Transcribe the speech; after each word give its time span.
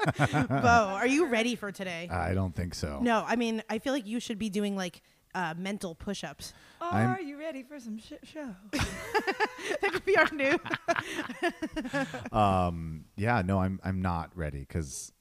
Bo, 0.48 0.66
are 0.94 1.06
you 1.06 1.26
ready 1.26 1.54
for 1.56 1.70
today? 1.72 2.08
I 2.10 2.34
don't 2.34 2.54
think 2.54 2.74
so. 2.74 2.98
No, 3.02 3.24
I 3.26 3.36
mean, 3.36 3.62
I 3.68 3.78
feel 3.78 3.92
like 3.92 4.06
you 4.06 4.20
should 4.20 4.38
be 4.38 4.50
doing 4.50 4.76
like 4.76 5.02
uh, 5.34 5.54
mental 5.56 5.94
push 5.94 6.24
ups. 6.24 6.52
I'm- 6.80 7.08
Are 7.10 7.20
you 7.20 7.38
ready 7.38 7.62
for 7.62 7.78
some 7.80 7.98
shit 7.98 8.20
show? 8.24 8.54
that 8.72 9.92
could 9.92 10.04
be 10.04 10.16
our 10.16 10.28
new. 10.32 10.58
um 12.36 13.04
yeah 13.16 13.42
no 13.42 13.58
i'm 13.60 13.80
i'm 13.84 14.02
not 14.02 14.30
ready 14.36 14.60
because 14.60 15.12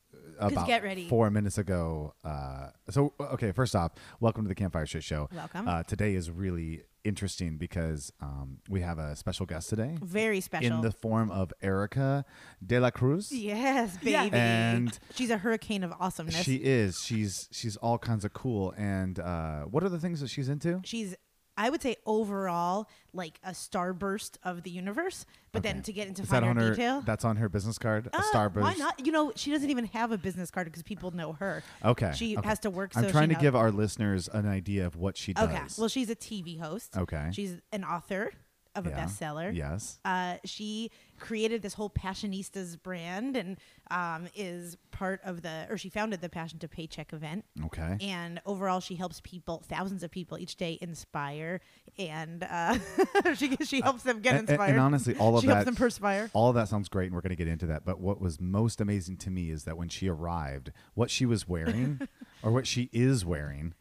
about 0.48 0.68
get 0.68 0.84
ready. 0.84 1.08
four 1.08 1.30
minutes 1.30 1.58
ago 1.58 2.14
uh 2.24 2.68
so 2.90 3.14
okay 3.20 3.52
first 3.52 3.76
off 3.76 3.92
welcome 4.20 4.44
to 4.44 4.50
the 4.50 4.56
campfire 4.56 4.86
shit 4.86 5.04
show 5.04 5.30
Welcome. 5.34 5.68
uh 5.68 5.84
today 5.84 6.16
is 6.16 6.30
really 6.32 6.84
interesting 7.04 7.58
because 7.58 8.12
um 8.22 8.60
we 8.70 8.82
have 8.82 9.00
a 9.00 9.16
special 9.16 9.46
guest 9.48 9.70
today 9.70 9.98
Very 10.02 10.40
special. 10.40 10.72
in 10.76 10.82
the 10.82 10.92
form 10.92 11.32
of 11.32 11.52
erica 11.62 12.24
de 12.64 12.80
la 12.80 12.92
cruz 12.92 13.32
yes, 13.32 13.98
baby. 13.98 14.30
And 14.32 14.98
she's 15.16 15.32
a 15.32 15.38
hurricane 15.38 15.84
of 15.84 15.94
awesomeness. 16.00 16.44
she 16.44 16.58
is 16.58 17.02
she's 17.02 17.48
she's 17.52 17.76
all 17.78 17.98
kinds 17.98 18.24
of 18.24 18.34
cool 18.34 18.74
and 18.78 19.20
uh 19.20 19.62
what 19.64 19.84
are 19.84 19.90
the 19.90 20.00
things 20.00 20.22
that 20.22 20.30
she's 20.30 20.48
into 20.50 20.80
she's 20.84 21.16
I 21.58 21.70
would 21.70 21.82
say 21.82 21.98
overall 22.06 22.88
like 23.14 23.40
a 23.44 23.52
starburst 23.52 24.38
of 24.44 24.64
the 24.64 24.70
universe, 24.72 25.26
but 25.52 25.64
then 25.64 25.82
to 25.84 25.92
get 25.94 26.08
into 26.08 26.22
is 26.24 26.30
finer 26.30 26.54
her 26.54 26.70
detail. 26.72 27.02
that's 27.06 27.26
on 27.26 27.36
her 27.38 27.50
business 27.50 27.78
card 27.78 28.08
a 28.08 28.18
Uh, 28.18 28.22
starburst 28.34 28.62
Why 28.62 28.74
not? 28.76 29.06
You 29.06 29.12
know, 29.12 29.32
she 29.36 29.52
doesn't 29.52 29.70
even 29.70 29.86
have 29.88 30.12
a 30.12 30.18
business 30.18 30.50
card 30.50 30.66
because 30.68 30.82
people 30.84 31.12
know 31.12 31.34
her. 31.34 31.62
okay 31.84 32.14
She 32.16 32.38
okay. 32.38 32.48
has 32.48 32.60
to 32.60 32.70
work. 32.70 32.92
i'm 32.96 33.04
so 33.04 33.10
trying 33.12 33.30
to 33.30 33.34
knows. 33.34 33.42
give 33.42 33.56
our 33.56 33.72
listeners 33.72 34.30
an 34.32 34.48
idea 34.48 34.86
of 34.86 34.96
what 34.96 35.18
she 35.18 35.34
does 35.34 35.50
Okay. 35.50 35.62
Well, 35.78 35.90
she's 35.90 36.10
a 36.10 36.16
TV 36.16 36.60
host. 36.60 36.96
Okay. 36.98 37.30
She's 37.34 37.58
an 37.72 37.84
author 37.84 38.32
of 38.76 38.88
a 38.88 38.90
Yeah. 38.90 39.06
bestseller. 39.06 39.56
Yes. 39.56 40.00
Uh, 40.06 40.38
she 40.46 40.92
created 41.20 41.62
this 41.62 41.74
whole 41.74 41.90
Passionistas 41.90 42.82
brand 42.82 43.36
and 43.38 43.58
um, 43.92 44.28
is 44.36 44.78
part 44.92 45.22
of 45.24 45.42
the, 45.42 45.68
or 45.70 45.78
she 45.78 45.90
founded 45.90 46.22
the 46.22 46.30
Passion 46.30 46.58
to 46.60 46.68
Paycheck 46.68 47.14
event. 47.14 47.46
Okay. 47.66 47.98
And 48.02 48.42
overall, 48.46 48.80
she 48.80 48.96
helps 48.96 49.22
people, 49.22 49.62
thousands 49.68 50.02
of 50.04 50.10
people 50.12 50.38
each 50.40 50.56
day, 50.56 50.78
inspire, 50.82 51.60
and 52.00 52.44
uh, 52.50 52.78
she 53.36 53.56
she 53.58 53.82
helps 53.82 54.04
them 54.04 54.22
get 54.22 54.32
And- 54.32 54.40
and- 54.42 54.50
inspired. 54.50 54.70
And, 54.72 54.80
honestly, 54.80 55.16
all 55.18 55.36
of 55.36 55.42
she 55.42 55.48
that 55.48 55.54
helps 55.56 55.66
them 55.66 55.76
perspire. 55.76 56.30
All 56.34 56.50
of 56.50 56.56
that 56.56 56.70
sounds 56.70 56.88
great, 56.90 57.08
and 57.08 57.14
we're 57.16 57.22
going 57.22 57.32
to 57.32 57.36
get 57.36 57.48
into 57.50 57.68
that. 57.68 57.86
But 57.86 58.00
what 58.00 58.20
was 58.22 58.40
most 58.40 58.80
amazing 58.82 59.18
to 59.18 59.30
me 59.30 59.50
is 59.52 59.66
that 59.66 59.78
when 59.78 59.90
she 59.90 60.08
arrived, 60.08 60.72
what 60.94 61.12
she 61.12 61.26
was 61.26 61.48
wearing, 61.48 62.08
or 62.44 62.52
what 62.52 62.66
she 62.66 62.90
is 62.94 63.26
wearing, 63.26 63.74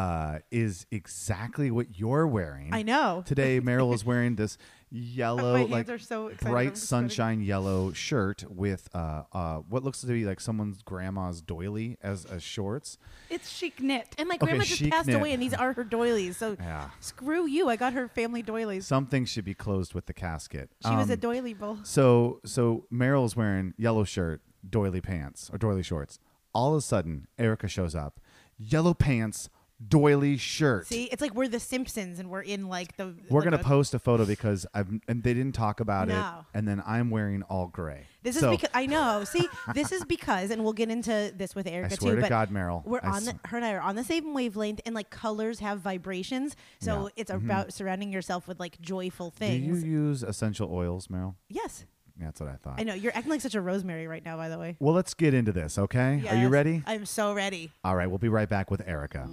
uh, 0.00 0.38
is 0.50 0.86
exactly 0.90 1.70
what 1.70 1.98
you're 1.98 2.26
wearing. 2.26 2.70
I 2.72 2.82
know. 2.82 3.22
Today, 3.26 3.60
Meryl 3.60 3.92
is 3.94 4.04
wearing 4.04 4.36
this 4.36 4.56
yellow, 4.90 5.66
like 5.66 5.88
so 6.00 6.30
bright 6.40 6.76
sunshine 6.76 7.40
yellow 7.42 7.92
shirt 7.92 8.44
with 8.48 8.88
uh, 8.94 9.22
uh, 9.32 9.56
what 9.68 9.84
looks 9.84 10.00
to 10.00 10.06
be 10.06 10.24
like 10.24 10.40
someone's 10.40 10.82
grandma's 10.82 11.40
doily 11.42 11.96
as 12.02 12.24
as 12.24 12.42
shorts. 12.42 12.98
It's 13.28 13.48
chic 13.50 13.80
knit. 13.80 14.14
And 14.18 14.28
my 14.28 14.36
Okay, 14.36 14.46
grandma 14.46 14.64
just 14.64 14.88
passed 14.90 15.06
knit. 15.08 15.16
away, 15.16 15.32
and 15.32 15.42
these 15.42 15.54
are 15.54 15.72
her 15.74 15.84
doilies. 15.84 16.36
So 16.38 16.56
Yeah. 16.60 16.88
screw 17.00 17.46
you. 17.46 17.68
I 17.68 17.76
got 17.76 17.92
her 17.92 18.08
family 18.08 18.42
doilies. 18.42 18.86
Something 18.86 19.24
should 19.26 19.44
be 19.44 19.54
closed 19.54 19.94
with 19.94 20.06
the 20.06 20.14
casket. 20.14 20.70
She 20.82 20.90
was 20.94 21.10
a 21.10 21.14
Um, 21.14 21.18
doily 21.20 21.54
bull. 21.54 21.78
So 21.82 22.40
so 22.44 22.86
Meryl's 22.92 23.36
wearing 23.36 23.74
yellow 23.76 24.04
shirt, 24.04 24.40
doily 24.68 25.00
pants, 25.00 25.50
or 25.52 25.58
doily 25.58 25.82
shorts. 25.82 26.18
All 26.52 26.72
of 26.72 26.78
a 26.78 26.80
sudden, 26.80 27.28
Erica 27.38 27.68
shows 27.68 27.94
up, 27.94 28.18
yellow 28.58 28.92
pants, 28.94 29.48
doily 29.88 30.36
shirt. 30.36 30.86
See, 30.86 31.04
it's 31.04 31.20
like 31.22 31.34
we're 31.34 31.48
the 31.48 31.60
Simpsons, 31.60 32.18
and 32.18 32.28
we're 32.30 32.42
in 32.42 32.68
like 32.68 32.96
the. 32.96 33.14
We're 33.28 33.40
like 33.40 33.44
gonna 33.50 33.56
a- 33.60 33.64
post 33.64 33.94
a 33.94 33.98
photo 33.98 34.24
because 34.26 34.66
I've 34.74 34.88
and 35.08 35.22
they 35.22 35.34
didn't 35.34 35.54
talk 35.54 35.80
about 35.80 36.08
No. 36.08 36.14
it, 36.20 36.58
and 36.58 36.66
then 36.68 36.82
I'm 36.86 37.10
wearing 37.10 37.42
all 37.44 37.66
gray. 37.68 38.06
This 38.22 38.38
So, 38.38 38.50
is 38.52 38.58
because 38.58 38.70
I 38.74 38.84
know. 38.86 39.24
See, 39.24 39.48
this 39.74 39.92
is 39.92 40.04
because, 40.04 40.50
and 40.50 40.62
we'll 40.62 40.74
get 40.74 40.90
into 40.90 41.32
this 41.34 41.54
with 41.54 41.66
Erica 41.66 41.96
swear 41.96 42.12
too. 42.12 42.16
to 42.16 42.22
but 42.22 42.28
God, 42.28 42.50
Meryl, 42.50 42.84
we're 42.84 43.00
I 43.02 43.08
on 43.16 43.24
the, 43.24 43.34
her 43.46 43.56
and 43.56 43.64
I 43.64 43.72
are 43.72 43.80
on 43.80 43.96
the 43.96 44.04
same 44.04 44.34
wavelength, 44.34 44.80
and 44.84 44.94
like 44.94 45.08
colors 45.10 45.60
have 45.60 45.80
vibrations. 45.80 46.54
So 46.80 47.04
Yeah. 47.04 47.08
it's 47.16 47.30
Mhm. 47.30 47.44
about 47.44 47.72
surrounding 47.72 48.12
yourself 48.12 48.46
with 48.46 48.60
like 48.60 48.78
joyful 48.80 49.30
things. 49.30 49.80
Do 49.82 49.86
you 49.88 49.92
use 50.02 50.22
essential 50.22 50.70
oils, 50.72 51.06
Meryl? 51.08 51.36
yes, 51.48 51.86
That's 52.20 52.40
what 52.40 52.50
I 52.50 52.56
thought. 52.56 52.74
I 52.78 52.82
know 52.84 52.94
you're 52.94 53.12
acting 53.14 53.30
like 53.30 53.40
such 53.40 53.54
a 53.54 53.60
rosemary 53.60 54.06
right 54.06 54.24
now. 54.24 54.36
By 54.36 54.48
the 54.48 54.58
way, 54.58 54.76
Well, 54.78 54.94
let's 54.94 55.14
get 55.14 55.32
into 55.34 55.52
this, 55.52 55.78
okay? 55.78 56.22
Are 56.28 56.36
you 56.36 56.48
ready? 56.48 56.82
I'm 56.86 57.06
so 57.06 57.32
ready. 57.32 57.72
All 57.82 57.96
right, 57.96 58.06
we'll 58.06 58.18
be 58.18 58.28
right 58.28 58.48
back 58.48 58.70
with 58.70 58.86
Erica. 58.86 59.28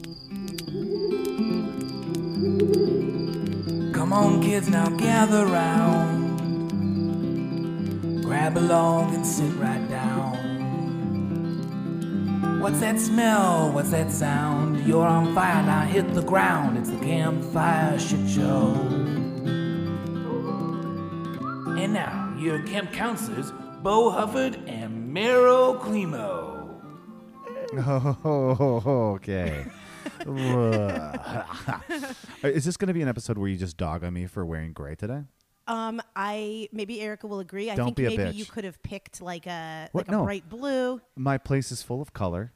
Come 3.93 4.13
on, 4.13 4.41
kids, 4.41 4.69
now 4.69 4.87
gather 4.89 5.45
round. 5.45 6.27
Grab 8.23 8.57
a 8.57 8.59
along 8.59 9.15
and 9.15 9.25
sit 9.25 9.53
right 9.55 9.87
down. 9.89 10.37
What's 12.61 12.79
that 12.79 12.99
smell? 12.99 13.71
What's 13.71 13.91
that 13.91 14.11
sound? 14.11 14.85
You're 14.87 15.05
on 15.05 15.33
fire, 15.35 15.63
now 15.63 15.81
hit 15.81 16.13
the 16.13 16.23
ground. 16.23 16.77
It's 16.77 16.89
the 16.89 16.97
campfire 16.97 17.99
shit 17.99 18.27
show. 18.29 18.73
And 21.77 21.93
now, 21.93 22.26
your 22.39 22.61
camp 22.63 22.91
counselors, 22.93 23.51
Bo 23.81 24.11
Hufford 24.11 24.67
and 24.69 25.13
Meryl 25.15 25.79
Climo. 25.79 26.55
Oh, 27.75 28.81
okay. 29.15 29.65
Is 32.43 32.65
this 32.65 32.77
going 32.77 32.87
to 32.87 32.93
be 32.93 33.01
an 33.01 33.07
episode 33.07 33.37
where 33.37 33.49
you 33.49 33.57
just 33.57 33.77
dog 33.77 34.03
on 34.03 34.13
me 34.13 34.25
for 34.25 34.45
wearing 34.45 34.73
gray 34.73 34.95
today? 34.95 35.23
Um, 35.67 36.01
I 36.15 36.69
maybe 36.71 37.01
Erica 37.01 37.27
will 37.27 37.39
agree. 37.39 37.69
I 37.69 37.75
Don't 37.75 37.87
think 37.87 37.97
be 37.97 38.05
a 38.05 38.09
maybe 38.09 38.23
bitch. 38.23 38.35
you 38.35 38.45
could 38.45 38.63
have 38.63 38.81
picked 38.83 39.21
like 39.21 39.47
a 39.47 39.89
What? 39.91 40.07
like 40.07 40.07
a 40.07 40.11
No. 40.11 40.23
bright 40.23 40.47
blue. 40.47 41.01
My 41.17 41.37
place 41.37 41.71
is 41.73 41.83
full 41.83 42.01
of 42.01 42.13
color. 42.13 42.53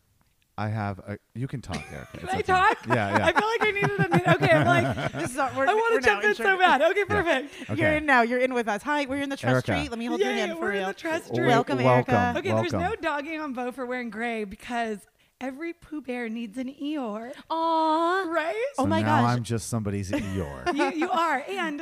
I 0.61 0.69
have 0.69 0.99
a. 0.99 1.17
You 1.33 1.47
can 1.47 1.61
talk, 1.61 1.81
Erica. 1.91 2.17
Can 2.19 2.29
I 2.29 2.41
talk? 2.41 2.77
Yeah, 2.87 3.17
yeah. 3.17 3.25
I 3.25 3.31
feel 3.33 3.47
like 3.47 3.61
I 3.61 3.71
needed 3.71 3.91
a 3.91 4.09
minute. 4.09 4.27
Okay, 4.35 4.51
I'm 4.51 4.65
like, 4.67 5.11
This 5.21 5.31
is 5.31 5.37
our, 5.37 5.51
we're, 5.57 5.67
I 5.67 5.73
want 5.73 6.03
to 6.03 6.07
jump 6.07 6.23
in 6.23 6.35
so 6.35 6.57
bad. 6.57 6.81
Okay, 6.83 7.05
perfect. 7.05 7.79
You're 7.79 7.93
in 7.93 8.05
now. 8.05 8.21
You're 8.21 8.39
in 8.39 8.53
with 8.53 8.67
us. 8.67 8.83
Hi, 8.83 9.05
we're 9.05 9.21
in 9.23 9.29
the 9.29 9.37
trust 9.37 9.67
Erica. 9.67 9.81
tree. 9.81 9.89
Let 9.89 9.97
me 9.97 10.05
hold 10.05 10.19
your 10.19 10.31
hand 10.31 10.53
for 10.53 10.59
we're 10.61 10.71
in 10.73 10.87
the 10.87 10.93
trust 10.93 11.29
Wel- 11.29 11.35
tree. 11.35 11.47
Welcome, 11.47 11.83
welcome. 11.83 12.13
Erica. 12.13 12.39
Okay, 12.39 12.51
there's 12.51 12.73
no 12.73 12.95
dogging 13.01 13.39
on 13.41 13.53
Bo 13.53 13.71
for 13.71 13.85
wearing 13.87 14.11
gray 14.11 14.43
because 14.43 14.99
every 15.39 15.73
Pooh 15.73 16.01
Bear 16.01 16.29
needs 16.29 16.57
an 16.59 16.67
Eeyore. 16.67 17.33
Aww. 17.49 18.27
Right? 18.27 18.53
Oh 18.77 18.83
So 18.83 18.85
my 18.87 19.01
now 19.01 19.21
gosh. 19.23 19.35
I'm 19.37 19.43
just 19.43 19.67
somebody's 19.69 20.11
Eeyore. 20.11 20.75
you, 20.75 20.91
you 20.99 21.09
are. 21.09 21.43
And 21.49 21.81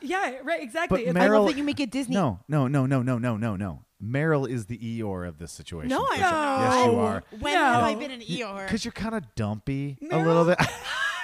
yeah, 0.00 0.34
right, 0.44 0.62
exactly. 0.62 0.98
But 1.04 1.08
It's- 1.10 1.24
I 1.24 1.28
love 1.28 1.48
that 1.48 1.56
you 1.56 1.64
make 1.64 1.80
it 1.80 1.90
Disney. 1.90 2.14
No, 2.14 2.38
no, 2.46 2.68
no, 2.68 2.86
no, 2.86 3.02
no, 3.02 3.18
no, 3.18 3.36
no, 3.36 3.56
no. 3.56 3.82
Meryl 4.02 4.48
is 4.48 4.66
the 4.66 4.78
Eeyore 4.78 5.26
of 5.26 5.38
this 5.38 5.52
situation. 5.52 5.88
No, 5.88 6.04
for 6.04 6.12
I 6.12 6.16
sure. 6.16 6.24
Yes, 6.24 6.86
you 6.86 6.98
are. 7.00 7.22
Oh, 7.32 7.36
when 7.40 7.54
No. 7.54 7.60
have 7.64 7.82
I 7.84 7.94
been 7.94 8.10
an 8.10 8.20
Eeyore? 8.20 8.66
Because 8.66 8.84
you're 8.84 8.92
kind 8.92 9.14
of 9.14 9.34
dumpy 9.34 9.96
a 10.02 10.04
Meryl- 10.04 10.26
little 10.26 10.44
bit. 10.44 10.58
oh 10.60 10.66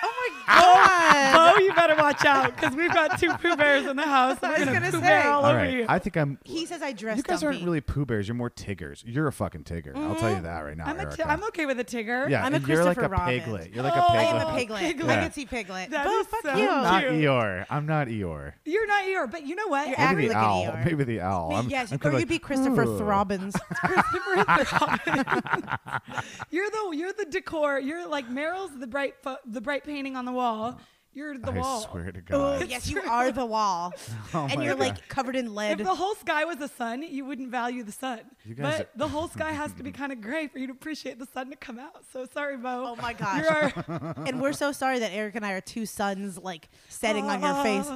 my 0.02 0.44
ah! 0.48 1.08
god. 1.12 1.12
Bo, 1.52 1.58
you 1.62 1.75
better 1.75 1.96
watch 1.96 2.25
out 2.25 2.54
because 2.56 2.75
we've 2.75 2.93
got 2.93 3.19
two 3.19 3.32
Pooh 3.34 3.56
Bears 3.56 3.87
in 3.87 3.96
the 3.96 4.06
house. 4.06 4.38
I 4.43 4.50
was 4.58 4.64
gonna 4.64 4.72
gonna 4.72 4.93
say. 4.93 5.00
Bear 5.00 5.28
all 5.28 5.44
All 5.44 5.50
over 5.50 5.58
right, 5.58 5.72
you. 5.72 5.87
I 5.88 5.99
think 5.99 6.16
I'm. 6.16 6.38
He 6.44 6.66
says 6.66 6.82
I 6.82 6.93
dress 6.93 7.16
You 7.16 7.22
guys 7.22 7.43
aren't 7.43 7.56
dumpy. 7.56 7.64
really 7.66 7.81
Pooh 7.81 8.06
Bears. 8.06 8.28
You're 8.28 8.34
more 8.34 8.50
Tiggers. 8.50 9.02
You're 9.06 9.26
a 9.26 9.32
fucking 9.32 9.64
Tigger. 9.64 9.96
I'll 9.96 10.14
tell 10.16 10.28
you 10.31 10.37
mm-hmm. 10.37 10.44
that 10.44 10.60
right 10.60 10.76
now. 10.76 10.84
I'm, 10.87 10.99
a 10.99 11.02
Erica. 11.02 11.16
t- 11.16 11.22
I'm 11.25 11.43
okay 11.44 11.66
with 11.66 11.81
a 11.81 11.84
Tigger. 11.84 12.28
Yeah, 12.31 12.44
I'm 12.44 12.52
a 12.52 12.56
and 12.56 12.69
you're 12.69 12.84
like 12.84 12.99
a 12.99 13.08
Robin. 13.08 13.40
piglet. 13.40 13.75
You're 13.75 13.84
like 13.84 13.94
Oh, 13.96 14.00
a 14.00 14.12
I 14.12 14.25
piglet. 14.25 14.43
am 14.43 14.49
a 14.49 14.58
piglet. 14.58 14.81
Piglet. 14.82 15.10
I 15.10 15.14
Yeah. 15.14 15.22
can 15.22 15.32
see 15.32 15.46
piglet. 15.46 15.90
That 15.90 16.06
Bo, 16.06 16.19
is 16.20 16.26
fuck 16.26 16.43
so 16.43 16.50
you. 16.50 16.56
cute. 16.56 16.69
Not 16.70 17.02
Cute. 17.02 17.12
Eeyore. 17.14 17.66
I'm 17.70 17.87
not 17.87 18.08
Eeyore. 18.08 18.52
You're 18.64 18.87
not 18.87 19.04
Eeyore, 19.04 19.31
but 19.31 19.46
you 19.46 19.54
know 19.54 19.69
what? 19.69 19.88
You're 19.88 19.99
Maybe 19.99 20.22
the 20.28 20.34
like 20.34 20.37
owl. 20.37 20.64
Eeyore. 20.64 20.84
Maybe 20.84 21.04
the 21.04 21.20
owl. 21.20 21.54
I'm, 21.54 21.69
yes, 21.69 21.93
I'm 21.93 22.00
or 22.02 22.19
you'd 22.19 22.28
be 22.28 22.34
like, 22.34 22.43
Christopher 22.43 22.82
"Ooh." 22.82 22.99
Throbbins. 22.99 23.54
You're 26.50 26.70
the 26.70 26.96
you're 26.96 27.12
the 27.12 27.26
decor. 27.26 27.78
You're 27.78 28.06
like 28.06 28.28
Meryl's 28.28 28.78
the 28.78 28.87
bright 28.87 29.14
the 29.46 29.60
bright 29.60 29.84
painting 29.84 30.16
on 30.16 30.25
the 30.25 30.32
wall. 30.32 30.81
You're 31.14 31.37
the 31.37 31.50
I 31.53 31.59
wall. 31.59 31.81
swear 31.82 32.11
to 32.11 32.20
Oh, 32.31 32.59
God. 32.59 32.69
yes, 32.69 32.88
you 32.91 33.00
are 33.03 33.31
the 33.31 33.44
wall, 33.44 33.93
Oh 34.35 34.47
and 34.50 34.59
my 34.59 34.64
you're 34.64 34.75
God. 34.75 34.81
like 34.81 35.09
covered 35.09 35.37
in 35.37 35.55
lead. 35.55 35.81
If 35.81 35.87
the 35.87 35.94
whole 35.94 36.14
sky 36.14 36.44
was 36.47 36.56
the 36.56 36.69
sun, 36.69 37.03
you 37.03 37.25
wouldn't 37.26 37.50
value 37.50 37.82
the 37.82 37.93
sun. 37.93 38.20
You 38.44 38.55
guys 38.55 38.79
but 38.79 38.81
are- 38.87 38.91
the 38.97 39.09
whole 39.09 39.29
sky 39.29 39.53
has 39.53 39.73
to 39.75 39.82
be 39.82 39.93
kind 40.00 40.11
of 40.12 40.20
gray 40.23 40.47
for 40.49 40.59
you 40.59 40.67
to 40.69 40.73
appreciate 40.73 41.19
the 41.19 41.26
sun 41.26 41.50
to 41.50 41.56
come 41.56 41.79
out. 41.79 42.05
So 42.12 42.25
sorry, 42.32 42.56
Bo. 42.56 42.94
Oh 42.97 42.97
my 43.03 43.12
gosh. 43.12 43.43
You're 43.43 43.73
our, 43.88 44.14
and 44.26 44.41
we're 44.41 44.55
so 44.55 44.73
sorry 44.73 45.00
that 45.00 45.12
Eric 45.12 45.35
and 45.35 45.44
I 45.44 45.53
are 45.53 45.61
two 45.61 45.85
suns 45.87 46.38
like 46.38 46.70
setting 46.88 47.26
on 47.26 47.43
your 47.43 47.62
face. 47.62 47.91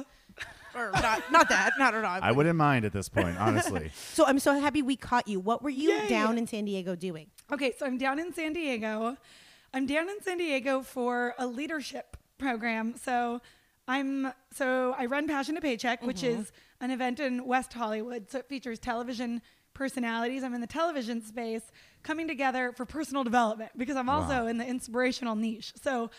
Or 0.75 0.91
not, 0.91 1.31
not 1.31 1.49
that, 1.49 1.71
not 1.79 1.95
at 1.95 2.05
all. 2.05 2.19
I 2.21 2.31
wouldn't 2.31 2.55
mind 2.55 2.85
at 2.85 2.93
this 2.93 3.09
point, 3.09 3.35
honestly. 3.39 3.89
So 4.13 4.27
I'm 4.27 4.37
so 4.37 4.59
happy 4.59 4.83
we 4.83 4.95
caught 4.95 5.27
you. 5.27 5.39
What 5.39 5.63
were 5.63 5.71
you 5.71 5.89
Yay. 5.91 6.07
down 6.07 6.37
in 6.37 6.45
San 6.45 6.65
Diego 6.65 6.95
doing? 6.95 7.31
Okay, 7.51 7.73
so 7.79 7.87
I'm 7.87 7.97
down 7.97 8.19
in 8.19 8.31
San 8.31 8.53
Diego. 8.53 9.17
I'm 9.73 9.87
down 9.87 10.07
in 10.07 10.21
San 10.21 10.37
Diego 10.37 10.81
for 10.83 11.33
a 11.39 11.47
leadership 11.47 12.15
program. 12.37 12.95
So 13.01 13.41
I'm 13.87 14.31
so 14.53 14.95
I 14.97 15.05
run 15.05 15.27
Passion 15.27 15.55
to 15.55 15.61
Paycheck, 15.61 16.03
which 16.03 16.23
is 16.23 16.51
an 16.81 16.91
event 16.91 17.19
in 17.19 17.45
West 17.45 17.73
Hollywood. 17.73 18.29
So 18.29 18.39
it 18.39 18.47
features 18.49 18.79
television 18.79 19.41
personalities. 19.73 20.43
I'm 20.43 20.53
in 20.53 20.61
the 20.61 20.67
television 20.67 21.21
space 21.21 21.61
coming 22.03 22.27
together 22.27 22.73
for 22.75 22.85
personal 22.85 23.23
development 23.23 23.71
because 23.77 23.95
I'm 23.95 24.09
also 24.09 24.41
Wow. 24.43 24.47
in 24.47 24.57
the 24.57 24.65
inspirational 24.65 25.35
niche. 25.35 25.73
So 25.81 26.09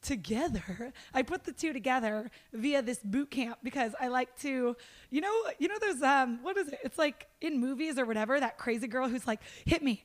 together 0.00 0.92
i 1.12 1.22
put 1.22 1.42
the 1.42 1.50
two 1.50 1.72
together 1.72 2.30
via 2.52 2.80
this 2.80 3.00
boot 3.02 3.32
camp 3.32 3.58
because 3.64 3.96
i 4.00 4.06
like 4.06 4.32
to 4.38 4.76
you 5.10 5.20
know 5.20 5.32
you 5.58 5.66
know 5.66 5.74
those 5.80 6.00
um 6.02 6.38
what 6.42 6.56
is 6.56 6.68
it 6.68 6.78
it's 6.84 6.98
like 6.98 7.26
in 7.40 7.58
movies 7.58 7.98
or 7.98 8.06
whatever 8.06 8.38
that 8.38 8.58
crazy 8.58 8.86
girl 8.86 9.08
who's 9.08 9.26
like 9.26 9.40
hit 9.64 9.82
me 9.82 10.04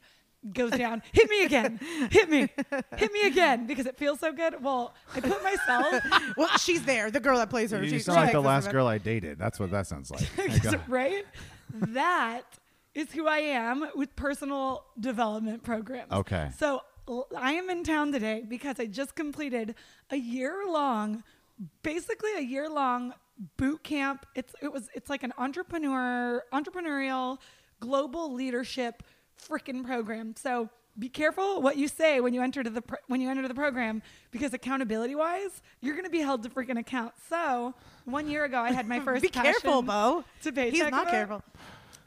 goes 0.51 0.71
down 0.71 1.01
hit 1.13 1.29
me 1.29 1.45
again 1.45 1.79
hit 2.11 2.29
me 2.29 2.49
hit 2.97 3.13
me 3.13 3.21
again 3.27 3.65
because 3.65 3.85
it 3.85 3.97
feels 3.97 4.19
so 4.19 4.33
good 4.33 4.61
well 4.61 4.93
i 5.15 5.21
put 5.21 5.41
myself 5.43 5.95
Well, 6.37 6.49
she's 6.57 6.83
there. 6.83 7.09
The 7.11 7.19
girl 7.19 7.37
that 7.37 7.49
plays 7.49 7.71
her. 7.71 7.81
You 7.83 7.89
she's 7.89 8.05
sound 8.05 8.17
like 8.17 8.31
the 8.33 8.41
last 8.41 8.71
girl 8.71 8.87
I 8.87 8.97
dated. 8.97 9.37
That's 9.39 9.59
what 9.59 9.71
that 9.71 9.87
sounds 9.87 10.11
like. 10.11 10.27
Right 10.89 11.25
that 11.73 12.43
is 12.93 13.11
who 13.11 13.27
i 13.27 13.39
am 13.39 13.87
with 13.95 14.15
personal 14.15 14.85
development 14.99 15.63
programs 15.63 16.11
Okay. 16.11 16.49
so 16.57 16.81
l- 17.07 17.27
i 17.37 17.53
am 17.53 17.69
in 17.71 17.83
town 17.83 18.11
today 18.11 18.43
because 18.47 18.79
i 18.79 18.85
just 18.85 19.15
completed 19.15 19.73
a 20.11 20.15
year 20.17 20.53
long 20.67 21.23
basically 21.81 22.29
a 22.37 22.41
year 22.41 22.69
long 22.69 23.13
boot 23.57 23.83
camp 23.83 24.25
it's 24.35 24.53
it 24.61 24.71
was 24.71 24.87
it's 24.93 25.09
like 25.09 25.23
an 25.23 25.33
entrepreneur 25.39 26.43
entrepreneurial 26.53 27.39
global 27.79 28.31
leadership 28.33 29.01
freaking 29.49 29.83
program 29.85 30.35
so 30.37 30.69
be 30.99 31.09
careful 31.09 31.61
what 31.61 31.75
you 31.75 31.87
say 31.87 32.19
when 32.19 32.33
you 32.33 32.41
enter 32.41 32.61
to 32.63 32.69
the 32.69 32.81
pro- 32.81 32.97
when 33.07 33.19
you 33.19 33.29
enter 33.29 33.47
the 33.47 33.53
program 33.55 34.01
because 34.31 34.53
accountability 34.53 35.15
wise 35.15 35.61
you're 35.81 35.95
going 35.95 36.05
to 36.05 36.11
be 36.11 36.19
held 36.19 36.43
to 36.43 36.49
freaking 36.49 36.77
account 36.79 37.13
so 37.29 37.73
one 38.05 38.27
year 38.29 38.45
ago 38.45 38.59
i 38.59 38.71
had 38.71 38.87
my 38.87 38.99
first 39.07 39.21
Be 39.23 39.29
careful, 39.29 39.81
Bo. 39.81 40.23
to 40.43 40.51
pay 40.51 40.69
He's 40.69 40.81
not 40.81 40.93
event. 40.93 41.09
careful. 41.09 41.43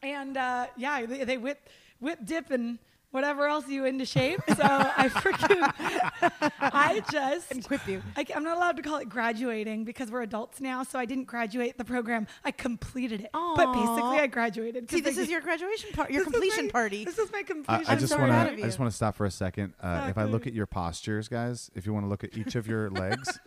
And 0.02 0.36
uh, 0.36 0.66
yeah, 0.76 1.04
they, 1.04 1.24
they 1.24 1.36
whip, 1.38 1.68
whip, 2.00 2.20
dip, 2.24 2.50
and 2.50 2.78
whatever 3.16 3.46
else 3.46 3.66
you 3.66 3.86
into 3.86 4.04
shape. 4.04 4.40
So 4.46 4.62
I 4.62 5.08
freaking, 5.14 6.52
I 6.60 7.02
just, 7.10 7.50
And 7.50 7.64
quip 7.66 7.88
you. 7.88 8.02
I, 8.14 8.26
am 8.34 8.44
not 8.44 8.58
allowed 8.58 8.76
to 8.76 8.82
call 8.82 8.98
it 8.98 9.08
graduating 9.08 9.84
because 9.84 10.10
we're 10.10 10.20
adults 10.20 10.60
now. 10.60 10.82
So 10.82 10.98
I 10.98 11.06
didn't 11.06 11.24
graduate 11.24 11.78
the 11.78 11.84
program. 11.84 12.26
I 12.44 12.50
completed 12.50 13.22
it. 13.22 13.30
But 13.32 13.72
basically, 13.72 14.18
I 14.18 14.26
graduated. 14.26 14.90
See, 14.90 15.00
this 15.00 15.16
they- 15.16 15.22
is 15.22 15.30
your 15.30 15.40
graduation 15.40 15.90
part, 15.94 16.10
your 16.10 16.24
completion 16.24 16.66
my- 16.66 16.70
party. 16.72 17.04
This 17.06 17.18
is 17.18 17.32
my 17.32 17.38
I, 17.38 17.42
completion 17.42 17.86
I 17.88 17.96
just 17.96 18.18
wanna, 18.18 18.50
I 18.52 18.56
just 18.56 18.78
want 18.78 18.90
to 18.90 18.96
stop 18.96 19.16
for 19.16 19.24
a 19.24 19.30
second. 19.30 19.72
Uh, 19.80 20.08
if 20.10 20.18
I 20.18 20.24
look 20.24 20.46
at 20.46 20.52
your 20.52 20.66
postures, 20.66 21.28
guys, 21.28 21.70
if 21.74 21.86
you 21.86 21.94
want 21.94 22.04
to 22.04 22.10
look 22.10 22.22
at 22.22 22.36
each 22.36 22.54
of 22.54 22.68
your 22.68 22.90
legs, 23.02 23.40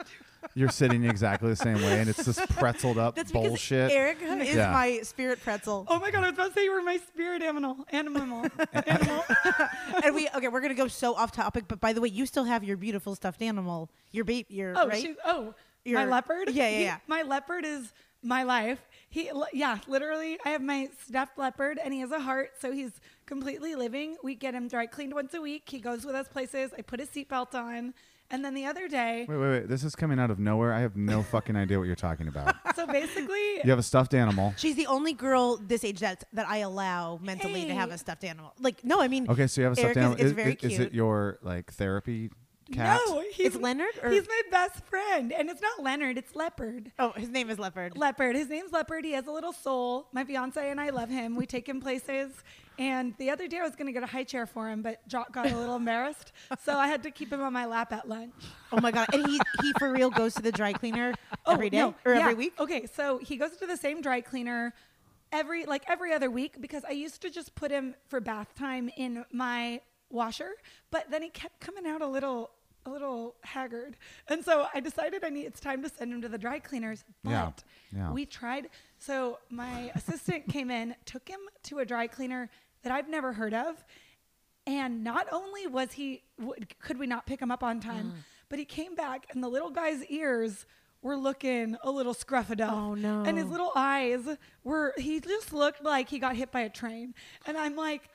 you're 0.55 0.69
sitting 0.69 1.03
exactly 1.03 1.49
the 1.49 1.55
same 1.55 1.75
way, 1.75 1.99
and 1.99 2.09
it's 2.09 2.23
this 2.23 2.39
pretzeled 2.39 2.97
up 2.97 3.15
That's 3.15 3.31
because 3.31 3.47
bullshit. 3.47 3.91
Eric 3.91 4.17
is 4.21 4.55
Yeah. 4.55 4.71
my 4.71 4.99
spirit 5.03 5.41
pretzel. 5.43 5.85
Oh 5.87 5.99
my 5.99 6.11
God, 6.11 6.23
I 6.23 6.29
was 6.29 6.33
about 6.33 6.47
to 6.49 6.53
say 6.53 6.63
you 6.63 6.71
were 6.73 6.81
my 6.81 6.97
spirit 6.97 7.41
animal. 7.41 7.85
Animal. 7.91 8.45
animal. 8.73 9.23
and 10.03 10.15
we 10.15 10.29
okay, 10.35 10.47
we're 10.47 10.61
gonna 10.61 10.73
go 10.73 10.87
so 10.87 11.15
off 11.15 11.31
topic, 11.31 11.65
but 11.67 11.79
by 11.79 11.93
the 11.93 12.01
way, 12.01 12.09
you 12.09 12.25
still 12.25 12.43
have 12.45 12.63
your 12.63 12.77
beautiful 12.77 13.15
stuffed 13.15 13.41
animal, 13.41 13.89
your 14.11 14.25
baby, 14.25 14.45
your 14.49 14.73
Oh, 14.77 14.87
right. 14.87 15.01
she's, 15.01 15.15
oh, 15.25 15.53
my 15.85 15.91
Your- 15.91 16.05
leopard. 16.07 16.49
Yeah, 16.51 16.69
yeah, 16.69 16.77
He- 16.77 16.83
yeah. 16.83 16.97
My 17.07 17.21
leopard 17.23 17.65
is 17.65 17.93
my 18.21 18.43
life. 18.43 18.79
He, 19.09 19.31
li- 19.31 19.47
yeah, 19.53 19.79
literally, 19.87 20.37
I 20.45 20.49
have 20.49 20.61
my 20.61 20.89
stuffed 21.07 21.37
leopard, 21.37 21.79
and 21.83 21.93
he 21.93 22.01
has 22.01 22.11
a 22.11 22.19
heart, 22.19 22.51
so 22.59 22.71
he's 22.71 22.91
completely 23.25 23.73
living. 23.75 24.17
We 24.23 24.35
get 24.35 24.53
him 24.53 24.67
dry 24.67 24.85
cleaned 24.85 25.13
once 25.13 25.33
a 25.33 25.41
week. 25.41 25.63
He 25.67 25.79
goes 25.79 26.05
with 26.05 26.13
us 26.15 26.27
places. 26.27 26.71
I 26.77 26.81
put 26.83 26.99
his 26.99 27.09
seatbelt 27.09 27.55
on, 27.55 27.93
and 28.31 28.43
then 28.45 28.53
the 28.53 28.65
other 28.65 28.87
day, 28.87 29.25
Wait, 29.27 29.37
wait, 29.37 29.49
wait. 29.49 29.67
This 29.69 29.83
is 29.83 29.95
coming 29.95 30.19
out 30.19 30.31
of 30.31 30.39
nowhere. 30.39 30.73
I 30.73 30.81
have 30.81 30.95
no 30.95 31.23
fucking 31.33 31.55
idea 31.55 31.77
what 31.79 31.85
you're 31.87 31.95
talking 31.95 32.27
about. 32.27 32.55
so 32.75 32.85
basically, 32.87 33.55
You 33.63 33.69
have 33.69 33.79
a 33.79 33.83
stuffed 33.83 34.13
animal. 34.13 34.53
She's 34.57 34.75
the 34.75 34.87
only 34.87 35.13
girl 35.13 35.57
this 35.57 35.83
age 35.83 35.99
that's 35.99 36.23
that 36.33 36.47
I 36.47 36.57
allow 36.57 37.19
mentally 37.21 37.65
to 37.65 37.73
have 37.73 37.89
Hey. 37.89 37.95
a 37.95 37.97
stuffed 37.97 38.23
animal. 38.23 38.53
Like, 38.59 38.83
no, 38.83 39.01
I 39.01 39.07
mean, 39.07 39.29
Okay, 39.29 39.47
so 39.47 39.61
you 39.61 39.65
have 39.65 39.73
a 39.73 39.75
stuffed 39.75 39.85
Eric 39.85 39.97
is- 39.97 40.03
animal. 40.03 40.19
is 40.19 40.25
Is, 40.25 40.31
very 40.33 40.53
is- 40.53 40.63
is 40.63 40.69
cute. 40.77 40.81
it 40.87 40.93
your 40.93 41.39
like 41.41 41.71
therapy 41.73 42.29
cat? 42.71 42.99
no, 43.07 43.23
he's 43.33 43.47
It's 43.47 43.55
Leonard, 43.55 43.89
or- 44.03 44.11
he's 44.11 44.27
my 44.27 44.41
best 44.51 44.83
friend, 44.85 45.33
and 45.33 45.49
it's 45.49 45.61
not 45.61 45.81
Leonard, 45.81 46.17
it's 46.19 46.35
Leopard. 46.35 46.91
oh, 46.99 47.11
his 47.13 47.29
name 47.29 47.49
is 47.49 47.57
Leopard. 47.57 47.97
Leopard. 47.97 48.35
His 48.35 48.47
name's 48.47 48.71
Leopard. 48.71 49.05
He 49.05 49.13
has 49.13 49.25
a 49.27 49.31
little 49.31 49.53
soul. 49.53 50.07
My 50.13 50.23
fiance 50.23 50.69
and 50.69 50.79
I 50.79 50.89
love 50.91 51.09
him. 51.09 51.35
We 51.35 51.45
take 51.47 51.67
him 51.67 51.81
places. 51.81 52.31
And 52.79 53.13
the 53.17 53.29
other 53.29 53.47
day 53.47 53.59
I 53.59 53.63
was 53.63 53.75
going 53.75 53.87
to 53.87 53.91
get 53.91 54.03
a 54.03 54.07
high 54.07 54.23
chair 54.23 54.45
for 54.45 54.69
him, 54.69 54.81
but 54.81 55.05
Jock 55.07 55.33
got 55.33 55.51
a 55.51 55.55
little 55.57 55.75
embarrassed. 55.75 56.31
So 56.63 56.75
I 56.77 56.87
had 56.87 57.03
to 57.03 57.11
keep 57.11 57.31
him 57.31 57.41
on 57.41 57.53
my 57.53 57.65
lap 57.65 57.91
at 57.93 58.07
lunch. 58.09 58.33
oh 58.71 58.79
my 58.81 58.91
god, 58.91 59.07
and 59.13 59.25
he 59.27 59.39
he 59.61 59.73
for 59.77 59.91
real 59.91 60.09
goes 60.09 60.33
to 60.35 60.41
the 60.41 60.51
dry 60.51 60.73
cleaner 60.73 61.13
oh, 61.45 61.53
every 61.53 61.69
day 61.69 61.81
Oh, 61.81 61.89
no. 61.89 61.95
or 62.05 62.13
Yeah. 62.15 62.21
every 62.21 62.33
week. 62.35 62.53
Okay, 62.59 62.85
so 62.87 63.17
he 63.19 63.35
goes 63.37 63.55
to 63.57 63.67
the 63.67 63.77
same 63.77 64.01
dry 64.01 64.21
cleaner 64.21 64.73
every 65.31 65.65
like 65.65 65.83
every 65.87 66.11
other 66.13 66.31
week 66.31 66.59
because 66.59 66.83
I 66.85 66.91
used 66.91 67.21
to 67.21 67.29
just 67.29 67.53
put 67.55 67.69
him 67.71 67.95
for 68.07 68.19
bath 68.19 68.55
time 68.55 68.89
in 68.97 69.25
my 69.31 69.81
washer, 70.09 70.51
but 70.91 71.11
then 71.11 71.21
he 71.21 71.29
kept 71.29 71.59
coming 71.59 71.85
out 71.85 72.01
a 72.01 72.07
little 72.07 72.51
a 72.85 72.89
little 72.89 73.35
haggard. 73.43 73.97
And 74.29 74.43
so 74.43 74.67
I 74.73 74.79
decided 74.79 75.23
I 75.23 75.29
need 75.29 75.45
it's 75.45 75.59
time 75.59 75.83
to 75.83 75.89
send 75.89 76.13
him 76.13 76.21
to 76.21 76.29
the 76.29 76.37
dry 76.37 76.59
cleaners. 76.59 77.03
But 77.23 77.31
Yeah, 77.31 77.51
yeah. 77.95 78.11
we 78.11 78.25
tried 78.25 78.69
so 78.97 79.39
my 79.49 79.91
assistant 79.95 80.47
came 80.49 80.71
in, 80.71 80.95
took 81.05 81.27
him 81.27 81.39
to 81.63 81.79
a 81.79 81.85
dry 81.85 82.07
cleaner 82.07 82.49
that 82.83 82.91
I've 82.91 83.09
never 83.09 83.33
heard 83.33 83.53
of. 83.53 83.83
And 84.67 85.03
not 85.03 85.27
only 85.31 85.67
was 85.67 85.93
he, 85.93 86.23
w- 86.39 86.63
could 86.79 86.99
we 86.99 87.07
not 87.07 87.25
pick 87.25 87.41
him 87.41 87.51
up 87.51 87.63
on 87.63 87.79
time, 87.79 88.11
mm. 88.11 88.23
but 88.49 88.59
he 88.59 88.65
came 88.65 88.95
back 88.95 89.27
and 89.31 89.43
the 89.43 89.47
little 89.47 89.71
guy's 89.71 90.05
ears 90.05 90.65
were 91.01 91.15
looking 91.15 91.77
a 91.83 91.89
little 91.89 92.13
scruffed 92.13 92.61
up. 92.61 92.73
Oh, 92.73 92.93
no. 92.93 93.23
And 93.23 93.37
his 93.37 93.47
little 93.47 93.71
eyes 93.75 94.21
were, 94.63 94.93
he 94.97 95.19
just 95.19 95.53
looked 95.53 95.83
like 95.83 96.09
he 96.09 96.19
got 96.19 96.35
hit 96.35 96.51
by 96.51 96.61
a 96.61 96.69
train. 96.69 97.15
And 97.45 97.57
I'm 97.57 97.75
like, 97.75 98.09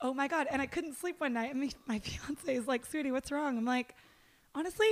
oh 0.00 0.12
my 0.12 0.28
God. 0.28 0.46
And 0.50 0.60
I 0.60 0.66
couldn't 0.66 0.94
sleep 0.94 1.18
one 1.18 1.32
night. 1.32 1.52
And 1.52 1.60
my, 1.60 1.70
my 1.94 1.98
fiance 1.98 2.54
is 2.54 2.66
like, 2.66 2.84
sweetie, 2.86 3.10
what's 3.10 3.32
wrong? 3.32 3.56
I'm 3.56 3.64
like, 3.64 3.94
honestly, 4.54 4.86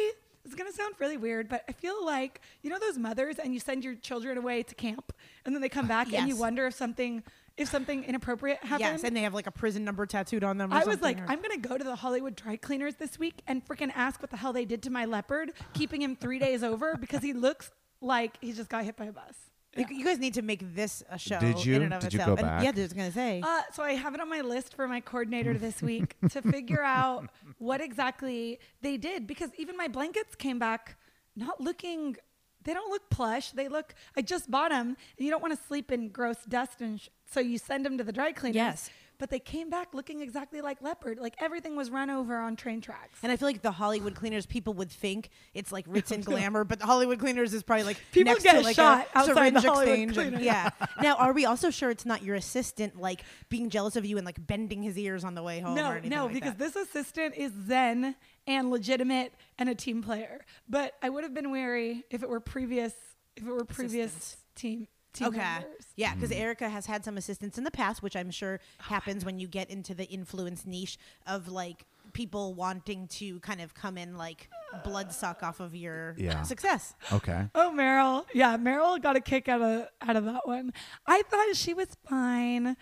it's 0.45 0.55
gonna 0.55 0.73
sound 0.73 0.95
really 0.99 1.17
weird, 1.17 1.49
but 1.49 1.65
I 1.69 1.73
feel 1.73 2.05
like 2.05 2.41
you 2.63 2.71
know 2.71 2.79
those 2.79 2.99
mothers, 2.99 3.39
and 3.39 3.55
you 3.55 3.61
send 3.61 3.83
your 3.83 3.95
children 3.95 4.37
away 4.37 4.63
to 4.63 4.75
camp, 4.75 5.13
and 5.45 5.55
then 5.55 5.63
they 5.63 5.69
come 5.69 5.87
uh, 5.87 5.89
back, 5.89 6.13
and 6.13 6.29
you 6.29 6.37
wonder 6.37 6.67
if 6.67 6.75
something, 6.75 7.23
if 7.57 7.69
something 7.69 8.05
inappropriate 8.05 8.59
happens. 8.63 8.81
Yes, 8.81 9.05
and 9.05 9.17
they 9.17 9.23
have 9.23 9.35
like 9.35 9.47
a 9.47 9.51
prison 9.53 9.85
number 9.85 10.07
tattooed 10.07 10.43
on 10.45 10.59
them. 10.59 10.73
Or 10.73 10.77
I 10.77 10.85
was 10.85 11.01
like, 11.03 11.21
or- 11.21 11.27
I'm 11.29 11.41
gonna 11.41 11.59
go 11.59 11.79
to 11.79 11.85
the 11.85 11.97
Hollywood 11.97 12.35
dry 12.37 12.57
cleaners 12.57 12.97
this 12.97 13.19
week 13.19 13.43
and 13.47 13.65
freaking 13.67 13.93
ask 13.95 14.21
what 14.21 14.31
the 14.31 14.37
hell 14.37 14.53
they 14.53 14.65
did 14.65 14.83
to 14.85 14.91
my 14.91 15.05
leopard, 15.05 15.53
keeping 15.73 16.03
him 16.03 16.17
three 16.17 16.39
days 16.39 16.63
over 16.63 16.97
because 16.97 17.23
he 17.23 17.33
looks 17.33 17.71
like 18.01 18.37
he 18.41 18.53
just 18.53 18.69
got 18.71 18.85
hit 18.85 18.97
by 18.97 19.07
a 19.07 19.13
bus. 19.13 19.35
You, 19.77 19.87
you 19.91 20.05
guys 20.05 20.19
need 20.21 20.35
to 20.35 20.43
make 20.43 20.75
this 20.75 21.03
a 21.11 21.19
show. 21.19 21.41
Did 21.41 21.65
you? 21.65 21.75
In 21.77 21.83
and 21.83 21.95
of 21.95 22.01
Did 22.01 22.13
you 22.13 22.21
itself. 22.21 22.39
go 22.39 22.45
And- 22.45 22.49
back? 22.51 22.63
yeah, 22.65 22.73
I 22.77 22.83
was 22.83 22.93
gonna 22.93 23.11
say. 23.13 23.41
Uh, 23.45 23.63
so 23.73 23.83
I 23.83 23.93
have 23.95 24.15
it 24.15 24.21
on 24.21 24.29
my 24.29 24.41
list 24.41 24.75
for 24.75 24.87
my 24.87 25.01
coordinator 25.01 25.55
this 25.59 25.83
week 25.83 26.17
to 26.31 26.43
figure 26.43 26.83
out 26.83 27.29
what 27.59 27.81
exactly 27.81 28.59
they 28.83 28.97
did 28.97 29.27
because 29.27 29.51
even 29.59 29.77
my 29.77 29.89
blankets 29.89 30.35
came 30.35 30.59
back 30.59 30.97
not 31.37 31.61
looking. 31.61 32.17
They 32.65 32.75
don't 32.75 32.91
look 32.91 33.09
plush. 33.11 33.51
They 33.53 33.69
look. 33.69 33.95
I 34.17 34.23
just 34.23 34.51
bought 34.51 34.71
them, 34.71 34.89
and 34.89 35.25
you 35.25 35.31
don't 35.31 35.43
want 35.43 35.59
to 35.59 35.67
sleep 35.67 35.93
in 35.93 36.09
gross 36.09 36.39
dust, 36.49 36.81
and 36.81 37.01
sh- 37.01 37.09
so 37.31 37.41
you 37.41 37.59
send 37.59 37.85
them 37.85 37.99
to 37.99 38.05
the 38.05 38.13
dry 38.13 38.33
cleaners. 38.33 38.57
Yes. 38.57 38.91
But 39.19 39.31
they 39.31 39.39
came 39.39 39.71
back 39.71 39.95
looking 39.95 40.21
exactly 40.21 40.61
like 40.61 40.83
leopard. 40.83 41.19
Like 41.19 41.35
everything 41.41 41.77
was 41.77 41.91
run 41.91 42.11
over 42.11 42.37
on 42.39 42.57
train 42.57 42.81
tracks. 42.81 43.19
And 43.23 43.31
I 43.31 43.37
feel 43.37 43.49
like 43.49 43.63
the 43.63 43.71
Hollywood 43.71 44.15
cleaners, 44.15 44.47
people 44.47 44.75
would 44.75 44.91
think 44.91 45.31
it's 45.55 45.71
like 45.73 45.85
Ritz 45.89 46.11
and 46.11 46.25
glamour, 46.25 46.65
but 46.65 46.79
the 46.81 46.87
Hollywood 46.87 47.19
cleaners 47.19 47.55
is 47.55 47.63
probably 47.63 47.85
like 47.85 47.99
People 48.13 48.35
get 48.37 48.63
like 48.65 48.77
shot 48.77 49.09
a 49.15 49.19
outside 49.19 49.35
syringe 49.35 49.55
the 49.63 49.71
Hollywood 49.71 49.89
exchange. 49.89 50.17
and- 50.19 50.31
Cleaners. 50.33 50.43
yeah. 50.45 50.71
now, 51.03 51.17
are 51.17 51.33
we 51.33 51.45
also 51.47 51.71
sure 51.71 51.91
it's 51.91 52.07
not 52.07 52.23
your 52.23 52.37
assistant 52.37 53.01
like 53.01 53.23
being 53.49 53.71
jealous 53.71 53.97
of 53.97 54.05
you 54.05 54.17
and 54.17 54.27
like 54.27 54.45
bending 54.47 54.83
his 54.83 54.99
ears 54.99 55.25
on 55.25 55.35
the 55.35 55.43
way 55.43 55.61
home? 55.61 55.73
or 55.73 55.77
no, 55.83 55.91
anything 55.93 56.11
no, 56.11 56.25
like 56.27 56.35
because 56.35 56.55
that? 56.55 56.59
this 56.75 56.77
assistant 56.77 57.35
is 57.37 57.53
zen 57.67 58.17
and 58.47 58.71
legitimate 58.71 59.33
and 59.59 59.69
a 59.69 59.75
team 59.75 60.03
player. 60.03 60.45
But 60.69 60.95
I 61.03 61.09
would 61.09 61.25
have 61.25 61.35
been 61.35 61.51
wary 61.51 62.05
if 62.11 62.23
it 62.23 62.29
were 62.29 62.41
previous 62.41 62.93
if 63.37 63.43
it 63.47 63.51
were 63.51 63.65
previous 63.65 64.11
Assistants. 64.13 64.37
team 64.55 64.87
team 65.15 65.29
Okay. 65.29 65.39
members. 65.39 65.87
Yeah, 65.97 66.15
because 66.15 66.31
hmm. 66.31 66.43
Erica 66.43 66.69
has 66.69 66.87
had 66.87 67.05
some 67.05 67.17
assistants 67.17 67.57
in 67.57 67.65
the 67.65 67.71
past, 67.71 68.03
which 68.03 68.17
I'm 68.17 68.31
sure 68.31 68.61
oh, 68.63 68.85
happens 68.85 69.25
when 69.25 69.39
you 69.39 69.49
get 69.49 69.71
into 69.71 69.95
the 69.95 70.05
influence 70.05 70.67
niche 70.67 70.99
of 71.27 71.49
like 71.49 71.87
people 72.13 72.55
wanting 72.55 73.09
to 73.09 73.41
kind 73.41 73.61
of 73.61 73.75
come 73.75 73.97
in 73.97 74.17
like 74.17 74.49
blood 74.85 75.13
suck 75.13 75.43
off 75.43 75.61
of 75.61 75.75
your 75.75 76.15
Yeah. 76.19 76.43
success. 76.43 76.95
Okay. 77.13 77.49
Oh, 77.55 77.73
Meryl. 77.75 78.27
Yeah, 78.35 78.57
Meryl 78.57 79.01
got 79.01 79.17
a 79.17 79.21
kick 79.21 79.49
out 79.49 79.63
of 79.63 79.89
out 80.03 80.17
of 80.17 80.25
that 80.27 80.47
one. 80.47 80.73
I 81.07 81.23
thought 81.23 81.57
she 81.57 81.75
was 81.75 81.89
fine. 82.09 82.77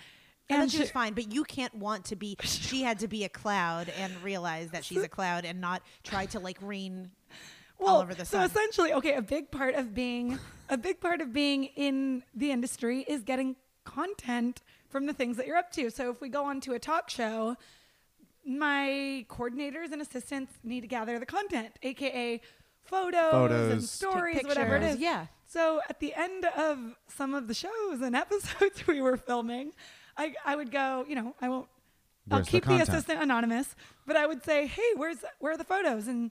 And 0.51 0.61
then 0.61 0.69
she 0.69 0.81
was 0.81 0.91
fine, 0.91 1.15
but 1.15 1.33
you 1.33 1.45
can't 1.45 1.75
want 1.75 2.07
to 2.07 2.17
be. 2.17 2.37
She 2.43 2.83
had 2.83 2.99
to 3.01 3.09
be 3.09 3.25
a 3.25 3.29
cloud 3.29 3.91
and 3.99 4.13
realize 4.23 4.71
that 4.71 4.85
she's 4.85 5.03
a 5.03 5.09
cloud 5.19 5.45
and 5.45 5.61
not 5.61 5.83
try 6.05 6.27
to 6.27 6.41
like 6.41 6.59
rain 6.61 7.11
well, 7.79 7.97
all 7.97 8.03
over 8.03 8.15
the 8.15 8.25
so 8.25 8.41
essentially, 8.41 8.93
okay, 8.93 9.15
a 9.15 9.23
big 9.23 9.51
part 9.51 9.75
of 9.75 9.95
being 9.95 10.39
a 10.73 10.79
big 10.79 11.01
part 11.01 11.21
of 11.21 11.33
being 11.35 11.65
in 11.77 12.25
the 12.35 12.51
industry 12.51 13.05
is 13.07 13.23
getting 13.23 13.57
content 13.85 14.63
from 14.89 15.05
the 15.07 15.13
things 15.13 15.37
that 15.37 15.47
you're 15.47 15.57
up 15.57 15.71
to. 15.73 15.91
So 15.91 16.11
if 16.11 16.21
we 16.23 16.31
go 16.31 16.45
on 16.47 16.61
to 16.63 16.73
a 16.73 16.79
talk 16.79 17.11
show, 17.11 17.57
my 18.45 19.27
coordinators 19.29 19.93
and 19.93 20.01
assistants 20.01 20.55
need 20.65 20.81
to 20.81 20.87
gather 20.87 21.19
the 21.19 21.27
content, 21.27 21.73
aka 21.83 22.41
photos, 22.85 23.33
and 23.33 23.49
Photos. 23.51 23.91
stories, 23.91 24.43
whatever 24.45 24.77
it 24.77 24.81
pictures, 24.81 24.95
is. 24.97 25.01
yeah. 25.03 25.27
So 25.47 25.83
at 25.91 26.01
the 26.01 26.15
end 26.15 26.47
of 26.57 26.79
some 27.07 27.35
of 27.35 27.49
the 27.49 27.55
shows 27.55 28.01
and 28.01 28.17
episodes 28.25 28.87
we 28.87 29.03
were 29.03 29.19
filming, 29.19 29.73
I, 30.17 30.35
I 30.47 30.57
would 30.57 30.71
go, 30.73 31.05
you 31.07 31.15
know, 31.15 31.35
I 31.41 31.51
won't 31.51 31.69
I'll 32.31 32.39
Where's 32.39 32.47
the 32.47 32.51
keep 32.53 32.63
the, 32.65 32.69
content? 32.71 32.89
assistant 32.89 33.23
anonymous, 33.23 33.75
but 34.07 34.17
I 34.17 34.27
would 34.27 34.43
say, 34.45 34.67
"Hey, 34.69 34.91
where's 34.97 35.19
where 35.41 35.53
are 35.53 35.57
the 35.57 35.65
photos?" 35.65 36.07
and 36.09 36.31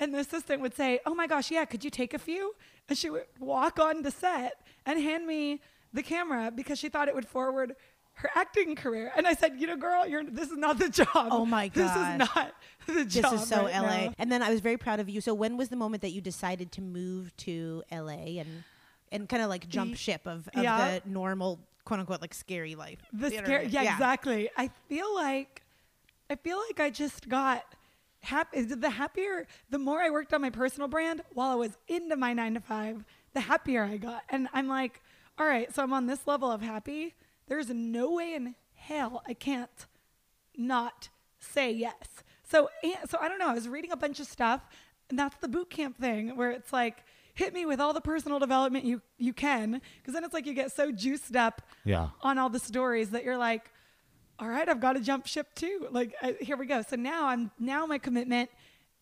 and 0.00 0.12
the 0.12 0.18
assistant 0.18 0.60
would 0.60 0.74
say, 0.74 1.00
"Oh 1.06 1.14
my 1.14 1.26
gosh, 1.28 1.50
yeah, 1.50 1.64
could 1.64 1.84
you 1.84 1.90
take 1.90 2.14
a 2.14 2.18
few?" 2.18 2.54
And 2.88 2.96
she 2.96 3.10
would 3.10 3.24
walk 3.38 3.78
on 3.78 4.02
to 4.02 4.10
set 4.10 4.54
and 4.86 4.98
hand 5.00 5.26
me 5.26 5.60
the 5.92 6.02
camera 6.02 6.50
because 6.50 6.78
she 6.78 6.88
thought 6.88 7.08
it 7.08 7.14
would 7.14 7.28
forward 7.28 7.74
her 8.14 8.30
acting 8.34 8.74
career. 8.74 9.12
And 9.16 9.26
I 9.26 9.34
said, 9.34 9.60
"You 9.60 9.66
know, 9.68 9.76
girl, 9.76 10.06
you're 10.06 10.24
this 10.24 10.50
is 10.50 10.56
not 10.56 10.78
the 10.78 10.88
job. 10.88 11.08
Oh 11.30 11.46
my 11.46 11.68
god, 11.68 11.74
this 11.84 11.90
is 11.90 12.34
not 12.34 12.52
the 12.86 13.04
job. 13.04 13.32
This 13.32 13.42
is 13.42 13.48
so 13.48 13.64
right 13.66 13.74
LA. 13.80 14.04
now." 14.06 14.14
And 14.18 14.32
then 14.32 14.42
I 14.42 14.50
was 14.50 14.60
very 14.60 14.76
proud 14.76 15.00
of 15.00 15.08
you. 15.08 15.20
So 15.20 15.34
when 15.34 15.56
was 15.56 15.68
the 15.68 15.76
moment 15.76 16.02
that 16.02 16.10
you 16.10 16.20
decided 16.20 16.72
to 16.72 16.80
move 16.80 17.36
to 17.38 17.82
LA 17.92 18.38
and 18.40 18.64
and 19.12 19.28
kind 19.28 19.42
of 19.42 19.48
like 19.48 19.68
jump 19.68 19.92
The- 19.92 19.96
ship 19.98 20.26
of, 20.26 20.48
of 20.54 20.62
yeah. 20.62 20.98
the 20.98 21.08
normal 21.08 21.60
quote 21.84 22.00
unquote 22.00 22.20
like 22.20 22.34
scary 22.34 22.74
life? 22.74 22.98
The 23.12 23.28
scary, 23.28 23.40
know 23.40 23.44
scare, 23.46 23.56
what 23.58 23.60
I 23.60 23.64
mean? 23.64 23.72
yeah, 23.72 23.92
exactly. 23.94 24.50
I 24.56 24.70
feel 24.88 25.14
like, 25.14 25.62
I 26.28 26.34
feel 26.36 26.58
like 26.68 26.80
I 26.80 26.90
just 26.90 27.28
got 27.28 27.64
happy. 28.20 28.62
The 28.62 28.90
happier, 28.90 29.46
the 29.70 29.78
more 29.78 30.00
I 30.00 30.10
worked 30.10 30.32
on 30.34 30.40
my 30.40 30.50
personal 30.50 30.88
brand 30.88 31.22
while 31.32 31.50
I 31.50 31.54
was 31.54 31.76
into 31.88 32.16
my 32.16 32.32
nine 32.32 32.54
to 32.54 32.60
five, 32.60 33.04
the 33.34 33.40
happier 33.40 33.84
I 33.84 33.96
got. 33.96 34.22
And 34.28 34.48
I'm 34.52 34.68
like, 34.68 35.02
all 35.38 35.46
right, 35.46 35.72
so 35.74 35.82
I'm 35.82 35.92
on 35.92 36.06
this 36.06 36.26
level 36.26 36.50
of 36.50 36.60
happy. 36.62 37.14
There's 37.46 37.70
no 37.70 38.12
way 38.12 38.34
in 38.34 38.54
hell 38.74 39.22
I 39.26 39.34
can't 39.34 39.86
not 40.56 41.08
say 41.38 41.70
yes. 41.72 41.94
So, 42.42 42.68
and, 42.82 42.94
so 43.08 43.18
I 43.20 43.28
don't 43.28 43.38
know. 43.38 43.48
I 43.48 43.54
was 43.54 43.68
reading 43.68 43.92
a 43.92 43.96
bunch 43.96 44.20
of 44.20 44.26
stuff, 44.26 44.62
and 45.10 45.18
that's 45.18 45.36
the 45.36 45.48
boot 45.48 45.70
camp 45.70 45.98
thing 45.98 46.36
where 46.36 46.50
it's 46.50 46.72
like, 46.72 47.04
hit 47.34 47.54
me 47.54 47.64
with 47.66 47.78
all 47.80 47.92
the 47.92 48.00
personal 48.00 48.38
development 48.40 48.84
you 48.84 49.00
you 49.16 49.32
can, 49.32 49.80
because 50.00 50.12
then 50.14 50.24
it's 50.24 50.34
like 50.34 50.46
you 50.46 50.54
get 50.54 50.72
so 50.72 50.90
juiced 50.90 51.36
up 51.36 51.62
Yeah. 51.84 52.08
on 52.22 52.36
all 52.38 52.48
the 52.50 52.58
stories 52.58 53.10
that 53.10 53.22
you're 53.22 53.36
like, 53.38 53.70
all 54.38 54.48
right, 54.48 54.68
I've 54.68 54.80
got 54.80 54.92
to 54.92 55.00
jump 55.00 55.26
ship 55.26 55.54
too. 55.54 55.88
Like, 55.90 56.14
I, 56.22 56.36
here 56.40 56.56
we 56.56 56.66
go. 56.66 56.82
So 56.82 56.96
now 56.96 57.26
I'm 57.26 57.50
now 57.58 57.86
my 57.86 57.98
commitment 57.98 58.50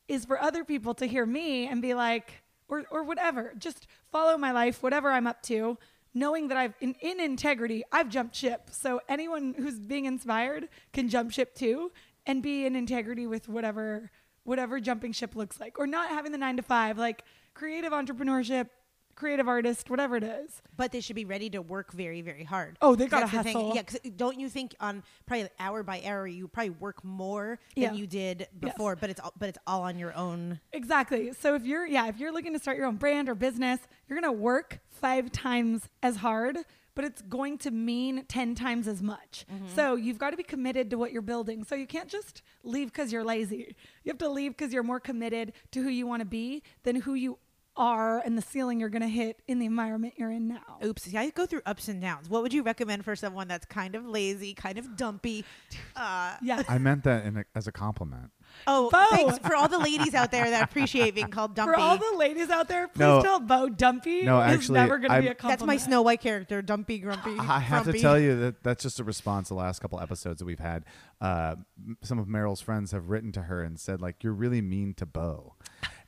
is 0.09 0.25
for 0.25 0.41
other 0.41 0.65
people 0.65 0.95
to 0.95 1.07
hear 1.07 1.27
me 1.27 1.67
and 1.67 1.83
be 1.83 1.95
like, 1.95 2.43
or 2.69 2.85
or 2.91 3.05
whatever, 3.05 3.53
just 3.59 3.87
follow 4.11 4.39
my 4.39 4.53
life, 4.53 4.83
whatever 4.83 5.11
I'm 5.11 5.27
up 5.27 5.43
to, 5.45 5.79
knowing 6.15 6.49
that 6.49 6.57
I've 6.57 6.75
in, 6.81 6.95
in 7.01 7.21
integrity, 7.21 7.85
I've 7.93 8.09
jumped 8.09 8.35
ship. 8.35 8.71
So 8.71 9.01
anyone 9.09 9.55
who's 9.57 9.79
being 9.79 10.07
inspired 10.07 10.69
can 10.93 11.09
jump 11.09 11.33
ship 11.33 11.55
too 11.55 11.93
and 12.25 12.43
be 12.43 12.67
in 12.67 12.75
integrity 12.75 13.27
with 13.27 13.49
whatever 13.49 14.11
whatever 14.45 14.81
jumping 14.81 15.13
ship 15.13 15.35
looks 15.35 15.61
like, 15.61 15.79
or 15.79 15.87
not 15.87 16.09
having 16.09 16.33
the 16.33 16.39
nine 16.39 16.57
to 16.57 16.63
five, 16.63 16.97
like 16.97 17.25
creative 17.53 17.93
entrepreneurship, 17.93 18.69
creative 19.17 19.49
artist, 19.49 19.91
whatever 19.91 20.17
it 20.17 20.23
is. 20.23 20.63
But 20.77 20.93
they 20.93 21.01
should 21.01 21.17
be 21.17 21.25
ready 21.25 21.51
to 21.51 21.61
work 21.63 21.93
very, 21.93 22.23
very 22.23 22.45
hard. 22.45 22.77
Oh, 22.81 22.95
they 22.95 23.07
gotta 23.07 23.25
that's 23.27 23.37
the 23.39 23.43
thing. 23.43 23.55
hustle. 23.57 23.75
Yeah, 23.75 23.83
because 23.83 24.01
don't 24.17 24.39
you 24.39 24.49
think 24.49 24.75
on 24.79 25.03
probably 25.27 25.49
hour 25.59 25.83
by 25.83 26.03
hour 26.05 26.27
you 26.27 26.47
probably 26.49 26.71
work 26.71 27.03
more 27.05 27.59
than 27.75 27.83
Yeah. 27.83 27.93
you 27.93 28.07
did 28.07 28.47
before, 28.61 28.95
but 28.95 29.11
it's 29.11 29.21
all, 29.21 29.33
but 29.39 29.49
it's 29.49 29.59
all 29.67 29.83
on 29.83 29.99
your 29.99 30.15
own. 30.15 30.61
Exactly. 30.73 31.33
So 31.33 31.55
if 31.55 31.65
you're 31.67 31.87
yeah, 31.87 32.07
if 32.09 32.19
you're 32.19 32.33
looking 32.33 32.53
to 32.53 32.59
start 32.59 32.77
your 32.77 32.87
own 32.87 32.97
brand 32.97 33.29
or 33.29 33.35
business, 33.35 33.81
you're 34.09 34.21
going 34.21 34.33
to 34.33 34.39
work 34.39 34.81
5 34.89 35.33
times 35.33 35.89
as 36.03 36.17
hard, 36.17 36.59
but 36.95 37.05
it's 37.05 37.21
going 37.23 37.59
to 37.59 37.71
mean 37.71 38.25
10 38.29 38.55
times 38.55 38.87
as 38.89 39.03
much. 39.03 39.45
Mm-hmm. 39.53 39.75
So 39.75 39.97
you've 39.97 40.19
got 40.19 40.31
to 40.31 40.37
be 40.37 40.43
committed 40.43 40.91
to 40.91 40.99
what 40.99 41.13
you're 41.13 41.23
building. 41.23 41.65
So 41.65 41.75
you 41.75 41.87
can't 41.87 42.09
just 42.09 42.43
leave 42.63 42.93
cuz 42.93 43.13
you're 43.13 43.25
lazy. 43.25 43.75
You 44.05 44.11
have 44.11 44.19
to 44.19 44.29
leave 44.29 44.57
cuz 44.57 44.73
you're 44.73 44.83
more 44.83 45.01
committed 45.01 45.53
to 45.73 45.83
who 45.83 45.89
you 45.89 46.07
want 46.07 46.21
to 46.21 46.27
be 46.27 46.63
than 46.85 46.97
who 46.97 47.15
you 47.15 47.39
are 47.77 48.19
and 48.19 48.37
the 48.39 48.43
ceiling 48.43 48.81
you're 48.81 48.89
going 48.89 49.03
to 49.03 49.09
hit 49.09 49.41
in 49.47 49.59
the 49.59 49.67
environment 49.67 50.15
you're 50.17 50.31
in 50.31 50.49
now. 50.49 50.79
Oops, 50.85 51.03
see, 51.03 51.17
I 51.17 51.31
go 51.31 51.47
through 51.47 51.63
ups 51.67 51.89
and 51.89 52.01
downs. 52.01 52.29
What 52.29 52.43
would 52.43 52.53
you 52.53 52.63
recommend 52.63 53.05
for 53.05 53.15
someone 53.17 53.49
that's 53.49 53.67
kind 53.67 53.95
of 53.95 54.07
lazy, 54.07 54.55
kind 54.55 54.79
of 54.79 54.97
dumpy? 54.97 55.45
Uh, 55.97 56.37
Yes. 56.43 56.65
I 56.69 56.77
meant 56.77 57.05
that 57.05 57.25
in 57.25 57.39
a, 57.39 57.45
as 57.55 57.67
a 57.67 57.73
compliment. 57.73 58.31
oh, 58.67 58.91
Bo. 58.91 59.07
thanks 59.11 59.39
for 59.39 59.55
all 59.57 59.67
the 59.67 59.79
ladies 59.79 60.13
out 60.15 60.31
there 60.31 60.49
that 60.51 60.63
appreciate 60.63 61.15
being 61.15 61.29
called 61.29 61.55
dumpy. 61.55 61.73
For 61.75 61.79
all 61.81 61.97
the 61.97 62.17
ladies 62.19 62.51
out 62.51 62.69
there, 62.69 62.87
please 62.89 62.99
No. 63.01 63.23
tell 63.23 63.41
Bo 63.41 63.71
Dumpy 63.71 64.23
No, 64.23 64.41
is 64.43 64.59
actually, 64.59 64.75
never 64.81 64.99
going 64.99 65.11
to 65.11 65.21
be 65.23 65.29
a 65.29 65.35
compliment. 65.35 65.59
that's 65.61 65.67
my 65.67 65.77
Snow 65.79 66.03
White 66.03 66.21
character, 66.21 66.61
dumpy, 66.61 66.99
grumpy. 66.99 67.35
I 67.39 67.61
have 67.61 67.85
to 67.87 67.95
tell 67.99 68.19
you 68.19 68.37
that 68.41 68.63
that's 68.63 68.83
just 68.83 69.01
a 69.01 69.05
response. 69.05 69.49
The 69.49 69.55
last 69.55 69.81
couple 69.81 69.99
episodes 70.01 70.39
that 70.41 70.45
we've 70.45 70.59
had, 70.59 70.85
uh, 71.23 71.57
some 72.03 72.19
of 72.19 72.27
Meryl's 72.27 72.61
friends 72.61 72.93
have 72.93 73.09
written 73.09 73.33
to 73.33 73.43
her 73.43 73.63
and 73.63 73.81
said 73.81 74.03
like, 74.03 74.23
"You're 74.23 74.35
really 74.35 74.61
mean 74.61 74.93
to 74.95 75.07
Bo," 75.07 75.55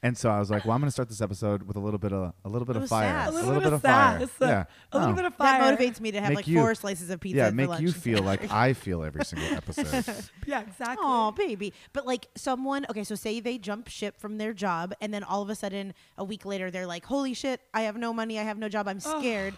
and 0.02 0.16
so 0.16 0.30
I 0.30 0.38
was 0.38 0.50
like, 0.50 0.64
"Well, 0.64 0.74
I'm 0.74 0.80
going 0.80 0.88
to 0.88 0.92
start 0.92 1.08
this 1.08 1.20
episode 1.20 1.62
with 1.64 1.76
a 1.76 1.80
little 1.80 1.98
bit 1.98 2.12
of 2.12 2.32
a 2.44 2.48
little 2.48 2.66
bit 2.66 2.76
of 2.76 2.88
fire, 2.88 3.08
sass. 3.08 3.28
A 3.28 3.32
little, 3.32 3.60
bit, 3.60 3.72
of 3.72 3.82
fire, 3.82 4.20
sass. 4.20 4.30
yeah, 4.40 4.64
A 4.92 4.98
little 4.98 5.12
Oh. 5.12 5.16
bit 5.16 5.24
of 5.24 5.34
fire. 5.34 5.60
That 5.60 5.78
motivates 5.78 6.00
me 6.00 6.10
to 6.12 6.20
have 6.20 6.28
Make 6.30 6.36
like 6.36 6.46
you- 6.48 6.58
four 6.58 6.74
slices 6.74 7.10
of 7.10 7.20
pizza. 7.20 7.36
yeah, 7.38 7.48
for 7.48 7.54
make 7.54 7.68
lunch 7.68 7.82
you 7.82 7.88
and 7.88 7.96
feel 7.96 8.22
like 8.22 8.50
I 8.52 8.72
feel 8.72 9.02
every 9.04 9.24
single 9.24 9.48
episode. 9.56 10.04
Yeah, 10.46 10.60
exactly. 10.62 10.96
Oh, 11.06 11.30
baby. 11.32 11.74
But 11.92 12.06
like 12.06 12.26
someone, 12.34 12.86
okay, 12.88 13.04
so 13.04 13.14
say 13.14 13.38
they 13.40 13.58
jump 13.58 13.88
ship 13.88 14.18
from 14.18 14.38
their 14.38 14.54
job 14.54 14.94
and 15.00 15.12
then 15.12 15.22
all 15.22 15.42
of 15.42 15.50
a 15.50 15.54
sudden 15.54 15.92
a 16.16 16.24
week 16.24 16.46
later 16.46 16.70
they're 16.70 16.86
like, 16.86 17.04
"Holy 17.04 17.34
shit, 17.34 17.60
I 17.74 17.82
have 17.82 17.96
no 17.96 18.12
money, 18.14 18.38
I 18.38 18.44
have 18.44 18.56
no 18.58 18.68
job, 18.68 18.88
I'm 18.88 19.00
Oh. 19.04 19.20
scared." 19.20 19.54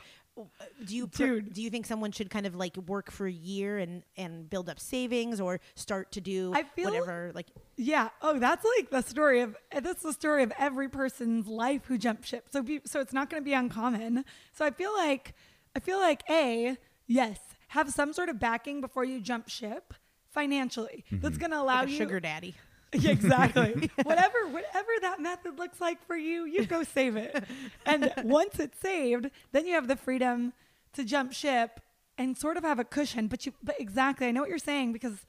Do 0.84 0.96
you 0.96 1.06
do 1.06 1.62
you 1.62 1.70
think 1.70 1.86
someone 1.86 2.12
should 2.12 2.30
kind 2.30 2.46
of 2.46 2.54
like 2.54 2.76
work 2.76 3.10
for 3.10 3.26
a 3.26 3.32
year 3.32 3.78
and 3.78 4.02
and 4.16 4.48
build 4.48 4.68
up 4.68 4.78
savings 4.78 5.40
or 5.40 5.60
start 5.74 6.12
to 6.12 6.20
do 6.20 6.52
I 6.54 6.62
feel- 6.62 6.90
whatever 6.90 7.32
like 7.34 7.48
Yeah. 7.76 8.10
Oh, 8.22 8.38
that's 8.38 8.64
like 8.78 8.90
the 8.90 9.02
story 9.02 9.40
of 9.40 9.56
that's 9.72 10.02
the 10.02 10.12
story 10.12 10.42
of 10.42 10.52
every 10.58 10.88
person's 10.88 11.46
life 11.46 11.82
who 11.86 11.98
jumped 11.98 12.26
ship. 12.26 12.46
So 12.50 12.62
be, 12.62 12.80
so 12.84 13.00
it's 13.00 13.12
not 13.12 13.30
going 13.30 13.42
to 13.42 13.44
be 13.44 13.54
uncommon. 13.54 14.24
So 14.52 14.64
I 14.64 14.70
feel 14.70 14.92
like 14.94 15.34
I 15.76 15.80
feel 15.80 15.98
like 15.98 16.22
a 16.28 16.76
yes, 17.06 17.38
have 17.68 17.90
some 17.90 18.12
sort 18.12 18.28
of 18.28 18.38
backing 18.38 18.80
before 18.80 19.04
you 19.04 19.20
jump 19.20 19.48
ship 19.48 19.94
financially. 20.30 21.04
That's 21.10 21.34
mm-hmm. 21.34 21.40
going 21.40 21.50
to 21.50 21.60
allow 21.60 21.80
like 21.80 21.90
you 21.90 21.96
sugar 21.96 22.20
daddy? 22.20 22.54
Yeah, 22.98 23.12
exactly. 23.12 23.90
whatever 24.02 24.48
whatever 24.48 24.88
that 25.02 25.20
method 25.20 25.58
looks 25.58 25.80
like 25.80 26.04
for 26.06 26.16
you, 26.16 26.44
you 26.44 26.66
go 26.66 26.82
save 26.82 27.16
it. 27.16 27.44
And 27.86 28.12
once 28.24 28.58
it's 28.58 28.80
saved, 28.80 29.30
then 29.52 29.66
you 29.66 29.74
have 29.74 29.86
the 29.86 29.96
freedom 29.96 30.52
to 30.94 31.04
jump 31.04 31.32
ship 31.32 31.80
and 32.18 32.36
sort 32.36 32.56
of 32.56 32.64
have 32.64 32.80
a 32.80 32.84
cushion. 32.84 33.28
But 33.28 33.46
you 33.46 33.52
but 33.62 33.80
exactly, 33.80 34.26
I 34.26 34.32
know 34.32 34.40
what 34.40 34.50
you're 34.50 34.58
saying 34.58 34.92
because 34.92 35.24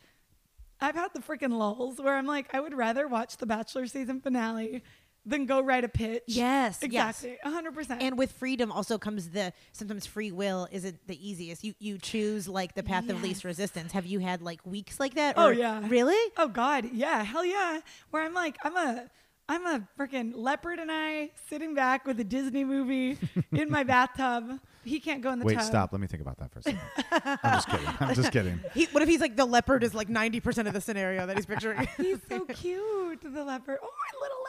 I've 0.80 0.96
had 0.96 1.10
the 1.13 1.20
freaking 1.20 1.56
lulls 1.58 2.00
where 2.01 2.18
I'm 2.18 2.25
like, 2.25 2.53
I 2.53 2.60
would 2.60 2.74
rather 2.74 3.08
watch 3.08 3.38
the 3.38 3.46
Bachelor 3.46 3.86
season 3.86 4.22
finale 4.22 4.84
than 5.25 5.46
go 5.46 5.62
write 5.62 5.84
a 5.84 5.90
pitch. 5.90 6.24
Yes, 6.28 6.80
yes. 6.82 7.24
Exactly. 7.24 7.38
a 7.44 7.50
hundred 7.51 7.74
percent. 7.75 8.01
And 8.01 8.18
with 8.18 8.32
freedom 8.32 8.72
also 8.72 8.98
comes 8.98 9.30
the 9.30 9.54
sometimes 9.72 10.06
free 10.06 10.32
will 10.32 10.68
isn't 10.72 10.98
the 11.08 11.30
easiest. 11.30 11.63
You 11.63 11.74
you 11.80 11.98
choose 11.98 12.48
like 12.48 12.74
the 12.75 12.84
path 12.84 13.10
of 13.10 13.22
least 13.22 13.44
resistance. 13.44 13.92
Have 13.92 14.06
you 14.06 14.20
had 14.20 14.42
like 14.42 14.66
weeks 14.66 15.00
like 15.00 15.13
that? 15.16 15.36
Oh, 15.38 15.50
yeah. 15.50 15.82
Really? 15.88 16.18
Oh 16.38 16.48
God, 16.48 16.90
yeah, 16.92 17.24
hell 17.24 17.46
yeah. 17.46 17.82
Where 18.10 18.24
I'm 18.24 18.34
like, 18.34 18.58
I'm 18.63 18.75
a, 18.75 19.10
I'm 19.50 19.66
a 19.66 19.88
freaking 20.00 20.32
leopard 20.36 20.80
and 20.80 20.92
I 20.92 21.32
sitting 21.50 21.75
back 21.75 22.06
with 22.08 22.20
a 22.20 22.24
Disney 22.24 22.63
movie 22.63 23.18
in 23.51 23.70
my 23.70 23.84
bathtub. 23.84 24.60
He 24.84 25.00
can't 25.00 25.22
go 25.22 25.32
in 25.32 25.38
the 25.38 25.46
Wait, 25.46 25.54
tub. 25.60 25.63
stop. 25.63 25.92
Let 25.92 26.01
me 26.01 26.08
think 26.08 26.22
about 26.22 26.40
that 26.40 26.51
for 26.51 26.58
a 26.58 26.63
second. 26.63 26.80
I'm 27.12 27.54
just 27.54 27.68
kidding. 27.70 27.88
I'm 28.00 28.16
just 28.16 28.32
kidding. 28.34 28.60
He, 28.74 28.86
what 28.86 29.04
if 29.04 29.10
he's 29.10 29.20
like 29.22 29.36
the 29.36 29.46
leopard 29.46 29.84
is 29.84 29.94
like 29.94 30.08
90% 30.10 30.66
of 30.66 30.74
the 30.74 30.82
scenario 30.82 31.28
that 31.28 31.36
he's 31.36 31.46
picturing? 31.46 31.88
He's 31.98 32.18
so 32.28 32.46
cute, 32.50 33.22
the 33.22 33.44
leopard. 33.44 33.78
Oh, 33.84 33.90
my 33.90 34.20
little 34.22 34.40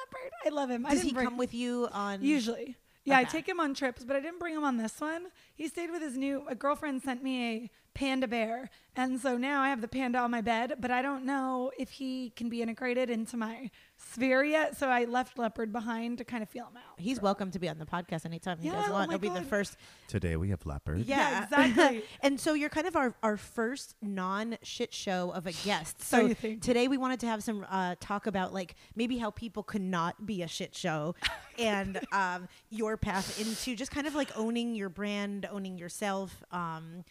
I 0.45 0.49
love 0.51 0.71
him. 0.71 0.85
I 0.87 0.91
Does 0.91 0.99
didn't 1.01 1.09
he 1.11 1.15
bring- 1.15 1.27
come 1.27 1.37
with 1.37 1.55
you 1.55 1.89
on? 1.93 2.23
Usually. 2.23 2.77
Yeah, 3.05 3.19
I 3.19 3.25
take 3.25 3.49
him 3.49 3.59
on 3.59 3.75
trips, 3.75 4.05
but 4.05 4.15
I 4.15 4.21
didn't 4.21 4.39
bring 4.39 4.55
him 4.55 4.63
on 4.63 4.77
this 4.77 5.01
one. 5.01 5.27
He 5.57 5.67
stayed 5.67 5.91
with 5.91 6.03
his 6.03 6.17
new 6.17 6.45
a 6.47 6.55
girlfriend 6.55 7.03
sent 7.03 7.21
me 7.21 7.43
a 7.57 7.71
panda 7.95 8.29
bear. 8.29 8.71
And 8.95 9.21
so 9.21 9.37
now 9.37 9.61
I 9.61 9.71
have 9.71 9.81
the 9.81 9.89
panda 9.89 10.19
on 10.19 10.31
my 10.31 10.41
bed, 10.41 10.75
but 10.79 10.93
I 10.93 11.03
don't 11.03 11.25
know 11.25 11.73
if 11.77 11.91
he 11.91 12.31
can 12.37 12.49
be 12.49 12.63
integrated 12.63 13.11
into 13.11 13.37
my 13.37 13.71
sphere 14.11 14.43
yet. 14.45 14.77
So 14.77 14.89
I 14.89 15.05
left 15.05 15.39
leopard 15.39 15.73
behind 15.73 16.19
to 16.19 16.25
kind 16.25 16.43
of 16.43 16.49
feel 16.49 16.65
him 16.65 16.77
out. 16.77 16.99
He's 16.99 17.21
welcome 17.21 17.51
to 17.53 17.59
be 17.59 17.69
on 17.69 17.79
the 17.79 17.87
podcast 17.87 18.27
anytime 18.27 18.59
he 18.59 18.69
Yeah, 18.69 18.75
does 18.75 18.89
oh 18.89 18.93
want. 18.93 19.09
my 19.09 19.13
He'll 19.15 19.19
be 19.21 19.29
the 19.29 19.35
God. 19.41 19.47
first. 19.47 19.77
Today 20.09 20.37
we 20.37 20.51
have 20.51 20.65
leopard. 20.67 21.01
Yeah, 21.07 21.45
exactly. 21.53 22.05
and 22.23 22.39
so 22.39 22.55
you're 22.55 22.69
kind 22.69 22.87
of 22.87 22.97
our, 22.97 23.15
our 23.23 23.37
first 23.37 23.95
non 24.03 24.59
shit 24.63 24.93
show 24.93 25.31
of 25.31 25.47
a 25.47 25.53
guest. 25.53 26.03
So 26.03 26.19
So 26.21 26.27
you 26.27 26.35
think. 26.35 26.63
today 26.63 26.89
we 26.89 26.99
wanted 26.99 27.21
to 27.21 27.27
have 27.27 27.43
some 27.43 27.65
uh, 27.71 27.95
talk 28.01 28.27
about 28.27 28.53
like 28.53 28.75
maybe 28.95 29.19
how 29.19 29.31
people 29.31 29.63
could 29.63 29.83
not 29.83 30.27
be 30.27 30.43
a 30.43 30.49
shit 30.49 30.75
show 30.75 31.15
and 31.59 32.01
um, 32.13 32.49
your 32.71 32.97
path 32.97 33.41
into 33.41 33.75
just 33.77 33.91
kind 33.91 34.07
of 34.07 34.15
like 34.15 34.31
owning 34.37 34.75
your 34.75 34.89
brand, 34.89 35.49
owning 35.51 35.79
yourself. 35.79 36.43
Um, 36.51 37.05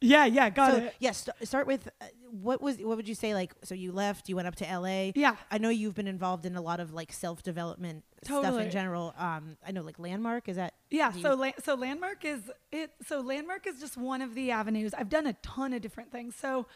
Yeah, 0.00 0.26
yeah, 0.26 0.50
got 0.50 0.72
so 0.72 0.78
it. 0.78 0.94
yes, 0.98 1.24
st- 1.24 1.48
start 1.48 1.66
with 1.66 1.88
uh, 2.00 2.06
what 2.30 2.60
was 2.60 2.76
what 2.78 2.96
would 2.96 3.08
you 3.08 3.14
say 3.14 3.32
like? 3.32 3.52
So 3.64 3.74
you 3.74 3.92
left, 3.92 4.28
you 4.28 4.36
went 4.36 4.46
up 4.46 4.54
to 4.56 4.64
LA. 4.64 5.12
Yeah. 5.14 5.36
I 5.50 5.56
know 5.58 5.70
you've 5.70 5.94
been 5.94 6.06
involved 6.06 6.44
in 6.44 6.54
a 6.54 6.60
lot 6.60 6.80
of 6.80 6.92
like 6.92 7.12
self 7.12 7.42
development 7.42 8.04
stuff 8.22 8.60
in 8.60 8.70
general. 8.70 9.14
Um, 9.16 9.56
I 9.66 9.72
know 9.72 9.82
like 9.82 9.98
Landmark 9.98 10.48
is 10.48 10.56
that. 10.56 10.74
Yeah, 10.90 11.12
so 11.12 11.34
la- 11.34 11.52
so 11.64 11.74
landmark 11.74 12.24
is 12.24 12.40
it. 12.70 12.90
So 13.06 13.20
landmark 13.20 13.66
is 13.66 13.80
just 13.80 13.96
one 13.96 14.20
of 14.20 14.34
the 14.34 14.50
avenues. 14.50 14.92
I've 14.92 15.08
done 15.08 15.26
a 15.26 15.32
ton 15.34 15.72
of 15.72 15.80
different 15.80 16.12
things. 16.12 16.34
So, 16.36 16.66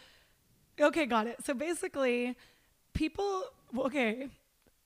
okay, 0.80 1.04
got 1.04 1.26
it. 1.26 1.44
So 1.44 1.52
basically, 1.52 2.36
people. 2.94 3.44
Okay, 3.78 4.28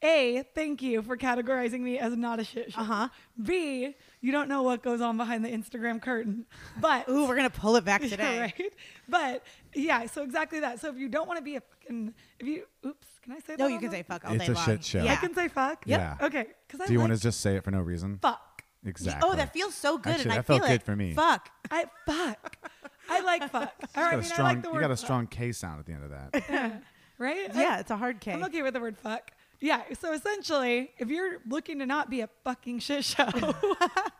a 0.04 0.44
thank 0.54 0.82
you 0.82 1.02
for 1.02 1.16
categorizing 1.16 1.80
me 1.80 1.98
as 1.98 2.14
not 2.16 2.38
a 2.40 2.44
shit 2.44 2.72
show. 2.72 2.80
Uh-huh. 2.80 3.08
B 3.42 3.94
you 4.20 4.32
don't 4.32 4.48
know 4.48 4.62
what 4.62 4.82
goes 4.82 5.00
on 5.00 5.16
behind 5.16 5.44
the 5.44 5.48
Instagram 5.50 6.00
curtain, 6.00 6.46
but 6.80 7.08
Ooh, 7.08 7.26
we're 7.26 7.36
gonna 7.36 7.50
pull 7.50 7.76
it 7.76 7.84
back 7.84 8.02
Yeah, 8.04 8.08
today. 8.08 8.38
right? 8.40 8.72
But 9.08 9.44
yeah, 9.74 10.06
so 10.06 10.22
exactly 10.22 10.60
that. 10.60 10.80
So 10.80 10.88
if 10.90 10.96
you 10.96 11.08
don't 11.08 11.26
want 11.26 11.38
to 11.38 11.44
be 11.44 11.56
a 11.56 11.60
fucking, 11.60 12.14
if 12.38 12.46
you, 12.46 12.64
oops, 12.86 13.06
can 13.22 13.32
I 13.32 13.36
say 13.40 13.56
that? 13.56 13.58
No, 13.58 13.66
you 13.66 13.78
can 13.78 13.90
the- 13.90 13.96
say 13.96 14.02
fuck 14.02 14.24
all 14.24 14.34
It's 14.34 14.46
day 14.46 14.52
a 14.52 14.54
long. 14.54 14.64
shit 14.64 14.84
show. 14.84 15.00
I 15.00 15.04
Yeah. 15.04 15.16
can 15.16 15.34
say 15.34 15.48
fuck. 15.48 15.84
Yep. 15.86 16.00
Yeah. 16.20 16.26
Okay. 16.26 16.46
Because 16.66 16.80
I 16.82 16.86
Do 16.86 16.92
you 16.92 16.98
like 17.00 17.08
want 17.08 17.18
to 17.18 17.22
just 17.22 17.40
say 17.40 17.56
it 17.56 17.64
for 17.64 17.70
no 17.70 17.80
reason? 17.80 18.18
fuck. 18.20 18.62
Exactly. 18.86 19.26
Oh, 19.30 19.34
that 19.34 19.52
feels 19.54 19.74
so 19.74 19.96
good, 19.96 20.10
Actually, 20.10 20.22
and 20.24 20.32
I 20.32 20.36
that 20.36 20.46
felt 20.46 20.60
feel 20.62 20.68
good 20.70 20.82
for 20.82 20.94
me. 20.94 21.14
Fuck. 21.14 21.48
I 21.70 21.86
fuck. 22.06 22.56
I 23.08 23.20
like 23.20 23.48
fuck. 23.50 23.72
All 23.96 24.04
You 24.04 24.10
got 24.10 24.12
I 24.12 24.12
a 24.12 24.16
mean, 24.18 24.24
strong. 24.24 24.46
I 24.46 24.50
like 24.52 24.62
the 24.62 24.72
you 24.72 24.80
got 24.80 24.90
a 24.90 24.96
fuck, 24.96 25.04
strong 25.04 25.26
K 25.26 25.52
sound 25.52 25.80
at 25.80 25.86
the 25.86 25.92
end 25.92 26.04
of 26.04 26.10
that. 26.10 26.82
right? 27.18 27.50
Yeah, 27.54 27.80
it's 27.80 27.90
a 27.90 27.96
hard 27.96 28.20
K. 28.20 28.32
I, 28.32 28.34
am 28.34 28.44
okay 28.44 28.60
with 28.62 28.74
the 28.74 28.80
word 28.80 28.98
fuck. 28.98 29.30
Yeah. 29.64 29.80
So 29.98 30.12
essentially, 30.12 30.90
if 30.98 31.08
you're 31.08 31.38
looking 31.48 31.78
to 31.78 31.86
not 31.86 32.10
be 32.10 32.20
a 32.20 32.28
fucking 32.44 32.80
shit 32.80 33.02
show, 33.02 33.54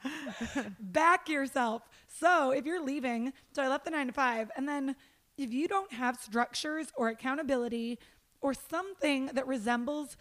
back 0.81 1.29
yourself. 1.29 1.83
So 2.09 2.51
if 2.53 2.65
you're 2.65 2.83
leaving, 2.83 3.35
so 3.53 3.63
I 3.63 3.69
left 3.69 3.85
the 3.85 3.91
nine 3.91 4.07
to 4.07 4.15
five, 4.15 4.51
and 4.57 4.67
then 4.67 4.97
if 5.37 5.53
you 5.53 5.69
don't 5.69 5.93
have 5.93 6.17
structures 6.17 6.87
or 6.97 7.09
accountability 7.09 7.99
or 8.41 8.55
something 8.55 9.27
that 9.35 9.47
resembles 9.47 10.17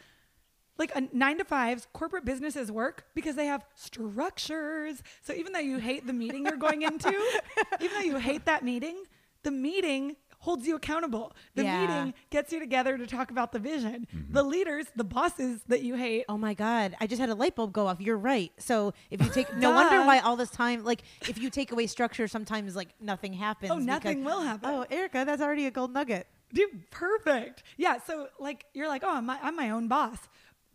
like 0.78 0.92
a 0.94 1.08
nine 1.14 1.38
to 1.38 1.46
fives, 1.46 1.88
corporate 1.94 2.26
businesses 2.26 2.70
work 2.70 3.06
because 3.16 3.38
they 3.38 3.46
have 3.46 3.64
structures. 3.76 5.02
So 5.22 5.32
even 5.32 5.54
though 5.54 5.60
you 5.60 5.78
hate 5.78 6.06
the 6.06 6.12
meeting 6.12 6.44
you're 6.44 6.58
going 6.58 6.82
into, 6.82 7.14
even 7.80 7.98
though 7.98 8.06
you 8.06 8.18
hate 8.18 8.44
that 8.44 8.66
meeting, 8.66 8.98
the 9.44 9.52
meeting 9.52 10.18
holds 10.44 10.68
you 10.68 10.76
accountable. 10.76 11.34
The 11.56 11.64
Yeah. 11.64 11.80
meeting 11.82 12.14
gets 12.30 12.52
you 12.52 12.60
together 12.60 12.98
to 12.98 13.08
talk 13.08 13.32
about 13.32 13.52
the 13.54 13.60
vision. 13.60 14.08
The 14.30 14.44
leaders, 14.44 14.86
the 14.96 15.04
bosses 15.04 15.62
that 15.70 15.82
you 15.82 15.96
hate. 15.96 16.26
Oh 16.30 16.38
my 16.38 16.54
god! 16.54 16.96
I 17.02 17.08
just 17.08 17.20
had 17.20 17.30
a 17.30 17.36
light 17.36 17.56
bulb 17.56 17.72
go 17.74 17.88
off. 17.88 18.00
You're 18.02 18.18
right. 18.18 18.52
So 18.58 18.94
if 19.10 19.22
you 19.24 19.30
take, 19.30 19.56
no 19.58 19.72
wonder 19.72 20.00
why 20.06 20.20
all 20.20 20.36
this 20.36 20.50
time, 20.52 20.84
like 20.84 21.04
if 21.30 21.38
you 21.38 21.50
take 21.50 21.72
away 21.72 21.88
structure, 21.88 22.28
sometimes 22.28 22.76
like 22.76 22.90
nothing 23.00 23.34
happens. 23.34 23.72
Oh, 23.72 23.78
nothing 23.78 24.20
because- 24.20 24.34
will 24.36 24.42
happen. 24.42 24.70
Oh, 24.70 24.86
Erica, 24.92 25.24
that's 25.26 25.42
already 25.42 25.66
a 25.66 25.72
gold 25.72 25.94
nugget. 25.94 26.28
Dude, 26.54 26.92
perfect. 26.92 27.64
Yeah. 27.78 27.98
So 28.06 28.28
like 28.40 28.66
you're 28.74 28.88
like, 28.88 29.04
oh, 29.04 29.16
I'm 29.18 29.26
my, 29.26 29.40
I'm 29.42 29.56
my 29.56 29.70
own 29.72 29.88
boss. 29.88 30.18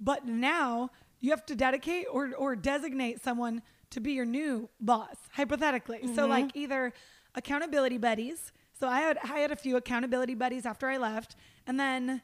But 0.00 0.26
now 0.26 0.90
you 1.20 1.30
have 1.30 1.44
to 1.46 1.54
dedicate 1.54 2.06
or 2.10 2.32
or 2.36 2.56
designate 2.56 3.22
someone 3.22 3.62
to 3.90 4.00
be 4.00 4.12
your 4.12 4.24
new 4.24 4.68
boss, 4.80 5.16
hypothetically. 5.32 6.00
So 6.14 6.22
Mm-hmm. 6.22 6.30
like 6.30 6.50
either 6.56 6.92
accountability 7.34 7.98
buddies. 7.98 8.52
So 8.78 8.86
I 8.86 9.00
had 9.00 9.18
I 9.18 9.38
had 9.40 9.50
a 9.50 9.56
few 9.56 9.76
accountability 9.76 10.34
buddies 10.34 10.64
after 10.64 10.88
I 10.88 10.98
left, 10.98 11.36
and 11.66 11.78
then 11.78 12.22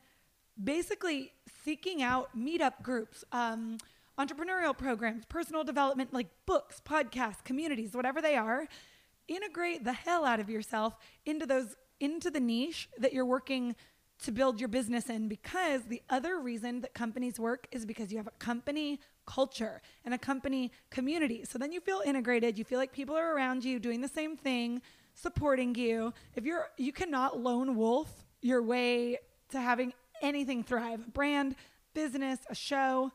basically 0.62 1.32
seeking 1.64 2.02
out 2.02 2.36
meetup 2.38 2.82
groups, 2.82 3.24
um, 3.32 3.78
entrepreneurial 4.18 4.76
programs, 4.76 5.24
personal 5.24 5.64
development, 5.64 6.12
like 6.12 6.28
books, 6.46 6.80
podcasts, 6.84 7.42
communities, 7.42 7.94
whatever 7.94 8.22
they 8.22 8.36
are. 8.36 8.68
Integrate 9.26 9.84
the 9.84 9.92
hell 9.92 10.24
out 10.24 10.38
of 10.38 10.48
yourself 10.50 10.96
into 11.26 11.46
those 11.46 11.74
into 11.98 12.30
the 12.30 12.40
niche 12.40 12.88
that 12.98 13.12
you're 13.12 13.24
working 13.24 13.74
to 14.22 14.30
build 14.30 14.60
your 14.60 14.68
business 14.68 15.08
in 15.08 15.28
because 15.28 15.82
the 15.88 16.02
other 16.08 16.38
reason 16.38 16.80
that 16.82 16.94
companies 16.94 17.40
work 17.40 17.66
is 17.72 17.84
because 17.84 18.12
you 18.12 18.18
have 18.18 18.26
a 18.26 18.32
company 18.32 19.00
culture 19.26 19.82
and 20.04 20.14
a 20.14 20.18
company 20.18 20.70
community. 20.90 21.44
So 21.44 21.58
then 21.58 21.72
you 21.72 21.80
feel 21.80 22.00
integrated, 22.04 22.58
you 22.58 22.64
feel 22.64 22.78
like 22.78 22.92
people 22.92 23.16
are 23.16 23.34
around 23.34 23.64
you 23.64 23.80
doing 23.80 24.00
the 24.00 24.08
same 24.08 24.36
thing, 24.36 24.82
supporting 25.14 25.74
you. 25.74 26.12
If 26.34 26.44
you're 26.44 26.68
you 26.76 26.92
cannot 26.92 27.40
lone 27.40 27.76
wolf 27.76 28.10
your 28.40 28.62
way 28.62 29.18
to 29.50 29.60
having 29.60 29.92
anything 30.20 30.62
thrive, 30.62 31.00
a 31.06 31.10
brand, 31.10 31.56
business, 31.94 32.40
a 32.50 32.54
show 32.54 33.12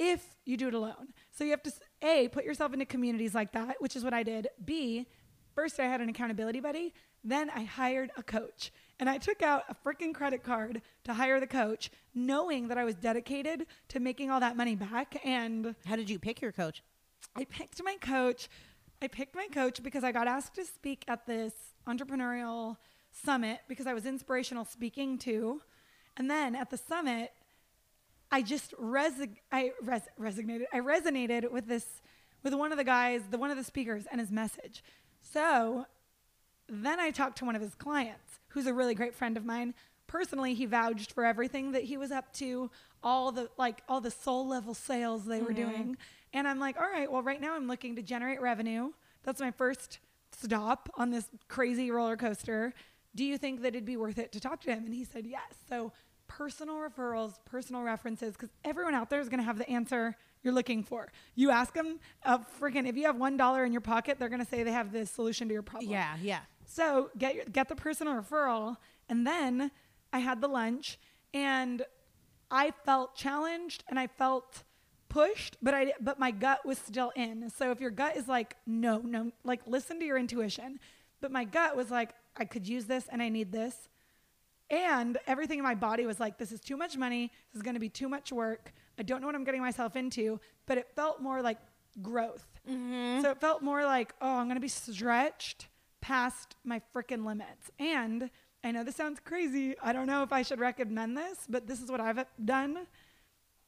if 0.00 0.34
you 0.46 0.56
do 0.56 0.68
it 0.68 0.74
alone. 0.74 1.12
So 1.30 1.44
you 1.44 1.50
have 1.50 1.62
to 1.64 1.72
A, 2.02 2.28
put 2.28 2.44
yourself 2.44 2.72
into 2.72 2.86
communities 2.86 3.34
like 3.34 3.52
that, 3.52 3.76
which 3.80 3.96
is 3.96 4.02
what 4.02 4.14
I 4.14 4.22
did. 4.22 4.48
B, 4.64 5.06
first 5.54 5.78
I 5.78 5.84
had 5.84 6.00
an 6.00 6.08
accountability 6.08 6.60
buddy, 6.60 6.94
then 7.22 7.50
I 7.50 7.64
hired 7.64 8.10
a 8.16 8.22
coach. 8.22 8.72
And 8.98 9.08
I 9.08 9.18
took 9.18 9.42
out 9.42 9.64
a 9.68 9.74
freaking 9.74 10.14
credit 10.14 10.42
card 10.42 10.80
to 11.04 11.14
hire 11.14 11.38
the 11.38 11.46
coach, 11.46 11.90
knowing 12.14 12.68
that 12.68 12.78
I 12.78 12.84
was 12.84 12.94
dedicated 12.94 13.66
to 13.88 14.00
making 14.00 14.30
all 14.30 14.40
that 14.40 14.56
money 14.56 14.74
back. 14.74 15.20
And 15.24 15.74
How 15.84 15.96
did 15.96 16.08
you 16.08 16.18
pick 16.18 16.40
your 16.40 16.52
coach? 16.52 16.82
I 17.36 17.44
picked 17.44 17.82
my 17.82 17.96
coach. 18.00 18.48
I 19.02 19.08
picked 19.08 19.34
my 19.34 19.48
coach 19.52 19.82
because 19.82 20.04
I 20.04 20.12
got 20.12 20.28
asked 20.28 20.54
to 20.56 20.64
speak 20.64 21.04
at 21.08 21.26
this 21.26 21.54
entrepreneurial 21.86 22.76
summit 23.10 23.60
because 23.68 23.86
I 23.86 23.94
was 23.94 24.06
inspirational 24.06 24.64
speaking 24.64 25.18
too. 25.18 25.62
And 26.16 26.30
then 26.30 26.54
at 26.54 26.70
the 26.70 26.76
summit, 26.76 27.32
I 28.30 28.42
just 28.42 28.72
resig- 28.76 29.38
I 29.50 29.72
res- 29.82 30.08
resignated. 30.18 30.66
I 30.72 30.78
resonated 30.80 31.50
with 31.50 31.66
this 31.66 32.02
with 32.42 32.54
one 32.54 32.72
of 32.72 32.78
the 32.78 32.84
guys, 32.84 33.22
the 33.30 33.38
one 33.38 33.50
of 33.50 33.56
the 33.56 33.64
speakers 33.64 34.06
and 34.10 34.20
his 34.20 34.30
message. 34.30 34.82
So 35.20 35.86
then 36.68 37.00
I 37.00 37.10
talked 37.10 37.38
to 37.38 37.44
one 37.44 37.56
of 37.56 37.62
his 37.62 37.74
clients, 37.74 38.38
who's 38.48 38.66
a 38.66 38.72
really 38.72 38.94
great 38.94 39.14
friend 39.14 39.36
of 39.36 39.44
mine. 39.44 39.74
Personally, 40.06 40.54
he 40.54 40.66
vouched 40.66 41.12
for 41.12 41.24
everything 41.24 41.72
that 41.72 41.84
he 41.84 41.96
was 41.96 42.10
up 42.10 42.32
to, 42.34 42.70
all 43.02 43.32
the 43.32 43.48
like 43.58 43.82
all 43.88 44.00
the 44.00 44.10
soul 44.10 44.46
level 44.46 44.74
sales 44.74 45.24
they 45.24 45.40
were 45.40 45.52
mm-hmm. 45.52 45.70
doing. 45.70 45.96
And 46.32 46.46
I'm 46.46 46.58
like, 46.58 46.78
all 46.78 46.88
right, 46.88 47.10
well, 47.10 47.22
right 47.22 47.40
now 47.40 47.54
I'm 47.56 47.66
looking 47.66 47.96
to 47.96 48.02
generate 48.02 48.40
revenue. 48.40 48.90
That's 49.24 49.40
my 49.40 49.50
first 49.50 49.98
stop 50.32 50.88
on 50.96 51.10
this 51.10 51.28
crazy 51.48 51.90
roller 51.90 52.16
coaster. 52.16 52.72
Do 53.14 53.24
you 53.24 53.36
think 53.36 53.62
that 53.62 53.68
it'd 53.68 53.84
be 53.84 53.96
worth 53.96 54.18
it 54.18 54.32
to 54.32 54.40
talk 54.40 54.60
to 54.62 54.70
him? 54.70 54.84
And 54.84 54.94
he 54.94 55.04
said 55.04 55.26
yes. 55.26 55.52
So 55.68 55.92
personal 56.28 56.76
referrals, 56.76 57.34
personal 57.44 57.82
references, 57.82 58.34
because 58.34 58.50
everyone 58.64 58.94
out 58.94 59.10
there 59.10 59.20
is 59.20 59.28
going 59.28 59.40
to 59.40 59.44
have 59.44 59.58
the 59.58 59.68
answer 59.68 60.14
you're 60.42 60.54
looking 60.54 60.84
for. 60.84 61.10
You 61.34 61.50
ask 61.50 61.74
them, 61.74 61.98
uh, 62.24 62.38
freaking, 62.60 62.88
if 62.88 62.96
you 62.96 63.04
have 63.06 63.16
one 63.16 63.36
dollar 63.36 63.64
in 63.64 63.72
your 63.72 63.80
pocket, 63.80 64.18
they're 64.18 64.28
going 64.28 64.44
to 64.44 64.48
say 64.48 64.62
they 64.62 64.72
have 64.72 64.92
the 64.92 65.04
solution 65.04 65.48
to 65.48 65.52
your 65.52 65.62
problem. 65.62 65.90
Yeah, 65.90 66.16
yeah. 66.22 66.40
So 66.64 67.10
get 67.18 67.34
your, 67.34 67.44
get 67.46 67.68
the 67.68 67.74
personal 67.74 68.14
referral, 68.14 68.76
and 69.08 69.26
then 69.26 69.72
I 70.12 70.20
had 70.20 70.40
the 70.40 70.48
lunch, 70.48 70.98
and 71.34 71.82
I 72.50 72.72
felt 72.84 73.14
challenged 73.14 73.84
and 73.88 73.98
I 73.98 74.06
felt 74.06 74.64
pushed, 75.10 75.58
but 75.60 75.74
I 75.74 75.92
but 76.00 76.18
my 76.18 76.30
gut 76.30 76.64
was 76.64 76.78
still 76.78 77.12
in. 77.14 77.50
So 77.50 77.70
if 77.70 77.80
your 77.80 77.90
gut 77.90 78.16
is 78.16 78.26
like 78.28 78.56
no, 78.66 78.98
no, 78.98 79.30
like 79.44 79.60
listen 79.66 79.98
to 80.00 80.06
your 80.06 80.16
intuition, 80.16 80.80
but 81.20 81.30
my 81.30 81.44
gut 81.44 81.76
was 81.76 81.90
like 81.90 82.14
I 82.36 82.46
could 82.46 82.66
use 82.66 82.86
this 82.86 83.06
and 83.12 83.20
I 83.22 83.28
need 83.28 83.52
this. 83.52 83.88
And 84.70 85.18
everything 85.26 85.58
in 85.58 85.64
my 85.64 85.74
body 85.74 86.06
was 86.06 86.20
like, 86.20 86.38
this 86.38 86.52
is 86.52 86.60
too 86.60 86.76
much 86.76 86.96
money. 86.96 87.32
This 87.52 87.56
is 87.58 87.62
going 87.62 87.74
to 87.74 87.80
be 87.80 87.88
too 87.88 88.08
much 88.08 88.32
work. 88.32 88.72
I 88.98 89.02
don't 89.02 89.20
know 89.20 89.26
what 89.26 89.34
I'm 89.34 89.44
getting 89.44 89.60
myself 89.60 89.96
into. 89.96 90.40
But 90.66 90.78
it 90.78 90.88
felt 90.94 91.20
more 91.20 91.42
like 91.42 91.58
growth. 92.00 92.46
Mm-hmm. 92.70 93.20
So 93.22 93.30
it 93.30 93.40
felt 93.40 93.62
more 93.62 93.84
like, 93.84 94.14
oh, 94.22 94.36
I'm 94.36 94.46
going 94.46 94.54
to 94.56 94.60
be 94.60 94.68
stretched 94.68 95.66
past 96.00 96.54
my 96.64 96.80
freaking 96.94 97.26
limits. 97.26 97.70
And 97.80 98.30
I 98.62 98.70
know 98.70 98.84
this 98.84 98.94
sounds 98.94 99.18
crazy. 99.18 99.74
I 99.82 99.92
don't 99.92 100.06
know 100.06 100.22
if 100.22 100.32
I 100.32 100.42
should 100.42 100.60
recommend 100.60 101.16
this, 101.16 101.46
but 101.48 101.66
this 101.66 101.82
is 101.82 101.90
what 101.90 102.00
I've 102.00 102.24
done. 102.44 102.86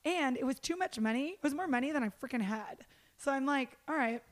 And 0.04 0.36
it 0.36 0.44
was 0.44 0.58
too 0.58 0.76
much 0.76 0.98
money. 0.98 1.30
It 1.30 1.42
was 1.42 1.54
more 1.54 1.68
money 1.68 1.92
than 1.92 2.02
I 2.02 2.08
freaking 2.08 2.42
had. 2.42 2.86
So 3.18 3.32
I'm 3.32 3.46
like, 3.46 3.76
all 3.88 3.96
right, 3.96 4.22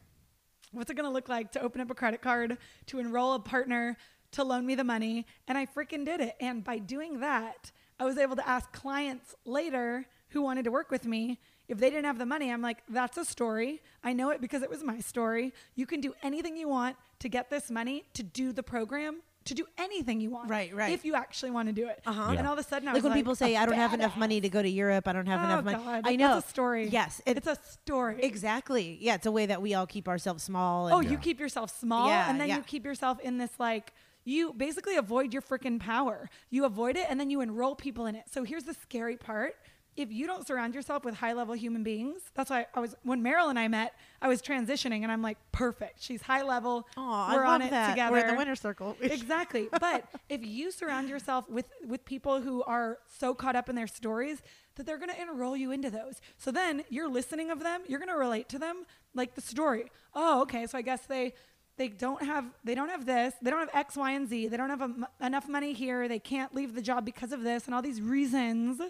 what's 0.73 0.91
it 0.91 0.95
to 0.97 1.09
look 1.09 1.29
like 1.29 1.53
to 1.53 1.63
open 1.63 1.81
up 1.81 1.91
a 1.91 1.95
credit 1.95 2.23
card, 2.23 2.59
to 2.87 2.99
enroll 2.99 3.35
a 3.35 3.41
partner, 3.41 3.97
to 4.33 4.45
loan 4.45 4.67
me 4.67 4.75
the 4.75 4.85
money? 4.85 5.27
And 5.49 5.57
I 5.57 5.67
freaking 5.67 6.05
did 6.05 6.21
it. 6.21 6.37
And 6.41 6.65
by 6.65 6.79
doing 6.79 7.21
that, 7.21 7.71
I 7.99 8.05
was 8.05 8.19
able 8.19 8.37
to 8.37 8.49
ask 8.49 8.73
clients 8.73 9.35
later 9.45 10.07
who 10.31 10.43
wanted 10.43 10.65
to 10.65 10.71
work 10.71 10.91
with 10.91 11.05
me 11.07 11.39
if 11.69 11.79
they 11.79 11.91
didn't 11.91 12.07
have 12.07 12.19
the 12.19 12.27
money. 12.27 12.51
I'm 12.51 12.63
like, 12.63 12.83
that's 12.89 13.17
a 13.17 13.25
story. 13.25 13.81
I 14.03 14.13
know 14.13 14.31
it 14.31 14.41
because 14.41 14.63
it 14.63 14.71
was 14.71 14.83
my 14.83 15.01
story. 15.01 15.53
You 15.75 15.87
can 15.87 16.01
do 16.01 16.15
anything 16.23 16.57
you 16.57 16.69
want 16.69 16.97
to 17.21 17.29
get 17.29 17.51
this 17.51 17.71
money 17.71 18.05
to 18.15 18.23
do 18.23 18.53
the 18.53 18.63
program. 18.63 19.23
To 19.47 19.55
do 19.55 19.65
anything 19.79 20.21
you 20.21 20.29
want, 20.31 20.51
Right, 20.51 20.73
right. 20.75 20.93
If 20.93 21.05
you 21.05 21.15
actually 21.15 21.51
want 21.51 21.69
to 21.69 21.73
do 21.73 21.89
it, 21.89 22.03
Uh-huh. 22.05 22.35
and 22.37 22.47
all 22.47 22.53
of 22.53 22.59
a 22.59 22.63
sudden, 22.63 22.89
I 22.89 22.93
like 22.93 22.97
was 22.97 23.05
when 23.05 23.13
like, 23.13 23.21
people 23.21 23.35
say, 23.35 23.57
"I 23.57 23.65
don't 23.65 23.75
have 23.75 23.95
enough 23.95 24.13
badass." 24.13 24.19
money 24.19 24.41
to 24.43 24.49
go 24.51 24.61
to 24.63 24.69
Europe. 24.69 25.09
I 25.09 25.13
don't 25.15 25.27
have 25.27 25.41
Oh, 25.41 25.45
enough 25.45 25.65
money." 25.65 25.79
God. 25.83 26.03
I 26.07 26.17
know 26.17 26.37
It's 26.37 26.47
a 26.47 26.49
story. 26.51 26.89
Yes, 26.89 27.23
it- 27.25 27.39
it's 27.39 27.47
a 27.47 27.57
story. 27.57 28.23
exactly. 28.23 28.99
Yeah, 29.01 29.15
it's 29.15 29.25
a 29.27 29.33
way 29.33 29.47
that 29.47 29.63
we 29.63 29.73
all 29.73 29.87
keep 29.87 30.09
ourselves 30.09 30.43
small. 30.43 30.89
And 30.89 30.95
Oh, 30.95 31.01
you 31.01 31.17
keep 31.17 31.41
yourself 31.41 31.71
small 31.77 32.09
Yeah, 32.09 32.29
and 32.29 32.39
then 32.39 32.49
yeah. 32.49 32.57
you 32.59 32.63
keep 32.63 32.85
yourself 32.85 33.19
in 33.21 33.39
this 33.39 33.59
like 33.59 33.95
you 34.25 34.53
basically 34.53 34.97
avoid 34.97 35.33
your 35.33 35.41
freaking 35.43 35.81
power. 35.81 36.29
You 36.51 36.67
avoid 36.67 36.97
it 36.99 37.07
and 37.09 37.19
then 37.19 37.31
you 37.31 37.41
enroll 37.41 37.75
people 37.75 38.05
in 38.05 38.15
it. 38.15 38.25
So 38.31 38.45
here's 38.45 38.65
the 38.65 38.75
scary 38.75 39.17
part. 39.17 39.57
If 40.01 40.11
you 40.11 40.27
don't 40.27 40.47
surround 40.47 40.75
yourself 40.75 41.05
with 41.05 41.15
high 41.15 41.35
level 41.35 41.55
human 41.55 41.83
beings, 41.83 42.23
that's 42.35 42.49
why 42.49 42.67
I 42.75 42.81
was 42.81 42.97
when 43.03 43.23
Meryl 43.23 43.51
and 43.51 43.59
I 43.59 43.69
met, 43.69 43.95
I 44.23 44.29
was 44.29 44.41
transitioning 44.41 45.03
and 45.03 45.13
I'm 45.13 45.21
like, 45.21 45.37
perfect. 45.53 46.03
She's 46.03 46.23
high 46.23 46.43
level. 46.43 46.89
Aw, 46.97 47.29
I 47.29 47.35
We're 47.35 47.45
on 47.45 47.61
love 47.61 47.69
it 47.69 47.71
that. 47.71 47.91
together. 47.91 48.13
We're 48.13 48.21
in 48.21 48.27
the 48.29 48.35
winner 48.35 48.57
circle. 48.57 48.97
exactly. 49.03 49.69
But 49.79 50.07
if 50.29 50.45
you 50.45 50.71
surround 50.71 51.09
yourself 51.09 51.49
with 51.51 51.67
with 51.87 52.05
people 52.05 52.41
who 52.41 52.63
are 52.63 52.99
so 53.19 53.35
caught 53.35 53.57
up 53.57 53.69
in 53.69 53.77
their 53.77 53.87
stories 53.87 54.41
that 54.77 54.87
they're 54.87 54.99
going 54.99 55.11
to 55.11 55.21
enroll 55.21 55.57
you 55.57 55.71
into 55.73 55.91
those. 55.91 56.23
So 56.39 56.51
then 56.51 56.83
you're 56.89 57.09
listening 57.11 57.51
of 57.51 57.61
them, 57.61 57.83
you're 57.87 57.99
going 57.99 58.09
to 58.09 58.17
relate 58.17 58.49
to 58.51 58.59
them 58.59 58.85
like 59.15 59.35
the 59.35 59.43
story. 59.43 59.91
Oh, 60.15 60.41
okay. 60.43 60.67
So 60.67 60.79
I 60.79 60.83
guess 60.83 61.03
they 61.03 61.35
they 61.77 61.89
don't 61.89 62.23
have 62.23 62.45
they 62.65 62.75
don't 62.75 62.89
have 62.91 63.07
this. 63.07 63.35
They 63.43 63.51
don't 63.51 63.61
have 63.61 63.71
X, 63.75 63.97
Y, 63.97 64.11
and 64.13 64.29
Z. 64.29 64.49
They 64.49 64.57
don't 64.57 64.71
have 64.71 64.91
enough 65.21 65.49
money 65.49 65.73
here. 65.73 66.09
They 66.09 66.19
can't 66.19 66.55
leave 66.55 66.75
the 66.75 66.83
job 66.83 67.05
because 67.05 67.33
of 67.33 67.43
this 67.43 67.67
and 67.67 67.75
all 67.75 67.83
these 67.83 68.01
reasons. 68.01 68.81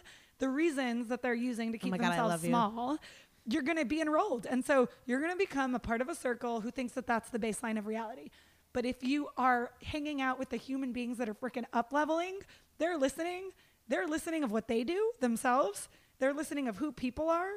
The 0.40 0.48
reasons 0.48 1.08
that 1.08 1.22
they're 1.22 1.34
using 1.34 1.72
to 1.72 1.78
oh 1.78 1.80
keep 1.80 1.94
Oh 1.94 1.96
God, 1.96 2.06
themselves 2.06 2.30
love 2.30 2.44
you. 2.44 2.50
small 2.50 2.98
you're 3.46 3.62
going 3.62 3.78
to 3.78 3.84
be 3.84 4.00
enrolled. 4.00 4.46
And 4.46 4.64
so 4.64 4.88
you're 5.06 5.20
going 5.20 5.32
to 5.32 5.38
become 5.38 5.74
a 5.74 5.78
part 5.78 6.00
of 6.00 6.08
a 6.08 6.14
circle 6.14 6.60
who 6.60 6.70
thinks 6.70 6.92
that 6.94 7.06
that's 7.06 7.30
the 7.30 7.38
baseline 7.38 7.78
of 7.78 7.86
reality. 7.86 8.30
But 8.72 8.84
if 8.84 9.02
you 9.02 9.28
are 9.36 9.72
hanging 9.82 10.20
out 10.20 10.38
with 10.38 10.50
the 10.50 10.56
human 10.56 10.92
beings 10.92 11.18
that 11.18 11.28
are 11.28 11.34
freaking 11.34 11.64
up 11.72 11.92
leveling, 11.92 12.40
they're 12.78 12.96
listening. 12.96 13.50
They're 13.88 14.06
listening 14.06 14.44
of 14.44 14.52
what 14.52 14.68
they 14.68 14.84
do 14.84 15.12
themselves. 15.20 15.88
They're 16.18 16.34
listening 16.34 16.68
of 16.68 16.76
who 16.76 16.92
people 16.92 17.28
are 17.28 17.50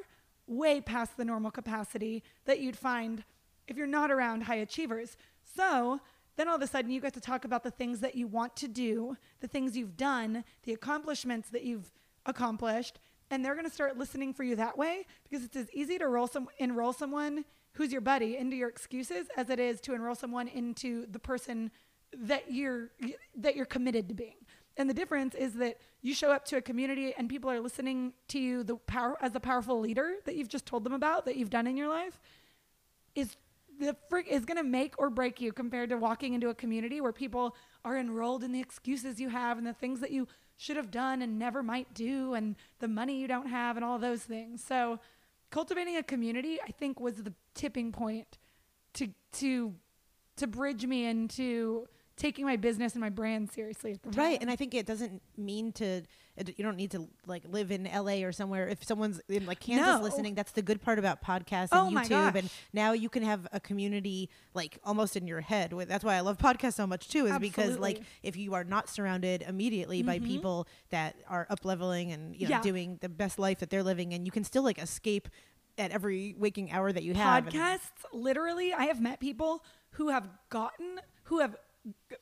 way 0.46 0.80
past 0.80 1.16
the 1.16 1.24
normal 1.24 1.50
capacity 1.50 2.22
that 2.44 2.60
you'd 2.60 2.76
find 2.76 3.24
if 3.66 3.76
you're 3.76 3.86
not 3.86 4.10
around 4.10 4.42
high 4.42 4.56
achievers. 4.56 5.16
So 5.56 6.00
then 6.36 6.48
all 6.48 6.56
of 6.56 6.62
a 6.62 6.66
sudden 6.66 6.90
you 6.90 7.00
get 7.00 7.14
to 7.14 7.20
talk 7.20 7.44
about 7.44 7.62
the 7.62 7.70
things 7.70 8.00
that 8.00 8.16
you 8.16 8.26
want 8.26 8.56
to 8.56 8.68
do, 8.68 9.16
the 9.40 9.48
things 9.48 9.76
you've 9.76 9.96
done, 9.96 10.44
the 10.64 10.72
accomplishments 10.72 11.48
that 11.50 11.62
you've 11.62 11.92
accomplished, 12.26 12.98
and 13.30 13.44
they're 13.44 13.54
going 13.54 13.66
to 13.66 13.72
start 13.72 13.96
listening 13.96 14.32
for 14.32 14.44
you 14.44 14.56
that 14.56 14.76
way 14.76 15.06
because 15.28 15.44
it's 15.44 15.56
as 15.56 15.70
easy 15.72 15.98
to 15.98 16.08
roll 16.08 16.26
some 16.26 16.48
enroll 16.58 16.92
someone 16.92 17.44
who's 17.72 17.92
your 17.92 18.00
buddy 18.00 18.36
into 18.36 18.56
your 18.56 18.68
excuses 18.68 19.26
as 19.36 19.50
it 19.50 19.58
is 19.58 19.80
to 19.80 19.94
enroll 19.94 20.14
someone 20.14 20.48
into 20.48 21.06
the 21.06 21.18
person 21.18 21.70
that 22.16 22.52
you're 22.52 22.90
that 23.36 23.56
you're 23.56 23.66
committed 23.66 24.08
to 24.08 24.14
being. 24.14 24.36
And 24.76 24.90
the 24.90 24.94
difference 24.94 25.34
is 25.34 25.54
that 25.54 25.78
you 26.02 26.14
show 26.14 26.32
up 26.32 26.44
to 26.46 26.56
a 26.56 26.60
community 26.60 27.14
and 27.16 27.28
people 27.28 27.50
are 27.50 27.60
listening 27.60 28.12
to 28.28 28.38
you 28.38 28.64
the 28.64 28.76
power 28.76 29.16
as 29.20 29.34
a 29.34 29.40
powerful 29.40 29.80
leader 29.80 30.14
that 30.24 30.36
you've 30.36 30.48
just 30.48 30.66
told 30.66 30.84
them 30.84 30.92
about 30.92 31.24
that 31.26 31.36
you've 31.36 31.50
done 31.50 31.66
in 31.66 31.76
your 31.76 31.88
life 31.88 32.20
is 33.14 33.36
the 33.78 33.96
frick 34.08 34.26
is 34.28 34.44
going 34.44 34.56
to 34.56 34.64
make 34.64 34.94
or 34.98 35.10
break 35.10 35.40
you 35.40 35.52
compared 35.52 35.90
to 35.90 35.96
walking 35.96 36.34
into 36.34 36.48
a 36.48 36.54
community 36.54 37.00
where 37.00 37.12
people 37.12 37.56
are 37.84 37.96
enrolled 37.96 38.44
in 38.44 38.52
the 38.52 38.60
excuses 38.60 39.20
you 39.20 39.28
have 39.28 39.58
and 39.58 39.66
the 39.66 39.72
things 39.72 40.00
that 40.00 40.10
you 40.10 40.26
should 40.56 40.76
have 40.76 40.90
done 40.90 41.22
and 41.22 41.38
never 41.38 41.62
might 41.62 41.92
do 41.94 42.34
and 42.34 42.56
the 42.78 42.88
money 42.88 43.18
you 43.18 43.26
don't 43.26 43.48
have 43.48 43.76
and 43.76 43.84
all 43.84 43.98
those 43.98 44.22
things. 44.22 44.62
So 44.64 45.00
cultivating 45.50 45.96
a 45.96 46.02
community 46.02 46.58
I 46.66 46.72
think 46.72 47.00
was 47.00 47.22
the 47.22 47.34
tipping 47.54 47.92
point 47.92 48.38
to 48.94 49.08
to 49.32 49.74
to 50.36 50.46
bridge 50.46 50.86
me 50.86 51.06
into 51.06 51.86
taking 52.16 52.44
my 52.46 52.56
business 52.56 52.92
and 52.92 53.00
my 53.00 53.10
brand 53.10 53.50
seriously 53.50 53.92
at 53.92 54.02
the 54.02 54.10
time. 54.10 54.24
Right, 54.24 54.38
and 54.40 54.50
I 54.50 54.56
think 54.56 54.72
it 54.74 54.86
doesn't 54.86 55.20
mean 55.36 55.72
to. 55.72 56.02
You 56.36 56.64
don't 56.64 56.76
need 56.76 56.90
to 56.92 57.08
like 57.26 57.44
live 57.48 57.70
in 57.70 57.84
LA 57.84 58.24
or 58.24 58.32
somewhere. 58.32 58.66
If 58.68 58.82
someone's 58.82 59.20
in 59.28 59.46
like 59.46 59.60
Kansas 59.60 59.86
No. 59.86 60.00
listening, 60.02 60.34
that's 60.34 60.50
the 60.50 60.62
good 60.62 60.82
part 60.82 60.98
about 60.98 61.22
podcasts 61.22 61.68
Oh 61.70 61.86
and 61.86 61.94
my 61.94 62.04
YouTube. 62.04 62.34
And 62.34 62.50
now 62.72 62.90
you 62.92 63.08
can 63.08 63.22
have 63.22 63.46
a 63.52 63.60
community 63.60 64.30
like 64.52 64.78
almost 64.84 65.16
in 65.16 65.28
your 65.28 65.40
head. 65.40 65.72
That's 65.86 66.02
why 66.02 66.14
I 66.16 66.20
love 66.20 66.38
podcasts 66.38 66.74
so 66.74 66.86
much 66.88 67.06
too. 67.08 67.26
Is 67.26 67.38
because 67.38 67.78
like 67.78 67.98
Mm-hmm. 67.98 68.04
if 68.24 68.36
you 68.36 68.54
are 68.54 68.64
not 68.64 68.88
surrounded 68.88 69.42
immediately 69.42 70.02
by 70.02 70.18
people 70.18 70.66
that 70.90 71.14
are 71.28 71.46
up 71.50 71.64
leveling 71.64 72.10
and 72.10 72.34
you 72.34 72.48
know 72.48 72.56
Yeah. 72.56 72.62
doing 72.62 72.98
the 73.00 73.08
best 73.08 73.38
life 73.38 73.60
that 73.60 73.70
they're 73.70 73.84
living, 73.84 74.12
and 74.12 74.26
you 74.26 74.32
can 74.32 74.42
still 74.42 74.64
like 74.64 74.78
escape 74.80 75.28
at 75.78 75.90
every 75.92 76.34
waking 76.38 76.70
hour 76.72 76.90
that 76.92 77.02
you 77.04 77.14
have. 77.14 77.46
podcasts 77.46 77.90
literally 78.12 78.72
i 78.72 78.84
have 78.84 79.00
met 79.00 79.18
people 79.18 79.64
who 79.92 80.08
have 80.08 80.28
gotten 80.48 81.00
who 81.24 81.40
have 81.40 81.56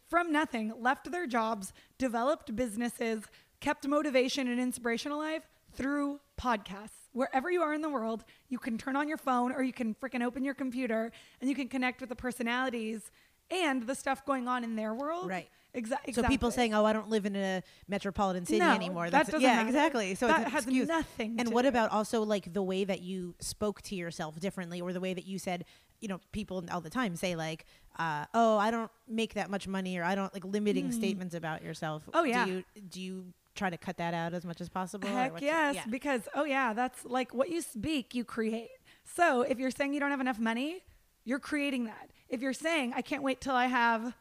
from 0.09 0.33
nothing 0.33 0.73
left 0.81 1.11
their 1.11 1.27
jobs 1.27 1.73
developed 1.99 2.55
businesses 2.57 3.25
kept 3.61 3.87
motivation 3.87 4.49
and 4.49 4.59
inspiration 4.61 5.13
alive 5.13 5.47
through 5.73 6.21
podcasts 6.41 7.09
wherever 7.13 7.51
you 7.51 7.63
are 7.63 7.73
in 7.75 7.81
the 7.83 7.89
world 7.89 8.25
you 8.49 8.59
can 8.59 8.77
turn 8.77 8.97
on 8.97 9.09
your 9.09 9.17
phone 9.19 9.53
or 9.53 9.63
you 9.63 9.73
can 9.73 9.95
freaking 9.95 10.23
open 10.25 10.43
your 10.45 10.55
computer 10.55 11.13
and 11.41 11.49
you 11.49 11.55
can 11.57 11.69
connect 11.69 12.01
with 12.01 12.09
the 12.09 12.17
personalities 12.17 13.11
and 13.51 13.87
the 13.87 13.95
stuff 13.95 14.25
going 14.25 14.49
on 14.49 14.65
in 14.65 14.77
their 14.77 14.95
world 14.95 15.29
Right. 15.29 15.49
Exa- 15.75 15.81
exactly 16.05 16.13
So 16.13 16.23
people 16.25 16.51
saying, 16.51 16.75
"Oh, 16.75 16.85
I 16.85 16.93
don't 16.93 17.09
live 17.09 17.25
in 17.25 17.35
a 17.35 17.63
metropolitan 17.89 18.45
city 18.45 18.59
No, 18.59 18.75
anymore." 18.75 19.05
that 19.07 19.11
That's 19.13 19.31
doesn't 19.31 19.41
yeah, 19.41 19.57
matter. 19.57 19.69
exactly. 19.69 20.15
So 20.15 20.27
That 20.27 20.49
has 20.51 20.65
excuse. 20.65 20.87
nothing 20.87 21.37
And 21.39 21.49
what 21.51 21.63
do. 21.63 21.69
about 21.69 21.91
also 21.93 22.23
like 22.25 22.53
the 22.53 22.63
way 22.63 22.85
that 22.85 23.01
you 23.01 23.35
spoke 23.41 23.81
to 23.83 23.95
yourself 23.95 24.39
differently, 24.39 24.83
or 24.83 24.93
the 24.93 25.01
way 25.01 25.15
that 25.15 25.25
you 25.25 25.39
said, 25.39 25.65
you 26.03 26.09
know, 26.09 26.21
people 26.33 26.63
all 26.71 26.81
the 26.83 26.91
time 26.91 27.17
say 27.17 27.37
like, 27.37 27.65
uh, 27.99 28.27
"Oh, 28.35 28.59
I 28.59 28.71
don't 28.71 28.91
make 29.09 29.35
that 29.35 29.49
much 29.49 29.67
money," 29.69 29.97
or 29.97 30.05
"I 30.05 30.15
don't 30.15 30.35
like 30.35 30.45
limiting 30.45 30.93
statements 30.93 31.35
about 31.35 31.63
yourself." 31.63 32.03
Oh, 32.13 32.25
yeah. 32.25 32.45
Do 32.45 32.51
you 32.51 32.65
do 32.91 33.01
you 33.01 33.25
try 33.55 33.71
to 33.71 33.79
cut 33.79 33.97
that 33.99 34.13
out 34.13 34.35
as 34.35 34.45
much 34.45 34.61
as 34.61 34.69
possible? 34.69 35.09
Heck 35.09 35.41
yes, 35.41 35.77
yeah. 35.77 35.85
because 35.89 36.23
oh 36.35 36.45
yeah, 36.45 36.73
that's 36.75 37.05
like 37.05 37.33
what 37.33 37.49
you 37.49 37.63
speak, 37.63 38.15
you 38.15 38.25
create. 38.25 38.71
So 39.05 39.43
if 39.43 39.59
you're 39.59 39.71
saying 39.71 39.95
you 39.95 40.01
don't 40.01 40.11
have 40.11 40.21
enough 40.21 40.39
money, 40.39 40.83
you're 41.25 41.39
creating 41.39 41.85
that. 41.85 42.11
If 42.29 42.41
you're 42.41 42.53
saying 42.53 42.95
I 42.97 43.03
can't 43.03 43.23
wait 43.23 43.41
till 43.41 43.55
I 43.55 43.67
have 43.67 44.15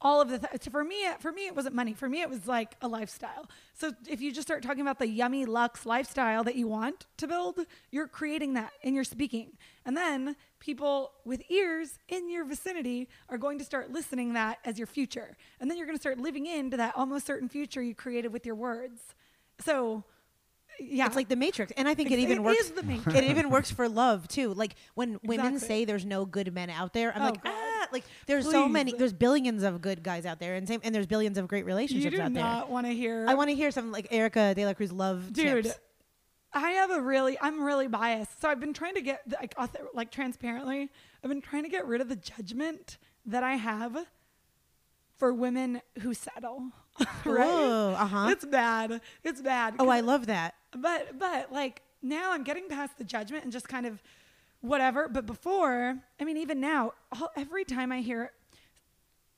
all 0.00 0.20
of 0.20 0.28
the 0.28 0.38
th- 0.38 0.62
so 0.62 0.70
for 0.70 0.84
me 0.84 0.96
for 1.20 1.32
me 1.32 1.46
it 1.46 1.54
wasn't 1.56 1.74
money 1.74 1.94
for 1.94 2.08
me 2.08 2.20
it 2.20 2.28
was 2.28 2.46
like 2.46 2.74
a 2.82 2.88
lifestyle 2.88 3.48
so 3.72 3.92
if 4.08 4.20
you 4.20 4.32
just 4.32 4.46
start 4.46 4.62
talking 4.62 4.82
about 4.82 4.98
the 4.98 5.06
yummy 5.08 5.46
luxe 5.46 5.86
lifestyle 5.86 6.44
that 6.44 6.56
you 6.56 6.66
want 6.66 7.06
to 7.16 7.26
build 7.26 7.60
you're 7.90 8.08
creating 8.08 8.54
that 8.54 8.70
and 8.82 8.94
you're 8.94 9.04
speaking 9.04 9.52
and 9.86 9.96
then 9.96 10.36
people 10.60 11.12
with 11.24 11.42
ears 11.50 11.98
in 12.08 12.28
your 12.30 12.44
vicinity 12.44 13.08
are 13.28 13.38
going 13.38 13.58
to 13.58 13.64
start 13.64 13.90
listening 13.92 14.34
that 14.34 14.58
as 14.64 14.76
your 14.78 14.86
future 14.86 15.36
and 15.60 15.70
then 15.70 15.78
you're 15.78 15.86
going 15.86 15.96
to 15.96 16.02
start 16.02 16.18
living 16.18 16.46
into 16.46 16.76
that 16.76 16.92
almost 16.96 17.24
certain 17.26 17.48
future 17.48 17.80
you 17.82 17.94
created 17.94 18.32
with 18.32 18.44
your 18.44 18.56
words 18.56 19.00
so 19.60 20.04
yeah 20.80 21.06
It's 21.06 21.14
like 21.14 21.28
the 21.28 21.36
Matrix, 21.36 21.72
and 21.76 21.86
I 21.86 21.94
think 21.94 22.10
it 22.10 22.14
It's- 22.14 22.24
even 22.24 22.38
it 22.38 22.42
works. 22.42 22.60
is 22.64 22.70
the 22.72 22.82
Matrix. 22.92 23.16
It 23.16 23.24
even 23.24 23.48
works 23.48 23.70
for 23.70 23.88
love 23.88 24.26
too. 24.26 24.52
Like 24.54 24.74
when 24.96 25.20
women 25.22 25.52
Exactly. 25.54 25.68
say 25.68 25.84
there's 25.84 26.04
no 26.04 26.24
good 26.26 26.52
men 26.52 26.68
out 26.68 26.92
there, 26.92 27.14
I'm 27.14 27.22
Oh, 27.22 27.24
like, 27.26 27.44
God. 27.44 27.52
Like 27.94 28.04
there's 28.26 28.50
so 28.50 28.68
many, 28.68 28.92
there's 28.92 29.14
billions 29.14 29.62
of 29.62 29.80
good 29.80 30.02
guys 30.02 30.26
out 30.26 30.38
there, 30.40 30.54
and 30.54 30.68
same, 30.68 30.80
and 30.84 30.94
there's 30.94 31.06
billions 31.06 31.38
of 31.38 31.48
great 31.48 31.64
relationships 31.64 32.14
out 32.14 32.34
there. 32.34 32.42
You 32.44 32.48
do 32.50 32.54
not 32.58 32.68
want 32.70 32.86
to 32.86 32.92
hear 32.92 33.24
I 33.26 33.34
want 33.34 33.48
to 33.48 33.56
hear 33.56 33.70
some 33.70 33.90
like 33.90 34.08
Erica 34.10 34.54
De 34.54 34.66
La 34.66 34.74
Cruz 34.74 34.92
love 34.92 35.32
dude 35.32 35.64
tips. 35.64 35.78
i 36.52 36.70
have 36.70 36.90
a 36.90 37.00
really 37.00 37.36
i'm 37.40 37.62
really 37.64 37.88
biased 37.88 38.40
so 38.40 38.48
i've 38.48 38.60
been 38.60 38.72
trying 38.74 38.94
to 38.94 39.00
get 39.00 39.22
like 39.40 39.54
auth- 39.56 39.74
like 39.92 40.10
transparently 40.12 40.88
i've 41.22 41.28
been 41.30 41.40
trying 41.40 41.64
to 41.64 41.68
get 41.68 41.84
rid 41.86 42.00
of 42.00 42.08
the 42.08 42.14
judgment 42.16 42.98
that 43.26 43.42
i 43.42 43.54
have 43.56 43.96
for 45.16 45.32
women 45.32 45.80
who 46.00 46.14
settle 46.14 46.70
right 47.24 47.94
uh-huh. 47.98 48.28
it's 48.30 48.44
bad 48.44 49.00
it's 49.24 49.40
bad 49.40 49.74
Oh, 49.80 49.88
I 49.88 50.00
love 50.00 50.26
that. 50.26 50.54
but 50.76 51.18
but 51.18 51.50
like 51.52 51.82
now 52.02 52.30
i'm 52.32 52.44
getting 52.44 52.68
past 52.68 52.98
the 52.98 53.04
judgment 53.04 53.42
and 53.44 53.52
just 53.52 53.68
kind 53.68 53.86
of 53.86 54.00
whatever 54.64 55.08
but 55.08 55.26
before 55.26 55.96
i 56.20 56.24
mean 56.24 56.36
even 56.36 56.60
now 56.60 56.92
all, 57.20 57.30
every 57.36 57.64
time 57.64 57.92
i 57.92 58.00
hear 58.00 58.32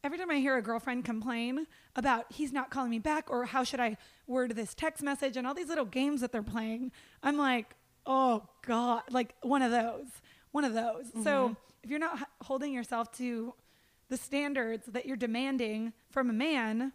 every 0.05 0.19
time 0.19 0.31
i 0.31 0.37
hear 0.39 0.57
a 0.57 0.63
girlfriend 0.63 1.05
complain 1.05 1.67
about 1.97 2.27
he's 2.31 2.53
not 2.53 2.71
calling 2.71 2.91
me 2.91 2.99
back 2.99 3.29
or 3.31 3.45
how 3.45 3.65
should 3.65 3.81
i 3.81 3.97
word 4.27 4.55
this 4.55 4.75
text 4.75 5.03
message 5.03 5.37
and 5.37 5.47
all 5.47 5.55
these 5.55 5.69
little 5.69 5.85
games 5.85 6.21
that 6.21 6.31
they're 6.31 6.43
playing 6.43 6.93
i'm 7.23 7.37
like 7.37 7.75
oh 8.07 8.47
god 8.67 9.03
like 9.11 9.35
one 9.43 9.63
of 9.63 9.71
those 9.71 10.07
one 10.57 10.65
of 10.65 10.73
those. 10.73 11.13
So 11.23 11.49
mm-hmm. 11.49 11.53
if 11.85 11.91
you're 11.91 11.99
not 11.99 12.19
h- 12.19 12.27
holding 12.41 12.73
yourself 12.73 13.13
to 13.19 13.53
the 14.09 14.17
standards 14.17 14.87
that 14.87 15.05
you're 15.05 15.17
demanding 15.17 15.93
from 16.11 16.31
a 16.31 16.33
man 16.33 16.93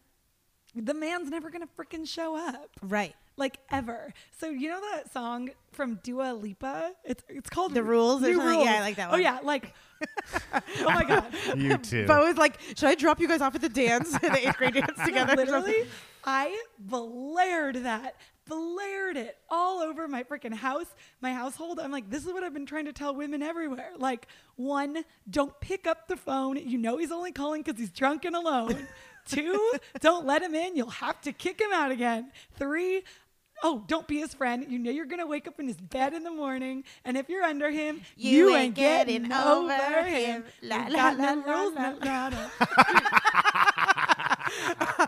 the 0.75 0.93
man's 0.93 1.29
never 1.29 1.49
gonna 1.49 1.67
freaking 1.77 2.07
show 2.07 2.35
up. 2.35 2.69
Right. 2.81 3.15
Like 3.37 3.59
ever. 3.71 4.13
So 4.39 4.49
you 4.49 4.69
know 4.69 4.79
that 4.93 5.11
song 5.11 5.49
from 5.71 5.95
Dua 6.03 6.33
Lipa? 6.33 6.91
It's 7.05 7.23
it's 7.29 7.49
called 7.49 7.73
The 7.73 7.83
Rules 7.83 8.23
or 8.23 8.27
New 8.29 8.37
something? 8.37 8.61
Yeah, 8.61 8.75
I 8.75 8.81
like 8.81 8.95
that 8.97 9.07
Oh 9.09 9.11
one. 9.13 9.21
yeah, 9.21 9.39
like 9.43 9.73
oh 10.53 10.61
my 10.85 11.03
god. 11.03 11.25
You 11.55 11.77
too. 11.77 12.05
Bo 12.07 12.25
was 12.25 12.37
like, 12.37 12.59
"Should 12.75 12.89
I 12.89 12.95
drop 12.95 13.19
you 13.19 13.27
guys 13.27 13.41
off 13.41 13.55
at 13.55 13.61
the 13.61 13.69
dance, 13.69 14.11
the 14.19 14.47
eighth 14.47 14.57
grade 14.57 14.73
dance 14.73 14.99
together?" 15.05 15.33
or 15.33 15.35
Literally. 15.37 15.87
I 16.23 16.61
blared 16.77 17.77
that, 17.77 18.15
blared 18.47 19.17
it 19.17 19.37
all 19.49 19.79
over 19.79 20.07
my 20.07 20.23
freaking 20.23 20.53
house, 20.53 20.85
my 21.19 21.33
household. 21.33 21.79
I'm 21.79 21.91
like, 21.91 22.09
this 22.11 22.25
is 22.25 22.31
what 22.33 22.43
I've 22.43 22.53
been 22.53 22.65
trying 22.67 22.85
to 22.85 22.93
tell 22.93 23.15
women 23.15 23.41
everywhere. 23.41 23.91
Like, 23.97 24.27
one, 24.55 25.03
don't 25.29 25.59
pick 25.61 25.87
up 25.87 26.07
the 26.07 26.15
phone. 26.17 26.57
You 26.57 26.77
know 26.77 26.97
he's 26.97 27.11
only 27.11 27.31
calling 27.31 27.63
because 27.63 27.79
he's 27.79 27.89
drunk 27.91 28.25
and 28.25 28.35
alone. 28.35 28.87
Two, 29.31 29.71
don't 29.99 30.25
let 30.25 30.41
him 30.41 30.55
in. 30.55 30.75
You'll 30.75 30.89
have 30.89 31.21
to 31.21 31.31
kick 31.31 31.59
him 31.59 31.71
out 31.73 31.91
again. 31.91 32.31
Three, 32.57 33.03
Oh, 33.63 33.83
don't 33.87 34.07
be 34.07 34.17
his 34.19 34.33
friend. 34.33 34.65
You 34.67 34.79
know 34.79 34.89
you're 34.89 35.05
gonna 35.05 35.27
wake 35.27 35.47
up 35.47 35.59
in 35.59 35.67
his 35.67 35.77
bed 35.77 36.13
in 36.13 36.23
the 36.23 36.31
morning, 36.31 36.83
and 37.05 37.15
if 37.15 37.29
you're 37.29 37.43
under 37.43 37.69
him, 37.69 38.01
you, 38.17 38.55
ain't 38.55 38.73
getting, 38.73 39.31
over 39.31 40.03
him. 40.03 40.43
La, 40.63 40.77
la, 40.77 40.89
got 40.89 41.17
la, 41.17 41.35
no 41.35 41.43
la, 41.45 41.53
rules, 41.53 41.75
la, 41.75 41.91
no 41.91 41.97
nada. 41.99 42.51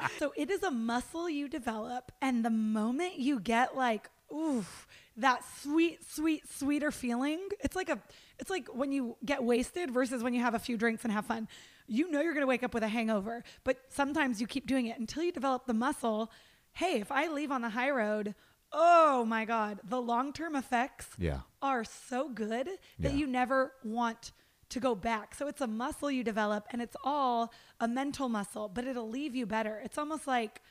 so 0.19 0.33
it 0.37 0.51
is 0.51 0.61
a 0.61 0.69
muscle 0.71 1.27
you 1.27 1.49
develop, 1.49 2.11
and 2.21 2.45
the 2.45 2.51
moment 2.51 3.17
you 3.17 3.39
get 3.39 3.75
like, 3.75 4.09
oof, 4.33 4.87
that 5.17 5.41
sweet, 5.61 5.99
sweet, 6.09 6.43
sweeter 6.49 6.91
feeling, 6.91 7.39
it's 7.59 7.75
like 7.75 7.89
a, 7.89 7.99
it's 8.39 8.49
like 8.49 8.67
when 8.73 8.91
you 8.91 9.15
get 9.23 9.43
wasted 9.43 9.91
versus 9.91 10.23
when 10.23 10.33
you 10.33 10.41
have 10.41 10.53
a 10.55 10.59
few 10.59 10.77
drinks 10.77 11.03
and 11.03 11.13
have 11.13 11.25
fun. 11.25 11.47
You 11.87 12.09
know 12.09 12.21
you're 12.21 12.33
gonna 12.33 12.47
wake 12.47 12.63
up 12.63 12.73
with 12.73 12.83
a 12.83 12.87
hangover, 12.87 13.43
but 13.63 13.77
sometimes 13.89 14.39
you 14.41 14.47
keep 14.47 14.65
doing 14.67 14.87
it 14.87 14.97
until 14.99 15.21
you 15.23 15.31
develop 15.31 15.65
the 15.65 15.73
muscle. 15.73 16.31
Hey, 16.73 16.99
if 17.01 17.11
I 17.11 17.27
leave 17.27 17.51
on 17.51 17.61
the 17.61 17.69
high 17.69 17.91
road, 17.91 18.33
oh 18.71 19.23
my 19.25 19.45
god, 19.45 19.79
the 19.83 20.01
long-term 20.01 20.55
effects 20.55 21.07
Yeah. 21.19 21.41
are 21.61 21.83
so 21.83 22.29
good 22.29 22.67
that 22.99 23.11
Yeah. 23.11 23.17
you 23.17 23.27
never 23.27 23.73
want 23.83 24.31
to 24.69 24.79
go 24.79 24.95
back. 24.95 25.35
So 25.35 25.47
it's 25.47 25.61
a 25.61 25.67
muscle 25.67 26.09
you 26.09 26.23
develop 26.23 26.65
and 26.71 26.81
it's 26.81 26.95
all 27.03 27.53
a 27.79 27.87
mental 27.87 28.29
muscle, 28.29 28.67
but 28.69 28.85
it'll 28.85 29.09
leave 29.09 29.35
you 29.35 29.45
better. 29.45 29.79
It's 29.83 29.99
almost 29.99 30.25
like 30.25 30.61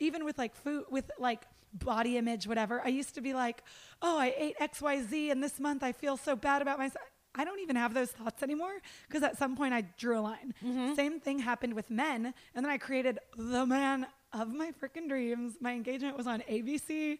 even 0.00 0.24
with 0.24 0.36
like 0.36 0.54
food 0.54 0.84
with 0.90 1.10
like 1.18 1.46
body 1.78 2.16
image 2.16 2.46
whatever. 2.46 2.80
I 2.84 2.88
used 2.88 3.14
to 3.14 3.20
be 3.20 3.34
like, 3.34 3.62
"Oh, 4.02 4.18
I 4.18 4.34
ate 4.36 4.56
XYZ 4.60 5.30
and 5.30 5.42
this 5.42 5.58
month 5.60 5.82
I 5.82 5.92
feel 5.92 6.16
so 6.16 6.36
bad 6.36 6.62
about 6.62 6.78
myself." 6.78 7.04
I 7.34 7.44
don't 7.44 7.60
even 7.60 7.76
have 7.76 7.94
those 7.94 8.10
thoughts 8.10 8.42
anymore 8.42 8.72
because 9.06 9.22
at 9.22 9.38
some 9.38 9.54
point 9.56 9.72
I 9.72 9.82
drew 9.96 10.18
a 10.18 10.22
line. 10.22 10.54
Same 10.96 11.20
thing 11.20 11.38
happened 11.38 11.74
with 11.74 11.88
men 11.90 12.34
and 12.54 12.64
then 12.64 12.70
I 12.70 12.78
created 12.78 13.18
the 13.36 13.64
man 13.66 14.06
of 14.32 14.52
my 14.52 14.72
freaking 14.72 15.08
dreams. 15.08 15.54
My 15.60 15.72
engagement 15.72 16.16
was 16.16 16.26
on 16.26 16.40
ABC 16.48 17.18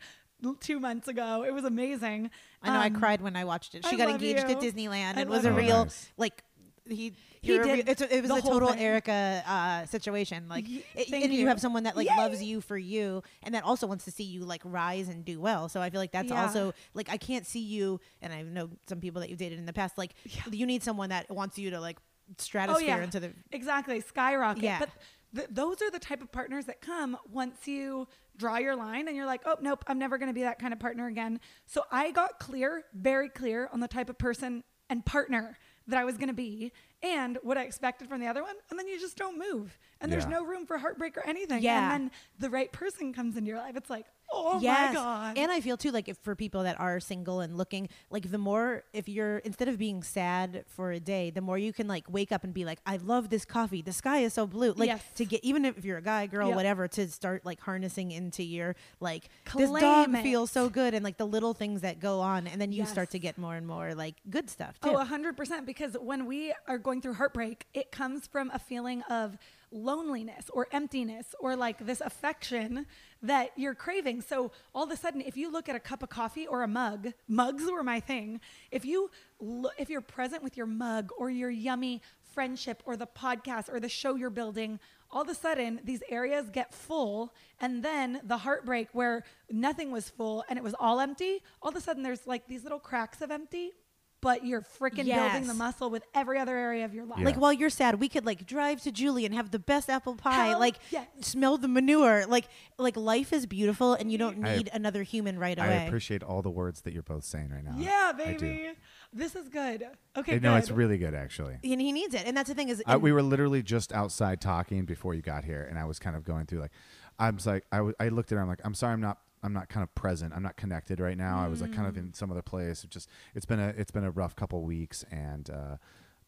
2 0.60 0.80
months 0.80 1.08
ago. 1.08 1.44
It 1.44 1.52
was 1.54 1.64
amazing. 1.64 2.30
I 2.62 2.70
know 2.72 2.80
I 2.80 2.86
Um, 2.86 2.94
cried 2.96 3.20
when 3.20 3.36
I 3.36 3.44
watched 3.44 3.74
it. 3.74 3.84
She 3.84 3.94
I 3.94 3.98
got 3.98 4.08
love 4.08 4.20
engaged 4.22 4.44
at. 4.44 4.58
Disneyland 4.60 5.16
I 5.18 5.20
and 5.22 5.30
was 5.30 5.44
a 5.44 5.52
real 5.52 5.76
Oh, 5.76 5.82
nice. 5.84 6.10
like 6.16 6.42
he. 6.90 7.12
He 7.40 7.56
did 7.56 7.88
a, 7.88 8.16
it 8.16 8.22
was 8.22 8.30
a 8.30 8.42
total 8.42 8.70
thing. 8.70 8.80
Erica 8.80 9.42
uh, 9.46 9.86
situation. 9.86 10.48
Like, 10.48 10.68
Ye- 10.68 10.84
it, 10.94 11.12
and 11.12 11.32
you. 11.32 11.40
you. 11.40 11.46
have 11.46 11.60
someone 11.60 11.84
that 11.84 11.96
like 11.96 12.08
Yay! 12.08 12.16
loves 12.16 12.42
you 12.42 12.60
for 12.60 12.76
you, 12.76 13.22
and 13.44 13.54
that 13.54 13.64
also 13.64 13.86
wants 13.86 14.04
to 14.06 14.10
see 14.10 14.24
you 14.24 14.44
like 14.44 14.60
rise 14.64 15.08
and 15.08 15.24
do 15.24 15.40
well. 15.40 15.68
So 15.68 15.80
I 15.80 15.90
feel 15.90 16.00
like 16.00 16.12
that's 16.12 16.30
Yeah. 16.30 16.42
also 16.42 16.74
like 16.94 17.08
I 17.10 17.16
can't 17.16 17.46
see 17.46 17.60
you, 17.60 18.00
and 18.20 18.32
I 18.32 18.42
know 18.42 18.70
some 18.88 19.00
people 19.00 19.20
that 19.20 19.30
you've 19.30 19.38
dated 19.38 19.58
in 19.58 19.66
the 19.66 19.72
past. 19.72 19.96
Like, 19.96 20.14
you 20.50 20.66
need 20.66 20.82
someone 20.82 21.10
that 21.10 21.30
wants 21.30 21.58
you 21.58 21.70
to 21.70 21.80
like 21.80 21.98
stratosphere 22.38 23.00
into 23.00 23.20
the 23.20 23.32
exactly 23.52 24.00
skyrocket. 24.00 24.62
Yeah. 24.62 24.78
But 24.80 24.90
th- 25.34 25.48
those 25.50 25.80
are 25.82 25.90
the 25.90 25.98
type 25.98 26.22
of 26.22 26.30
partners 26.32 26.66
that 26.66 26.80
come 26.80 27.16
once 27.30 27.66
you 27.66 28.06
draw 28.36 28.58
your 28.58 28.76
line 28.76 29.08
and 29.08 29.16
you're 29.16 29.26
like, 29.26 29.42
oh 29.46 29.56
nope, 29.60 29.84
I'm 29.86 29.98
never 29.98 30.18
going 30.18 30.28
to 30.28 30.34
be 30.34 30.42
that 30.42 30.58
kind 30.58 30.72
of 30.72 30.78
partner 30.78 31.06
again. 31.06 31.40
So 31.66 31.84
I 31.90 32.10
got 32.10 32.38
clear, 32.38 32.84
very 32.94 33.28
clear 33.28 33.68
on 33.72 33.80
the 33.80 33.88
type 33.88 34.10
of 34.10 34.18
person 34.18 34.64
and 34.90 35.04
partner 35.04 35.58
that 35.88 35.98
I 35.98 36.04
was 36.04 36.16
going 36.16 36.28
to 36.28 36.34
be 36.34 36.72
and 37.02 37.38
what 37.42 37.58
I 37.58 37.64
expected 37.64 38.08
from 38.08 38.20
the 38.20 38.26
other 38.26 38.42
one, 38.42 38.54
and 38.70 38.78
then 38.78 38.86
you 38.86 38.98
just 38.98 39.16
don't 39.16 39.38
move, 39.38 39.78
and 40.00 40.12
there's 40.12 40.26
no 40.26 40.44
room 40.44 40.66
for 40.66 40.78
heartbreak 40.78 41.16
or 41.16 41.26
anything. 41.26 41.62
Yeah. 41.62 41.82
And 41.82 41.90
then 41.90 42.10
the 42.38 42.50
right 42.50 42.70
person 42.72 43.12
comes 43.12 43.36
into 43.36 43.48
your 43.48 43.58
life. 43.58 43.76
It's 43.76 43.90
like, 43.90 44.06
oh 44.32 44.58
Yes. 44.60 44.94
my 44.94 45.00
god. 45.00 45.38
And 45.38 45.50
I 45.50 45.60
feel 45.60 45.76
too 45.76 45.90
like 45.90 46.08
if 46.08 46.16
for 46.18 46.34
people 46.34 46.62
that 46.64 46.78
are 46.80 47.00
single 47.00 47.40
and 47.40 47.56
looking, 47.56 47.88
like 48.10 48.30
the 48.30 48.38
more 48.38 48.84
if 48.92 49.08
you're 49.08 49.38
instead 49.38 49.68
of 49.68 49.78
being 49.78 50.02
sad 50.02 50.64
for 50.68 50.92
a 50.92 51.00
day, 51.00 51.30
the 51.30 51.40
more 51.40 51.58
you 51.58 51.72
can 51.72 51.88
like 51.88 52.04
wake 52.10 52.32
up 52.32 52.44
and 52.44 52.52
be 52.54 52.64
like, 52.64 52.80
I 52.86 52.96
love 52.98 53.30
this 53.30 53.44
coffee. 53.44 53.82
The 53.82 53.92
sky 53.92 54.18
is 54.20 54.34
so 54.34 54.46
blue. 54.46 54.72
Like 54.72 54.88
Yes. 54.88 55.02
to 55.16 55.24
get 55.24 55.42
even 55.44 55.64
if 55.64 55.84
you're 55.84 55.98
a 55.98 56.02
guy, 56.02 56.26
girl, 56.26 56.48
Yep. 56.48 56.56
whatever, 56.56 56.88
to 56.88 57.08
start 57.08 57.44
like 57.44 57.60
harnessing 57.60 58.10
into 58.10 58.42
your 58.42 58.76
like 59.00 59.28
this 59.56 59.70
dog 59.70 59.80
Claim 59.80 60.14
it. 60.16 60.22
feels 60.22 60.50
so 60.50 60.68
good 60.68 60.94
and 60.94 61.04
like 61.04 61.16
the 61.16 61.26
little 61.26 61.54
things 61.54 61.80
that 61.82 62.00
go 62.00 62.20
on 62.20 62.46
and 62.46 62.60
then 62.60 62.72
you 62.72 62.84
start 62.86 63.10
to 63.10 63.18
get 63.18 63.38
more 63.38 63.54
and 63.56 63.66
more 63.66 63.94
like 63.94 64.16
good 64.30 64.48
stuff 64.50 64.78
oh, 64.82 64.90
too. 64.90 64.96
Oh, 64.96 65.04
100%. 65.04 65.64
Because 65.66 65.94
when 66.00 66.26
we 66.26 66.54
are 66.66 66.78
going 66.78 67.00
through 67.00 67.14
heartbreak, 67.14 67.66
it 67.74 67.90
comes 67.92 68.26
from 68.26 68.50
a 68.52 68.58
feeling 68.58 69.02
of 69.10 69.36
loneliness 69.70 70.50
or 70.52 70.68
emptiness 70.72 71.34
or 71.40 71.56
like 71.56 71.84
this 71.84 72.00
affection 72.00 72.86
that 73.22 73.50
you're 73.56 73.74
craving. 73.74 74.22
So 74.22 74.52
all 74.74 74.84
of 74.84 74.90
a 74.90 74.96
sudden, 74.96 75.20
if 75.20 75.36
you 75.36 75.50
look 75.50 75.68
at 75.68 75.76
a 75.76 75.80
cup 75.80 76.02
of 76.02 76.08
coffee 76.08 76.46
or 76.46 76.62
a 76.62 76.68
mug, 76.68 77.12
mugs 77.26 77.64
were 77.70 77.82
my 77.82 78.00
thing. 78.00 78.40
If 78.70 78.84
you 78.84 79.10
lo- 79.40 79.70
if 79.78 79.90
you're 79.90 80.00
present 80.00 80.42
with 80.42 80.56
your 80.56 80.66
mug 80.66 81.10
or 81.18 81.30
your 81.30 81.50
yummy 81.50 82.02
friendship 82.32 82.82
or 82.86 82.96
the 82.96 83.06
podcast 83.06 83.72
or 83.72 83.80
the 83.80 83.88
show 83.88 84.14
you're 84.14 84.30
building, 84.30 84.78
all 85.10 85.22
of 85.22 85.28
a 85.28 85.34
sudden 85.34 85.80
these 85.84 86.02
areas 86.08 86.50
get 86.50 86.72
full 86.72 87.32
and 87.60 87.82
then 87.82 88.20
the 88.24 88.38
heartbreak 88.38 88.88
where 88.92 89.24
nothing 89.50 89.90
was 89.90 90.08
full 90.08 90.44
and 90.48 90.58
it 90.58 90.62
was 90.62 90.74
all 90.78 91.00
empty, 91.00 91.42
all 91.62 91.70
of 91.70 91.76
a 91.76 91.80
sudden 91.80 92.02
there's 92.02 92.26
like 92.26 92.46
these 92.46 92.62
little 92.62 92.78
cracks 92.78 93.20
of 93.22 93.30
empty 93.30 93.72
but 94.20 94.44
you're 94.44 94.62
freaking 94.62 95.04
building 95.06 95.46
the 95.46 95.54
muscle 95.54 95.90
with 95.90 96.02
every 96.14 96.38
other 96.38 96.56
area 96.56 96.84
of 96.84 96.92
your 96.94 97.04
life. 97.04 97.18
Yeah. 97.20 97.24
Like 97.26 97.36
while 97.36 97.52
you're 97.52 97.70
sad, 97.70 98.00
we 98.00 98.08
could 98.08 98.26
like 98.26 98.46
drive 98.46 98.82
to 98.82 98.92
Julian 98.92 99.32
have 99.32 99.50
the 99.50 99.58
best 99.58 99.88
apple 99.88 100.14
pie. 100.16 100.48
Hell 100.48 100.58
like 100.60 100.76
yes. 100.90 101.06
smell 101.20 101.56
the 101.58 101.68
manure. 101.68 102.26
Like 102.26 102.48
like 102.78 102.96
life 102.96 103.32
is 103.32 103.46
beautiful, 103.46 103.94
and 103.94 104.10
you 104.10 104.18
don't 104.18 104.44
I- 104.44 104.56
need 104.56 104.70
another 104.72 105.02
human 105.02 105.38
right 105.38 105.58
I 105.58 105.66
away. 105.66 105.86
appreciate 105.86 106.22
all 106.22 106.42
the 106.42 106.50
words 106.50 106.80
that 106.82 106.92
you're 106.92 107.02
both 107.02 107.24
saying 107.24 107.50
right 107.50 107.64
now. 107.64 107.74
yeah, 107.78 108.12
I 108.14 108.32
do. 108.34 108.38
baby. 108.40 108.70
This 109.12 109.34
is 109.34 109.48
good. 109.48 109.84
Okay, 110.16 110.36
Uh, 110.36 110.40
No, 110.40 110.56
it's 110.56 110.70
really 110.70 110.98
good 110.98 111.14
actually. 111.14 111.58
and 111.64 111.80
he 111.80 111.92
needs 111.92 112.14
it, 112.14 112.24
and 112.26 112.36
that's 112.36 112.48
the 112.48 112.54
thing 112.54 112.68
is, 112.68 112.82
I, 112.86 112.96
we 112.98 113.10
were 113.12 113.22
literally 113.22 113.62
just 113.62 113.92
outside 113.92 114.40
talking 114.40 114.84
before 114.84 115.14
you 115.14 115.22
got 115.22 115.44
here, 115.44 115.62
and 115.68 115.78
I 115.78 115.84
was 115.86 115.98
kind 115.98 116.14
of 116.16 116.24
going 116.24 116.44
through 116.46 116.60
like, 116.60 116.72
I 117.18 117.30
was 117.30 117.46
like, 117.46 117.64
I, 117.72 117.76
w- 117.78 117.94
I 117.98 118.08
looked 118.10 118.32
at 118.32 118.36
her, 118.36 118.42
I'm 118.42 118.48
like, 118.48 118.60
I'm 118.64 118.74
sorry, 118.74 118.92
I'm 118.92 119.00
not, 119.00 119.18
I'm 119.42 119.52
not 119.52 119.68
kind 119.68 119.82
of 119.84 119.94
present, 119.94 120.32
I'm 120.34 120.42
not 120.42 120.56
connected 120.56 121.00
right 121.00 121.16
now. 121.16 121.38
I 121.38 121.48
was 121.48 121.60
like 121.60 121.72
kind 121.72 121.86
of 121.86 121.94
Mm. 121.94 121.98
in 121.98 122.12
some 122.14 122.30
other 122.30 122.42
place. 122.42 122.84
It 122.84 122.90
just, 122.90 123.08
it's 123.34 123.46
been 123.46 123.60
a, 123.60 123.68
it's 123.76 123.90
been 123.90 124.04
a 124.04 124.10
rough 124.10 124.34
couple 124.36 124.62
weeks, 124.62 125.04
and, 125.10 125.48
uh, 125.50 125.76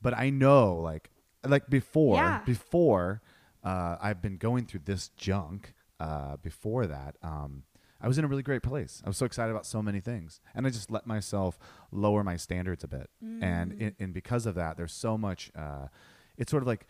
but 0.02 0.14
I 0.16 0.30
know 0.30 0.74
like, 0.76 1.10
like 1.46 1.68
before, 1.68 2.16
Yeah. 2.16 2.40
before, 2.44 3.22
uh, 3.64 3.96
I've 4.00 4.22
been 4.22 4.36
going 4.36 4.66
through 4.66 4.82
this 4.84 5.08
junk. 5.10 5.74
Uh, 5.98 6.36
before 6.38 6.86
that, 6.86 7.16
um, 7.22 7.64
I 8.00 8.08
was 8.08 8.16
in 8.16 8.24
a 8.24 8.28
really 8.28 8.42
great 8.42 8.62
place. 8.62 9.02
I 9.04 9.08
was 9.10 9.18
so 9.18 9.26
excited 9.26 9.50
about 9.50 9.66
so 9.66 9.82
many 9.82 10.00
things, 10.00 10.40
and 10.54 10.66
I 10.66 10.70
just 10.70 10.90
let 10.90 11.06
myself 11.06 11.58
lower 11.92 12.24
my 12.24 12.36
standards 12.36 12.82
a 12.84 12.88
bit. 12.88 13.10
And 13.20 13.72
Mm. 13.72 13.80
and 13.86 13.94
and 13.98 14.14
because 14.14 14.46
of 14.46 14.54
that, 14.54 14.78
there's 14.78 14.94
so 14.94 15.18
much. 15.18 15.50
Uh, 15.54 15.88
it's 16.38 16.50
sort 16.50 16.62
of 16.62 16.66
like 16.66 16.86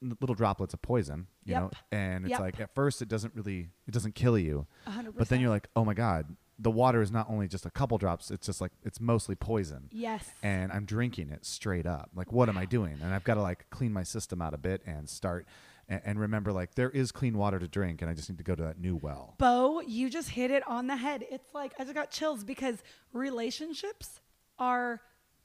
little 0.00 0.34
droplets 0.34 0.74
of 0.74 0.82
poison, 0.82 1.26
you 1.44 1.54
know. 1.54 1.70
And 1.92 2.24
it's 2.24 2.30
Yep. 2.30 2.40
like 2.40 2.60
at 2.60 2.74
first 2.74 3.02
it 3.02 3.08
doesn't 3.08 3.34
really 3.34 3.70
it 3.86 3.92
doesn't 3.92 4.14
kill 4.14 4.38
you, 4.38 4.66
A 4.86 4.90
hundred 4.90 5.16
but 5.16 5.28
then 5.28 5.40
you're 5.40 5.50
like, 5.50 5.68
oh 5.76 5.84
my 5.84 5.94
god, 5.94 6.36
the 6.58 6.70
water 6.70 7.00
is 7.00 7.10
not 7.10 7.26
only 7.30 7.48
just 7.48 7.64
a 7.66 7.70
couple 7.70 7.96
drops; 7.98 8.30
it's 8.30 8.46
just 8.46 8.60
like 8.60 8.72
it's 8.82 9.00
mostly 9.00 9.34
poison. 9.34 9.88
Yes. 9.92 10.28
And 10.42 10.72
I'm 10.72 10.84
drinking 10.84 11.30
it 11.30 11.44
straight 11.44 11.86
up. 11.86 12.10
Like, 12.14 12.32
what 12.32 12.48
am 12.48 12.58
I 12.58 12.64
doing? 12.66 12.98
And 13.02 13.14
I've 13.14 13.24
got 13.24 13.34
to 13.34 13.42
like 13.42 13.68
clean 13.70 13.92
my 13.92 14.02
system 14.02 14.40
out 14.42 14.54
a 14.54 14.58
bit 14.58 14.82
and 14.86 15.08
start 15.08 15.46
and 15.88 16.20
remember 16.20 16.52
like 16.52 16.76
there 16.76 16.90
is 16.90 17.10
clean 17.10 17.36
water 17.36 17.58
to 17.58 17.66
drink, 17.66 18.00
and 18.00 18.10
I 18.10 18.14
just 18.14 18.30
need 18.30 18.38
to 18.38 18.44
go 18.44 18.54
to 18.54 18.62
that 18.62 18.78
new 18.78 18.94
well. 18.96 19.34
Bo, 19.38 19.80
you 19.80 20.08
just 20.08 20.30
hit 20.30 20.50
it 20.52 20.66
on 20.68 20.86
the 20.86 20.96
head. 20.96 21.24
It's 21.30 21.52
like 21.52 21.72
I 21.78 21.82
just 21.82 21.94
got 21.94 22.10
chills 22.10 22.44
because 22.44 22.76
relationships 23.12 24.20
are 24.58 25.00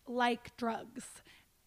like 0.08 0.56
drugs 0.58 1.06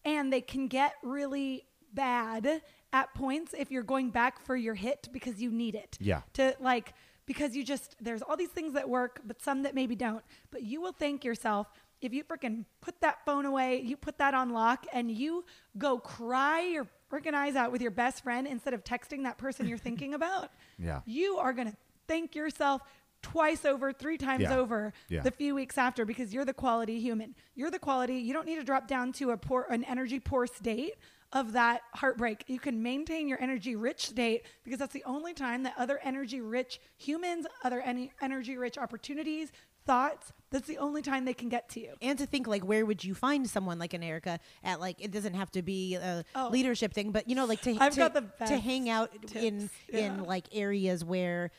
and 0.05 0.31
they 0.31 0.39
can 0.41 0.67
get 0.67 0.93
really 1.03 1.65
bad 1.93 2.61
at 2.93 3.13
points 3.13 3.53
if 3.57 3.71
you're 3.71 3.83
going 3.83 4.09
back 4.09 4.39
for 4.39 4.55
your 4.55 4.75
hit 4.75 5.09
because 5.11 5.41
you 5.41 5.51
need 5.51 5.75
it. 5.75 5.97
Yeah. 5.99 6.21
To 6.33 6.55
like 6.59 6.93
because 7.25 7.55
you 7.55 7.63
just 7.63 7.95
there's 8.01 8.21
all 8.23 8.35
these 8.37 8.49
things 8.49 8.73
that 8.73 8.89
work 8.89 9.21
but 9.25 9.41
some 9.41 9.63
that 9.63 9.75
maybe 9.75 9.95
don't. 9.95 10.23
But 10.51 10.63
you 10.63 10.81
will 10.81 10.93
thank 10.93 11.23
yourself 11.23 11.67
if 12.01 12.13
you 12.13 12.23
freaking 12.23 12.63
put 12.81 13.01
that 13.01 13.25
phone 13.25 13.45
away, 13.45 13.81
you 13.81 13.97
put 13.97 14.17
that 14.19 14.33
on 14.33 14.51
lock 14.51 14.85
and 14.93 15.11
you 15.11 15.43
go 15.77 15.97
cry 15.99 16.61
your 16.61 16.87
freaking 17.11 17.33
eyes 17.33 17.55
out 17.55 17.71
with 17.73 17.81
your 17.81 17.91
best 17.91 18.23
friend 18.23 18.47
instead 18.47 18.73
of 18.73 18.83
texting 18.83 19.23
that 19.23 19.37
person 19.37 19.67
you're 19.67 19.77
thinking 19.77 20.13
about 20.13 20.49
Yeah. 20.79 21.01
you 21.05 21.37
are 21.37 21.51
going 21.53 21.69
to 21.71 21.77
thank 22.07 22.35
yourself 22.35 22.81
twice 23.21 23.65
over, 23.65 23.91
three 23.91 24.17
times 24.17 24.43
Yeah. 24.43 24.55
over 24.55 24.93
Yeah. 25.09 25.21
the 25.23 25.31
few 25.31 25.53
weeks 25.53 25.77
after 25.77 26.05
because 26.05 26.33
you're 26.33 26.45
the 26.45 26.53
quality 26.53 27.01
human. 27.01 27.35
You're 27.53 27.69
the 27.71 27.79
quality. 27.79 28.15
You 28.15 28.31
don't 28.31 28.45
need 28.45 28.55
to 28.59 28.63
drop 28.63 28.87
down 28.87 29.11
to 29.13 29.31
a 29.31 29.37
poor, 29.37 29.65
an 29.69 29.83
energy 29.83 30.19
poor 30.21 30.47
state 30.47 30.93
of 31.33 31.51
that 31.53 31.81
heartbreak. 31.93 32.43
You 32.47 32.59
can 32.59 32.81
maintain 32.81 33.27
your 33.27 33.41
energy 33.41 33.75
rich 33.75 34.07
state 34.07 34.43
because 34.63 34.79
that's 34.79 34.93
the 34.93 35.03
only 35.05 35.33
time 35.33 35.63
that 35.63 35.73
other 35.77 35.99
energy 36.03 36.41
rich 36.41 36.79
humans, 36.97 37.45
other 37.63 37.81
any 37.81 38.11
energy 38.21 38.57
rich 38.57 38.77
opportunities, 38.77 39.51
thoughts, 39.85 40.33
that's 40.51 40.67
the 40.67 40.77
only 40.79 41.01
time 41.01 41.25
they 41.25 41.33
can 41.33 41.47
get 41.49 41.69
to 41.69 41.79
you. 41.79 41.93
and 42.01 42.17
to 42.19 42.25
think 42.25 42.47
like 42.47 42.63
where 42.63 42.85
would 42.85 43.03
you 43.03 43.13
find 43.15 43.47
someone 43.49 43.77
like 43.79 43.93
an 43.93 44.01
Erica 44.03 44.39
at 44.63 44.79
like 44.79 44.97
it 44.99 45.11
doesn't 45.11 45.33
have 45.35 45.51
to 45.51 45.61
be 45.61 45.95
a 45.95 46.23
Oh. 46.35 46.49
leadership 46.51 46.93
thing 46.93 47.11
but 47.11 47.27
you 47.29 47.35
know 47.35 47.45
like 47.45 47.61
to 47.61 47.73
to, 47.75 48.23
to 48.47 48.57
hang 48.57 48.89
out 48.89 49.11
in 49.15 49.21
tips. 49.21 49.43
in 49.43 49.69
Yeah. 49.93 50.21
like 50.21 50.47
areas 50.51 51.03
where 51.05 51.51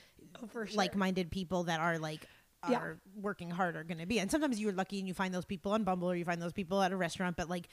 Oh, 0.43 0.49
sure. 0.53 0.69
like-minded 0.75 1.31
people 1.31 1.65
that 1.65 1.81
are 1.81 1.99
like 1.99 2.27
Yeah. 2.69 2.79
are 2.79 2.99
working 3.17 3.51
hard 3.51 3.75
are 3.77 3.85
going 3.85 3.99
to 3.99 4.07
be 4.07 4.19
and 4.21 4.31
sometimes 4.31 4.61
you're 4.61 4.73
lucky 4.73 4.99
and 4.99 5.09
you 5.09 5.15
find 5.15 5.33
those 5.35 5.45
people 5.47 5.73
on 5.73 5.83
Bumble 5.83 6.11
or 6.11 6.15
you 6.15 6.25
find 6.25 6.41
those 6.43 6.53
people 6.53 6.83
at 6.83 6.93
a 6.93 6.97
restaurant 6.97 7.37
but 7.37 7.49
like 7.49 7.69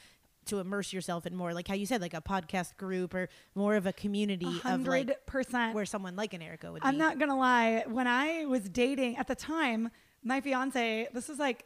to 0.48 0.60
immerse 0.60 0.92
yourself 0.94 1.26
in 1.26 1.36
more 1.36 1.54
like 1.54 1.68
how 1.68 1.74
you 1.76 1.86
said 1.86 2.02
like 2.02 2.14
a 2.14 2.22
podcast 2.22 2.76
group 2.78 3.14
or 3.14 3.30
more 3.56 3.76
of 3.76 3.86
a 3.86 3.94
community 3.94 4.46
A 4.46 4.50
of 4.50 4.62
hundred 4.62 5.08
like 5.10 5.26
percent. 5.26 5.76
where 5.76 5.86
someone 5.86 6.16
like 6.16 6.34
an 6.34 6.42
Erica 6.42 6.72
would 6.72 6.82
I'm 6.84 6.96
be 6.96 6.98
not 7.00 7.20
gonna 7.20 7.38
lie. 7.38 7.84
When 7.88 8.08
I 8.08 8.46
was 8.46 8.68
dating 8.70 9.18
at 9.18 9.28
the 9.28 9.36
time, 9.36 9.90
my 10.24 10.42
fiance, 10.42 11.08
this 11.14 11.30
is 11.30 11.40
like, 11.40 11.66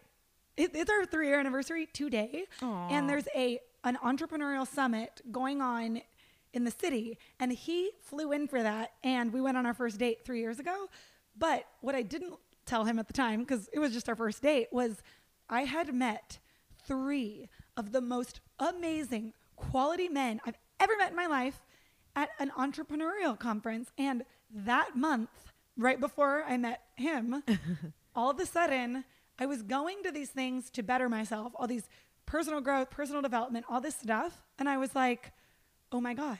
it, 0.57 0.71
it's 0.75 0.89
our 0.91 1.05
three 1.05 1.27
year 1.27 1.39
anniversary 1.39 1.87
today, 1.93 2.45
and 2.61 3.09
there's 3.09 3.27
a 3.35 3.59
an 3.83 3.97
entrepreneurial 4.03 4.67
summit 4.67 5.21
going 5.31 5.61
on 5.61 6.01
in 6.53 6.65
the 6.65 6.71
city, 6.71 7.17
and 7.39 7.51
he 7.51 7.91
flew 8.01 8.31
in 8.33 8.47
for 8.47 8.61
that, 8.61 8.91
and 9.03 9.31
we 9.33 9.39
went 9.41 9.57
on 9.57 9.65
our 9.65 9.73
first 9.73 9.97
date 9.97 10.25
three 10.25 10.39
years 10.41 10.59
ago. 10.59 10.87
But 11.37 11.65
what 11.79 11.95
I 11.95 12.01
didn't 12.01 12.33
tell 12.65 12.83
him 12.83 12.99
at 12.99 13.07
the 13.07 13.13
time, 13.13 13.39
because 13.39 13.69
it 13.73 13.79
was 13.79 13.93
just 13.93 14.09
our 14.09 14.15
first 14.15 14.41
date, 14.43 14.67
was 14.71 15.01
I 15.49 15.61
had 15.63 15.93
met 15.95 16.39
three 16.85 17.47
of 17.81 17.91
the 17.91 18.01
most 18.01 18.41
amazing 18.59 19.33
quality 19.55 20.07
men 20.07 20.39
I've 20.45 20.57
ever 20.79 20.93
met 20.99 21.09
in 21.09 21.15
my 21.15 21.25
life 21.25 21.63
at 22.15 22.29
an 22.37 22.51
entrepreneurial 22.55 23.37
conference. 23.37 23.91
And 23.97 24.23
that 24.53 24.95
month, 24.95 25.31
right 25.75 25.99
before 25.99 26.43
I 26.47 26.57
met 26.57 26.81
him, 26.95 27.41
all 28.15 28.29
of 28.29 28.39
a 28.39 28.45
sudden, 28.45 29.03
I 29.39 29.47
was 29.47 29.63
going 29.63 30.03
to 30.03 30.11
these 30.11 30.29
things 30.29 30.69
to 30.71 30.83
better 30.83 31.09
myself, 31.09 31.53
all 31.55 31.65
these 31.65 31.89
personal 32.27 32.61
growth, 32.61 32.91
personal 32.91 33.23
development, 33.23 33.65
all 33.67 33.81
this 33.81 33.95
stuff. 33.95 34.43
And 34.59 34.69
I 34.69 34.77
was 34.77 34.93
like, 34.93 35.31
oh 35.91 35.99
my 35.99 36.13
God, 36.13 36.37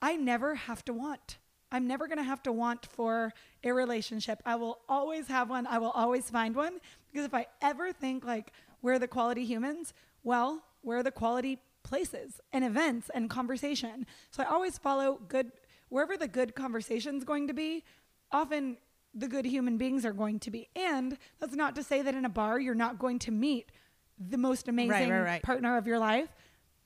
I 0.00 0.14
never 0.14 0.54
have 0.54 0.84
to 0.84 0.92
want. 0.92 1.38
I'm 1.72 1.88
never 1.88 2.06
going 2.06 2.18
to 2.18 2.24
have 2.24 2.44
to 2.44 2.52
want 2.52 2.86
for 2.86 3.32
a 3.64 3.72
relationship. 3.72 4.40
I 4.46 4.54
will 4.54 4.78
always 4.88 5.26
have 5.26 5.50
one. 5.50 5.66
I 5.66 5.78
will 5.78 5.90
always 5.90 6.30
find 6.30 6.54
one. 6.54 6.78
Because 7.10 7.26
if 7.26 7.34
I 7.34 7.46
ever 7.60 7.92
think 7.92 8.24
like, 8.24 8.52
we're 8.82 8.98
the 8.98 9.08
quality 9.08 9.44
humans, 9.44 9.92
well, 10.22 10.62
where 10.82 10.98
are 10.98 11.02
the 11.02 11.10
quality 11.10 11.58
places 11.82 12.40
and 12.52 12.64
events 12.64 13.10
and 13.14 13.28
conversation. 13.28 14.06
So 14.30 14.42
I 14.42 14.46
always 14.46 14.78
follow 14.78 15.20
good, 15.28 15.52
wherever 15.88 16.16
the 16.16 16.28
good 16.28 16.54
conversation's 16.54 17.24
going 17.24 17.48
to 17.48 17.54
be, 17.54 17.84
often 18.32 18.76
the 19.14 19.28
good 19.28 19.44
human 19.44 19.76
beings 19.76 20.04
are 20.04 20.12
going 20.12 20.38
to 20.40 20.50
be. 20.50 20.68
And 20.76 21.18
that's 21.38 21.54
not 21.54 21.74
to 21.76 21.82
say 21.82 22.02
that 22.02 22.14
in 22.14 22.24
a 22.24 22.28
bar 22.28 22.60
you're 22.60 22.74
not 22.74 22.98
going 22.98 23.18
to 23.20 23.30
meet 23.30 23.72
the 24.18 24.38
most 24.38 24.68
amazing 24.68 25.10
right. 25.10 25.42
partner 25.42 25.76
of 25.76 25.86
your 25.86 25.98
life. 25.98 26.28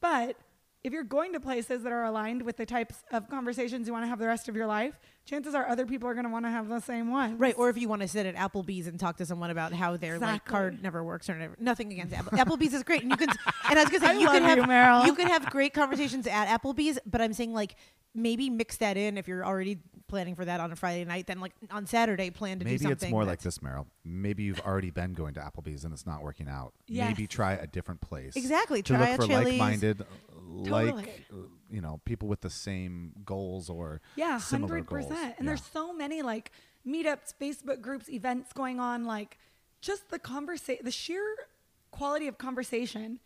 But 0.01 0.37
if 0.85 0.93
you're 0.93 1.03
going 1.03 1.33
to 1.33 1.41
places 1.41 1.83
that 1.83 1.93
are 1.93 2.05
aligned 2.05 2.43
with 2.43 2.59
the 2.59 2.67
types 2.67 3.03
of 3.11 3.29
conversations 3.31 3.87
you 3.87 3.93
want 3.93 4.05
to 4.05 4.09
have 4.09 4.19
the 4.19 4.27
rest 4.27 4.51
of 4.51 4.55
your 4.55 4.67
life, 4.67 5.01
chances 5.25 5.55
are 5.55 5.67
other 5.67 5.87
people 5.87 6.07
are 6.07 6.13
going 6.13 6.27
to 6.27 6.31
want 6.31 6.45
to 6.45 6.51
have 6.51 6.69
the 6.69 6.79
same 6.81 7.11
one. 7.11 7.39
Right, 7.39 7.55
or 7.57 7.71
if 7.71 7.79
you 7.79 7.89
want 7.89 8.03
to 8.03 8.09
sit 8.09 8.27
at 8.27 8.35
Applebee's 8.37 8.87
and 8.87 9.01
talk 9.01 9.17
to 9.17 9.27
someone 9.27 9.49
about 9.51 9.73
how 9.73 9.97
their 9.97 10.19
like 10.19 10.45
card 10.45 10.83
never 10.83 11.03
works 11.03 11.31
or 11.31 11.37
never, 11.37 11.57
nothing 11.59 11.91
against 11.91 12.15
Apple. 12.15 12.37
Applebee's 12.37 12.75
is 12.75 12.83
great, 12.83 13.03
and 13.03 13.11
you 13.11 13.17
can. 13.17 13.31
And 13.67 13.79
I 13.79 13.83
was 13.83 13.91
gonna 13.91 14.07
say 14.07 14.21
you 14.21 14.29
could 14.29 14.43
love 14.43 14.51
have 14.51 14.59
you, 14.59 14.65
Meryl. 14.65 15.07
you 15.07 15.15
could 15.15 15.27
have 15.27 15.47
great 15.49 15.73
conversations 15.73 16.27
at 16.27 16.49
Applebee's, 16.49 16.99
but 17.07 17.23
I'm 17.23 17.33
saying 17.33 17.55
like 17.55 17.77
maybe 18.15 18.51
mix 18.51 18.77
that 18.77 18.99
in 18.99 19.17
if 19.17 19.27
you're 19.27 19.45
already 19.45 19.79
planning 20.07 20.35
for 20.35 20.45
that 20.45 20.61
on 20.61 20.71
a 20.71 20.77
Friday 20.77 21.05
night. 21.07 21.27
Then 21.27 21.41
like 21.41 21.53
on 21.71 21.87
Saturday, 21.87 22.29
plan 22.31 22.59
to 22.59 22.65
do 22.65 22.71
something. 22.71 22.89
Maybe 22.89 22.93
it's 23.07 23.11
more 23.11 23.25
like 23.25 23.41
this, 23.41 23.59
Meryl. 23.59 23.87
Maybe 24.05 24.43
you've 24.45 24.61
already 24.61 24.91
been 24.91 25.15
going 25.15 25.33
to 25.35 25.41
Applebee's 25.41 25.85
and 25.85 25.93
it's 25.95 26.07
not 26.07 26.23
working 26.23 26.47
out. 26.47 26.75
Yes. 26.87 27.09
Maybe 27.09 27.27
try 27.27 27.55
a 27.55 27.67
different 27.67 28.01
place. 28.03 28.37
Exactly, 28.37 28.83
To 28.83 28.93
try 28.93 29.13
look 29.13 29.19
a 29.21 29.23
for 29.23 29.29
Chili's. 29.29 29.47
like-minded, 29.49 30.05
Totally. 30.65 30.93
like 30.93 31.27
uh, 31.33 31.37
you 31.71 31.81
know, 31.81 32.01
people 32.05 32.29
with 32.29 32.41
the 32.41 32.51
same 32.51 33.13
goals 33.25 33.69
or 33.69 34.01
Yeah, 34.17 34.39
similar 34.39 34.75
hundred 34.75 34.89
percent. 34.89 35.35
And 35.39 35.45
Yeah. 35.47 35.51
there's 35.51 35.65
so 35.65 35.93
many 35.93 36.23
like 36.23 36.53
meetups, 36.87 37.35
Facebook 37.41 37.81
groups, 37.81 38.09
events 38.09 38.53
going 38.53 38.79
on. 38.81 39.05
Like, 39.05 39.39
just 39.81 40.11
the 40.11 40.19
conversation, 40.19 40.85
the 40.85 40.91
sheer 40.91 41.23
quality 41.91 42.29
of 42.29 42.39
conversation 42.39 43.21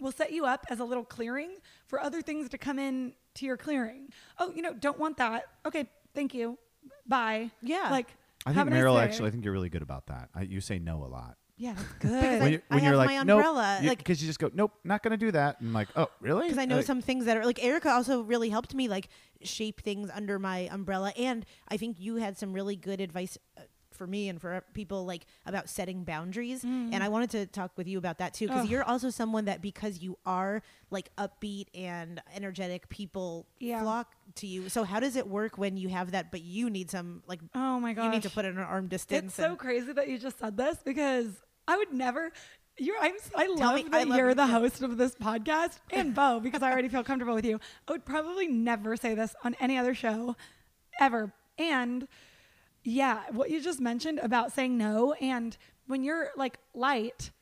will 0.00 0.12
set 0.12 0.32
you 0.32 0.44
up 0.46 0.64
as 0.70 0.78
a 0.80 0.84
little 0.84 1.04
clearing 1.04 1.56
for 1.86 2.00
other 2.00 2.22
things 2.22 2.48
to 2.50 2.58
come 2.58 2.78
in 2.78 3.14
to 3.34 3.46
your 3.46 3.56
clearing. 3.56 4.10
Oh, 4.38 4.52
you 4.54 4.62
know, 4.62 4.72
don't 4.74 4.98
want 4.98 5.16
that. 5.16 5.44
Okay, 5.66 5.88
thank 6.14 6.34
you. 6.34 6.58
Bye. 7.06 7.50
Yeah. 7.62 7.88
Like, 7.90 8.14
I 8.46 8.52
think 8.54 8.68
a 8.68 8.70
nice 8.70 8.80
Meryl 8.80 9.02
actually. 9.02 9.28
I 9.28 9.30
think 9.32 9.44
you're 9.44 9.52
really 9.52 9.68
good 9.68 9.82
about 9.82 10.06
that. 10.06 10.28
I, 10.34 10.42
you 10.42 10.60
say 10.60 10.78
no 10.78 11.04
a 11.04 11.06
lot. 11.06 11.36
Yeah, 11.58 11.74
that's 11.74 11.88
Because 11.98 12.10
good. 12.10 12.24
I- 12.24 12.38
when 12.40 12.52
you, 12.52 12.62
when 12.68 12.80
I 12.80 12.82
you're 12.82 12.90
have 12.92 12.96
like, 12.98 13.06
my 13.08 13.22
nope, 13.24 13.36
umbrella, 13.44 13.80
like- 13.82 13.98
because 13.98 14.22
you 14.22 14.28
just 14.28 14.38
go, 14.38 14.50
nope, 14.54 14.72
not 14.84 15.02
gonna 15.02 15.16
do 15.16 15.30
that, 15.32 15.58
and 15.60 15.68
I'm 15.68 15.74
like, 15.74 15.88
oh, 15.96 16.06
really? 16.20 16.44
because 16.44 16.58
I 16.58 16.64
know 16.64 16.76
Like, 16.76 16.86
some 16.86 17.02
things 17.02 17.24
that 17.26 17.36
are 17.36 17.44
like 17.44 17.62
Erica 17.62 17.90
also 17.90 18.20
really 18.22 18.48
helped 18.48 18.74
me 18.74 18.88
like 18.88 19.08
shape 19.42 19.80
things 19.82 20.08
under 20.14 20.38
my 20.38 20.68
umbrella, 20.70 21.12
and 21.18 21.44
I 21.68 21.76
think 21.76 21.96
you 22.00 22.16
had 22.16 22.38
some 22.38 22.52
really 22.52 22.76
good 22.76 23.00
advice 23.00 23.36
uh, 23.56 23.62
for 23.92 24.06
me 24.06 24.28
and 24.28 24.40
for 24.40 24.62
people 24.74 25.04
like 25.06 25.26
about 25.44 25.68
setting 25.68 26.04
boundaries. 26.04 26.62
And 26.62 27.02
I 27.02 27.08
wanted 27.08 27.30
to 27.30 27.46
talk 27.46 27.72
with 27.76 27.88
you 27.88 27.98
about 27.98 28.18
that 28.18 28.32
too, 28.32 28.46
because 28.46 28.68
you're 28.70 28.84
also 28.84 29.10
someone 29.10 29.46
that 29.46 29.60
because 29.60 29.98
you 29.98 30.16
are 30.24 30.62
like 30.92 31.10
upbeat 31.16 31.66
and 31.74 32.22
energetic, 32.32 32.88
people 32.90 33.48
Yeah. 33.58 33.82
flock 33.82 34.14
to 34.36 34.46
you. 34.46 34.68
So 34.68 34.84
how 34.84 35.00
does 35.00 35.16
it 35.16 35.26
work 35.26 35.58
when 35.58 35.76
you 35.76 35.88
have 35.88 36.12
that, 36.12 36.30
but 36.30 36.42
you 36.42 36.70
need 36.70 36.92
some 36.92 37.24
like 37.26 37.40
oh 37.56 37.80
my 37.80 37.92
god, 37.92 38.04
you 38.04 38.10
need 38.10 38.22
to 38.22 38.30
put 38.30 38.44
it 38.44 38.50
in 38.50 38.58
an 38.58 38.62
arm 38.62 38.86
distance? 38.86 39.26
It's 39.26 39.34
so 39.34 39.56
crazy 39.56 39.92
that 39.92 40.06
you 40.08 40.16
just 40.16 40.38
said 40.38 40.56
this 40.56 40.78
because 40.84 41.26
I 41.68 41.76
would 41.76 41.92
never. 41.92 42.32
You're, 42.78 42.96
I'm, 43.00 43.12
I 43.36 43.46
love 43.46 43.74
me- 43.76 43.82
that 43.84 43.94
I 43.94 44.02
love 44.04 44.18
you're 44.18 44.28
you 44.30 44.34
the 44.34 44.46
too. 44.46 44.52
host 44.52 44.82
of 44.82 44.96
this 44.96 45.14
podcast 45.14 45.78
and 45.90 46.14
Bo 46.14 46.40
because 46.40 46.62
I 46.62 46.70
already 46.72 46.88
feel 46.88 47.02
comfortable 47.04 47.34
with 47.34 47.44
you. 47.44 47.60
I 47.86 47.92
would 47.92 48.04
probably 48.04 48.46
never 48.48 48.96
say 48.96 49.14
this 49.14 49.34
on 49.44 49.54
any 49.60 49.76
other 49.76 49.94
show 49.94 50.36
ever. 51.00 51.32
And 51.58 52.06
yeah, 52.84 53.22
what 53.32 53.50
you 53.50 53.60
just 53.60 53.80
mentioned 53.80 54.20
about 54.20 54.52
saying 54.52 54.78
no 54.78 55.12
and 55.14 55.56
when 55.88 56.04
you're 56.04 56.28
like 56.36 56.58
light, 56.74 57.32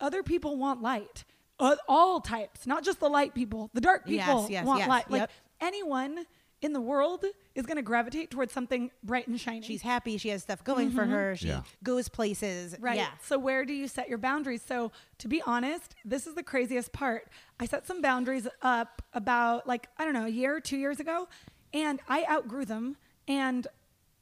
other 0.00 0.22
people 0.22 0.56
want 0.56 0.80
light. 0.82 1.24
Uh, 1.58 1.76
all 1.86 2.20
types, 2.22 2.66
not 2.66 2.82
just 2.82 3.00
the 3.00 3.08
light 3.10 3.34
people. 3.34 3.68
The 3.74 3.82
dark 3.82 4.04
Yes, 4.06 4.26
people 4.26 4.46
yes, 4.48 4.64
want 4.64 4.78
yes, 4.80 4.88
light. 4.88 5.10
Like 5.10 5.20
yep. 5.20 5.30
anyone 5.60 6.24
in 6.62 6.72
the 6.72 6.80
world 6.80 7.24
is 7.54 7.64
going 7.64 7.76
to 7.76 7.82
gravitate 7.82 8.30
towards 8.30 8.52
something 8.52 8.90
bright 9.02 9.26
and 9.26 9.40
shiny. 9.40 9.62
She's 9.62 9.82
happy. 9.82 10.18
She 10.18 10.28
has 10.28 10.42
stuff 10.42 10.62
going 10.62 10.90
for 10.90 11.02
mm-hmm. 11.02 11.12
her. 11.12 11.36
She 11.36 11.48
Yeah. 11.48 11.62
goes 11.82 12.08
places. 12.08 12.76
Right. 12.78 12.96
Yeah. 12.96 13.10
So 13.22 13.38
where 13.38 13.64
do 13.64 13.72
you 13.72 13.88
set 13.88 14.08
your 14.08 14.18
boundaries? 14.18 14.62
So 14.66 14.92
to 15.18 15.28
be 15.28 15.42
honest, 15.42 15.94
this 16.04 16.26
is 16.26 16.34
the 16.34 16.42
craziest 16.42 16.92
part. 16.92 17.28
I 17.58 17.66
set 17.66 17.86
some 17.86 18.02
boundaries 18.02 18.46
up 18.62 19.02
about 19.14 19.66
like, 19.66 19.88
I 19.96 20.04
don't 20.04 20.14
know, 20.14 20.26
a 20.26 20.30
year 20.30 20.60
two 20.60 20.76
years 20.76 21.00
ago, 21.00 21.28
and 21.72 22.00
I 22.08 22.26
outgrew 22.30 22.64
them 22.64 22.96
and 23.26 23.66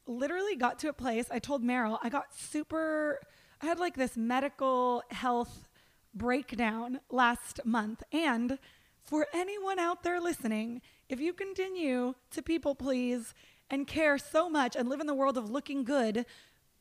literally 0.07 0.55
got 0.55 0.79
to 0.79 0.89
a 0.89 0.93
place. 0.93 1.25
I 1.29 1.39
told 1.39 1.63
Meryl, 1.63 1.99
I 2.01 2.09
got 2.09 2.33
super 2.33 3.19
I 3.61 3.65
had 3.65 3.79
like 3.79 3.95
this 3.95 4.15
medical 4.15 5.03
health 5.11 5.67
breakdown 6.13 7.01
last 7.09 7.59
month. 7.65 8.03
And 8.11 8.57
for 9.03 9.27
anyone 9.33 9.79
out 9.79 10.03
there 10.03 10.21
listening, 10.21 10.81
if 11.09 11.19
you 11.19 11.33
continue 11.33 12.13
to 12.31 12.41
people 12.41 12.75
please 12.75 13.33
and 13.69 13.87
care 13.87 14.17
so 14.17 14.49
much 14.49 14.75
and 14.75 14.87
live 14.89 14.99
in 14.99 15.07
the 15.07 15.13
world 15.13 15.37
of 15.37 15.49
looking 15.49 15.83
good 15.83 16.25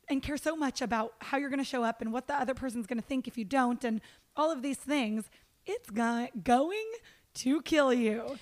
and 0.08 0.22
care 0.22 0.36
so 0.36 0.56
much 0.56 0.80
about 0.80 1.14
how 1.20 1.36
you're 1.38 1.50
going 1.50 1.58
to 1.58 1.64
show 1.64 1.82
up 1.84 2.00
and 2.00 2.12
what 2.12 2.26
the 2.28 2.34
other 2.34 2.54
person's 2.54 2.86
going 2.86 3.00
to 3.00 3.04
think 3.06 3.26
if 3.28 3.36
you 3.36 3.44
don't 3.44 3.84
and 3.84 4.00
all 4.36 4.50
of 4.50 4.62
these 4.62 4.78
things, 4.78 5.28
it's 5.66 5.90
go- 5.90 6.28
going 6.42 6.86
to 7.34 7.60
kill 7.62 7.92
you. 7.92 8.36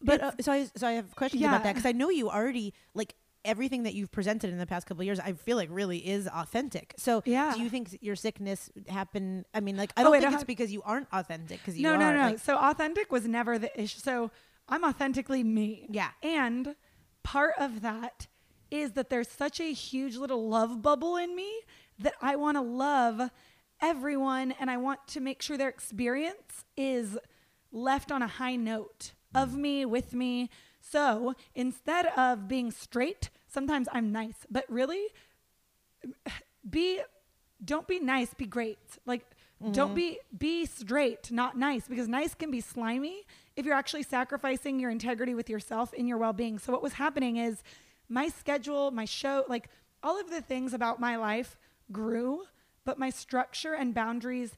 But 0.00 0.20
uh, 0.22 0.32
so 0.40 0.52
I 0.52 0.68
so 0.76 0.86
I 0.86 0.92
have 0.92 1.14
questions 1.16 1.42
about 1.42 1.64
that 1.64 1.74
because 1.74 1.86
I 1.86 1.92
know 1.92 2.08
you 2.08 2.30
already 2.30 2.72
like 2.94 3.14
everything 3.44 3.82
that 3.84 3.94
you've 3.94 4.12
presented 4.12 4.50
in 4.50 4.58
the 4.58 4.66
past 4.66 4.86
couple 4.86 5.00
of 5.00 5.06
years. 5.06 5.18
I 5.18 5.32
feel 5.32 5.56
like 5.56 5.70
really 5.72 5.98
is 5.98 6.28
authentic. 6.28 6.94
So 6.98 7.22
Yeah. 7.24 7.52
do 7.54 7.62
you 7.62 7.68
think 7.70 7.98
your 8.00 8.14
sickness 8.14 8.70
happened? 8.88 9.46
I 9.54 9.58
mean, 9.60 9.76
like 9.76 9.92
I 9.96 10.02
Oh, 10.02 10.04
don't 10.04 10.12
wait, 10.12 10.20
think 10.20 10.32
I 10.32 10.36
it's 10.36 10.44
because 10.44 10.70
you 10.70 10.82
aren't 10.82 11.08
authentic 11.12 11.58
because 11.58 11.76
you 11.76 11.82
no, 11.82 11.94
are. 11.94 11.98
no, 11.98 12.12
no. 12.12 12.20
like- 12.30 12.38
so 12.38 12.56
authentic 12.56 13.10
was 13.10 13.26
never 13.26 13.58
the 13.58 13.72
issue. 13.80 13.98
So 13.98 14.30
I'm 14.68 14.84
authentically 14.84 15.42
me. 15.42 15.86
Yeah. 15.90 16.10
And 16.22 16.76
part 17.22 17.54
of 17.58 17.82
that 17.82 18.26
is 18.70 18.92
that 18.92 19.08
there's 19.10 19.28
such 19.28 19.60
a 19.60 19.72
huge 19.72 20.16
little 20.16 20.48
love 20.48 20.82
bubble 20.82 21.16
in 21.16 21.34
me 21.34 21.60
that 21.98 22.14
I 22.20 22.36
want 22.36 22.56
to 22.56 22.62
love 22.62 23.30
everyone 23.80 24.52
and 24.60 24.70
I 24.70 24.76
want 24.76 25.06
to 25.08 25.20
make 25.20 25.40
sure 25.40 25.56
their 25.56 25.68
experience 25.68 26.64
is 26.76 27.18
left 27.72 28.12
on 28.12 28.22
a 28.22 28.26
high 28.26 28.56
note 28.56 29.12
of 29.34 29.56
me 29.56 29.84
with 29.84 30.12
me. 30.12 30.50
So 30.80 31.34
instead 31.54 32.06
of 32.16 32.48
being 32.48 32.70
straight, 32.70 33.30
sometimes 33.46 33.88
I'm 33.92 34.12
nice, 34.12 34.46
but 34.50 34.64
really 34.68 35.06
be 36.68 37.00
don't 37.64 37.88
be 37.88 37.98
nice 37.98 38.32
be 38.34 38.46
great 38.46 38.78
like 39.04 39.24
Don't 39.60 39.88
mm-hmm. 39.88 39.94
be 39.94 40.18
be 40.36 40.66
straight, 40.66 41.32
not 41.32 41.56
nice, 41.56 41.88
because 41.88 42.06
nice 42.06 42.34
can 42.34 42.50
be 42.50 42.60
slimy 42.60 43.26
if 43.56 43.66
you're 43.66 43.74
actually 43.74 44.04
sacrificing 44.04 44.78
your 44.78 44.90
integrity 44.90 45.34
with 45.34 45.50
yourself 45.50 45.92
and 45.98 46.06
your 46.06 46.16
well-being. 46.16 46.60
So 46.60 46.72
what 46.72 46.82
was 46.82 46.92
happening 46.92 47.38
is 47.38 47.62
my 48.08 48.28
schedule, 48.28 48.92
my 48.92 49.04
show, 49.04 49.44
like 49.48 49.68
all 50.02 50.20
of 50.20 50.30
the 50.30 50.40
things 50.40 50.74
about 50.74 51.00
my 51.00 51.16
life 51.16 51.56
grew, 51.90 52.44
but 52.84 53.00
my 53.00 53.10
structure 53.10 53.74
and 53.74 53.92
boundaries 53.92 54.56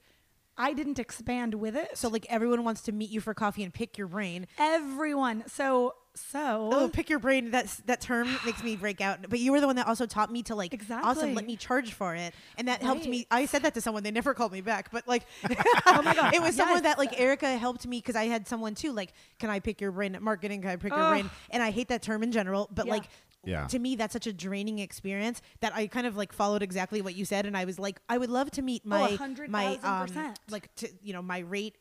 I 0.61 0.75
didn't 0.75 0.99
expand 0.99 1.55
with 1.55 1.75
it. 1.75 1.97
So 1.97 2.09
like 2.09 2.27
everyone 2.29 2.65
wants 2.65 2.83
to 2.83 2.93
meet 2.93 3.09
you 3.09 3.23
for 3.23 3.33
coffee 3.33 3.63
and 3.63 3.73
pick 3.73 3.97
your 3.97 4.09
brain. 4.09 4.47
everyone. 4.59 5.45
So 5.47 5.95
so 6.15 6.71
Oh, 6.73 6.91
pick 6.93 7.09
your 7.09 7.19
brain. 7.19 7.51
That's 7.51 7.77
that 7.87 8.01
term 8.01 8.29
makes 8.45 8.63
me 8.63 8.77
break 8.77 9.01
out. 9.01 9.29
But 9.29 9.39
you 9.39 9.53
were 9.53 9.61
the 9.61 9.67
one 9.67 9.77
that 9.77 9.87
also 9.87 10.07
taught 10.07 10.31
me 10.33 10.43
to 10.45 10.55
like 10.55 10.73
also 10.73 10.81
Exactly. 11.23 11.35
let 11.35 11.47
me 11.47 11.57
charge 11.57 11.93
for 11.93 12.15
it, 12.15 12.35
and 12.59 12.69
that 12.69 12.83
helped 12.83 13.07
me. 13.07 13.27
I 13.31 13.47
said 13.47 13.63
that 13.63 13.75
to 13.75 13.81
someone. 13.81 14.03
They 14.03 14.11
never 14.11 14.35
called 14.35 14.53
me 14.53 14.61
back, 14.61 14.91
but 14.91 15.07
like, 15.09 15.25
Oh 15.87 16.03
my 16.03 16.15
God. 16.15 16.35
it 16.35 16.43
was 16.43 16.57
someone 16.57 16.77
Yes. 16.79 16.83
that 16.85 16.99
like 16.99 17.19
Erica 17.19 17.57
helped 17.57 17.87
me 17.87 17.99
because 17.99 18.17
I 18.17 18.25
had 18.25 18.47
someone 18.49 18.75
too. 18.75 18.93
Like, 18.93 19.13
can 19.39 19.51
I 19.51 19.61
pick 19.61 19.81
your 19.81 19.93
brain 19.93 20.15
at 20.15 20.23
marketing? 20.23 20.63
Can 20.63 20.71
I 20.71 20.77
pick 20.77 20.95
your 20.95 21.07
brain? 21.09 21.31
And 21.51 21.63
I 21.63 21.71
hate 21.71 21.89
that 21.89 22.03
term 22.03 22.23
in 22.23 22.33
general, 22.33 22.69
but 22.75 22.87
Yeah. 22.87 22.93
like. 22.93 23.05
Yeah. 23.43 23.67
To 23.69 23.79
me, 23.79 23.97
that's 23.97 24.13
such 24.13 24.27
a 24.27 24.35
draining 24.35 24.81
experience 24.81 25.41
that 25.61 25.75
I 25.75 25.87
kind 25.87 26.07
of 26.07 26.15
like 26.15 26.31
followed 26.31 26.63
exactly 26.63 27.01
what 27.01 27.15
you 27.15 27.25
said, 27.25 27.47
and 27.47 27.57
I 27.57 27.65
was 27.65 27.79
like, 27.79 27.99
I 28.07 28.19
would 28.19 28.29
love 28.29 28.51
to 28.51 28.61
meet 28.61 28.85
my 28.85 29.13
Oh, 29.15 29.17
hundred 29.17 29.49
my 29.49 29.79
um 29.83 30.35
like 30.51 30.69
to 30.75 30.91
you 31.03 31.15
know 31.15 31.23
my 31.23 31.39
rate 31.39 31.79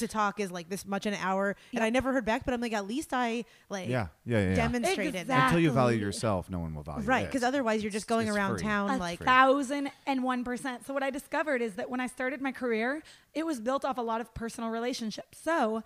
to 0.00 0.08
talk 0.08 0.40
is 0.40 0.50
like 0.50 0.68
this 0.68 0.84
much 0.84 1.06
an 1.06 1.14
hour, 1.14 1.56
and 1.72 1.82
I 1.82 1.88
never 1.90 2.12
heard 2.12 2.24
back, 2.24 2.44
but 2.44 2.52
I'm 2.52 2.60
like, 2.60 2.72
at 2.72 2.86
least 2.86 3.10
I 3.12 3.44
like 3.70 3.88
Yeah, 3.88 4.08
yeah, 4.26 4.38
yeah. 4.40 4.48
yeah. 4.50 4.54
demonstrated 4.56 5.14
that. 5.14 5.20
Exactly. 5.22 5.44
Until 5.46 5.60
you 5.60 5.70
value 5.70 5.98
yourself, 5.98 6.50
no 6.50 6.58
one 6.58 6.74
will 6.74 6.82
value 6.82 7.06
Right, 7.06 7.26
because 7.26 7.42
otherwise 7.42 7.82
you're 7.82 7.92
just 7.92 8.06
going 8.06 8.28
it's 8.28 8.36
around 8.36 8.54
free. 8.58 8.62
town 8.62 8.90
a 8.90 8.96
like 8.98 9.20
thousand 9.20 9.90
and 10.06 10.22
one 10.22 10.44
percent. 10.44 10.84
So 10.86 10.92
what 10.92 11.02
I 11.02 11.10
discovered 11.10 11.62
is 11.62 11.74
that 11.74 11.88
when 11.88 12.00
I 12.00 12.06
started 12.08 12.42
my 12.42 12.52
career, 12.52 13.02
it 13.34 13.46
was 13.46 13.60
built 13.60 13.84
off 13.84 13.96
a 13.98 14.02
lot 14.02 14.20
of 14.20 14.34
personal 14.34 14.70
relationships. 14.70 15.38
So 15.42 15.82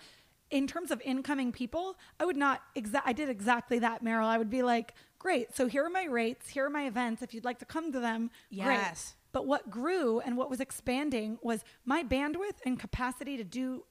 in 0.50 0.66
terms 0.66 0.90
of 0.90 1.00
incoming 1.04 1.52
people, 1.52 1.96
I 2.20 2.24
would 2.24 2.36
not 2.36 2.62
exa- 2.76 3.02
I 3.04 3.12
did 3.12 3.28
exactly 3.28 3.78
that, 3.80 4.04
Meryl. 4.04 4.26
I 4.26 4.38
would 4.38 4.50
be 4.50 4.62
like, 4.62 4.94
great. 5.18 5.56
So 5.56 5.66
here 5.66 5.84
are 5.84 5.90
my 5.90 6.04
rates. 6.04 6.50
Here 6.50 6.64
are 6.66 6.70
my 6.70 6.86
events. 6.86 7.22
If 7.22 7.34
you'd 7.34 7.44
like 7.44 7.58
to 7.60 7.64
come 7.64 7.90
to 7.92 7.98
them, 8.00 8.30
great. 8.54 8.74
Yes. 8.74 9.14
But 9.32 9.46
what 9.46 9.68
grew 9.68 10.20
and 10.20 10.36
what 10.36 10.48
was 10.48 10.60
expanding 10.60 11.38
was 11.42 11.64
my 11.84 12.04
bandwidth 12.04 12.58
and 12.64 12.78
capacity 12.78 13.36
to 13.36 13.42
do 13.42 13.84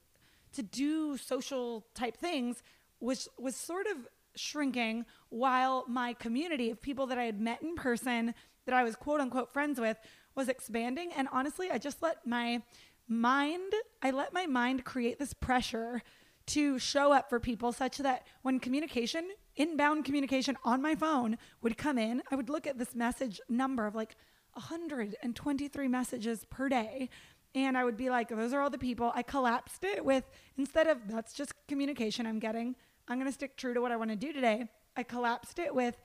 to 0.53 0.63
do 0.63 1.17
social 1.17 1.85
type 1.93 2.17
things 2.17 2.63
was 2.99 3.27
was 3.37 3.55
sort 3.55 3.87
of 3.87 4.07
shrinking 4.35 5.05
while 5.29 5.85
my 5.87 6.13
community 6.13 6.69
of 6.69 6.81
people 6.81 7.05
that 7.07 7.17
I 7.17 7.25
had 7.25 7.39
met 7.39 7.61
in 7.61 7.75
person 7.75 8.33
that 8.65 8.73
I 8.73 8.83
was 8.83 8.95
quote 8.95 9.19
unquote 9.19 9.51
friends 9.51 9.79
with 9.79 9.97
was 10.35 10.49
expanding. 10.49 11.11
And 11.15 11.27
honestly 11.31 11.69
I 11.71 11.77
just 11.77 12.01
let 12.01 12.25
my 12.25 12.61
mind 13.07 13.73
I 14.01 14.11
let 14.11 14.33
my 14.33 14.45
mind 14.45 14.85
create 14.85 15.19
this 15.19 15.33
pressure 15.33 16.01
to 16.45 16.77
show 16.77 17.13
up 17.13 17.29
for 17.29 17.39
people 17.39 17.71
such 17.71 17.97
that 17.99 18.25
when 18.41 18.59
communication 18.59 19.29
inbound 19.55 20.03
communication 20.05 20.57
on 20.63 20.81
my 20.81 20.95
phone 20.95 21.37
would 21.61 21.77
come 21.77 21.97
in 21.97 22.21
I 22.31 22.35
would 22.35 22.49
look 22.49 22.65
at 22.65 22.77
this 22.77 22.95
message 22.95 23.39
number 23.49 23.85
of 23.85 23.95
like 23.95 24.15
123 24.53 25.87
messages 25.87 26.45
per 26.49 26.69
day 26.69 27.09
and 27.55 27.77
I 27.77 27.83
would 27.83 27.97
be 27.97 28.09
like, 28.09 28.29
those 28.29 28.53
are 28.53 28.61
all 28.61 28.69
the 28.69 28.77
people. 28.77 29.11
I 29.15 29.21
collapsed 29.23 29.83
it 29.83 30.03
with, 30.03 30.23
instead 30.57 30.87
of 30.87 30.97
that's 31.07 31.33
just 31.33 31.53
communication 31.67 32.25
I'm 32.25 32.39
getting, 32.39 32.75
I'm 33.07 33.17
going 33.17 33.27
to 33.27 33.33
stick 33.33 33.57
true 33.57 33.73
to 33.73 33.81
what 33.81 33.91
I 33.91 33.97
want 33.97 34.09
to 34.09 34.15
do 34.15 34.33
today. 34.33 34.67
I 34.95 35.03
collapsed 35.03 35.59
it 35.59 35.73
with 35.73 35.97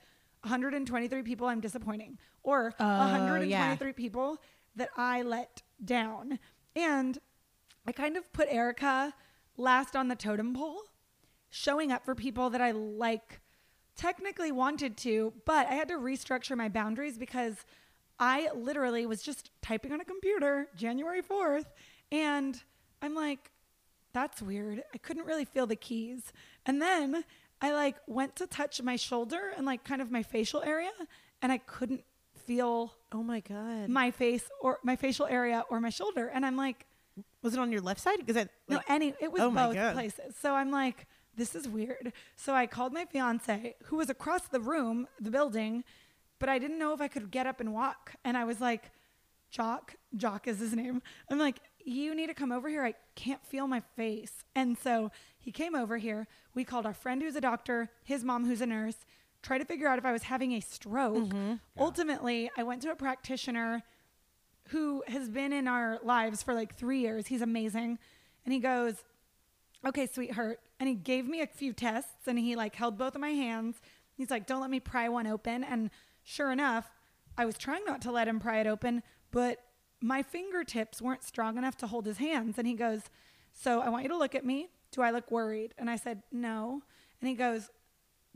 123 0.43 1.23
people 1.23 1.47
I'm 1.47 1.59
disappointing 1.59 2.17
or 2.43 2.73
Oh, 2.79 2.85
123 2.85 3.93
people 3.93 4.37
that 4.75 4.89
I 4.95 5.21
let 5.21 5.61
down. 5.83 6.39
And 6.75 7.17
I 7.85 7.91
kind 7.91 8.17
of 8.17 8.31
put 8.33 8.47
Erica 8.49 9.13
last 9.57 9.95
on 9.95 10.07
the 10.07 10.15
totem 10.15 10.53
pole, 10.53 10.83
showing 11.49 11.91
up 11.91 12.05
for 12.05 12.15
people 12.15 12.49
that 12.51 12.61
I 12.61 12.71
like 12.71 13.41
technically 13.95 14.51
wanted 14.51 14.95
to, 14.97 15.33
but 15.45 15.67
I 15.67 15.73
had 15.73 15.89
to 15.89 15.95
restructure 15.95 16.55
my 16.55 16.69
boundaries 16.69 17.17
because 17.17 17.65
I 18.19 18.49
literally 18.53 19.05
was 19.05 19.21
just 19.21 19.51
typing 19.61 19.91
on 19.91 20.01
a 20.01 20.05
computer 20.05 20.67
January 20.75 21.21
4th 21.21 21.65
and 22.11 22.61
I'm 23.01 23.15
like 23.15 23.51
that's 24.11 24.41
weird. 24.41 24.83
I 24.93 24.97
couldn't 24.97 25.25
really 25.25 25.45
feel 25.45 25.67
the 25.67 25.75
keys. 25.75 26.33
And 26.65 26.81
then 26.81 27.23
I 27.61 27.71
like 27.73 27.97
went 28.07 28.35
to 28.37 28.47
touch 28.47 28.81
my 28.81 28.95
shoulder 28.95 29.51
and 29.55 29.65
like 29.65 29.83
kind 29.83 30.01
of 30.01 30.11
my 30.11 30.23
facial 30.23 30.63
area 30.63 30.91
and 31.41 31.51
I 31.51 31.59
couldn't 31.59 32.03
feel 32.35 32.95
oh 33.11 33.23
my 33.23 33.39
god, 33.39 33.89
my 33.89 34.11
face 34.11 34.49
or 34.61 34.79
my 34.83 34.95
facial 34.95 35.25
area 35.27 35.63
or 35.69 35.79
my 35.79 35.89
shoulder 35.89 36.27
and 36.27 36.45
I'm 36.45 36.57
like 36.57 36.85
was 37.41 37.53
it 37.53 37.59
on 37.59 37.71
your 37.71 37.81
left 37.81 38.01
side? 38.01 38.17
Because 38.19 38.37
I 38.37 38.47
no, 38.67 38.81
any 38.87 39.13
it 39.19 39.31
was 39.31 39.41
oh 39.41 39.51
both 39.51 39.75
places. 39.93 40.35
So 40.41 40.53
I'm 40.53 40.71
like, 40.71 41.07
this 41.35 41.55
is 41.55 41.67
weird. 41.67 42.11
So 42.35 42.53
I 42.53 42.65
called 42.65 42.93
my 42.93 43.05
fiance, 43.05 43.75
who 43.85 43.97
was 43.97 44.09
across 44.09 44.47
the 44.47 44.59
room, 44.59 45.07
the 45.19 45.31
building, 45.31 45.83
but 46.39 46.49
I 46.49 46.59
didn't 46.59 46.79
know 46.79 46.93
if 46.93 47.01
I 47.01 47.07
could 47.07 47.31
get 47.31 47.45
up 47.45 47.59
and 47.59 47.73
walk. 47.73 48.13
And 48.23 48.37
I 48.37 48.45
was 48.45 48.59
like, 48.59 48.91
Jock, 49.51 49.95
Jock 50.15 50.47
is 50.47 50.59
his 50.59 50.73
name. 50.73 51.01
I'm 51.29 51.39
like, 51.39 51.59
you 51.83 52.13
need 52.13 52.27
to 52.27 52.33
come 52.33 52.51
over 52.51 52.69
here. 52.69 52.83
I 52.83 52.93
can't 53.15 53.43
feel 53.45 53.67
my 53.67 53.81
face. 53.95 54.43
And 54.55 54.77
so 54.77 55.11
he 55.39 55.51
came 55.51 55.75
over 55.75 55.97
here. 55.97 56.27
We 56.53 56.63
called 56.63 56.85
our 56.85 56.93
friend 56.93 57.21
who's 57.21 57.35
a 57.35 57.41
doctor, 57.41 57.89
his 58.03 58.23
mom 58.23 58.45
who's 58.45 58.61
a 58.61 58.65
nurse, 58.65 58.97
try 59.41 59.57
to 59.57 59.65
figure 59.65 59.87
out 59.87 59.97
if 59.97 60.05
I 60.05 60.11
was 60.11 60.23
having 60.23 60.53
a 60.53 60.59
stroke. 60.59 61.29
Mm-hmm. 61.29 61.53
Ultimately, 61.79 62.51
I 62.57 62.63
went 62.63 62.81
to 62.83 62.91
a 62.91 62.95
practitioner 62.95 63.83
who 64.69 65.03
has 65.07 65.29
been 65.29 65.51
in 65.51 65.67
our 65.67 65.99
lives 66.03 66.43
for 66.43 66.53
like 66.53 66.75
three 66.75 66.99
years. 66.99 67.27
He's 67.27 67.41
amazing. 67.41 67.97
And 68.45 68.53
he 68.53 68.59
goes, 68.59 69.03
Okay, 69.85 70.07
sweetheart. 70.07 70.59
And 70.79 70.89
he 70.89 70.95
gave 70.95 71.25
me 71.25 71.41
a 71.41 71.47
few 71.47 71.73
tests 71.73 72.27
and 72.27 72.37
he 72.37 72.55
like 72.55 72.75
held 72.75 72.97
both 72.97 73.15
of 73.15 73.21
my 73.21 73.31
hands. 73.31 73.81
He's 74.15 74.29
like, 74.29 74.45
Don't 74.45 74.61
let 74.61 74.69
me 74.69 74.79
pry 74.79 75.09
one 75.09 75.25
open. 75.25 75.63
And 75.63 75.89
sure 76.29 76.51
enough, 76.51 76.91
I 77.37 77.45
was 77.45 77.57
trying 77.57 77.85
not 77.85 78.01
to 78.03 78.11
let 78.11 78.27
him 78.27 78.39
pry 78.39 78.59
it 78.59 78.67
open, 78.67 79.03
but 79.31 79.59
my 80.01 80.21
fingertips 80.21 81.01
weren't 81.01 81.23
strong 81.23 81.57
enough 81.57 81.75
to 81.77 81.87
hold 81.87 82.05
his 82.05 82.17
hands. 82.17 82.57
And 82.57 82.67
he 82.67 82.73
goes, 82.73 83.03
So 83.53 83.81
I 83.81 83.89
want 83.89 84.03
you 84.03 84.09
to 84.09 84.17
look 84.17 84.35
at 84.35 84.45
me. 84.45 84.67
Do 84.91 85.01
I 85.01 85.11
look 85.11 85.31
worried? 85.31 85.73
And 85.77 85.89
I 85.89 85.95
said, 85.95 86.23
No. 86.31 86.83
And 87.21 87.27
he 87.29 87.35
goes, 87.35 87.69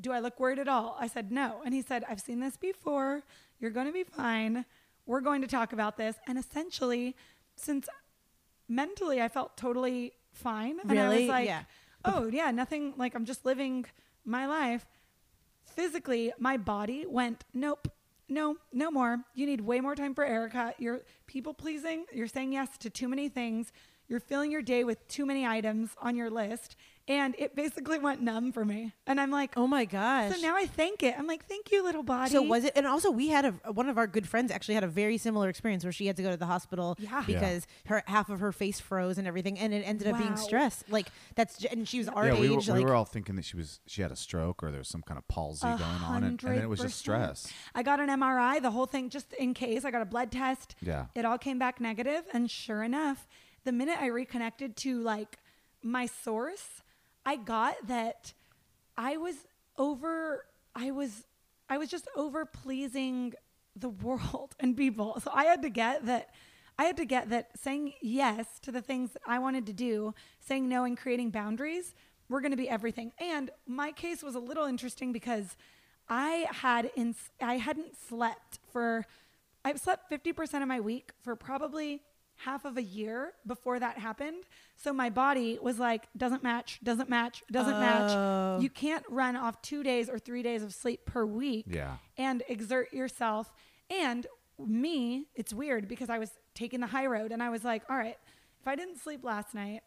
do 0.01 0.11
I 0.11 0.19
look 0.19 0.39
worried 0.39 0.59
at 0.59 0.67
all? 0.67 0.97
I 0.99 1.07
said, 1.07 1.31
no. 1.31 1.61
And 1.63 1.73
he 1.73 1.81
said, 1.81 2.03
I've 2.09 2.19
seen 2.19 2.39
this 2.39 2.57
before. 2.57 3.23
You're 3.59 3.71
going 3.71 3.85
to 3.85 3.93
be 3.93 4.03
fine. 4.03 4.65
We're 5.05 5.21
going 5.21 5.41
to 5.41 5.47
talk 5.47 5.71
about 5.71 5.97
this. 5.97 6.15
And 6.27 6.37
essentially, 6.37 7.15
since 7.55 7.87
mentally 8.67 9.21
I 9.21 9.27
felt 9.27 9.55
totally 9.55 10.13
fine. 10.33 10.79
And 10.89 10.99
I 10.99 11.09
was 11.09 11.27
like, 11.27 11.45
Yeah. 11.47 11.63
oh, 12.03 12.27
yeah, 12.27 12.51
nothing, 12.51 12.93
like 12.97 13.15
I'm 13.15 13.25
just 13.25 13.45
living 13.45 13.85
my 14.25 14.47
life. 14.47 14.85
Physically, 15.65 16.31
my 16.39 16.57
body 16.57 17.05
went, 17.07 17.45
nope, 17.53 17.87
no, 18.29 18.57
no 18.71 18.89
more. 18.89 19.19
You 19.33 19.45
need 19.45 19.61
way 19.61 19.79
more 19.79 19.95
time 19.95 20.13
for 20.13 20.23
Erica. 20.23 20.73
You're 20.77 21.01
people 21.27 21.53
pleasing. 21.53 22.05
You're 22.13 22.27
saying 22.27 22.53
yes 22.53 22.77
to 22.79 22.89
too 22.89 23.07
many 23.07 23.29
things. 23.29 23.71
You're 24.13 24.19
filling 24.19 24.51
your 24.51 24.61
day 24.61 24.83
with 24.83 25.07
too 25.07 25.25
many 25.25 25.43
items 25.43 25.89
on 25.99 26.15
your 26.15 26.29
list. 26.29 26.75
And 27.07 27.33
it 27.39 27.53
basically 27.55 27.97
went 27.97 28.21
numb 28.21 28.51
for 28.51 28.63
me. 28.63 28.93
And 29.07 29.19
I'm 29.19 29.31
like, 29.31 29.57
oh 29.57 29.65
my 29.65 29.85
gosh. 29.85 30.35
so 30.35 30.39
now 30.39 30.55
I 30.55 30.67
thank 30.67 31.01
it. 31.01 31.15
I'm 31.17 31.25
like, 31.25 31.45
thank 31.47 31.71
you, 31.71 31.83
little 31.83 32.03
body. 32.03 32.31
So 32.31 32.43
was 32.43 32.63
it? 32.63 32.73
And 32.75 32.85
also, 32.85 33.09
we 33.09 33.27
had 33.29 33.43
a 33.65 33.71
one 33.73 33.89
of 33.89 33.97
our 33.97 34.05
good 34.05 34.29
friends 34.29 34.51
actually 34.51 34.75
had 34.75 34.83
a 34.83 34.87
very 34.87 35.17
similar 35.17 35.49
experience 35.49 35.83
where 35.83 35.91
she 35.91 36.05
had 36.05 36.15
to 36.17 36.23
go 36.23 36.29
to 36.29 36.37
the 36.37 36.45
hospital 36.45 36.95
Yeah. 36.99 37.09
Yeah. 37.09 37.23
because 37.25 37.67
her 37.87 38.03
half 38.05 38.29
of 38.29 38.39
her 38.39 38.51
face 38.51 38.79
froze 38.79 39.17
and 39.17 39.27
everything, 39.27 39.57
and 39.57 39.73
it 39.73 39.81
ended 39.81 40.07
up 40.07 40.17
being 40.19 40.29
Wow. 40.29 40.35
stress. 40.35 40.83
Like 40.89 41.07
that's 41.35 41.65
and 41.65 41.87
she 41.89 41.97
was 41.97 42.07
our 42.07 42.27
yeah, 42.27 42.39
we 42.39 42.49
were, 42.51 42.59
age. 42.59 42.69
we 42.69 42.85
were 42.85 42.93
all 42.95 43.03
thinking 43.03 43.35
that 43.35 43.45
she 43.45 43.57
was 43.57 43.79
she 43.87 44.03
had 44.03 44.11
a 44.11 44.15
stroke 44.15 44.63
or 44.63 44.69
there 44.69 44.79
was 44.79 44.87
some 44.87 45.01
kind 45.01 45.17
of 45.17 45.27
palsy 45.27 45.65
going 45.67 45.81
on, 45.81 46.23
and, 46.23 46.41
and 46.43 46.61
it 46.61 46.69
was 46.69 46.79
just 46.79 46.99
stress. 46.99 47.51
I 47.73 47.81
got 47.81 47.99
an 47.99 48.09
MRI, 48.09 48.61
the 48.61 48.71
whole 48.71 48.85
thing, 48.85 49.09
just 49.09 49.33
in 49.33 49.55
case. 49.55 49.83
I 49.83 49.91
got 49.91 50.03
a 50.03 50.05
blood 50.05 50.31
test. 50.31 50.75
Yeah. 50.81 51.07
It 51.15 51.25
all 51.25 51.39
came 51.39 51.57
back 51.59 51.81
negative, 51.81 52.23
and 52.33 52.49
sure 52.49 52.83
enough, 52.83 53.27
the 53.63 53.71
minute 53.71 53.97
I 53.99 54.07
reconnected 54.07 54.75
to 54.77 55.01
like 55.01 55.37
my 55.81 56.05
source, 56.05 56.81
I 57.25 57.35
got 57.35 57.75
that 57.87 58.33
I 58.97 59.17
was 59.17 59.35
over. 59.77 60.45
I 60.75 60.91
was, 60.91 61.25
I 61.69 61.77
was 61.77 61.89
just 61.89 62.07
over 62.15 62.45
pleasing 62.45 63.33
the 63.75 63.89
world 63.89 64.55
and 64.59 64.75
people. 64.75 65.19
So 65.23 65.31
I 65.33 65.45
had 65.45 65.61
to 65.61 65.69
get 65.69 66.05
that. 66.05 66.29
I 66.77 66.85
had 66.85 66.97
to 66.97 67.05
get 67.05 67.29
that 67.29 67.49
saying 67.61 67.93
yes 68.01 68.47
to 68.63 68.71
the 68.71 68.81
things 68.81 69.11
that 69.11 69.21
I 69.27 69.37
wanted 69.37 69.67
to 69.67 69.73
do, 69.73 70.15
saying 70.39 70.67
no 70.67 70.85
and 70.85 70.97
creating 70.97 71.29
boundaries 71.29 71.93
were 72.29 72.41
going 72.41 72.51
to 72.51 72.57
be 72.57 72.67
everything. 72.67 73.11
And 73.19 73.51
my 73.67 73.91
case 73.91 74.23
was 74.23 74.33
a 74.33 74.39
little 74.39 74.65
interesting 74.65 75.11
because 75.11 75.55
I 76.09 76.47
had 76.49 76.91
in 76.95 77.15
I 77.39 77.57
hadn't 77.57 77.95
slept 78.09 78.59
for 78.71 79.05
I've 79.63 79.79
slept 79.79 80.11
50% 80.11 80.61
of 80.61 80.67
my 80.67 80.79
week 80.79 81.11
for 81.21 81.35
probably 81.35 82.01
half 82.45 82.65
of 82.65 82.77
a 82.77 82.83
year 82.83 83.33
before 83.45 83.79
that 83.79 83.97
happened. 83.97 84.43
So 84.75 84.91
my 84.93 85.09
body 85.09 85.59
was 85.61 85.79
like 85.79 86.07
doesn't 86.17 86.43
match, 86.43 86.79
doesn't 86.83 87.09
match, 87.09 87.43
doesn't 87.51 87.73
Oh. 87.73 87.79
match. 87.79 88.61
You 88.63 88.69
can't 88.69 89.05
run 89.09 89.35
off 89.35 89.61
2 89.61 89.83
days 89.83 90.09
or 90.09 90.19
3 90.19 90.43
days 90.43 90.63
of 90.63 90.73
sleep 90.73 91.05
per 91.05 91.25
week 91.25 91.65
Yeah. 91.67 91.97
and 92.17 92.43
exert 92.47 92.93
yourself. 92.93 93.53
And 93.89 94.27
me, 94.59 95.27
it's 95.35 95.53
weird 95.53 95.87
because 95.87 96.09
I 96.09 96.19
was 96.19 96.31
taking 96.53 96.79
the 96.79 96.87
high 96.87 97.07
road 97.07 97.31
and 97.31 97.41
I 97.41 97.49
was 97.49 97.63
like, 97.63 97.83
all 97.89 97.97
right, 97.97 98.17
if 98.61 98.67
I 98.67 98.75
didn't 98.75 98.97
sleep 98.97 99.23
last 99.23 99.53
night, 99.53 99.81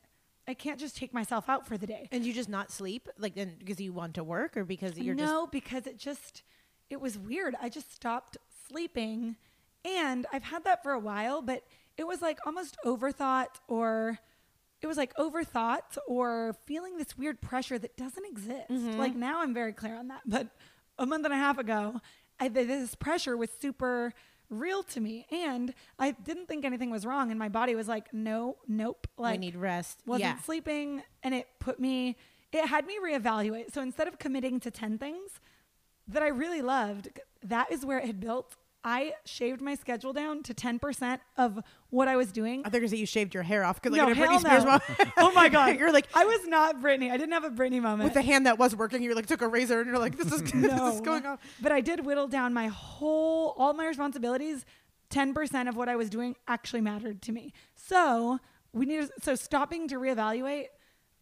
I 0.48 0.54
can't 0.54 0.78
just 0.78 0.96
take 0.96 1.12
myself 1.12 1.48
out 1.48 1.66
for 1.66 1.76
the 1.76 1.86
day. 1.86 2.08
And 2.12 2.24
you 2.24 2.32
just 2.32 2.48
not 2.48 2.70
sleep, 2.70 3.08
like, 3.18 3.34
then 3.34 3.56
because 3.58 3.80
you 3.80 3.92
want 3.92 4.14
to 4.14 4.22
work, 4.24 4.56
or 4.56 4.64
because 4.64 4.96
you're 4.98 5.14
no, 5.14 5.46
because 5.46 5.86
it 5.86 5.98
just 5.98 6.42
it 6.88 7.00
was 7.00 7.18
weird. 7.18 7.56
I 7.60 7.68
just 7.68 7.92
stopped 7.92 8.36
sleeping, 8.68 9.36
and 9.84 10.24
I've 10.32 10.44
had 10.44 10.62
that 10.64 10.84
for 10.84 10.92
a 10.92 11.00
while, 11.00 11.42
but 11.42 11.64
it 11.96 12.06
was 12.06 12.22
like 12.22 12.38
almost 12.46 12.76
overthought, 12.84 13.60
or 13.68 14.18
it 14.80 14.86
was 14.86 14.96
like 14.96 15.14
overthought, 15.16 15.98
or 16.06 16.56
feeling 16.66 16.98
this 16.98 17.16
weird 17.16 17.40
pressure 17.40 17.78
that 17.78 17.96
doesn't 17.96 18.24
exist. 18.26 18.70
Mm-hmm. 18.70 18.98
Like 18.98 19.14
now, 19.14 19.42
I'm 19.42 19.54
very 19.54 19.72
clear 19.72 19.96
on 19.96 20.08
that, 20.08 20.22
but 20.26 20.48
a 20.98 21.06
month 21.06 21.24
and 21.24 21.34
a 21.34 21.38
half 21.38 21.58
ago, 21.58 22.00
I, 22.38 22.48
this 22.48 22.94
pressure 22.94 23.36
was 23.36 23.50
super 23.60 24.12
real 24.48 24.82
to 24.84 25.00
me, 25.00 25.26
and 25.30 25.74
I 25.98 26.12
didn't 26.12 26.46
think 26.46 26.64
anything 26.64 26.90
was 26.90 27.04
wrong, 27.04 27.30
and 27.30 27.38
my 27.38 27.48
body 27.48 27.74
was 27.74 27.88
like, 27.88 28.12
no, 28.12 28.56
nope, 28.68 29.06
like 29.18 29.34
I 29.34 29.36
need 29.38 29.56
rest. 29.56 30.00
wasn't 30.06 30.36
yeah. 30.36 30.42
sleeping 30.42 31.02
and 31.22 31.34
it 31.34 31.48
put 31.58 31.80
me 31.80 32.16
it 32.52 32.66
had 32.66 32.86
me 32.86 32.98
reevaluate 33.04 33.72
so 33.72 33.82
instead 33.82 34.08
of 34.08 34.18
committing 34.18 34.60
to 34.60 34.70
10 34.70 34.98
things 34.98 35.40
that 36.08 36.22
i 36.22 36.28
really 36.28 36.62
loved 36.62 37.08
that 37.42 37.70
is 37.70 37.84
where 37.84 37.98
it 37.98 38.06
had 38.06 38.20
built 38.20 38.56
i 38.86 39.12
shaved 39.26 39.60
my 39.60 39.74
schedule 39.74 40.14
down 40.14 40.42
to 40.42 40.54
10% 40.54 41.18
of 41.36 41.60
what 41.90 42.08
i 42.08 42.16
was 42.16 42.32
doing 42.32 42.62
I 42.64 42.70
think 42.70 42.88
that 42.88 42.96
you 42.96 43.06
shaved 43.06 43.34
your 43.34 43.42
hair 43.42 43.64
off 43.64 43.82
because 43.82 43.94
no, 43.96 44.06
like 44.06 44.16
hell 44.16 44.40
no. 44.64 44.78
oh 45.18 45.32
my 45.32 45.50
god 45.50 45.76
you're 45.78 45.92
like 45.92 46.06
i 46.14 46.24
was 46.24 46.46
not 46.46 46.80
Britney. 46.80 47.10
i 47.10 47.18
didn't 47.18 47.32
have 47.32 47.44
a 47.44 47.50
Britney 47.50 47.82
moment 47.82 48.04
with 48.04 48.14
the 48.14 48.22
hand 48.22 48.46
that 48.46 48.58
was 48.58 48.76
working. 48.76 49.02
You 49.02 49.14
like 49.14 49.26
took 49.26 49.42
a 49.42 49.48
razor 49.48 49.80
and 49.80 49.88
you're 49.88 49.98
like, 49.98 50.16
this 50.16 50.32
is 50.32 50.42
this 50.52 50.54
no. 50.54 50.88
is 50.88 51.00
going 51.00 51.26
on. 51.26 51.38
But 51.60 51.72
I 51.72 51.80
did 51.80 52.04
whittle 52.04 52.28
down 52.28 52.52
my 52.54 52.68
whole, 52.68 53.54
all 53.56 53.72
my 53.72 53.86
responsibilities. 53.86 54.64
10% 55.10 55.68
of 55.68 55.76
what 55.76 55.88
I 55.88 55.94
was 55.94 56.10
doing 56.10 56.34
actually 56.48 56.80
mattered 56.80 57.22
to 57.22 57.32
me. 57.32 57.52
So 57.76 58.40
we 58.72 58.86
need, 58.86 59.08
so 59.22 59.36
stopping 59.36 59.86
to 59.88 59.96
reevaluate 59.96 60.66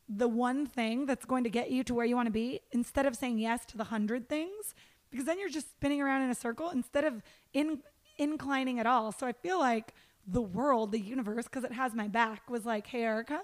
the 0.08 0.26
one 0.26 0.66
thing 0.66 1.04
that's 1.04 1.26
going 1.26 1.44
to 1.44 1.50
get 1.50 1.70
you 1.70 1.84
to 1.84 1.94
where 1.94 2.06
you 2.06 2.16
want 2.16 2.26
to 2.26 2.32
be 2.32 2.60
instead 2.72 3.04
of 3.04 3.14
saying 3.14 3.38
yes 3.38 3.64
to 3.66 3.76
the 3.76 3.84
hundred 3.84 4.28
things, 4.28 4.74
because 5.14 5.26
then 5.26 5.38
you're 5.38 5.48
just 5.48 5.70
spinning 5.70 6.02
around 6.02 6.22
in 6.22 6.30
a 6.30 6.34
circle 6.34 6.70
instead 6.70 7.04
of 7.04 7.22
in, 7.52 7.78
inclining 8.18 8.80
at 8.80 8.86
all. 8.86 9.12
So 9.12 9.28
I 9.28 9.32
feel 9.32 9.60
like 9.60 9.94
the 10.26 10.42
world, 10.42 10.90
the 10.90 10.98
universe, 10.98 11.44
because 11.44 11.62
it 11.62 11.70
has 11.70 11.94
my 11.94 12.08
back, 12.08 12.50
was 12.50 12.66
like, 12.66 12.88
hey, 12.88 13.04
Erica, 13.04 13.40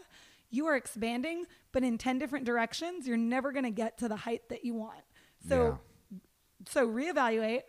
you 0.50 0.66
are 0.66 0.74
expanding, 0.74 1.44
but 1.70 1.84
in 1.84 1.96
10 1.96 2.18
different 2.18 2.44
directions, 2.44 3.06
you're 3.06 3.16
never 3.16 3.52
going 3.52 3.64
to 3.64 3.70
get 3.70 3.98
to 3.98 4.08
the 4.08 4.16
height 4.16 4.48
that 4.48 4.64
you 4.64 4.74
want. 4.74 5.04
So 5.48 5.78
so 6.68 6.88
reevaluate, 6.88 7.62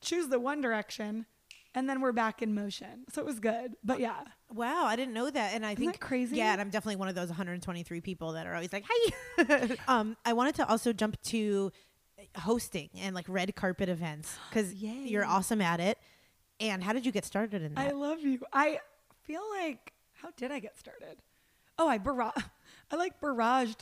choose 0.00 0.28
the 0.28 0.38
one 0.38 0.60
direction, 0.60 1.26
and 1.74 1.88
then 1.88 2.00
we're 2.00 2.12
back 2.12 2.42
in 2.42 2.54
motion. 2.54 3.04
So 3.10 3.20
it 3.20 3.26
was 3.26 3.40
good. 3.40 3.74
But 3.84 4.00
yeah. 4.00 4.20
Wow, 4.52 4.84
I 4.84 4.96
didn't 4.96 5.14
know 5.14 5.28
that, 5.28 5.52
and 5.52 5.66
I 5.66 5.74
think 5.74 5.94
that 5.94 6.00
crazy? 6.00 6.36
Yeah, 6.36 6.52
and 6.52 6.60
I'm 6.60 6.70
definitely 6.70 6.96
one 6.96 7.08
of 7.08 7.14
those 7.14 7.28
123 7.28 8.00
people 8.00 8.32
that 8.32 8.46
are 8.46 8.54
always 8.54 8.72
like, 8.72 8.84
"Hi." 8.88 9.76
um, 9.88 10.16
I 10.24 10.32
wanted 10.32 10.54
to 10.54 10.68
also 10.68 10.94
jump 10.94 11.20
to 11.24 11.70
hosting 12.36 12.90
and 12.98 13.14
like 13.14 13.26
red 13.28 13.54
carpet 13.54 13.88
events 13.88 14.36
because 14.48 14.74
you're 14.74 15.24
awesome 15.24 15.60
at 15.60 15.80
it. 15.80 15.98
And 16.60 16.82
how 16.82 16.92
did 16.92 17.06
you 17.06 17.12
get 17.12 17.24
started 17.24 17.62
in 17.62 17.74
that? 17.74 17.88
I 17.88 17.92
love 17.92 18.20
you. 18.20 18.40
I 18.52 18.80
feel 19.22 19.42
like 19.60 19.92
how 20.12 20.30
did 20.36 20.50
I 20.50 20.58
get 20.58 20.78
started? 20.78 21.18
Oh, 21.78 21.88
I 21.88 21.98
barra- 21.98 22.32
I 22.90 22.96
like 22.96 23.20
barraged 23.20 23.80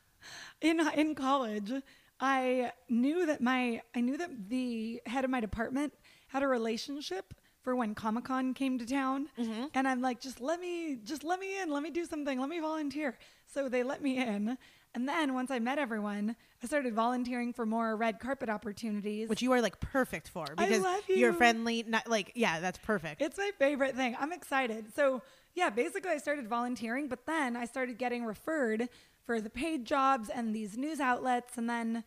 in 0.60 0.80
in 0.94 1.14
college. 1.14 1.72
I 2.20 2.72
knew 2.88 3.26
that 3.26 3.40
my 3.40 3.82
I 3.94 4.00
knew 4.00 4.16
that 4.16 4.48
the 4.48 5.02
head 5.06 5.24
of 5.24 5.30
my 5.30 5.40
department 5.40 5.92
had 6.28 6.42
a 6.42 6.48
relationship 6.48 7.34
for 7.62 7.76
when 7.76 7.94
Comic 7.94 8.24
Con 8.24 8.54
came 8.54 8.78
to 8.78 8.86
town, 8.86 9.28
mm-hmm. 9.38 9.66
and 9.74 9.86
I'm 9.86 10.00
like, 10.00 10.20
just 10.20 10.40
let 10.40 10.60
me 10.60 10.98
just 11.04 11.24
let 11.24 11.40
me 11.40 11.60
in, 11.60 11.70
let 11.70 11.82
me 11.82 11.90
do 11.90 12.04
something, 12.04 12.40
let 12.40 12.48
me 12.48 12.60
volunteer. 12.60 13.18
So 13.46 13.68
they 13.68 13.82
let 13.82 14.02
me 14.02 14.18
in, 14.18 14.56
and 14.94 15.08
then 15.08 15.32
once 15.34 15.50
I 15.50 15.58
met 15.58 15.78
everyone, 15.78 16.36
I 16.62 16.66
started 16.66 16.94
volunteering 16.94 17.52
for 17.52 17.64
more 17.64 17.96
red 17.96 18.20
carpet 18.20 18.50
opportunities. 18.50 19.28
Which 19.28 19.40
you 19.40 19.52
are 19.52 19.60
like 19.62 19.80
perfect 19.80 20.28
for 20.28 20.46
I 20.58 20.66
because 20.66 20.82
love 20.82 21.02
you're 21.08 21.32
friendly. 21.32 21.84
Not 21.86 22.08
like 22.08 22.32
yeah, 22.34 22.60
that's 22.60 22.78
perfect. 22.78 23.22
It's 23.22 23.38
my 23.38 23.50
favorite 23.58 23.96
thing. 23.96 24.16
I'm 24.20 24.32
excited. 24.32 24.94
So, 24.94 25.22
yeah, 25.54 25.70
basically, 25.70 26.10
I 26.10 26.18
started 26.18 26.46
volunteering, 26.46 27.08
but 27.08 27.24
then 27.26 27.56
I 27.56 27.64
started 27.64 27.96
getting 27.98 28.24
referred 28.24 28.88
for 29.24 29.40
the 29.40 29.50
paid 29.50 29.86
jobs 29.86 30.28
and 30.28 30.54
these 30.54 30.76
news 30.76 31.00
outlets. 31.00 31.56
And 31.56 31.70
then 31.70 32.04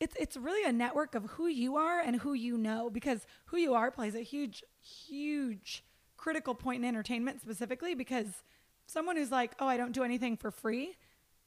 it's, 0.00 0.16
it's 0.18 0.36
really 0.36 0.68
a 0.68 0.72
network 0.72 1.14
of 1.14 1.24
who 1.30 1.46
you 1.46 1.76
are 1.76 2.00
and 2.00 2.16
who 2.16 2.32
you 2.32 2.58
know, 2.58 2.90
because 2.90 3.26
who 3.46 3.56
you 3.56 3.74
are 3.74 3.90
plays 3.90 4.14
a 4.14 4.20
huge, 4.20 4.64
huge 4.82 5.84
critical 6.16 6.54
point 6.54 6.82
in 6.82 6.88
entertainment 6.88 7.40
specifically. 7.40 7.94
Because 7.94 8.42
someone 8.86 9.16
who's 9.16 9.30
like, 9.30 9.52
oh, 9.60 9.68
I 9.68 9.76
don't 9.76 9.92
do 9.92 10.02
anything 10.02 10.36
for 10.36 10.50
free, 10.50 10.96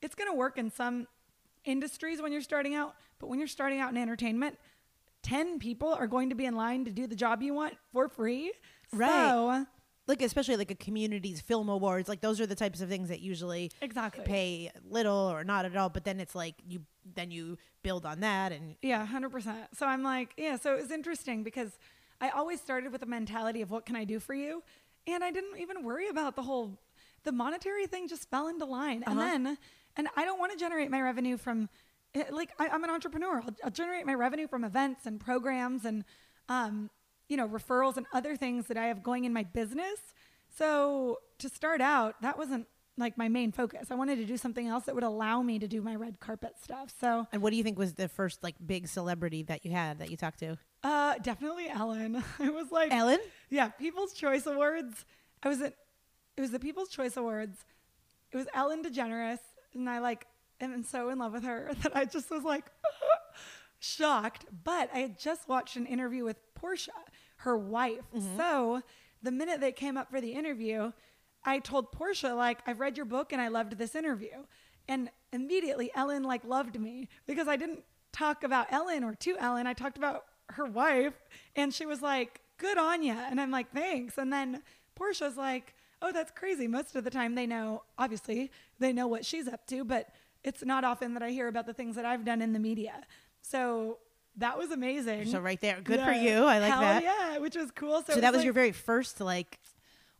it's 0.01 0.15
going 0.15 0.29
to 0.29 0.35
work 0.35 0.57
in 0.57 0.71
some 0.71 1.07
industries 1.65 2.21
when 2.21 2.31
you're 2.31 2.41
starting 2.41 2.75
out. 2.75 2.95
But 3.19 3.27
when 3.27 3.39
you're 3.39 3.47
starting 3.47 3.79
out 3.79 3.91
in 3.91 3.97
entertainment, 3.97 4.57
10 5.23 5.59
people 5.59 5.93
are 5.93 6.07
going 6.07 6.29
to 6.29 6.35
be 6.35 6.45
in 6.45 6.55
line 6.55 6.85
to 6.85 6.91
do 6.91 7.07
the 7.07 7.15
job 7.15 7.41
you 7.41 7.53
want 7.53 7.75
for 7.91 8.07
free. 8.07 8.53
Right. 8.93 9.09
So, 9.09 9.65
like 10.07 10.21
especially 10.23 10.55
like 10.55 10.71
a 10.71 10.75
community's 10.75 11.39
film 11.39 11.69
awards 11.69 12.09
like 12.09 12.19
those 12.19 12.41
are 12.41 12.47
the 12.47 12.55
types 12.55 12.81
of 12.81 12.89
things 12.89 13.09
that 13.09 13.19
usually 13.19 13.71
Exactly. 13.79 14.23
pay 14.25 14.71
little 14.83 15.31
or 15.31 15.43
not 15.43 15.65
at 15.65 15.77
all 15.77 15.87
but 15.87 16.03
then 16.03 16.19
it's 16.19 16.33
like 16.33 16.55
you 16.67 16.81
then 17.13 17.29
you 17.29 17.59
build 17.83 18.05
on 18.05 18.19
that 18.21 18.51
and 18.51 18.75
yeah, 18.81 19.05
100%. 19.05 19.67
So 19.77 19.85
I'm 19.85 20.03
like, 20.03 20.33
yeah, 20.37 20.57
so 20.57 20.75
it 20.75 20.81
was 20.81 20.91
interesting 20.91 21.43
because 21.43 21.77
I 22.21 22.29
always 22.29 22.59
started 22.59 22.91
with 22.91 23.01
a 23.03 23.05
mentality 23.05 23.61
of 23.61 23.71
what 23.71 23.85
can 23.85 23.95
I 23.95 24.03
do 24.03 24.19
for 24.19 24.33
you? 24.33 24.63
And 25.07 25.23
I 25.23 25.31
didn't 25.31 25.57
even 25.59 25.83
worry 25.83 26.07
about 26.09 26.35
the 26.35 26.43
whole 26.43 26.79
the 27.23 27.31
monetary 27.31 27.85
thing 27.85 28.07
just 28.07 28.29
fell 28.29 28.47
into 28.47 28.65
line. 28.65 29.03
And 29.05 29.19
uh-huh. 29.19 29.27
then 29.27 29.57
and 29.99 30.07
I 30.15 30.23
don't 30.23 30.39
want 30.39 30.53
to 30.53 30.57
generate 30.57 30.89
my 30.89 31.01
revenue 31.01 31.35
from 31.35 31.67
eh, 32.15 32.23
like 32.31 32.51
I, 32.57 32.69
I'm 32.69 32.83
an 32.85 32.89
entrepreneur. 32.89 33.41
I'll, 33.41 33.55
I'll 33.65 33.71
generate 33.71 34.05
my 34.05 34.13
revenue 34.13 34.47
from 34.47 34.63
events 34.63 35.05
and 35.05 35.19
programs 35.19 35.83
and 35.83 36.05
um, 36.47 36.89
you 37.27 37.37
know, 37.37 37.47
referrals 37.47 37.97
and 37.97 38.05
other 38.13 38.35
things 38.37 38.67
that 38.67 38.77
I 38.77 38.85
have 38.85 39.03
going 39.03 39.25
in 39.25 39.33
my 39.33 39.43
business. 39.43 39.99
So 40.57 41.19
to 41.37 41.49
start 41.49 41.81
out, 41.81 42.15
that 42.21 42.37
wasn't 42.37 42.65
like 42.97 43.17
my 43.17 43.27
main 43.29 43.51
focus. 43.51 43.87
I 43.91 43.95
wanted 43.95 44.15
to 44.17 44.25
do 44.25 44.37
something 44.37 44.67
else 44.67 44.85
that 44.85 44.95
would 44.95 45.03
allow 45.03 45.41
me 45.41 45.59
to 45.59 45.67
do 45.67 45.81
my 45.81 45.95
red 45.95 46.19
carpet 46.21 46.53
stuff. 46.63 46.93
So 46.99 47.27
and 47.33 47.41
what 47.41 47.51
do 47.51 47.57
you 47.57 47.63
think 47.63 47.77
was 47.77 47.93
the 47.93 48.07
first 48.07 48.41
like 48.41 48.55
big 48.65 48.87
celebrity 48.87 49.43
that 49.43 49.65
you 49.65 49.71
had 49.71 49.99
that 49.99 50.09
you 50.09 50.17
talked 50.17 50.39
to 50.39 50.57
Uh, 50.83 51.15
definitely 51.21 51.69
Ellen. 51.69 52.23
I 52.39 52.49
was 52.49 52.71
like 52.71 52.91
ellen 52.93 53.19
Yeah, 53.49 53.67
People's 53.69 54.13
Choice 54.13 54.45
Awards. 54.47 55.05
I 55.43 55.49
was 55.49 55.61
at 55.61 55.75
it 56.37 56.41
was 56.41 56.51
the 56.51 56.59
People's 56.59 56.89
Choice 56.89 57.17
Awards. 57.17 57.57
It 58.31 58.37
was 58.37 58.47
Ellen 58.53 58.83
DeGeneres, 58.83 59.39
and 59.73 59.89
I 59.89 59.99
like 59.99 60.27
am 60.61 60.83
so 60.83 61.09
in 61.09 61.19
love 61.19 61.33
with 61.33 61.43
her 61.43 61.71
that 61.83 61.95
I 61.95 62.05
just 62.05 62.29
was 62.29 62.43
like 62.43 62.65
shocked. 63.79 64.45
But 64.63 64.89
I 64.93 64.99
had 64.99 65.19
just 65.19 65.47
watched 65.47 65.75
an 65.75 65.85
interview 65.85 66.23
with 66.23 66.37
Portia, 66.55 66.91
her 67.37 67.57
wife. 67.57 68.01
Mm-hmm. 68.15 68.37
So 68.37 68.81
the 69.21 69.31
minute 69.31 69.61
they 69.61 69.71
came 69.71 69.97
up 69.97 70.09
for 70.09 70.21
the 70.21 70.31
interview, 70.31 70.91
I 71.43 71.59
told 71.59 71.91
Portia 71.91 72.33
like 72.33 72.59
I've 72.67 72.79
read 72.79 72.97
your 72.97 73.05
book 73.05 73.31
and 73.31 73.41
I 73.41 73.47
loved 73.47 73.77
this 73.77 73.95
interview, 73.95 74.45
and 74.87 75.09
immediately 75.31 75.91
Ellen 75.95 76.23
like 76.23 76.43
loved 76.43 76.79
me 76.79 77.07
because 77.25 77.47
I 77.47 77.55
didn't 77.55 77.83
talk 78.11 78.43
about 78.43 78.67
Ellen 78.71 79.03
or 79.03 79.13
to 79.15 79.37
Ellen. 79.37 79.67
I 79.67 79.73
talked 79.73 79.97
about 79.97 80.25
her 80.51 80.65
wife, 80.65 81.13
and 81.55 81.73
she 81.73 81.85
was 81.85 82.01
like, 82.01 82.41
"Good 82.57 82.77
on 82.77 83.03
ya," 83.03 83.15
and 83.29 83.39
I'm 83.39 83.51
like, 83.51 83.71
"Thanks." 83.71 84.17
And 84.17 84.33
then 84.33 84.63
Portia's 84.95 85.37
like, 85.37 85.73
"Oh, 86.01 86.11
that's 86.11 86.31
crazy." 86.31 86.67
Most 86.67 86.95
of 86.95 87.03
the 87.03 87.11
time, 87.11 87.35
they 87.35 87.47
know. 87.47 87.83
Obviously, 87.97 88.51
they 88.79 88.93
know 88.93 89.07
what 89.07 89.25
she's 89.25 89.47
up 89.47 89.65
to, 89.67 89.83
but 89.83 90.09
it's 90.43 90.63
not 90.63 90.83
often 90.83 91.13
that 91.13 91.23
I 91.23 91.31
hear 91.31 91.47
about 91.47 91.65
the 91.65 91.73
things 91.73 91.95
that 91.95 92.05
I've 92.05 92.25
done 92.25 92.41
in 92.41 92.53
the 92.53 92.59
media. 92.59 93.01
So 93.41 93.99
that 94.37 94.57
was 94.57 94.71
amazing. 94.71 95.25
so 95.25 95.39
right 95.39 95.59
there 95.59 95.81
good 95.81 95.99
for 95.99 96.11
you 96.11 96.45
i 96.45 96.59
like 96.59 96.71
Hell 96.71 96.81
that 96.81 97.03
Yeah, 97.03 97.39
which 97.39 97.55
was 97.55 97.71
cool. 97.71 98.01
So, 98.01 98.13
so 98.13 98.17
it 98.19 98.21
that 98.21 98.31
was 98.31 98.39
like- 98.39 98.45
your 98.45 98.53
very 98.53 98.71
first 98.71 99.19
like 99.19 99.59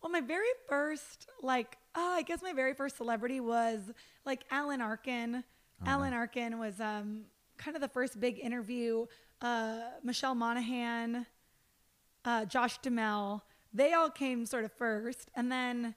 well, 0.02 0.12
my 0.12 0.22
very 0.22 0.48
first, 0.68 1.28
like, 1.42 1.78
oh, 1.96 2.14
I 2.14 2.22
guess 2.22 2.42
my 2.42 2.54
very 2.54 2.74
first 2.74 2.98
celebrity 2.98 3.40
was 3.40 3.80
like 4.26 4.44
Alan 4.50 4.82
Arkin. 4.82 5.44
Alan 5.86 6.14
Arkin 6.14 6.60
was 6.60 6.80
um, 6.80 7.26
kind 7.58 7.76
of 7.76 7.82
the 7.82 7.88
first 7.88 8.20
big 8.20 8.40
interview. 8.40 9.06
Uh, 9.42 9.80
Michelle 10.04 10.36
Monaghan, 10.36 11.26
uh, 12.26 12.46
Josh 12.46 12.78
Duhamel, 12.80 13.44
they 13.74 13.94
all 13.94 14.10
came 14.10 14.46
sort 14.46 14.66
of 14.66 14.72
first. 14.74 15.30
And 15.36 15.52
then 15.52 15.96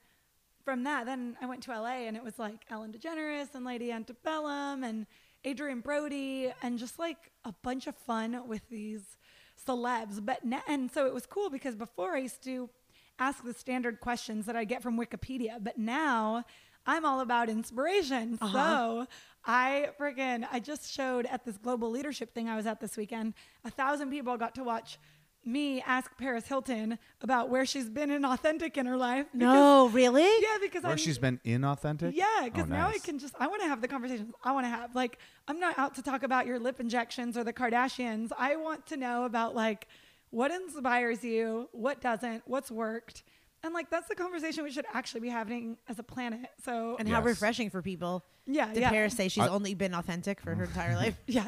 from 0.65 0.85
that, 0.85 1.07
then 1.07 1.37
I 1.41 1.47
went 1.47 1.63
to 1.65 1.71
LA 1.73 2.07
and 2.07 2.17
it 2.17 2.25
was 2.25 2.39
like 2.39 2.65
Ellen 2.71 2.93
DeGeneres 2.93 3.55
and 3.55 3.65
Lady 3.65 3.93
Antebellum 3.93 4.85
and 4.85 5.07
Adrien 5.47 5.81
Brody 5.81 6.53
and 6.63 6.79
just 6.79 6.99
like 6.99 7.33
a 7.45 7.53
bunch 7.63 7.87
of 7.87 7.97
fun 7.97 8.47
with 8.47 8.69
these 8.69 9.19
celebs. 9.67 10.25
But 10.25 10.41
and 10.69 10.91
so 10.91 11.07
it 11.07 11.15
was 11.15 11.27
cool 11.27 11.51
because 11.51 11.75
before 11.75 12.15
I 12.15 12.19
used 12.19 12.43
to 12.45 12.71
ask 13.19 13.45
the 13.45 13.55
standard 13.55 14.01
questions 14.01 14.47
that 14.47 14.57
I 14.57 14.65
get 14.65 14.83
from 14.83 14.99
Wikipedia, 14.99 15.63
but 15.63 15.79
now 15.79 16.45
I'm 16.87 17.05
all 17.05 17.21
about 17.21 17.49
inspiration. 17.49 18.39
Uh-huh. 18.41 18.53
So 18.53 19.07
I 19.45 19.89
friggin' 19.99 20.47
I 20.51 20.61
just 20.61 20.93
showed 20.93 21.27
at 21.27 21.45
this 21.45 21.57
global 21.57 21.91
leadership 21.91 22.35
thing 22.35 22.49
I 22.49 22.57
was 22.57 22.67
at 22.67 22.81
this 22.81 22.97
weekend. 22.97 23.35
A 23.65 23.71
thousand 23.71 24.11
people 24.11 24.37
got 24.37 24.55
to 24.57 24.65
watch 24.65 24.99
me 25.45 25.83
ask 25.83 26.17
Paris 26.19 26.47
Hilton 26.47 26.99
about 27.21 27.49
where 27.49 27.67
she's 27.67 27.89
been 27.89 28.11
inauthentic 28.11 28.77
in 28.77 28.87
her 28.87 28.97
life. 28.97 29.27
because- 29.33 29.55
No, 29.55 29.89
really? 29.89 30.23
yeah, 30.23 30.59
because 30.61 30.83
Where 30.83 30.93
I'm, 30.93 30.99
she's 30.99 31.19
been 31.19 31.41
inauthentic? 31.45 32.13
yeah, 32.15 32.25
Oh, 32.41 32.45
because 32.45 32.69
now 32.69 32.89
I 32.89 32.99
can 32.99 33.19
just 33.19 33.35
I 33.41 33.47
want 33.49 33.63
to 33.63 33.69
have 33.69 33.81
the 33.81 33.89
conversations 33.89 34.33
I 34.45 34.53
want 34.53 34.67
to 34.67 34.71
have. 34.71 34.95
Like 34.95 35.19
I'm 35.49 35.59
not 35.59 35.79
out 35.79 35.95
to 35.97 36.03
talk 36.03 36.23
about 36.23 36.47
your 36.47 36.59
lip 36.59 36.81
injections 36.81 37.37
or 37.37 37.45
the 37.45 37.53
Kardashians. 37.53 38.31
I 38.39 38.57
want 38.57 38.87
to 38.87 38.97
know 38.97 39.25
about 39.25 39.55
like 39.55 39.89
what 40.31 40.51
inspires 40.51 41.23
you, 41.25 41.69
what 41.73 42.01
doesn't, 42.01 42.43
what's 42.47 42.71
worked. 42.71 43.23
And 43.65 43.73
like 43.75 43.91
that's 43.91 44.09
the 44.09 44.15
conversation 44.15 44.65
we 44.65 44.71
should 44.73 44.87
actually 44.93 45.21
be 45.21 45.29
having 45.29 45.77
as 45.89 45.99
a 45.99 46.03
planet. 46.03 46.49
So 46.65 46.97
And 46.99 47.09
how 47.09 47.23
refreshing 47.23 47.71
for 47.71 47.83
people. 47.83 48.25
Yeah, 48.47 48.73
Did 48.73 48.81
yeah. 48.83 48.91
Paris 48.91 49.15
say 49.15 49.29
she's 49.29 49.45
I- 49.45 49.49
only 49.49 49.75
been 49.75 49.95
authentic 49.95 50.41
for 50.41 50.55
her 50.55 50.65
entire 50.65 50.95
life? 50.97 51.17
Yeah. 51.27 51.47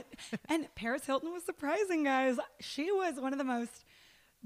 And 0.49 0.69
Paris 0.75 1.05
Hilton 1.05 1.33
was 1.33 1.45
surprising, 1.45 2.05
guys. 2.05 2.37
She 2.61 2.91
was 2.93 3.21
one 3.21 3.33
of 3.33 3.39
the 3.39 3.45
most 3.45 3.85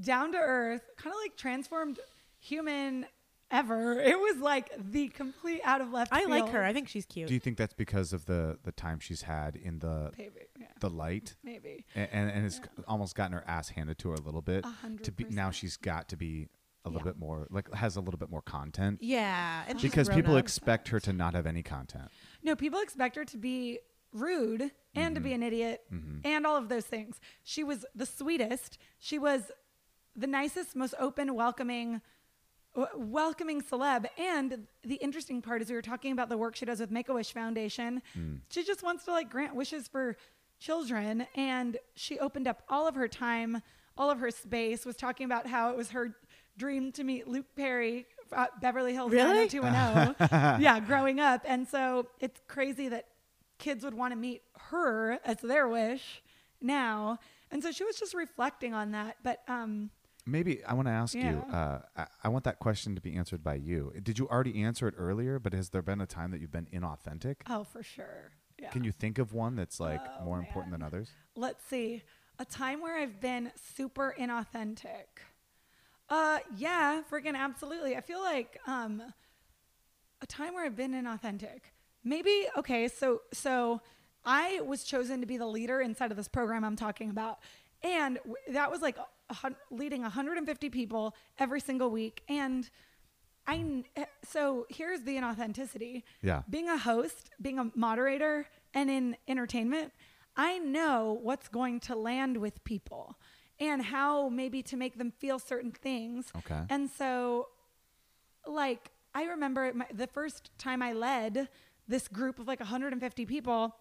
down 0.01 0.32
to 0.32 0.38
earth, 0.38 0.82
kind 0.96 1.12
of 1.14 1.20
like 1.22 1.36
transformed 1.36 1.99
human 2.40 3.07
ever. 3.51 3.99
It 4.01 4.18
was 4.18 4.38
like 4.38 4.70
the 4.78 5.09
complete 5.09 5.61
out 5.64 5.80
of 5.80 5.90
left 5.92 6.12
I 6.12 6.24
like 6.26 6.49
her. 6.51 6.62
I 6.64 6.72
think 6.72 6.88
she's 6.88 7.07
cute. 7.07 7.28
Do 7.28 7.34
you 7.34 7.40
think 7.40 7.57
that's 7.57 7.74
because 7.74 8.12
of 8.12 8.26
the 8.26 8.59
the 8.62 8.72
time 8.72 8.99
she's 9.01 9.22
had 9.22 9.57
in 9.57 9.78
the 9.78 10.12
Maybe. 10.18 10.30
Yeah. 10.61 10.66
the 10.80 10.90
light? 10.90 11.34
Maybe. 11.42 11.84
and 11.94 12.09
and, 12.12 12.30
and 12.30 12.42
has 12.44 12.61
almost 12.86 13.14
gotten 13.14 13.32
her 13.32 13.44
ass 13.46 13.70
handed 13.70 13.99
to 13.99 14.11
her 14.11 14.14
a 14.14 14.20
little 14.20 14.42
bit. 14.42 14.64
A 14.64 14.68
hundred 14.68 15.05
To 15.05 15.12
be 15.12 15.24
now, 15.30 15.51
she's 15.51 15.76
got 15.76 16.09
to 16.11 16.16
be 16.16 16.49
a 16.84 16.88
little 16.90 17.01
Yeah. 17.07 17.12
bit 17.12 17.18
more 17.18 17.46
like 17.51 17.72
has 17.74 17.96
a 17.96 18.01
little 18.01 18.18
bit 18.18 18.30
more 18.30 18.40
content 18.42 18.99
yeah, 19.03 19.64
because 19.82 20.09
people 20.09 20.36
up. 20.36 20.40
expect 20.44 20.88
her 20.88 21.01
to 21.01 21.12
not 21.12 21.34
have 21.34 21.46
any 21.46 21.62
content. 21.62 22.09
No, 22.43 22.55
people 22.57 22.80
expect 22.80 23.16
her 23.16 23.24
to 23.24 23.36
be 23.36 23.80
rude 24.12 24.70
and 24.95 25.14
to 25.14 25.20
be 25.20 25.30
Mm-hmm. 25.30 25.34
an 25.34 25.43
idiot 25.43 25.82
and 26.24 26.47
all 26.47 26.57
of 26.57 26.68
those 26.68 26.86
things. 26.86 27.20
She 27.45 27.62
was 27.64 27.84
the 27.95 28.07
sweetest. 28.07 28.78
She 28.99 29.18
was 29.18 29.51
the 30.16 30.26
nicest, 30.26 30.74
most 30.74 30.95
open, 30.99 31.34
welcoming, 31.34 32.01
w- 32.74 32.99
welcoming 33.12 33.61
celeb. 33.62 34.07
And 34.18 34.66
the 34.82 34.97
interesting 34.97 35.43
part 35.43 35.62
is 35.62 35.68
we 35.68 35.76
were 35.76 35.82
talking 35.82 36.12
about 36.12 36.28
the 36.28 36.39
work 36.39 36.57
she 36.57 36.64
does 36.64 36.80
with 36.80 36.91
Make 36.91 37.09
a 37.09 37.14
Wish 37.14 37.32
Foundation. 37.32 38.03
Mm. 38.18 38.41
She 38.51 38.64
just 38.64 38.82
wants 38.82 39.05
to 39.05 39.12
like 39.12 39.30
grant 39.30 39.55
wishes 39.55 39.86
for 39.89 40.16
children, 40.59 41.26
and 41.36 41.76
she 41.95 42.18
opened 42.18 42.49
up 42.49 42.62
all 42.68 42.89
of 42.89 42.95
her 42.97 43.07
time, 43.09 43.62
all 43.97 44.11
of 44.11 44.18
her 44.20 44.30
space. 44.30 44.84
Was 44.84 44.97
talking 44.97 45.24
about 45.26 45.47
how 45.47 45.70
it 45.70 45.76
was 45.76 45.91
her 45.91 46.16
dream 46.57 46.91
to 46.93 47.05
meet 47.05 47.28
Luke 47.28 47.47
Perry. 47.57 48.07
At 48.33 48.61
Beverly 48.61 48.93
Hills 48.95 49.12
Really? 49.12 49.47
90210. 49.49 50.61
yeah, 50.62 50.81
growing 50.81 51.20
up. 51.20 51.43
And 51.47 51.66
so 51.68 52.07
it's 52.20 52.41
crazy 52.49 52.89
that 52.89 53.07
kids 53.59 53.85
would 53.85 53.95
want 53.95 54.12
to 54.12 54.16
meet 54.16 54.43
her 54.70 55.18
as 55.24 55.39
their 55.39 55.66
wish 55.68 56.22
now. 56.61 57.18
And 57.51 57.62
so 57.62 57.70
she 57.72 57.85
was 57.85 57.97
just 57.99 58.14
reflecting 58.14 58.74
on 58.74 58.93
that. 58.93 59.16
But 59.22 59.43
um, 59.49 59.91
Maybe 60.26 60.62
I 60.64 60.74
want 60.74 60.89
to 60.89 60.93
ask 60.93 61.14
you. 61.14 61.22
Yeah. 61.22 61.57
Uh, 61.57 61.81
I, 61.97 62.07
I 62.24 62.29
want 62.29 62.45
that 62.45 62.59
question 62.59 62.95
to 62.95 63.01
be 63.01 63.14
answered 63.16 63.43
by 63.43 63.55
you. 63.55 63.93
Did 64.03 64.18
you 64.18 64.29
already 64.29 64.62
answer 64.62 64.87
it 64.87 64.95
earlier? 64.99 65.39
But 65.39 65.55
has 65.55 65.70
there 65.70 65.83
been 65.83 66.01
a 66.01 66.07
time 66.07 66.31
that 66.33 66.41
you've 66.41 66.53
been 66.53 66.68
inauthentic? 66.72 67.37
oh, 67.49 67.64
for 67.64 67.83
sure. 67.83 68.33
Yeah. 68.61 68.70
Can 68.70 68.83
you 68.85 68.91
think 68.93 69.18
of 69.18 69.33
one 69.33 69.55
that's 69.55 69.79
like 69.81 70.01
Oh, 70.20 70.24
more 70.24 70.39
important 70.39 70.72
than 70.72 70.83
others? 70.83 71.11
Let's 71.37 71.64
see. 71.64 72.03
A 72.41 72.45
time 72.45 72.81
where 72.83 72.99
I've 72.99 73.20
been 73.20 73.53
super 73.76 74.14
inauthentic. 74.18 75.22
Uh, 76.09 76.39
yeah, 76.57 77.03
freaking 77.11 77.37
absolutely. 77.37 77.97
I 77.97 78.01
feel 78.01 78.21
like 78.21 78.59
um, 78.67 79.03
a 80.23 80.27
time 80.27 80.55
where 80.55 80.65
I've 80.65 80.77
been 80.77 80.93
inauthentic. 80.93 81.61
Maybe 82.05 82.47
okay. 82.57 82.89
So 82.89 83.23
so 83.33 83.81
I 84.25 84.61
was 84.65 84.85
chosen 84.85 85.21
to 85.21 85.27
be 85.27 85.37
the 85.37 85.47
leader 85.47 85.81
inside 85.81 86.11
of 86.11 86.17
this 86.17 86.29
program 86.29 86.65
I'm 86.65 86.77
talking 86.77 87.11
about, 87.11 87.39
and 87.83 88.17
w- 88.19 88.37
that 88.51 88.71
was 88.71 88.81
like 88.81 88.97
a, 89.29 89.53
leading 89.71 90.03
150 90.03 90.71
people 90.71 91.15
every 91.39 91.61
single 91.61 91.91
week. 91.91 92.23
And 92.29 92.69
I 93.47 93.85
eh, 93.97 94.05
so 94.25 94.67
here's 94.71 95.03
the 95.03 95.17
inauthenticity. 95.17 96.05
Yeah. 96.23 96.43
Being 96.49 96.69
a 96.69 96.79
host, 96.79 97.31
being 97.41 97.59
a 97.59 97.71
moderator, 97.75 98.47
and 98.73 98.91
in 98.91 99.17
entertainment, 99.27 99.93
I 100.37 100.59
know 100.59 101.19
what's 101.23 101.49
going 101.49 101.81
to 101.81 101.95
land 101.97 102.37
with 102.39 102.63
people 102.65 103.19
and 103.61 103.83
how 103.83 104.29
maybe 104.29 104.63
to 104.63 104.77
make 104.77 104.99
them 104.99 105.11
feel 105.11 105.39
certain 105.39 105.73
things. 105.73 106.31
Okay. 106.37 106.63
And 106.71 106.89
so, 106.91 107.49
like, 108.47 108.91
I 109.15 109.25
remember 109.25 109.73
my, 109.75 109.87
the 109.93 110.07
first 110.07 110.51
time 110.59 110.83
I 110.83 110.93
led 110.93 111.49
this 111.87 112.09
group 112.09 112.39
of 112.39 112.47
like 112.47 112.61
150 112.61 113.27
people, 113.27 113.77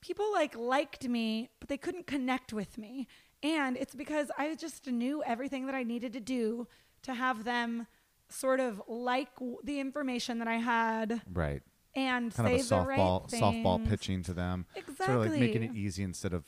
people 0.00 0.32
like 0.32 0.56
liked 0.56 1.06
me, 1.08 1.50
but 1.60 1.68
they 1.68 1.76
couldn't 1.76 2.06
connect 2.06 2.52
with 2.52 2.78
me. 2.78 3.06
And 3.42 3.76
it's 3.76 3.94
because 3.94 4.30
I 4.38 4.54
just 4.54 4.86
knew 4.86 5.22
everything 5.24 5.66
that 5.66 5.74
I 5.74 5.82
needed 5.82 6.12
to 6.14 6.20
do 6.20 6.66
to 7.02 7.14
have 7.14 7.44
them 7.44 7.86
sort 8.30 8.58
of 8.58 8.82
like 8.88 9.34
w- 9.36 9.58
the 9.62 9.78
information 9.80 10.38
that 10.38 10.48
I 10.48 10.56
had 10.56 11.20
Right. 11.30 11.62
And 11.96 12.34
Kind 12.34 12.48
say 12.48 12.60
of 12.60 12.66
a 12.66 12.68
the 12.68 12.88
right 12.88 12.98
softball 12.98 13.30
softball 13.30 13.88
pitching 13.88 14.22
to 14.24 14.34
them. 14.34 14.66
Sort 14.96 15.10
of 15.10 15.26
like 15.26 15.40
making 15.40 15.62
it 15.62 15.74
easy 15.74 16.02
instead 16.02 16.32
of 16.32 16.44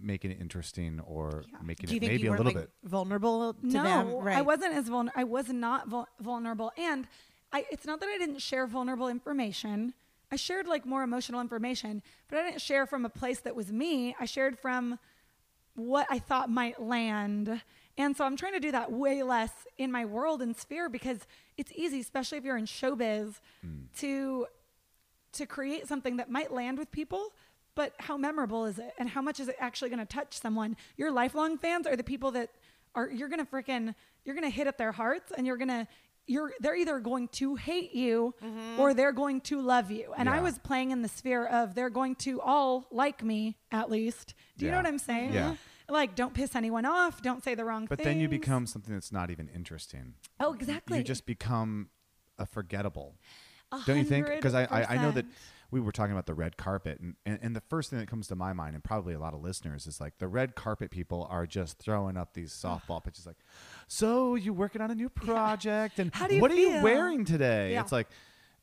making 0.00 0.30
it 0.30 0.40
interesting 0.40 1.00
or 1.00 1.44
Yeah. 1.50 1.58
making 1.62 1.88
Do 1.88 1.94
you 1.94 1.98
it 1.98 2.00
think 2.00 2.12
maybe 2.12 2.22
you 2.24 2.30
a 2.30 2.32
little 2.32 2.44
like 2.46 2.54
bit. 2.54 2.70
vulnerable 2.84 3.54
to 3.54 3.66
no, 3.66 3.82
them? 3.82 4.10
Right. 4.12 4.36
I 4.36 4.42
wasn't 4.42 4.74
as 4.74 4.88
vulnerable. 4.88 5.20
I 5.20 5.24
was 5.24 5.48
not 5.48 5.88
vul- 5.88 6.08
vulnerable, 6.20 6.72
and 6.76 7.06
I. 7.52 7.64
It's 7.70 7.86
not 7.86 8.00
that 8.00 8.08
I 8.08 8.18
didn't 8.18 8.40
share 8.42 8.66
vulnerable 8.66 9.08
information. 9.08 9.94
I 10.32 10.36
shared 10.36 10.66
like 10.68 10.86
more 10.86 11.02
emotional 11.02 11.40
information, 11.40 12.02
but 12.28 12.38
I 12.38 12.42
didn't 12.42 12.60
share 12.60 12.86
from 12.86 13.04
a 13.04 13.08
place 13.08 13.40
that 13.40 13.56
was 13.56 13.72
me. 13.72 14.14
I 14.20 14.26
shared 14.26 14.58
from 14.58 14.98
what 15.74 16.06
I 16.10 16.18
thought 16.18 16.50
might 16.50 16.80
land. 16.80 17.62
And 17.98 18.16
so 18.16 18.24
I'm 18.24 18.36
trying 18.36 18.52
to 18.52 18.60
do 18.60 18.70
that 18.72 18.92
way 18.92 19.22
less 19.22 19.50
in 19.76 19.90
my 19.90 20.04
world 20.04 20.40
and 20.40 20.56
sphere 20.56 20.88
because 20.88 21.18
it's 21.56 21.72
easy, 21.74 22.00
especially 22.00 22.38
if 22.38 22.44
you're 22.44 22.56
in 22.56 22.66
showbiz, 22.66 23.40
mm. 23.66 23.84
to 23.98 24.46
to 25.32 25.46
create 25.46 25.86
something 25.88 26.16
that 26.16 26.30
might 26.30 26.52
land 26.52 26.78
with 26.78 26.90
people, 26.90 27.32
but 27.74 27.94
how 27.98 28.16
memorable 28.16 28.66
is 28.66 28.78
it? 28.78 28.92
And 28.98 29.08
how 29.08 29.22
much 29.22 29.40
is 29.40 29.48
it 29.48 29.56
actually 29.58 29.90
going 29.90 30.06
to 30.06 30.12
touch 30.12 30.38
someone? 30.38 30.76
Your 30.96 31.10
lifelong 31.10 31.58
fans 31.58 31.86
are 31.86 31.96
the 31.96 32.04
people 32.04 32.30
that 32.32 32.50
are 32.94 33.08
you're 33.08 33.28
going 33.28 33.44
to 33.44 33.50
freaking 33.50 33.94
you're 34.24 34.34
going 34.34 34.48
to 34.48 34.54
hit 34.54 34.66
at 34.66 34.76
their 34.78 34.92
hearts 34.92 35.32
and 35.36 35.46
you're 35.46 35.56
going 35.56 35.68
to 35.68 35.86
you're 36.26 36.52
they're 36.60 36.76
either 36.76 36.98
going 36.98 37.28
to 37.28 37.54
hate 37.56 37.94
you 37.94 38.34
mm-hmm. 38.44 38.80
or 38.80 38.94
they're 38.94 39.12
going 39.12 39.40
to 39.42 39.60
love 39.60 39.90
you. 39.90 40.12
And 40.16 40.28
I 40.28 40.40
was 40.40 40.58
playing 40.58 40.90
in 40.90 41.02
the 41.02 41.08
sphere 41.08 41.46
of 41.46 41.74
they're 41.74 41.90
going 41.90 42.16
to 42.16 42.40
all 42.40 42.86
like 42.90 43.22
me 43.22 43.56
at 43.72 43.90
least. 43.90 44.34
Do 44.56 44.64
you 44.64 44.70
know 44.70 44.78
what 44.78 44.86
I'm 44.86 44.98
saying? 44.98 45.32
Yeah. 45.32 45.56
Like 45.88 46.14
don't 46.14 46.34
piss 46.34 46.54
anyone 46.54 46.86
off, 46.86 47.22
don't 47.22 47.42
say 47.42 47.54
the 47.54 47.64
wrong 47.64 47.82
thing. 47.82 47.88
But 47.88 47.98
things. 47.98 48.06
then 48.06 48.20
you 48.20 48.28
become 48.28 48.66
something 48.66 48.94
that's 48.94 49.10
not 49.10 49.30
even 49.30 49.48
interesting. 49.48 50.14
Oh, 50.38 50.52
exactly. 50.52 50.98
You 50.98 51.04
just 51.04 51.26
become 51.26 51.88
a 52.38 52.46
forgettable. 52.46 53.16
Don't 53.86 53.98
you 53.98 54.04
think? 54.04 54.26
Because 54.26 54.54
I, 54.54 54.64
I, 54.64 54.94
I 54.94 54.96
know 54.96 55.10
that 55.12 55.26
we 55.70 55.80
were 55.80 55.92
talking 55.92 56.12
about 56.12 56.26
the 56.26 56.34
red 56.34 56.56
carpet, 56.56 56.98
and, 57.00 57.14
and, 57.24 57.38
and 57.42 57.56
the 57.56 57.60
first 57.60 57.90
thing 57.90 57.98
that 58.00 58.08
comes 58.08 58.26
to 58.28 58.34
my 58.34 58.52
mind, 58.52 58.74
and 58.74 58.82
probably 58.82 59.14
a 59.14 59.20
lot 59.20 59.34
of 59.34 59.40
listeners, 59.40 59.86
is 59.86 60.00
like 60.00 60.18
the 60.18 60.28
red 60.28 60.54
carpet 60.56 60.90
people 60.90 61.26
are 61.30 61.46
just 61.46 61.78
throwing 61.78 62.16
up 62.16 62.34
these 62.34 62.52
softball 62.52 63.02
pitches, 63.02 63.26
like, 63.26 63.36
"So 63.86 64.34
you 64.34 64.52
working 64.52 64.80
on 64.80 64.90
a 64.90 64.94
new 64.94 65.08
project, 65.08 65.98
and 65.98 66.12
How 66.14 66.26
do 66.26 66.34
you 66.34 66.40
what 66.40 66.50
are 66.50 66.56
you 66.56 66.82
wearing 66.82 67.24
today?" 67.24 67.72
Yeah. 67.72 67.82
It's 67.82 67.92
like, 67.92 68.08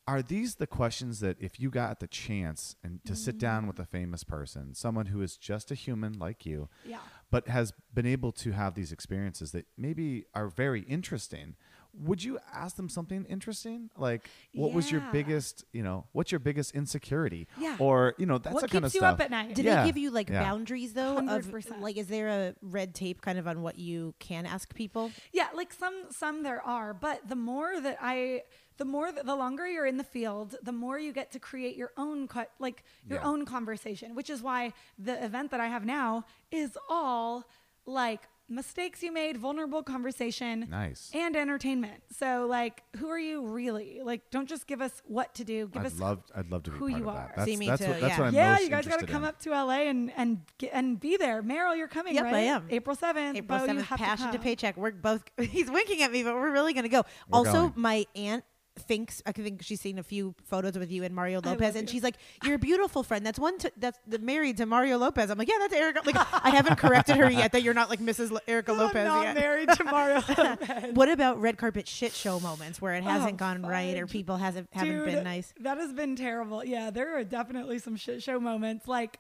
are 0.07 0.21
these 0.21 0.55
the 0.55 0.67
questions 0.67 1.19
that 1.19 1.37
if 1.39 1.59
you 1.59 1.69
got 1.69 1.99
the 1.99 2.07
chance 2.07 2.75
and 2.81 3.03
to 3.05 3.15
sit 3.15 3.35
mm. 3.35 3.39
down 3.39 3.67
with 3.67 3.77
a 3.77 3.85
famous 3.85 4.23
person, 4.23 4.73
someone 4.73 5.07
who 5.07 5.21
is 5.21 5.35
just 5.35 5.69
a 5.69 5.75
human 5.75 6.17
like 6.17 6.45
you, 6.45 6.69
Yeah. 6.85 6.99
but 7.29 7.49
has 7.49 7.73
been 7.93 8.05
able 8.05 8.31
to 8.33 8.51
have 8.51 8.73
these 8.73 8.91
experiences 8.91 9.51
that 9.51 9.65
maybe 9.77 10.25
are 10.33 10.47
very 10.47 10.81
interesting. 10.81 11.55
Would 11.99 12.23
you 12.23 12.39
ask 12.53 12.75
them 12.75 12.89
something 12.89 13.25
interesting? 13.25 13.89
Like, 13.97 14.29
what 14.53 14.71
was 14.73 14.91
your 14.91 15.01
biggest, 15.11 15.65
you 15.73 15.81
know, 15.83 16.05
what's 16.11 16.31
your 16.31 16.39
biggest 16.39 16.75
insecurity? 16.75 17.47
Yeah. 17.59 17.75
Or, 17.79 18.13
you 18.17 18.25
know, 18.25 18.37
that's 18.37 18.53
What 18.53 18.61
the 18.63 18.67
kind 18.69 18.85
of 18.85 18.91
keeps 18.91 18.95
you 18.95 18.99
stuff. 19.01 19.15
up 19.15 19.21
at 19.21 19.31
night? 19.31 19.55
Did 19.55 19.65
Yeah, 19.65 19.81
they 19.81 19.89
give 19.89 19.97
you 19.97 20.11
like 20.11 20.29
yeah. 20.29 20.43
boundaries 20.43 20.93
though? 20.93 21.17
Of 21.17 21.25
100%. 21.25 21.81
like, 21.81 21.97
is 21.97 22.07
there 22.07 22.27
a 22.27 22.55
red 22.61 22.93
tape 22.93 23.21
kind 23.21 23.39
of 23.39 23.47
on 23.47 23.61
what 23.61 23.77
you 23.79 24.13
can 24.19 24.45
ask 24.45 24.73
people? 24.75 25.11
Yeah, 25.33 25.47
like 25.55 25.73
some 25.73 26.05
some 26.11 26.43
there 26.43 26.61
are, 26.61 26.93
but 26.93 27.27
the 27.27 27.35
more 27.35 27.79
that 27.81 27.97
I 28.01 28.43
the 28.77 28.85
more 28.85 29.11
that 29.11 29.25
the 29.25 29.35
longer 29.35 29.65
you're 29.67 29.87
in 29.87 29.97
the 29.97 30.03
field, 30.03 30.55
the 30.61 30.71
more 30.71 30.99
you 30.99 31.11
get 31.11 31.31
to 31.31 31.39
create 31.39 31.75
your 31.75 31.91
own 31.97 32.27
cut 32.27 32.51
like 32.59 32.83
your 33.09 33.17
Yeah. 33.19 33.25
own 33.27 33.43
conversation, 33.45 34.13
which 34.13 34.29
is 34.29 34.43
why 34.43 34.73
the 34.99 35.23
event 35.25 35.49
that 35.51 35.59
I 35.59 35.67
have 35.67 35.83
now 35.83 36.25
is 36.51 36.77
all 36.87 37.45
like 37.87 38.21
mistakes 38.49 39.03
you 39.03 39.11
made, 39.11 39.37
vulnerable 39.37 39.83
conversation, 39.83 40.67
Nice. 40.69 41.11
and 41.13 41.35
entertainment. 41.35 42.03
So 42.17 42.45
like 42.49 42.83
who 42.97 43.09
are 43.09 43.19
you 43.19 43.45
really? 43.45 44.01
Like 44.03 44.29
don't 44.31 44.47
just 44.47 44.67
give 44.67 44.81
us 44.81 45.01
what 45.05 45.33
to 45.35 45.43
do, 45.43 45.67
give 45.67 45.81
I'd 45.81 45.87
us 45.87 45.99
love, 45.99 46.23
I'd 46.35 46.49
love 46.49 46.63
to 46.63 46.71
be 46.71 46.77
who 46.77 46.89
part 46.89 47.01
you 47.01 47.09
of 47.09 47.15
are. 47.15 47.33
that. 47.35 47.45
See, 47.45 47.57
me 47.57 47.67
that's 47.67 47.81
too, 47.81 47.89
what, 47.89 48.01
that's 48.01 48.13
yeah. 48.13 48.19
what 48.19 48.27
I'm 48.27 48.33
yeah, 48.33 48.51
most 48.53 48.63
you 48.63 48.69
guys 48.69 48.87
got 48.87 48.99
to 48.99 49.05
come 49.07 49.23
in. 49.23 49.29
up 49.29 49.39
to 49.41 49.49
LA 49.51 49.81
and 49.89 50.11
and 50.15 50.39
get, 50.57 50.71
and 50.73 50.99
be 50.99 51.17
there. 51.17 51.43
Meryl, 51.43 51.75
you're 51.77 51.87
coming, 51.87 52.15
Yep, 52.15 52.23
right? 52.25 52.33
I 52.35 52.39
am. 52.39 52.67
April 52.69 52.95
seventh. 52.95 53.37
April 53.37 53.59
you 53.59 53.65
seventh, 53.67 53.85
have 53.87 53.99
passion 53.99 54.27
to 54.27 54.33
come. 54.33 54.41
paycheck. 54.43 54.77
We're 54.77 54.91
both. 54.91 55.23
He's 55.39 55.69
winking 55.69 56.01
at 56.03 56.11
me, 56.11 56.23
but 56.23 56.33
we're 56.35 56.51
really 56.51 56.73
gonna 56.73 56.89
go. 56.89 57.03
We're 57.29 57.37
also, 57.39 57.51
going. 57.53 57.73
my 57.75 58.05
aunt 58.15 58.43
thinks 58.79 59.21
I 59.25 59.31
think 59.31 59.61
she's 59.61 59.81
seen 59.81 59.99
a 59.99 60.03
few 60.03 60.35
photos 60.45 60.77
with 60.77 60.91
you 60.91 61.03
and 61.03 61.13
Mario 61.13 61.41
Lopez, 61.43 61.75
and 61.75 61.87
you. 61.87 61.93
she's 61.93 62.03
like, 62.03 62.15
"You're 62.43 62.55
a 62.55 62.59
beautiful 62.59 63.03
friend. 63.03 63.25
That's 63.25 63.39
one 63.39 63.57
to, 63.59 63.71
that's 63.77 63.99
the, 64.07 64.19
married 64.19 64.57
to 64.57 64.65
Mario 64.65 64.97
Lopez." 64.97 65.29
I'm 65.29 65.37
like, 65.37 65.47
"Yeah, 65.49 65.57
that's 65.59 65.73
Erica." 65.73 66.01
Like, 66.05 66.15
I 66.17 66.49
haven't 66.49 66.77
corrected 66.77 67.17
her 67.17 67.29
yet 67.29 67.51
that 67.51 67.63
you're 67.63 67.73
not 67.73 67.89
like 67.89 67.99
Mrs. 67.99 68.31
Lo- 68.31 68.39
Erica 68.47 68.71
I'm 68.71 68.77
Lopez 68.77 69.07
not 69.07 69.23
yet. 69.23 69.35
married 69.35 69.69
to 69.69 69.83
Mario 69.83 70.15
Lopez. 70.37 70.95
What 70.95 71.09
about 71.09 71.41
red 71.41 71.57
carpet 71.57 71.87
shit 71.87 72.13
show 72.13 72.39
moments 72.39 72.81
where 72.81 72.93
it 72.93 73.03
oh, 73.05 73.09
hasn't 73.09 73.33
Oh, 73.33 73.37
gone 73.37 73.61
right 73.63 73.97
or 73.97 74.07
people 74.07 74.37
hasn't 74.37 74.67
haven't 74.71 75.05
been 75.05 75.23
nice? 75.23 75.53
That 75.59 75.77
has 75.77 75.93
been 75.93 76.15
terrible. 76.15 76.63
Yeah, 76.63 76.89
there 76.89 77.17
are 77.17 77.23
definitely 77.23 77.79
some 77.79 77.95
shit 77.95 78.23
show 78.23 78.39
moments. 78.39 78.87
Like, 78.87 79.19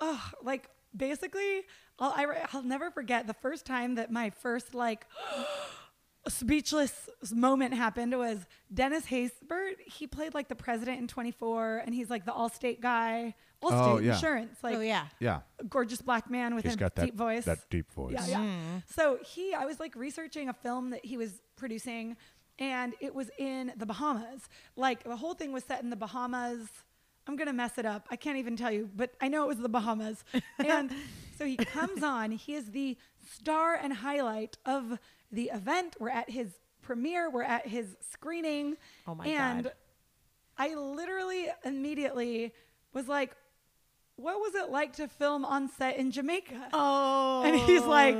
oh, 0.00 0.30
like 0.42 0.68
basically, 0.96 1.62
I'll, 1.98 2.12
I, 2.16 2.48
I'll 2.52 2.62
never 2.62 2.90
forget 2.90 3.26
the 3.26 3.34
first 3.34 3.66
time 3.66 3.94
that 3.96 4.10
my 4.10 4.30
first 4.30 4.74
like 4.74 5.06
speechless 6.28 7.08
moment 7.34 7.74
happened 7.74 8.16
was 8.16 8.38
Dennis 8.72 9.06
Haysbert. 9.06 9.74
He 9.86 10.06
played 10.06 10.34
like 10.34 10.48
the 10.48 10.54
president 10.54 11.00
in 11.00 11.08
24, 11.08 11.82
and 11.84 11.94
he's 11.94 12.10
like 12.10 12.24
the 12.24 12.32
Allstate 12.32 12.80
guy, 12.80 13.34
oh, 13.62 13.68
Allstate 13.70 13.92
Oh, 13.94 13.98
yeah. 13.98 14.14
Insurance, 14.14 14.58
like 14.62 14.76
oh 14.76 14.80
yeah. 14.80 15.06
Yeah. 15.18 15.40
gorgeous 15.68 16.00
black 16.00 16.30
man 16.30 16.54
with 16.54 16.64
He's 16.64 16.74
a 16.74 16.76
got 16.76 16.94
that 16.96 17.06
deep 17.06 17.16
voice. 17.16 17.44
that 17.46 17.68
deep 17.70 17.90
voice. 17.92 18.12
Yeah, 18.14 18.26
yeah. 18.26 18.38
Mm. 18.38 18.82
So 18.94 19.18
he, 19.24 19.54
I 19.54 19.64
was 19.64 19.80
like 19.80 19.96
researching 19.96 20.48
a 20.48 20.52
film 20.52 20.90
that 20.90 21.04
he 21.04 21.16
was 21.16 21.40
producing, 21.56 22.16
and 22.58 22.94
it 23.00 23.14
was 23.14 23.30
in 23.38 23.72
the 23.76 23.86
Bahamas. 23.86 24.42
Like 24.76 25.02
the 25.04 25.16
whole 25.16 25.34
thing 25.34 25.52
was 25.52 25.64
set 25.64 25.82
in 25.82 25.90
the 25.90 25.96
Bahamas. 25.96 26.68
I'm 27.26 27.36
gonna 27.36 27.52
mess 27.52 27.78
it 27.78 27.86
up. 27.86 28.06
I 28.10 28.16
can't 28.16 28.38
even 28.38 28.56
tell 28.56 28.70
you, 28.72 28.90
but 28.94 29.14
I 29.20 29.28
know 29.28 29.44
it 29.44 29.48
was 29.48 29.58
the 29.58 29.68
Bahamas. 29.68 30.24
and 30.64 30.92
so 31.36 31.44
he 31.46 31.56
comes 31.56 32.02
on. 32.02 32.30
He 32.32 32.54
is 32.54 32.70
the 32.70 32.96
star 33.32 33.74
and 33.74 33.92
highlight 33.92 34.58
of 34.66 34.98
the 35.32 35.50
event. 35.52 35.96
We're 35.98 36.10
at 36.10 36.30
his 36.30 36.50
premiere. 36.82 37.30
We're 37.30 37.42
at 37.42 37.66
his 37.66 37.96
screening. 38.10 38.76
Oh 39.06 39.14
my 39.14 39.26
and 39.26 39.64
God. 39.64 39.72
I 40.58 40.74
literally 40.74 41.48
immediately 41.64 42.52
was 42.92 43.08
like, 43.08 43.34
"What 44.16 44.38
was 44.40 44.54
it 44.54 44.70
like 44.70 44.94
to 44.96 45.08
film 45.08 45.44
on 45.44 45.68
set 45.68 45.96
in 45.96 46.10
Jamaica?" 46.10 46.68
Oh. 46.72 47.42
And 47.44 47.56
he's 47.56 47.82
like, 47.82 48.16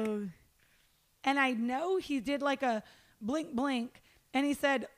and 1.24 1.38
I 1.38 1.52
know 1.52 1.98
he 1.98 2.20
did 2.20 2.42
like 2.42 2.62
a 2.62 2.82
blink 3.20 3.54
blink, 3.54 4.02
and 4.32 4.46
he 4.46 4.54
said, 4.54 4.88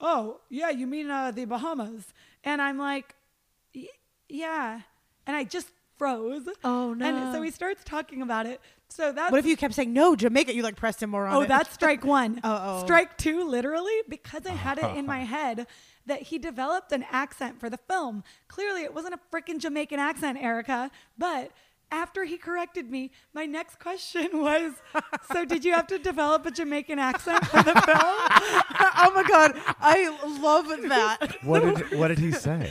"Oh 0.00 0.40
yeah, 0.48 0.70
you 0.70 0.86
mean 0.86 1.10
uh, 1.10 1.32
the 1.32 1.44
Bahamas?" 1.44 2.12
And 2.44 2.62
I'm 2.62 2.78
like, 2.78 3.14
"Y- 3.74 3.88
"Yeah," 4.28 4.80
and 5.26 5.36
I 5.36 5.44
just 5.44 5.68
froze. 5.96 6.48
Oh, 6.62 6.94
no. 6.94 7.06
And 7.06 7.34
so 7.34 7.42
he 7.42 7.50
starts 7.50 7.82
talking 7.84 8.22
about 8.22 8.46
it. 8.46 8.60
So 8.88 9.12
that's 9.12 9.30
What 9.30 9.38
if 9.38 9.46
you 9.46 9.56
kept 9.56 9.74
saying 9.74 9.92
no, 9.92 10.16
Jamaica? 10.16 10.54
You 10.54 10.62
like 10.62 10.76
pressed 10.76 11.02
him 11.02 11.10
more 11.10 11.26
on 11.26 11.34
Oh, 11.36 11.40
it. 11.42 11.48
that's 11.48 11.72
strike 11.74 12.04
one. 12.18 12.40
Uh-oh. 12.42 12.80
Strike 12.84 13.18
two, 13.18 13.44
literally, 13.48 13.92
because 14.08 14.46
I 14.46 14.52
had 14.52 14.78
it 14.78 14.96
in 14.96 15.06
my 15.06 15.20
head 15.36 15.66
that 16.06 16.22
he 16.22 16.38
developed 16.38 16.92
an 16.92 17.04
accent 17.10 17.58
for 17.60 17.68
the 17.68 17.76
film. 17.76 18.22
Clearly, 18.48 18.82
it 18.82 18.94
wasn't 18.94 19.14
a 19.14 19.20
freaking 19.34 19.58
Jamaican 19.58 19.98
accent, 19.98 20.38
Erica. 20.40 20.90
But 21.18 21.50
after 21.90 22.24
he 22.24 22.36
corrected 22.38 22.90
me, 22.90 23.10
my 23.34 23.44
next 23.44 23.78
question 23.80 24.28
was 24.40 24.72
So, 25.32 25.44
did 25.44 25.64
you 25.64 25.72
have 25.72 25.86
to 25.88 25.98
develop 25.98 26.46
a 26.46 26.50
Jamaican 26.50 26.98
accent 26.98 27.44
for 27.46 27.62
the 27.62 27.72
film? 27.74 28.16
oh 28.98 29.12
my 29.14 29.24
god, 29.28 29.52
I 29.80 30.38
love 30.40 30.68
that. 30.88 31.36
What 31.42 31.60
did 31.62 31.98
what 31.98 32.08
did 32.08 32.18
he 32.18 32.32
say? 32.32 32.70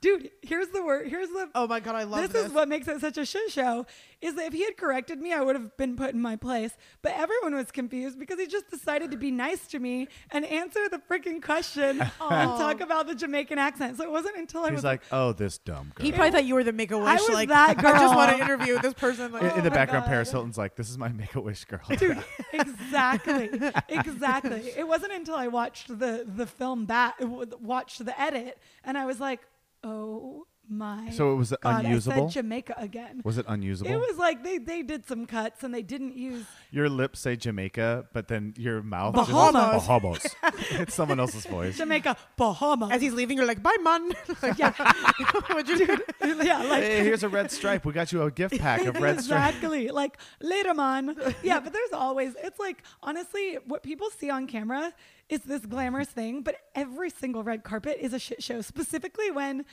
Dude, 0.00 0.30
here's 0.42 0.68
the 0.68 0.84
word. 0.84 1.08
Here's 1.08 1.28
the. 1.28 1.48
Oh 1.54 1.66
my 1.66 1.80
god, 1.80 1.94
I 1.94 2.04
love 2.04 2.20
this, 2.22 2.30
this. 2.32 2.46
is 2.46 2.52
what 2.52 2.68
makes 2.68 2.86
it 2.88 3.00
such 3.00 3.16
a 3.18 3.24
shit 3.24 3.50
show 3.50 3.86
is 4.22 4.34
that 4.34 4.46
if 4.46 4.52
he 4.54 4.64
had 4.64 4.76
corrected 4.78 5.20
me 5.20 5.32
i 5.32 5.40
would 5.42 5.54
have 5.54 5.76
been 5.76 5.94
put 5.94 6.14
in 6.14 6.20
my 6.20 6.36
place 6.36 6.72
but 7.02 7.12
everyone 7.14 7.54
was 7.54 7.70
confused 7.70 8.18
because 8.18 8.38
he 8.40 8.46
just 8.46 8.68
decided 8.70 9.10
to 9.10 9.16
be 9.16 9.30
nice 9.30 9.66
to 9.66 9.78
me 9.78 10.08
and 10.30 10.44
answer 10.46 10.80
the 10.88 10.98
freaking 11.10 11.42
question 11.42 12.00
and 12.00 12.10
talk 12.20 12.80
about 12.80 13.06
the 13.06 13.14
jamaican 13.14 13.58
accent 13.58 13.96
so 13.96 14.02
it 14.04 14.10
wasn't 14.10 14.34
until 14.36 14.62
i 14.62 14.68
He's 14.70 14.76
was 14.76 14.84
like, 14.84 15.02
oh, 15.12 15.32
this 15.32 15.58
dumb 15.58 15.92
girl. 15.94 16.04
he 16.06 16.12
probably 16.12 16.30
thought 16.30 16.44
you 16.46 16.54
were 16.54 16.64
the 16.64 16.72
Make 16.72 16.90
a 16.92 16.98
Wish. 16.98 17.08
I 17.08 17.14
was 17.14 17.28
like 17.28 17.48
that 17.50 17.78
I 17.84 17.92
just 17.92 18.14
want 18.14 18.36
to 18.36 18.42
interview 18.42 18.80
this 18.80 18.94
person. 18.94 19.32
Like, 19.32 19.42
in, 19.42 19.48
in 19.48 19.54
Oh 19.58 19.62
the 19.62 19.70
my 19.70 19.76
background, 19.76 20.04
God. 20.04 20.10
Paris 20.10 20.30
Hilton's 20.30 20.58
like, 20.58 20.76
"This 20.76 20.90
is 20.90 20.98
my 20.98 21.08
Make 21.08 21.34
a 21.34 21.40
Wish 21.40 21.64
girl." 21.66 21.80
Dude, 21.96 22.22
exactly, 22.52 23.50
exactly. 23.88 24.72
It 24.76 24.86
wasn't 24.86 25.12
until 25.12 25.34
I 25.34 25.48
watched 25.48 25.88
the 25.88 26.24
the 26.26 26.46
film 26.46 26.84
back, 26.86 27.14
watched 27.20 28.04
the 28.04 28.18
edit, 28.20 28.58
and 28.84 28.98
I 28.98 29.06
was 29.06 29.20
like, 29.20 29.40
"Oh 29.88 30.48
my!" 30.68 31.10
So 31.10 31.32
it 31.32 31.36
was 31.36 31.54
God, 31.60 31.84
unusable? 31.84 32.26
I 32.26 32.28
said 32.28 32.42
Jamaica 32.42 32.74
again. 32.78 33.20
Was 33.24 33.38
it 33.38 33.46
unusable? 33.48 33.90
It 33.92 33.96
was 33.98 34.16
like 34.18 34.42
they 34.44 34.58
they 34.58 34.82
did 34.82 35.06
some 35.06 35.26
cuts 35.26 35.62
and 35.64 35.74
they 35.74 35.82
didn't 35.82 36.16
use. 36.16 36.44
your 36.70 36.88
lips 36.88 37.20
say 37.20 37.36
Jamaica, 37.36 38.06
but 38.12 38.28
then 38.28 38.54
your 38.56 38.82
mouth 38.82 39.14
Bahamas. 39.14 39.52
just 39.72 39.86
Bahamas. 39.86 40.36
it's 40.80 40.94
someone 40.94 41.20
else's 41.20 41.46
voice. 41.46 41.76
Jamaica, 41.78 42.16
Bahamas. 42.36 42.90
As 42.92 43.00
he's 43.02 43.12
leaving, 43.14 43.36
you're 43.36 43.46
like, 43.46 43.62
"Bye, 43.62 43.76
man." 43.82 44.12
Like, 44.42 44.58
yeah, 44.58 44.72
What'd 45.50 45.68
you 45.68 45.86
do? 45.86 45.98
yeah, 46.44 46.62
like 46.62 46.82
Hey, 46.82 47.02
here's 47.04 47.22
a 47.22 47.28
red 47.28 47.50
stripe. 47.50 47.84
We 47.86 47.92
got 47.92 48.12
you 48.12 48.22
a 48.22 48.30
gift 48.30 48.58
pack 48.58 48.84
of 48.84 48.96
red 49.00 49.20
stripe. 49.20 49.54
exactly 49.54 49.88
like 49.88 50.18
later 50.40 50.74
man 50.74 51.16
yeah 51.42 51.58
but 51.60 51.72
there's 51.72 51.92
always 51.92 52.34
it's 52.42 52.58
like 52.58 52.82
honestly 53.02 53.58
what 53.66 53.82
people 53.82 54.08
see 54.10 54.28
on 54.30 54.46
camera 54.46 54.92
is 55.28 55.40
this 55.40 55.64
glamorous 55.64 56.08
thing 56.08 56.42
but 56.42 56.56
every 56.74 57.08
single 57.10 57.42
red 57.42 57.64
carpet 57.64 57.96
is 58.00 58.12
a 58.12 58.18
shit 58.18 58.42
show 58.42 58.60
specifically 58.60 59.30
when 59.30 59.64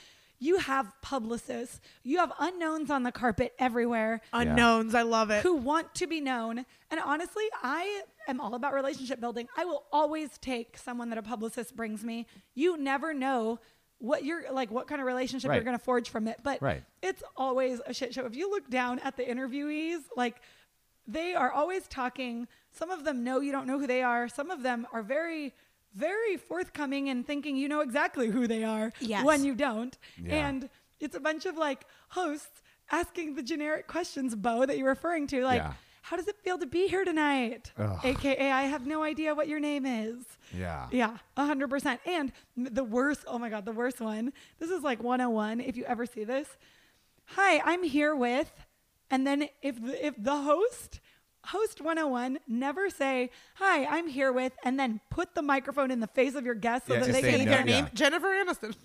you 0.44 0.58
have 0.58 0.92
publicists 1.02 1.80
you 2.04 2.18
have 2.18 2.32
unknowns 2.40 2.90
on 2.92 3.04
the 3.04 3.12
carpet 3.12 3.54
everywhere 3.60 4.22
Unknowns. 4.34 4.94
I 4.96 5.04
love 5.04 5.30
it. 5.32 5.42
who 5.44 5.56
want 5.56 5.94
to 5.96 6.08
be 6.08 6.20
known. 6.22 6.66
And 6.92 7.00
honestly, 7.04 7.46
I 7.62 8.02
am 8.28 8.40
all 8.42 8.54
about 8.56 8.74
relationship 8.74 9.20
building. 9.20 9.48
I 9.58 9.66
will 9.66 9.84
always 9.92 10.38
take 10.40 10.78
someone 10.78 11.10
that 11.10 11.18
a 11.18 11.24
publicist 11.24 11.76
brings 11.76 12.04
me. 12.04 12.28
You 12.56 12.78
never 12.78 13.14
know 13.14 13.60
what 14.00 14.26
you're 14.26 14.52
like, 14.52 14.70
what 14.70 14.88
kind 14.88 15.00
of 15.02 15.08
relationship 15.08 15.50
Right. 15.50 15.56
you're 15.56 15.64
going 15.64 15.78
to 15.78 15.84
forge 15.84 16.10
from 16.10 16.28
it. 16.28 16.38
But 16.44 16.62
Right. 16.62 16.84
it's 17.02 17.24
always 17.38 17.80
a 17.86 17.94
shit 17.94 18.14
show. 18.14 18.26
If 18.26 18.36
you 18.36 18.50
look 18.50 18.70
down 18.70 19.00
at 19.00 19.16
the 19.18 19.24
interviewees, 19.24 20.02
like 20.18 20.42
they 21.08 21.34
are 21.36 21.52
always 21.52 21.88
talking. 21.88 22.48
Some 22.72 22.90
of 22.92 23.04
them 23.06 23.24
know 23.24 23.40
you 23.40 23.52
don't 23.52 23.68
know 23.68 23.80
who 23.80 23.88
they 23.88 24.02
are. 24.04 24.28
Some 24.28 24.50
of 24.52 24.62
them 24.64 24.88
are 24.94 25.02
very, 25.04 25.54
very 25.96 26.38
forthcoming 26.38 27.10
and 27.10 27.26
thinking 27.26 27.56
you 27.56 27.68
know 27.70 27.82
exactly 27.82 28.28
who 28.30 28.48
they 28.48 28.64
are 28.64 28.92
Yes. 29.00 29.24
when 29.26 29.44
you 29.44 29.56
don't. 29.56 29.98
Yeah. 30.22 30.48
And 30.48 30.70
it's 31.00 31.16
a 31.16 31.20
bunch 31.20 31.46
of 31.46 31.58
like 31.58 31.86
hosts 32.10 32.62
asking 32.92 33.36
the 33.36 33.44
generic 33.44 33.88
questions, 33.88 34.36
Bo, 34.36 34.66
that 34.66 34.78
you're 34.78 34.88
referring 34.90 35.28
to. 35.28 35.44
Like, 35.44 35.62
Yeah. 35.62 35.74
how 36.02 36.18
does 36.18 36.28
it 36.28 36.36
feel 36.44 36.58
to 36.58 36.66
be 36.66 36.88
here 36.88 37.06
tonight? 37.06 37.72
Ugh. 37.78 38.00
AKA, 38.04 38.52
I 38.52 38.64
have 38.64 38.86
no 38.86 39.04
idea 39.04 39.34
what 39.34 39.48
your 39.48 39.60
name 39.60 39.86
is. 39.86 40.26
Yeah. 40.56 40.88
Yeah, 40.92 41.18
100%. 41.38 42.00
And 42.06 42.32
the 42.56 42.84
worst, 42.84 43.24
oh 43.28 43.40
my 43.40 43.50
God, 43.50 43.66
the 43.66 43.72
worst 43.72 44.02
one. 44.02 44.34
This 44.60 44.70
is 44.70 44.84
like 44.84 45.02
101 45.02 45.60
if 45.62 45.76
you 45.78 45.86
ever 45.86 46.06
see 46.06 46.24
this. 46.24 46.48
Hi, 47.26 47.62
I'm 47.64 47.84
here 47.84 48.16
with, 48.16 48.52
and 49.10 49.26
then 49.26 49.48
if 49.62 49.82
the, 49.82 50.06
if 50.06 50.14
the 50.18 50.36
host, 50.42 51.00
host 51.46 51.82
101, 51.82 52.40
never 52.48 52.90
say, 52.90 53.30
Hi, 53.56 53.86
I'm 53.86 54.08
here 54.08 54.32
with, 54.32 54.54
and 54.64 54.80
then 54.80 55.00
put 55.10 55.36
the 55.36 55.42
microphone 55.42 55.92
in 55.92 56.00
the 56.00 56.08
face 56.08 56.36
of 56.36 56.46
your 56.46 56.56
guest 56.56 56.88
so 56.88 56.94
Yeah, 56.94 57.00
that 57.02 57.06
just 57.08 57.22
they 57.22 57.32
say 57.32 57.38
can 57.38 57.46
no, 57.46 57.52
hear 57.52 57.64
Their 57.64 57.68
yeah. 57.70 57.82
name 57.82 57.90
Jennifer 57.94 58.28
Aniston. 58.28 58.76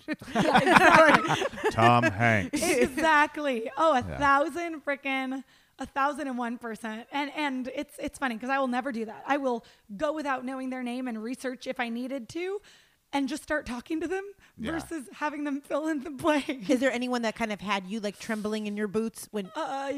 Tom 1.71 2.03
Hanks. 2.03 2.61
exactly. 2.61 3.69
Oh, 3.77 3.93
a 3.93 3.99
Yeah. 4.07 4.17
thousand 4.17 4.83
freaking 4.85 5.43
a 5.81 5.85
thousand 5.85 6.27
and 6.27 6.37
one 6.37 6.57
percent. 6.57 7.07
And 7.11 7.31
and 7.35 7.69
it's 7.73 7.95
it's 7.99 8.19
funny 8.19 8.35
because 8.35 8.49
I 8.49 8.59
will 8.59 8.67
never 8.67 8.91
do 8.91 9.05
that. 9.05 9.23
I 9.27 9.37
will 9.37 9.63
go 9.95 10.13
without 10.13 10.43
knowing 10.45 10.69
their 10.69 10.83
name 10.83 11.07
and 11.07 11.21
research 11.23 11.67
if 11.67 11.79
I 11.79 11.87
needed 11.89 12.27
to, 12.29 12.59
and 13.13 13.29
just 13.29 13.43
start 13.43 13.65
talking 13.65 14.01
to 14.01 14.07
them 14.07 14.23
Yeah. 14.57 14.71
versus 14.73 15.05
having 15.13 15.45
them 15.45 15.61
fill 15.61 15.87
in 15.87 16.03
the 16.03 16.09
blank. 16.09 16.69
Is 16.69 16.79
there 16.81 16.91
anyone 16.91 17.21
that 17.21 17.35
kind 17.35 17.53
of 17.53 17.61
had 17.61 17.87
you 17.87 18.01
like 18.01 18.19
trembling 18.19 18.67
in 18.67 18.75
your 18.75 18.87
boots 18.89 19.29
when? 19.31 19.49
Uh, 19.55 19.89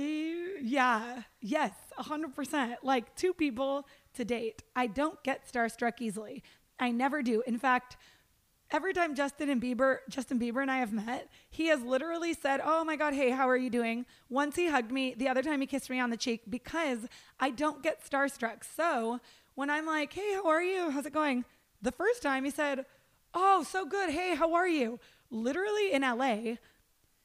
yeah, 0.62 1.24
yes, 1.42 1.72
a 2.02 2.04
hundred 2.04 2.36
percent. 2.36 2.84
Like 2.84 3.16
two 3.16 3.32
people 3.32 3.88
to 4.16 4.26
date. 4.26 4.64
I 4.76 4.88
don't 4.88 5.22
get 5.24 5.48
starstruck 5.48 6.02
easily. 6.02 6.44
I 6.80 6.90
never 6.92 7.22
do. 7.22 7.44
In 7.46 7.60
fact, 7.60 7.96
every 8.72 8.92
time 8.92 9.14
Justin 9.14 9.50
and 9.50 9.62
Bieber, 9.62 9.98
Justin 10.10 10.40
Bieber 10.40 10.64
and 10.64 10.72
I 10.72 10.78
have 10.78 10.92
met, 10.92 11.30
he 11.52 11.68
has 11.68 11.82
literally 11.84 12.34
said, 12.34 12.60
"Oh 12.64 12.84
my 12.84 12.96
God, 12.96 13.14
hey, 13.14 13.30
how 13.30 13.48
are 13.48 13.56
you 13.56 13.70
doing?" 13.70 14.08
Once 14.30 14.56
he 14.56 14.68
hugged 14.68 14.92
me, 14.92 15.14
the 15.16 15.30
other 15.30 15.44
time 15.44 15.62
he 15.62 15.68
kissed 15.68 15.92
me 15.92 16.00
on 16.00 16.10
the 16.10 16.18
cheek 16.18 16.42
because 16.50 17.08
I 17.40 17.52
don't 17.52 17.84
get 17.84 18.04
starstruck. 18.04 18.64
So 18.64 19.20
when 19.54 19.70
I'm 19.70 19.86
like, 19.86 20.12
"Hey, 20.12 20.34
how 20.34 20.48
are 20.48 20.64
you? 20.64 20.90
How's 20.90 21.06
it 21.06 21.14
going?" 21.14 21.46
The 21.84 21.92
first 21.92 22.24
time 22.24 22.46
he 22.46 22.52
said, 22.52 22.88
"Oh, 23.36 23.64
so 23.64 23.86
good. 23.86 24.10
Hey, 24.10 24.34
how 24.36 24.56
are 24.56 24.68
you?" 24.68 25.00
Literally 25.30 25.94
in 25.94 26.02
LA. 26.02 26.58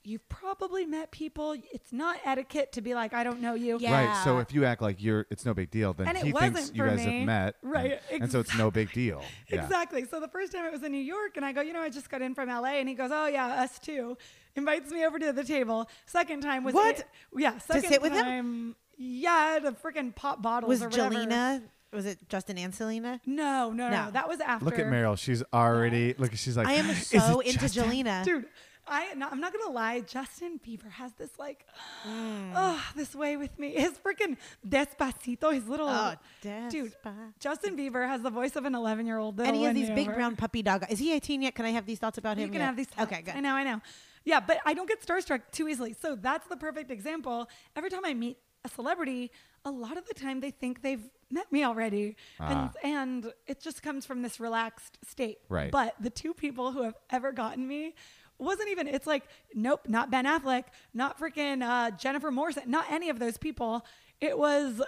You've 0.07 0.29
probably 0.29 0.87
met 0.87 1.11
people. 1.11 1.57
It's 1.73 1.93
not 1.93 2.17
etiquette 2.25 2.73
to 2.73 2.81
be 2.81 2.95
like, 2.95 3.13
I 3.13 3.25
don't 3.25 3.41
know 3.41 3.55
you. 3.55 3.77
Yeah. 3.81 4.07
Right. 4.07 4.25
So 4.25 4.39
if 4.39 4.55
you 4.55 4.65
act 4.65 4.81
like 4.81 5.03
you're, 5.03 5.27
it's 5.31 5.45
no 5.45 5.53
big 5.53 5.71
deal. 5.71 5.93
Then 5.95 6.07
And 6.09 6.17
he 6.19 6.31
thinks 6.33 6.71
you 6.73 6.85
guys 6.85 7.05
me. 7.05 7.19
have 7.19 7.27
met. 7.27 7.55
Right, 7.63 8.01
And, 8.13 8.23
and 8.23 8.33
so 8.33 8.41
it's 8.41 8.57
no 8.57 8.71
big 8.71 8.93
deal. 8.93 9.23
Yeah. 9.49 9.63
Exactly. 9.65 10.05
So 10.05 10.21
the 10.21 10.29
first 10.29 10.53
time 10.53 10.65
it 10.65 10.73
was 10.73 10.83
in 10.83 10.93
New 10.93 10.99
York, 10.99 11.37
and 11.37 11.45
I 11.45 11.53
go, 11.53 11.61
you 11.61 11.73
know, 11.73 11.81
I 11.81 11.89
just 11.89 12.09
got 12.09 12.23
in 12.23 12.35
from 12.35 12.49
LA, 12.49 12.75
and 12.79 12.89
he 12.89 12.95
goes, 12.95 13.11
oh 13.13 13.27
yeah, 13.27 13.63
us 13.63 13.79
too. 13.79 14.17
Invites 14.55 14.91
me 14.91 15.05
over 15.05 15.19
to 15.19 15.33
the 15.33 15.45
table. 15.45 15.89
Second 16.07 16.41
time 16.43 16.63
was 16.65 16.75
What? 16.75 17.01
it- 17.01 17.07
yeah, 17.37 17.59
second 17.59 17.83
to 17.83 17.89
sit 17.89 18.01
with 18.03 18.13
him? 18.13 18.25
time. 18.25 18.77
Yeah, 18.99 19.59
the 19.63 19.73
freaking 19.73 20.15
pop 20.15 20.41
bottles 20.41 20.69
Was 20.69 20.83
or 20.83 20.89
whatever. 20.89 21.15
Jelena 21.17 21.63
Was 21.93 22.07
it 22.07 22.29
Justin 22.29 22.59
and 22.59 22.75
Selena? 22.75 23.21
No, 23.27 23.71
no, 23.73 23.89
no, 23.91 24.05
No. 24.07 24.11
that 24.13 24.29
was 24.29 24.41
after. 24.41 24.65
Look 24.65 24.79
at 24.79 24.87
Meryl. 24.87 25.19
She's 25.19 25.43
already 25.53 26.15
look. 26.19 26.35
She's 26.35 26.57
like. 26.57 26.67
I 26.67 26.75
am 26.75 26.95
so 26.95 27.41
into 27.41 27.59
Justin?" 27.59 27.85
Jelena. 27.85 28.25
Dude, 28.25 28.47
I 28.89 29.15
no, 29.15 29.29
I'm 29.31 29.41
not 29.41 29.53
gonna 29.53 29.73
lie. 29.73 30.01
Justin 30.01 30.61
Bieber 30.65 30.91
has 30.91 31.13
this 31.15 31.31
like, 31.39 31.67
Mm. 32.07 32.53
oh, 32.55 32.85
this 32.95 33.15
way 33.15 33.37
with 33.37 33.59
me. 33.59 33.71
His 33.77 33.93
freaking 33.99 34.37
Despacito, 34.67 35.53
his 35.53 35.67
little 35.69 35.89
Oh, 35.89 36.15
dude. 36.43 36.95
Justin 37.41 37.77
Bieber 37.77 38.07
has 38.07 38.23
the 38.23 38.31
voice 38.31 38.57
of 38.57 38.65
an 38.65 38.75
11 38.75 39.07
year 39.07 39.19
old. 39.19 39.37
Though. 39.37 39.45
And 39.45 39.57
he 39.57 39.65
has 39.65 39.75
these 39.75 39.91
big 39.91 40.07
brown 40.13 40.37
puppy 40.37 40.63
dog. 40.63 40.85
Is 40.91 40.99
he 40.99 41.13
18 41.13 41.43
yet? 41.43 41.55
Can 41.55 41.65
I 41.65 41.71
have 41.71 41.87
these 41.87 41.99
thoughts 41.99 42.19
about 42.19 42.37
You 42.39 42.45
him? 42.45 42.51
can 42.51 42.61
yet? 42.61 42.67
have 42.67 42.77
these. 42.77 42.87
Thoughts. 42.89 43.11
Okay, 43.13 43.23
good. 43.23 43.35
I 43.35 43.41
know, 43.41 43.55
I 43.55 43.65
know. 43.65 43.81
Yeah, 44.25 44.41
but 44.41 44.59
I 44.67 44.75
don't 44.75 44.89
get 44.89 45.01
starstruck 45.07 45.43
too 45.53 45.69
easily. 45.69 45.93
So 45.93 46.17
that's 46.17 46.47
the 46.49 46.57
perfect 46.57 46.91
example. 46.91 47.49
Every 47.77 47.91
time 47.91 48.05
I 48.05 48.13
meet 48.15 48.39
a 48.65 48.69
celebrity, 48.69 49.31
a 49.65 49.71
lot 49.71 49.97
of 49.97 50.07
the 50.07 50.15
time 50.15 50.41
they 50.41 50.51
think 50.51 50.83
they've 50.83 51.09
met 51.31 51.51
me 51.53 51.63
already, 51.65 52.17
Ah. 52.41 52.73
and 52.83 52.93
and 53.25 53.33
it 53.47 53.61
just 53.61 53.83
comes 53.83 54.05
from 54.07 54.23
this 54.23 54.39
relaxed 54.41 54.99
state. 55.05 55.39
Right. 55.49 55.71
But 55.71 55.95
the 56.01 56.11
two 56.11 56.35
people 56.35 56.73
who 56.73 56.83
have 56.83 56.95
ever 57.11 57.31
gotten 57.33 57.67
me 57.69 57.95
wasn't 58.39 58.69
even. 58.71 58.87
It's 58.89 59.07
like 59.07 59.25
nope, 59.55 59.81
not 59.89 60.11
Ben 60.11 60.25
Affleck, 60.25 60.65
not 60.95 61.19
freaking 61.19 61.63
uh, 61.63 61.91
Jennifer 61.93 62.31
Morrison, 62.31 62.65
not 62.71 62.87
any 62.91 63.09
of 63.11 63.19
those 63.19 63.37
people. 63.39 63.85
It 64.21 64.39
was 64.39 64.83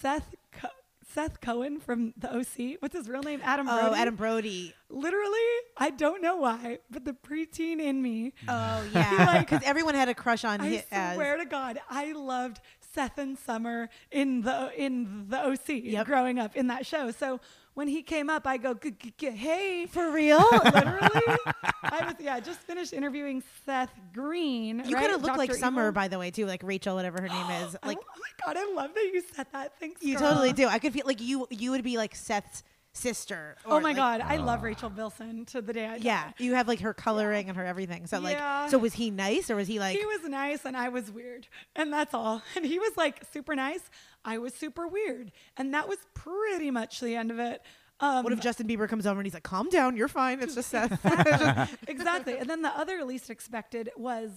Seth. 0.00 0.34
Co- 0.52 0.68
Seth 1.14 1.42
Cohen 1.42 1.78
from 1.78 2.14
the 2.16 2.34
OC. 2.34 2.76
What's 2.80 2.96
his 2.96 3.06
real 3.06 3.22
name? 3.22 3.40
Adam 3.44 3.66
Brody. 3.66 3.86
Oh, 3.86 3.94
Adam 3.94 4.16
Brody. 4.16 4.74
Literally, 4.88 5.38
I 5.76 5.90
don't 5.90 6.22
know 6.22 6.36
why, 6.36 6.78
but 6.90 7.04
the 7.04 7.12
preteen 7.12 7.80
in 7.80 8.00
me. 8.00 8.32
Oh 8.48 8.84
yeah, 8.94 9.40
because 9.40 9.60
everyone 9.66 9.94
had 9.94 10.08
a 10.08 10.14
crush 10.14 10.42
on 10.44 10.62
I 10.62 10.68
him. 10.68 10.82
As, 10.90 11.14
swear 11.16 11.36
to 11.36 11.44
God, 11.44 11.78
I 11.90 12.12
loved 12.12 12.60
Seth 12.94 13.18
and 13.18 13.38
Summer 13.38 13.90
in 14.10 14.40
the 14.40 14.70
in 14.74 15.26
the 15.28 15.38
OC 15.48 15.68
Yep. 15.84 16.06
growing 16.06 16.38
up 16.38 16.56
in 16.56 16.68
that 16.68 16.86
show. 16.86 17.10
So 17.10 17.40
when 17.74 17.88
he 17.88 18.02
came 18.02 18.28
up, 18.30 18.46
I 18.46 18.56
go, 18.58 18.74
"G- 18.74 18.90
g- 18.92 19.14
g- 19.16 19.30
"Hey, 19.30 19.86
for 19.86 20.10
real. 20.12 20.38
literally." 20.64 21.36
I 21.82 22.04
was 22.06 22.14
yeah, 22.20 22.38
just 22.40 22.60
finished 22.60 22.92
interviewing 22.92 23.42
Seth 23.64 23.92
Green. 24.12 24.82
You 24.84 24.94
right? 24.96 25.02
kind 25.02 25.14
of 25.14 25.22
look 25.22 25.36
like 25.36 25.50
Dr. 25.50 25.58
Summer, 25.58 25.82
Evil. 25.84 25.92
by 25.92 26.08
the 26.08 26.18
way, 26.18 26.30
too. 26.30 26.46
Like 26.46 26.62
Rachel, 26.62 26.94
whatever 26.96 27.20
her 27.20 27.28
name 27.28 27.50
is. 27.64 27.76
Like, 27.84 27.98
Oh 27.98 28.20
Like 28.20 28.46
my 28.46 28.54
God, 28.54 28.56
I 28.58 28.72
love 28.74 28.94
that 28.94 29.10
you 29.12 29.22
said 29.34 29.46
that. 29.52 29.72
Thanks. 29.78 30.02
you 30.02 30.16
girl. 30.18 30.30
totally 30.30 30.52
do. 30.52 30.66
I 30.68 30.78
could 30.78 30.92
feel 30.92 31.06
like 31.06 31.20
you. 31.20 31.46
You 31.50 31.70
would 31.72 31.82
be 31.84 31.96
like 31.96 32.14
Seth's 32.14 32.62
sister. 32.92 33.56
Oh 33.64 33.80
my 33.80 33.90
like- 33.90 33.96
God, 33.96 34.20
I 34.20 34.36
love 34.36 34.62
Rachel 34.62 34.90
Bilson 34.90 35.44
to 35.46 35.62
the 35.62 35.72
day 35.72 35.86
I 35.86 35.98
die. 35.98 36.04
Yeah, 36.04 36.30
you 36.38 36.54
have 36.54 36.68
like 36.68 36.80
her 36.80 36.92
coloring 36.94 37.48
and 37.48 37.56
her 37.56 37.64
everything. 37.64 38.06
So 38.06 38.18
like, 38.20 38.36
Yeah. 38.36 38.68
so 38.68 38.78
was 38.78 38.92
he 38.94 39.10
nice 39.10 39.50
or 39.50 39.56
was 39.56 39.68
he 39.68 39.78
like? 39.78 39.98
he 39.98 40.04
was 40.04 40.24
nice 40.28 40.64
and 40.64 40.76
I 40.76 40.88
was 40.88 41.10
weird. 41.10 41.48
And 41.74 41.92
that's 41.92 42.14
all. 42.14 42.42
And 42.56 42.66
he 42.66 42.78
was 42.78 42.96
like 42.96 43.22
super 43.32 43.54
nice. 43.56 43.80
I 44.24 44.38
was 44.38 44.54
super 44.54 44.86
weird. 44.86 45.32
And 45.56 45.74
that 45.74 45.88
was 45.88 45.98
pretty 46.14 46.70
much 46.70 47.00
the 47.00 47.16
end 47.16 47.30
of 47.30 47.38
it. 47.38 47.62
Um, 48.00 48.24
what 48.24 48.32
if 48.32 48.40
Justin 48.40 48.66
Bieber 48.66 48.88
comes 48.88 49.06
over 49.06 49.20
and 49.20 49.26
he's 49.26 49.34
like, 49.34 49.44
"Calm 49.44 49.68
down, 49.68 49.96
you're 49.96 50.08
fine. 50.08 50.40
It's 50.42 50.56
just 50.56 50.70
Seth." 50.70 50.98
exactly. 51.88 52.36
And 52.36 52.50
then 52.50 52.62
the 52.62 52.76
other 52.76 53.04
least 53.04 53.30
expected 53.30 53.90
was 53.96 54.30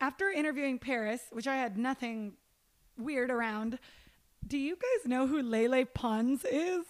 after 0.00 0.28
interviewing 0.28 0.78
Paris, 0.78 1.22
which 1.32 1.46
I 1.46 1.56
had 1.56 1.78
nothing 1.78 2.34
weird 2.98 3.30
around. 3.30 3.78
Do 4.46 4.58
you 4.58 4.74
guys 4.76 5.08
know 5.08 5.26
who 5.26 5.40
Lele 5.42 5.86
Pons 5.86 6.44
is? 6.44 6.84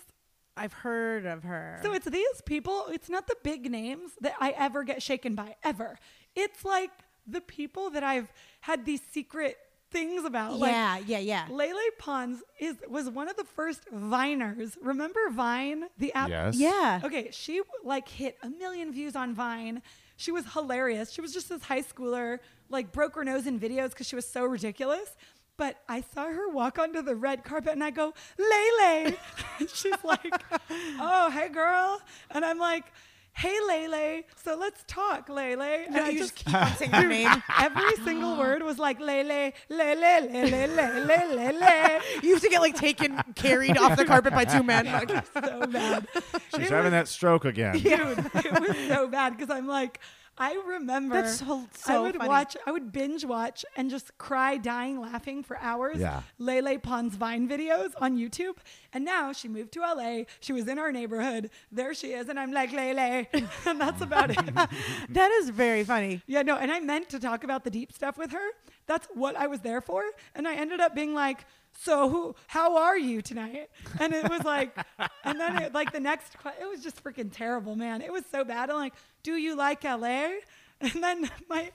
I've 0.57 0.73
heard 0.73 1.27
of 1.27 1.45
her. 1.45 1.81
So 1.83 1.93
it's 1.93 2.07
these 2.07 2.41
people, 2.45 2.87
it's 2.91 3.09
not 3.09 3.27
the 3.27 3.37
big 3.43 3.71
names 3.71 4.13
that 4.21 4.35
I 4.41 4.51
ever 4.51 4.85
get 4.85 5.03
shaken 5.03 5.35
by, 5.35 5.57
ever. 5.63 5.99
It's 6.35 6.65
like 6.65 6.91
the 7.27 7.41
people 7.41 7.91
that 7.91 8.03
I've 8.03 8.33
had 8.61 8.85
these 8.85 9.01
secret 9.13 9.59
things 9.91 10.25
about. 10.25 10.59
Like, 10.59 10.73
yeah, 10.73 10.99
yeah, 10.99 11.19
yeah. 11.19 11.47
Lele 11.51 11.77
Pons 11.99 12.43
is 12.61 12.77
was 12.89 13.09
one 13.09 13.29
of 13.29 13.37
the 13.37 13.45
first 13.45 13.83
Viners. 13.93 14.77
Remember 14.83 15.21
Vine, 15.31 15.85
the 15.99 16.13
app? 16.13 16.29
Yes. 16.29 16.57
Yeah. 16.57 17.01
Okay, 17.05 17.31
she 17.33 17.63
like 17.85 18.09
hit 18.09 18.37
a 18.43 18.49
million 18.49 18.93
views 18.93 19.17
on 19.17 19.35
Vine. 19.35 19.83
She 20.17 20.33
was 20.33 20.45
hilarious. 20.53 21.13
She 21.13 21.21
was 21.21 21.33
just 21.33 21.49
this 21.49 21.63
high 21.63 21.83
schooler, 21.83 22.39
like 22.69 22.93
broke 22.93 23.15
her 23.17 23.25
nose 23.25 23.47
in 23.47 23.61
videos 23.61 23.91
because 23.91 24.07
she 24.07 24.17
was 24.17 24.27
so 24.27 24.45
ridiculous. 24.45 25.17
But 25.59 25.79
I 25.89 26.03
saw 26.15 26.27
her 26.27 26.49
walk 26.51 26.79
onto 26.79 27.01
the 27.03 27.15
red 27.17 27.45
carpet 27.45 27.73
and 27.73 27.83
I 27.85 27.91
go, 27.91 28.13
Lele. 28.39 29.15
And 29.59 29.71
She's 29.71 29.95
like, 30.05 30.35
oh, 31.01 31.31
hey, 31.31 31.49
girl. 31.49 32.01
And 32.31 32.45
I'm 32.45 32.59
like, 32.59 32.85
hey, 33.33 33.57
Lele. 33.67 34.23
So 34.45 34.55
let's 34.57 34.85
talk, 34.87 35.31
Lele. 35.31 35.63
And 35.63 35.95
No, 35.95 36.05
I 36.05 36.09
you 36.11 36.19
just 36.19 36.35
keep 36.35 36.53
on 36.55 36.75
saying 36.77 36.91
her 36.91 37.09
name. 37.19 37.43
Every 37.59 37.97
single 38.05 38.37
word 38.37 38.63
was 38.63 38.79
like, 38.79 39.01
Lele, 39.01 39.53
Lele, 39.71 40.29
Lele, 40.31 41.07
Lele, 41.07 41.37
Lele. 41.37 42.01
You 42.23 42.29
used 42.31 42.43
to 42.45 42.51
get 42.51 42.61
like 42.61 42.77
taken, 42.77 43.19
carried 43.35 43.79
off 43.79 43.97
the 43.97 44.05
carpet 44.05 44.35
by 44.35 44.45
two 44.45 44.63
men. 44.63 44.85
Like, 44.87 45.11
So 45.33 45.67
bad. 45.69 46.07
She's 46.55 46.67
It 46.67 46.71
having 46.71 46.85
was- 46.85 46.91
that 46.93 47.09
stroke 47.09 47.47
again. 47.47 47.79
dude 47.79 47.87
it 48.35 48.61
was 48.61 48.77
so 48.89 49.09
bad 49.09 49.37
because 49.37 49.51
i'm 49.51 49.67
like 49.67 50.01
i 50.39 50.53
remember 50.67 51.15
That's 51.23 51.39
so- 51.39 51.67
i 51.87 51.99
would 51.99 52.17
funny. 52.17 52.29
watch 52.29 52.57
i 52.67 52.71
would 52.71 52.93
binge 52.93 53.25
watch 53.25 53.65
and 53.77 53.89
just 53.91 54.17
cry 54.19 54.57
dying 54.57 55.01
laughing 55.01 55.43
for 55.43 55.57
hours 55.59 55.99
Yeah. 55.99 56.23
lele 56.39 56.79
pons 56.79 57.15
vine 57.17 57.49
videos 57.49 57.93
on 58.01 58.17
youtube 58.17 58.57
and 58.93 59.05
now 59.05 59.33
she 59.33 59.49
moved 59.49 59.73
to 59.73 59.81
la 59.81 60.25
she 60.41 60.53
was 60.53 60.69
in 60.69 60.79
our 60.79 60.93
neighborhood 60.93 61.51
there 61.73 61.95
she 61.95 62.09
is 62.13 62.29
and 62.29 62.39
i'm 62.39 62.53
like 62.53 62.73
lele 62.73 63.27
and 63.67 63.81
that's 63.81 64.03
about 64.03 64.31
it 64.31 64.39
that 65.09 65.31
is 65.41 65.51
very 65.51 65.85
funny. 65.85 66.23
yeah 66.27 66.43
no 66.43 66.57
and 66.57 66.71
i 66.71 66.81
meant 66.81 67.09
to 67.09 67.19
talk 67.19 67.43
about 67.45 67.65
the 67.65 67.71
deep 67.71 67.93
stuff 67.93 68.19
with 68.19 68.33
her 68.33 68.49
that's 68.87 69.07
what 69.15 69.37
i 69.37 69.47
was 69.47 69.61
there 69.61 69.81
for 69.81 70.03
and 70.35 70.47
i 70.47 70.55
ended 70.55 70.81
up 70.81 70.95
being 70.95 71.15
like 71.15 71.45
so 71.79 72.09
who 72.09 72.35
how 72.47 72.77
are 72.77 72.99
you 72.99 73.21
tonight 73.21 73.69
and 74.01 74.13
it 74.13 74.29
was 74.29 74.45
like 74.45 74.77
and 75.25 75.39
then 75.39 75.63
it, 75.63 75.75
like 75.75 75.93
the 75.93 76.01
next 76.01 76.39
que- 76.43 76.53
it 76.61 76.69
was 76.69 76.83
just 76.83 77.03
freaking 77.03 77.31
terrible 77.33 77.77
man 77.77 78.01
it 78.01 78.13
was 78.13 78.25
so 78.31 78.45
bad 78.45 78.71
i'm 78.71 78.77
like 78.77 78.95
do 79.23 79.37
you 79.37 79.57
like 79.57 79.85
la 79.85 80.29
and 80.81 81.03
then 81.03 81.31
my 81.49 81.71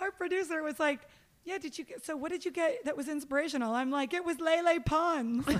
our 0.00 0.10
producer 0.10 0.62
was 0.62 0.78
like 0.78 1.00
yeah 1.44 1.58
did 1.58 1.76
you 1.76 1.84
get 1.84 2.04
so 2.04 2.16
what 2.16 2.30
did 2.30 2.44
you 2.44 2.50
get 2.52 2.84
that 2.84 2.96
was 2.96 3.08
inspirational 3.08 3.74
i'm 3.74 3.90
like 3.90 4.14
it 4.14 4.24
was 4.24 4.38
lele 4.40 4.80
pons 4.80 5.44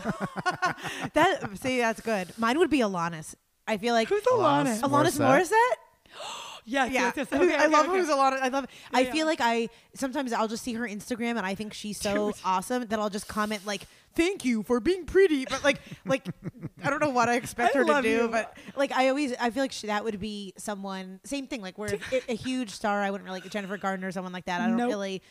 That 1.14 1.58
see, 1.60 1.78
that's 1.78 2.00
good. 2.00 2.32
Mine 2.38 2.58
would 2.58 2.70
be 2.70 2.78
Alanis. 2.78 3.34
I 3.66 3.76
feel 3.76 3.94
like 3.94 4.08
who's 4.08 4.22
Alanis 4.22 4.80
Alanis? 4.80 5.18
Alanis 5.18 5.18
Morissette? 5.18 6.42
Yes, 6.64 6.92
Yeah, 6.92 7.12
yes, 7.14 7.14
yes. 7.16 7.28
Okay, 7.32 7.54
I 7.54 7.64
okay, 7.64 7.68
love 7.68 7.88
okay. 7.88 7.98
who's 7.98 8.08
Alanis. 8.08 8.40
I 8.40 8.48
love. 8.48 8.66
I 8.92 9.04
feel 9.04 9.16
yeah. 9.16 9.24
like 9.24 9.40
I 9.40 9.68
sometimes 9.94 10.32
I'll 10.32 10.48
just 10.48 10.62
see 10.62 10.74
her 10.74 10.86
Instagram 10.86 11.36
and 11.36 11.44
I 11.46 11.54
think 11.54 11.74
she's 11.74 11.98
so 11.98 12.32
awesome 12.44 12.86
that 12.86 12.98
I'll 12.98 13.10
just 13.10 13.26
comment 13.28 13.66
like, 13.66 13.82
"Thank 14.14 14.44
you 14.44 14.62
for 14.62 14.78
being 14.80 15.04
pretty," 15.04 15.44
but 15.44 15.64
like, 15.64 15.80
like 16.04 16.26
I 16.84 16.90
don't 16.90 17.00
know 17.00 17.10
what 17.10 17.28
I 17.28 17.34
expect 17.42 17.74
I 17.74 17.80
her 17.80 17.84
to 17.84 18.02
do, 18.02 18.08
you. 18.08 18.28
but 18.28 18.56
like 18.76 18.92
I 18.92 19.08
always 19.08 19.34
I 19.40 19.50
feel 19.50 19.62
like 19.62 19.72
she, 19.72 19.88
that 19.88 20.04
would 20.04 20.20
be 20.20 20.54
someone 20.56 21.20
same 21.24 21.46
thing. 21.48 21.62
Like 21.62 21.78
we're 21.78 21.94
a, 22.12 22.22
a 22.32 22.34
huge 22.36 22.70
star. 22.70 23.02
I 23.02 23.10
wouldn't 23.10 23.28
really 23.28 23.40
like 23.40 23.50
Jennifer 23.50 23.76
Gardner 23.76 24.08
or 24.08 24.12
someone 24.12 24.32
like 24.32 24.44
that. 24.46 24.60
I 24.60 24.66
don't 24.68 24.76
Nope. 24.76 24.88
really 24.90 25.22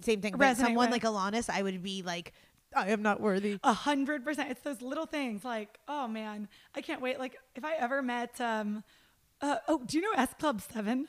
same 0.00 0.20
thing. 0.20 0.34
But 0.36 0.56
Resonate 0.56 0.60
someone 0.60 0.90
with. 0.90 1.02
like 1.02 1.02
Alanis, 1.02 1.48
I 1.48 1.62
would 1.62 1.82
be 1.82 2.02
like, 2.02 2.32
I 2.74 2.88
am 2.88 3.02
not 3.02 3.20
worthy. 3.20 3.58
A 3.62 3.72
hundred 3.72 4.24
percent. 4.24 4.50
It's 4.50 4.62
those 4.62 4.82
little 4.82 5.06
things 5.06 5.44
like, 5.44 5.78
oh 5.86 6.08
man, 6.08 6.48
I 6.74 6.80
can't 6.80 7.00
wait. 7.00 7.18
Like 7.18 7.36
if 7.54 7.64
I 7.64 7.74
ever 7.74 8.02
met, 8.02 8.40
um, 8.40 8.82
uh, 9.42 9.56
oh, 9.68 9.82
do 9.84 9.96
you 9.98 10.02
know 10.02 10.12
S 10.20 10.32
Club 10.38 10.60
Seven? 10.60 11.08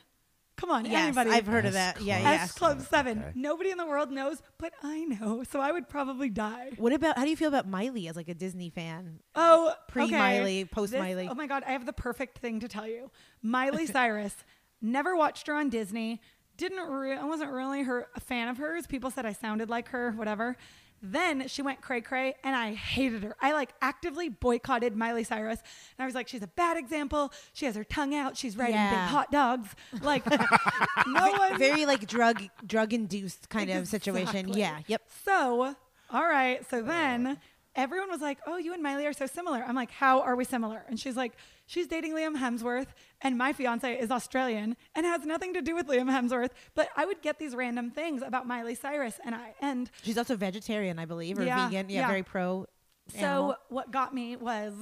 Come 0.56 0.70
on, 0.70 0.84
Yes, 0.84 1.02
anybody. 1.16 1.30
I've 1.30 1.46
heard 1.48 1.66
of 1.66 1.72
that. 1.72 2.00
Yeah, 2.00 2.20
Club. 2.20 2.32
yeah. 2.32 2.42
S 2.42 2.52
Club 2.52 2.80
Seven. 2.82 3.18
Okay. 3.18 3.32
Nobody 3.34 3.70
in 3.70 3.78
the 3.78 3.86
world 3.86 4.12
knows, 4.12 4.40
but 4.58 4.72
I 4.84 5.04
know. 5.04 5.42
So 5.50 5.58
I 5.60 5.72
would 5.72 5.88
probably 5.88 6.28
die. 6.28 6.70
What 6.76 6.92
about 6.92 7.18
how 7.18 7.24
do 7.24 7.30
you 7.30 7.36
feel 7.36 7.48
about 7.48 7.66
Miley 7.68 8.06
as 8.06 8.14
like 8.14 8.28
a 8.28 8.34
Disney 8.34 8.70
fan? 8.70 9.18
Oh, 9.34 9.74
Pre 9.88 10.04
okay. 10.04 10.16
Miley, 10.16 10.64
post 10.64 10.92
Miley. 10.92 11.28
Oh 11.28 11.34
my 11.34 11.48
God, 11.48 11.64
I 11.66 11.72
have 11.72 11.86
the 11.86 11.92
perfect 11.92 12.38
thing 12.38 12.60
to 12.60 12.68
tell 12.68 12.86
you. 12.86 13.10
Miley 13.42 13.86
Cyrus. 13.94 14.36
Never 14.80 15.16
watched 15.16 15.46
her 15.48 15.54
on 15.54 15.70
Disney. 15.70 16.20
Didn't 16.56 16.88
re- 16.88 17.16
I 17.16 17.24
wasn't 17.24 17.50
really 17.50 17.82
her 17.82 18.06
a 18.14 18.20
fan 18.20 18.46
of 18.46 18.58
hers. 18.58 18.86
People 18.86 19.10
said 19.10 19.26
I 19.26 19.32
sounded 19.32 19.68
like 19.68 19.88
her, 19.88 20.12
whatever. 20.12 20.56
Then 21.06 21.48
she 21.48 21.60
went 21.60 21.82
cray 21.82 22.00
cray, 22.00 22.34
and 22.42 22.56
I 22.56 22.72
hated 22.72 23.22
her. 23.24 23.36
I 23.40 23.52
like 23.52 23.74
actively 23.82 24.30
boycotted 24.30 24.96
Miley 24.96 25.22
Cyrus, 25.22 25.60
and 25.60 26.02
I 26.02 26.06
was 26.06 26.14
like, 26.14 26.28
she's 26.28 26.42
a 26.42 26.46
bad 26.46 26.78
example. 26.78 27.30
She 27.52 27.66
has 27.66 27.76
her 27.76 27.84
tongue 27.84 28.14
out. 28.14 28.38
She's 28.38 28.56
riding 28.56 28.74
big 28.74 28.80
Yeah. 28.82 29.08
hot 29.08 29.30
dogs. 29.30 29.68
Like 30.00 30.24
no 31.06 31.30
one. 31.32 31.58
Very 31.58 31.84
like 31.84 32.06
drug 32.06 32.42
drug 32.66 32.92
induced 32.94 33.50
kind 33.50 33.70
of 33.70 33.86
situation. 33.86 34.36
Exactly. 34.48 34.60
Yeah. 34.60 34.78
Yep. 34.86 35.02
So, 35.26 35.76
all 36.10 36.24
right. 36.26 36.64
So 36.70 36.80
then 36.82 37.38
everyone 37.76 38.10
was 38.10 38.20
like, 38.20 38.38
oh, 38.46 38.56
you 38.56 38.72
and 38.72 38.82
Miley 38.82 39.06
are 39.06 39.12
so 39.12 39.26
similar. 39.26 39.64
I'm 39.66 39.74
like, 39.74 39.90
how 39.90 40.20
are 40.20 40.36
we 40.36 40.44
similar? 40.44 40.84
And 40.88 40.98
she's 40.98 41.16
like, 41.16 41.32
she's 41.66 41.86
dating 41.86 42.12
Liam 42.14 42.36
Hemsworth, 42.36 42.88
and 43.20 43.36
my 43.36 43.52
fiance 43.52 43.98
is 43.98 44.10
Australian 44.10 44.76
and 44.94 45.06
has 45.06 45.24
nothing 45.24 45.54
to 45.54 45.62
do 45.62 45.74
with 45.74 45.86
Liam 45.86 46.10
Hemsworth. 46.10 46.50
But 46.74 46.88
I 46.96 47.04
would 47.04 47.22
get 47.22 47.38
these 47.38 47.54
random 47.54 47.90
things 47.90 48.22
about 48.22 48.46
Miley 48.46 48.74
Cyrus, 48.74 49.18
and 49.24 49.34
I, 49.34 49.54
and 49.60 49.90
She's 50.02 50.18
also 50.18 50.36
vegetarian, 50.36 50.98
I 50.98 51.04
believe, 51.04 51.38
or 51.38 51.44
Yeah, 51.44 51.68
vegan. 51.68 51.90
Yeah, 51.90 52.00
yeah. 52.00 52.06
very 52.08 52.22
pro. 52.22 52.66
so 53.20 53.56
what 53.68 53.90
got 53.90 54.14
me 54.14 54.36
was, 54.36 54.74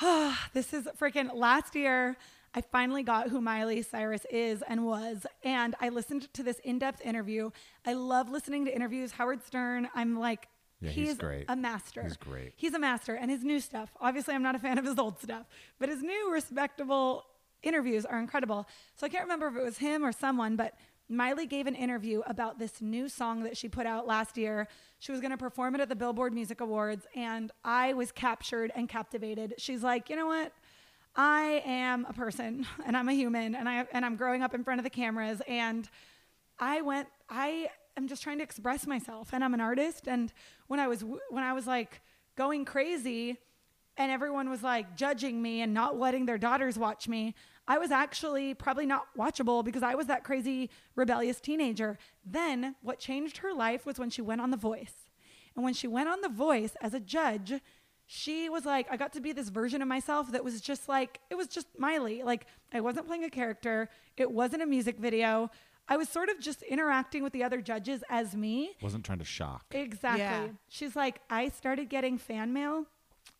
this 0.52 0.72
is 0.72 0.88
freaking 0.98 1.34
last 1.34 1.74
year. 1.74 2.16
I 2.54 2.62
finally 2.62 3.02
got 3.02 3.28
who 3.28 3.40
Miley 3.42 3.82
Cyrus 3.82 4.24
is 4.30 4.62
and 4.66 4.86
was, 4.86 5.26
and 5.44 5.74
I 5.80 5.90
listened 5.90 6.32
to 6.32 6.42
this 6.42 6.58
in-depth 6.60 7.04
interview. 7.04 7.50
I 7.86 7.92
love 7.92 8.30
listening 8.30 8.64
to 8.64 8.74
interviews. 8.74 9.12
Howard 9.12 9.44
Stern. 9.44 9.88
I'm 9.94 10.18
like 10.18 10.48
Yeah, 10.80 10.90
he's 10.90 11.16
great. 11.16 11.46
a 11.48 11.56
master. 11.56 12.02
He's 12.02 12.16
great. 12.16 12.52
He's 12.56 12.74
a 12.74 12.78
master, 12.78 13.14
and 13.14 13.30
his 13.30 13.42
new 13.42 13.60
stuff. 13.60 13.90
Obviously, 14.00 14.34
I'm 14.34 14.42
not 14.42 14.54
a 14.54 14.58
fan 14.58 14.78
of 14.78 14.84
his 14.84 14.98
old 14.98 15.20
stuff, 15.20 15.46
but 15.78 15.88
his 15.88 16.02
new 16.02 16.32
respectable 16.32 17.24
interviews 17.62 18.04
are 18.04 18.18
incredible. 18.20 18.68
So 18.94 19.06
I 19.06 19.08
can't 19.08 19.24
remember 19.24 19.48
if 19.48 19.56
it 19.56 19.64
was 19.64 19.78
him 19.78 20.04
or 20.04 20.12
someone, 20.12 20.54
but 20.54 20.74
Miley 21.08 21.46
gave 21.46 21.66
an 21.66 21.74
interview 21.74 22.22
about 22.26 22.58
this 22.58 22.80
new 22.80 23.08
song 23.08 23.42
that 23.44 23.56
she 23.56 23.68
put 23.68 23.86
out 23.86 24.06
last 24.06 24.36
year. 24.36 24.68
She 24.98 25.10
was 25.10 25.20
going 25.20 25.30
to 25.30 25.38
perform 25.38 25.74
it 25.74 25.80
at 25.80 25.88
the 25.88 25.96
Billboard 25.96 26.32
Music 26.32 26.60
Awards, 26.60 27.06
and 27.16 27.50
I 27.64 27.94
was 27.94 28.12
captured 28.12 28.70
and 28.74 28.88
captivated. 28.88 29.54
She's 29.58 29.82
like, 29.82 30.10
you 30.10 30.16
know 30.16 30.26
what? 30.26 30.52
I 31.16 31.62
am 31.66 32.06
a 32.08 32.12
person 32.12 32.66
and 32.86 32.96
I'm 32.96 33.08
a 33.08 33.12
human 33.12 33.54
and 33.54 33.68
I 33.68 33.86
and 33.92 34.04
I'm 34.04 34.16
growing 34.16 34.42
up 34.42 34.54
in 34.54 34.62
front 34.62 34.78
of 34.78 34.84
the 34.84 34.90
cameras 34.90 35.42
and 35.48 35.88
I 36.58 36.80
went 36.82 37.08
I 37.28 37.68
am 37.98 38.08
just 38.08 38.22
trying 38.22 38.38
to 38.38 38.44
express 38.44 38.86
myself 38.86 39.30
and 39.32 39.44
I'm 39.44 39.54
an 39.54 39.60
artist 39.60 40.08
and 40.08 40.32
when 40.68 40.80
I 40.80 40.88
was 40.88 41.02
when 41.02 41.44
I 41.44 41.52
was 41.52 41.66
like 41.66 42.00
going 42.36 42.64
crazy 42.64 43.36
and 43.96 44.10
everyone 44.10 44.48
was 44.48 44.62
like 44.62 44.96
judging 44.96 45.42
me 45.42 45.60
and 45.60 45.74
not 45.74 45.98
letting 45.98 46.24
their 46.24 46.38
daughters 46.38 46.78
watch 46.78 47.08
me 47.08 47.34
I 47.66 47.76
was 47.78 47.90
actually 47.90 48.54
probably 48.54 48.86
not 48.86 49.08
watchable 49.18 49.64
because 49.64 49.82
I 49.82 49.94
was 49.94 50.06
that 50.06 50.24
crazy 50.24 50.70
rebellious 50.94 51.40
teenager 51.40 51.98
then 52.24 52.76
what 52.82 52.98
changed 52.98 53.38
her 53.38 53.52
life 53.52 53.84
was 53.84 53.98
when 53.98 54.10
she 54.10 54.22
went 54.22 54.40
on 54.40 54.50
the 54.50 54.56
voice 54.56 55.10
and 55.54 55.64
when 55.64 55.74
she 55.74 55.88
went 55.88 56.08
on 56.08 56.20
the 56.20 56.28
voice 56.28 56.76
as 56.80 56.94
a 56.94 57.00
judge 57.00 57.60
she 58.10 58.48
was 58.48 58.64
like, 58.64 58.86
I 58.90 58.96
got 58.96 59.12
to 59.12 59.20
be 59.20 59.32
this 59.32 59.50
version 59.50 59.82
of 59.82 59.88
myself 59.88 60.32
that 60.32 60.42
was 60.42 60.62
just 60.62 60.88
like, 60.88 61.20
it 61.28 61.34
was 61.34 61.46
just 61.46 61.66
Miley. 61.76 62.22
Like, 62.22 62.46
I 62.72 62.80
wasn't 62.80 63.06
playing 63.06 63.24
a 63.24 63.28
character, 63.28 63.90
it 64.16 64.32
wasn't 64.32 64.62
a 64.62 64.66
music 64.66 64.98
video. 64.98 65.50
I 65.88 65.96
was 65.96 66.08
sort 66.08 66.28
of 66.28 66.38
just 66.40 66.62
interacting 66.62 67.22
with 67.22 67.32
the 67.32 67.42
other 67.44 67.60
judges 67.60 68.04
as 68.10 68.34
me. 68.36 68.72
Wasn't 68.82 69.04
trying 69.04 69.18
to 69.20 69.24
shock. 69.24 69.64
Exactly. 69.70 70.20
Yeah. 70.22 70.48
She's 70.68 70.94
like, 70.94 71.20
I 71.30 71.48
started 71.48 71.88
getting 71.88 72.18
fan 72.18 72.52
mail 72.52 72.84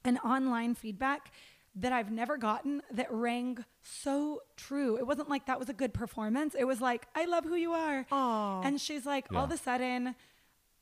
and 0.05 0.19
online 0.25 0.75
feedback 0.75 1.31
that 1.75 1.93
I've 1.93 2.11
never 2.11 2.37
gotten 2.37 2.83
that 2.91 3.07
rang 3.13 3.65
so 3.83 4.43
true. 4.57 4.97
It 4.97 5.07
wasn't 5.07 5.29
like 5.29 5.47
that 5.47 5.59
was 5.59 5.69
a 5.69 5.73
good 5.75 5.93
performance. 5.95 6.55
It 6.59 6.65
was 6.65 6.81
like, 6.81 7.07
I 7.15 7.27
love 7.27 7.45
who 7.45 7.55
you 7.55 7.73
are. 7.73 8.07
Aw. 8.11 8.63
And 8.63 8.81
she's 8.81 9.05
like, 9.07 9.27
all 9.33 9.45
of 9.45 9.53
a 9.53 9.57
sudden, 9.59 10.15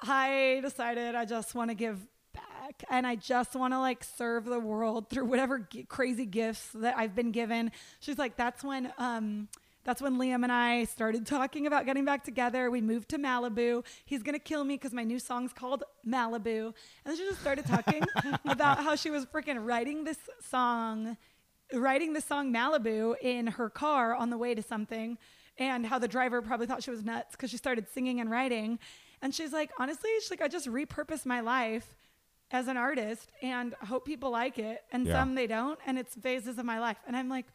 I 0.00 0.60
decided 0.62 1.14
I 1.14 1.24
just 1.24 1.54
want 1.54 1.70
to 1.70 1.74
give 1.74 2.06
back 2.32 2.84
and 2.90 3.06
I 3.06 3.16
just 3.16 3.54
want 3.56 3.72
to 3.74 3.78
like 3.80 4.04
serve 4.04 4.44
the 4.44 4.60
world 4.60 5.08
through 5.10 5.24
whatever 5.26 5.58
g- 5.70 5.84
crazy 5.84 6.26
gifts 6.26 6.68
that 6.74 6.96
I've 6.96 7.14
been 7.14 7.30
given. 7.32 7.72
She's 8.00 8.18
like, 8.18 8.36
that's 8.36 8.62
when, 8.62 8.92
um, 8.98 9.48
that's 9.86 10.02
when 10.02 10.16
Liam 10.18 10.42
and 10.42 10.50
I 10.50 10.82
started 10.84 11.24
talking 11.26 11.66
about 11.68 11.86
getting 11.86 12.04
back 12.04 12.24
together. 12.24 12.70
We 12.72 12.80
moved 12.80 13.08
to 13.10 13.18
Malibu. 13.18 13.84
He's 14.04 14.22
gonna 14.24 14.40
kill 14.40 14.64
me 14.64 14.74
because 14.74 14.92
my 14.92 15.04
new 15.04 15.20
song's 15.20 15.52
called 15.52 15.84
Malibu. 16.06 16.66
And 16.66 16.74
then 17.04 17.16
she 17.16 17.24
just 17.24 17.40
started 17.40 17.64
talking 17.66 18.02
about 18.48 18.78
how 18.82 18.96
she 18.96 19.10
was 19.10 19.24
freaking 19.26 19.64
writing 19.64 20.02
this 20.02 20.18
song, 20.50 21.16
writing 21.72 22.14
the 22.14 22.20
song 22.20 22.52
Malibu 22.52 23.14
in 23.22 23.46
her 23.46 23.70
car 23.70 24.12
on 24.12 24.30
the 24.30 24.36
way 24.36 24.56
to 24.56 24.62
something, 24.62 25.18
and 25.56 25.86
how 25.86 26.00
the 26.00 26.08
driver 26.08 26.42
probably 26.42 26.66
thought 26.66 26.82
she 26.82 26.90
was 26.90 27.04
nuts 27.04 27.36
because 27.36 27.50
she 27.50 27.56
started 27.56 27.86
singing 27.88 28.20
and 28.20 28.28
writing. 28.28 28.80
And 29.22 29.32
she's 29.32 29.52
like, 29.52 29.70
honestly, 29.78 30.10
she's 30.20 30.30
like, 30.32 30.42
I 30.42 30.48
just 30.48 30.66
repurposed 30.66 31.26
my 31.26 31.40
life 31.40 31.94
as 32.50 32.66
an 32.68 32.76
artist 32.76 33.30
and 33.40 33.74
I 33.80 33.86
hope 33.86 34.04
people 34.04 34.30
like 34.30 34.58
it. 34.58 34.82
And 34.92 35.06
Yeah. 35.06 35.14
some 35.14 35.36
they 35.36 35.46
don't. 35.46 35.78
And 35.86 35.96
it's 35.96 36.14
phases 36.16 36.58
of 36.58 36.64
my 36.64 36.78
life. 36.80 36.98
And 37.06 37.16
I'm 37.16 37.28
like, 37.28 37.46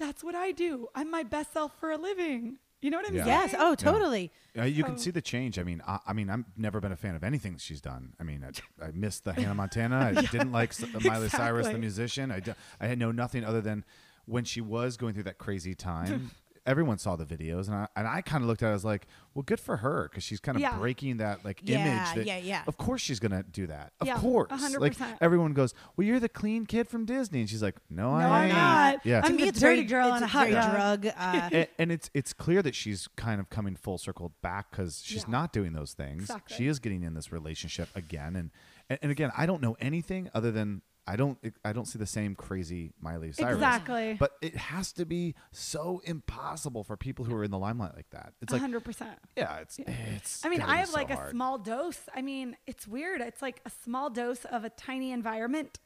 that's 0.00 0.24
what 0.24 0.34
I 0.34 0.50
do. 0.50 0.88
I'm 0.96 1.10
my 1.10 1.22
best 1.22 1.52
self 1.52 1.78
for 1.78 1.92
a 1.92 1.96
living. 1.96 2.58
You 2.82 2.90
know 2.90 2.96
what 2.96 3.06
I 3.06 3.10
mean? 3.10 3.18
Yeah. 3.18 3.26
Yes. 3.42 3.54
Oh, 3.58 3.74
totally. 3.74 4.32
Uh, 4.58 4.62
you 4.64 4.82
can 4.82 4.96
So- 4.96 5.04
see 5.04 5.10
the 5.10 5.20
change. 5.20 5.58
I 5.58 5.62
mean, 5.62 5.82
I, 5.86 5.98
I 6.08 6.12
mean, 6.14 6.30
I've 6.30 6.44
never 6.56 6.80
been 6.80 6.92
a 6.92 6.96
fan 6.96 7.14
of 7.14 7.22
anything 7.22 7.56
she's 7.58 7.80
done. 7.82 8.14
I 8.18 8.22
mean, 8.24 8.42
I, 8.42 8.84
I 8.86 8.90
missed 8.92 9.24
the 9.24 9.34
Hannah 9.34 9.54
Montana. 9.54 10.14
I 10.16 10.22
didn't 10.32 10.50
like 10.50 10.70
S- 10.70 10.84
Miley 11.04 11.28
Cyrus, 11.28 11.68
the 11.68 11.78
musician. 11.78 12.30
I, 12.32 12.40
d- 12.40 12.54
I 12.80 12.86
had 12.86 12.98
know 12.98 13.12
nothing 13.12 13.44
other 13.44 13.60
than 13.60 13.84
when 14.24 14.44
she 14.44 14.62
was 14.62 14.96
going 14.96 15.12
through 15.12 15.24
that 15.24 15.38
crazy 15.38 15.74
time. 15.74 16.30
everyone 16.66 16.98
saw 16.98 17.16
the 17.16 17.24
videos, 17.24 17.66
and 17.66 17.74
I 17.76 17.88
and 17.96 18.06
I 18.06 18.20
kind 18.22 18.42
of 18.42 18.48
looked 18.48 18.62
at 18.62 18.70
it 18.70 18.74
as 18.74 18.84
like, 18.84 19.06
well, 19.34 19.42
good 19.42 19.60
for 19.60 19.78
her 19.78 20.08
because 20.10 20.22
she's 20.24 20.40
kind 20.40 20.56
of 20.56 20.62
Yeah. 20.62 20.76
breaking 20.78 21.16
that 21.18 21.44
like 21.44 21.60
Yeah, 21.64 21.78
image. 21.78 22.14
That, 22.16 22.26
yeah, 22.26 22.38
yeah. 22.38 22.62
Of 22.66 22.76
course, 22.76 23.00
she's 23.00 23.18
gonna 23.20 23.42
do 23.42 23.66
that. 23.68 23.92
Of 24.00 24.06
Yeah, 24.06 24.18
course, 24.18 24.50
a 24.50 24.56
hundred 24.56 24.80
like 24.80 24.96
everyone 25.20 25.52
goes, 25.52 25.74
well, 25.96 26.06
you're 26.06 26.20
the 26.20 26.28
clean 26.28 26.66
kid 26.66 26.88
from 26.88 27.04
Disney, 27.04 27.40
and 27.40 27.48
she's 27.48 27.62
like, 27.62 27.76
no, 27.88 28.18
No, 28.18 28.26
I 28.26 28.38
I'm 28.38 28.44
ain't. 28.44 28.54
not. 28.54 29.06
Yeah. 29.06 29.20
I'm 29.24 29.36
to 29.36 29.42
the 29.44 29.48
it's 29.48 29.60
dirty 29.60 29.84
girl 29.84 30.10
on 30.12 30.22
a 30.22 30.26
a 30.26 30.28
hot 30.28 30.48
very 30.48 30.70
drug. 30.70 31.06
Uh, 31.06 31.48
and, 31.52 31.68
and 31.78 31.92
it's 31.92 32.10
it's 32.14 32.32
clear 32.32 32.62
that 32.62 32.74
she's 32.74 33.08
kind 33.16 33.40
of 33.40 33.50
coming 33.50 33.74
full 33.76 33.98
circle 33.98 34.32
back 34.42 34.70
because 34.70 35.02
she's 35.04 35.22
Yeah. 35.24 35.30
not 35.30 35.52
doing 35.52 35.72
those 35.72 35.92
things. 35.92 36.22
Exactly. 36.22 36.56
She 36.56 36.66
is 36.66 36.78
getting 36.78 37.02
in 37.02 37.14
this 37.14 37.32
relationship 37.32 37.88
again, 37.94 38.36
and, 38.36 38.50
and 38.88 38.98
and 39.02 39.10
again, 39.12 39.30
I 39.36 39.46
don't 39.46 39.62
know 39.62 39.76
anything 39.80 40.28
other 40.34 40.50
than 40.50 40.82
I 41.10 41.16
don't 41.16 41.38
I 41.64 41.72
don't 41.72 41.86
see 41.86 41.98
the 41.98 42.06
same 42.06 42.36
crazy 42.36 42.92
Miley 43.00 43.32
Cyrus. 43.32 43.54
Exactly. 43.54 44.14
But 44.14 44.36
it 44.40 44.54
has 44.54 44.92
to 44.92 45.04
be 45.04 45.34
so 45.50 46.00
impossible 46.04 46.84
for 46.84 46.96
people 46.96 47.24
who 47.24 47.34
are 47.34 47.42
in 47.42 47.50
the 47.50 47.58
limelight 47.58 47.96
like 47.96 48.08
that. 48.10 48.34
It's 48.40 48.52
like 48.52 48.62
100%. 48.62 49.16
yeah, 49.36 49.56
it's 49.56 49.80
it's. 49.80 50.44
I 50.44 50.48
mean, 50.48 50.62
I 50.62 50.76
have 50.76 50.90
so 50.90 50.94
like 50.94 51.10
a 51.10 51.30
small 51.30 51.58
dose. 51.58 51.98
I 52.14 52.22
mean, 52.22 52.56
it's 52.68 52.86
weird. 52.86 53.20
It's 53.22 53.42
like 53.42 53.60
a 53.66 53.70
small 53.82 54.08
dose 54.08 54.44
of 54.44 54.64
a 54.64 54.70
tiny 54.70 55.10
environment 55.10 55.80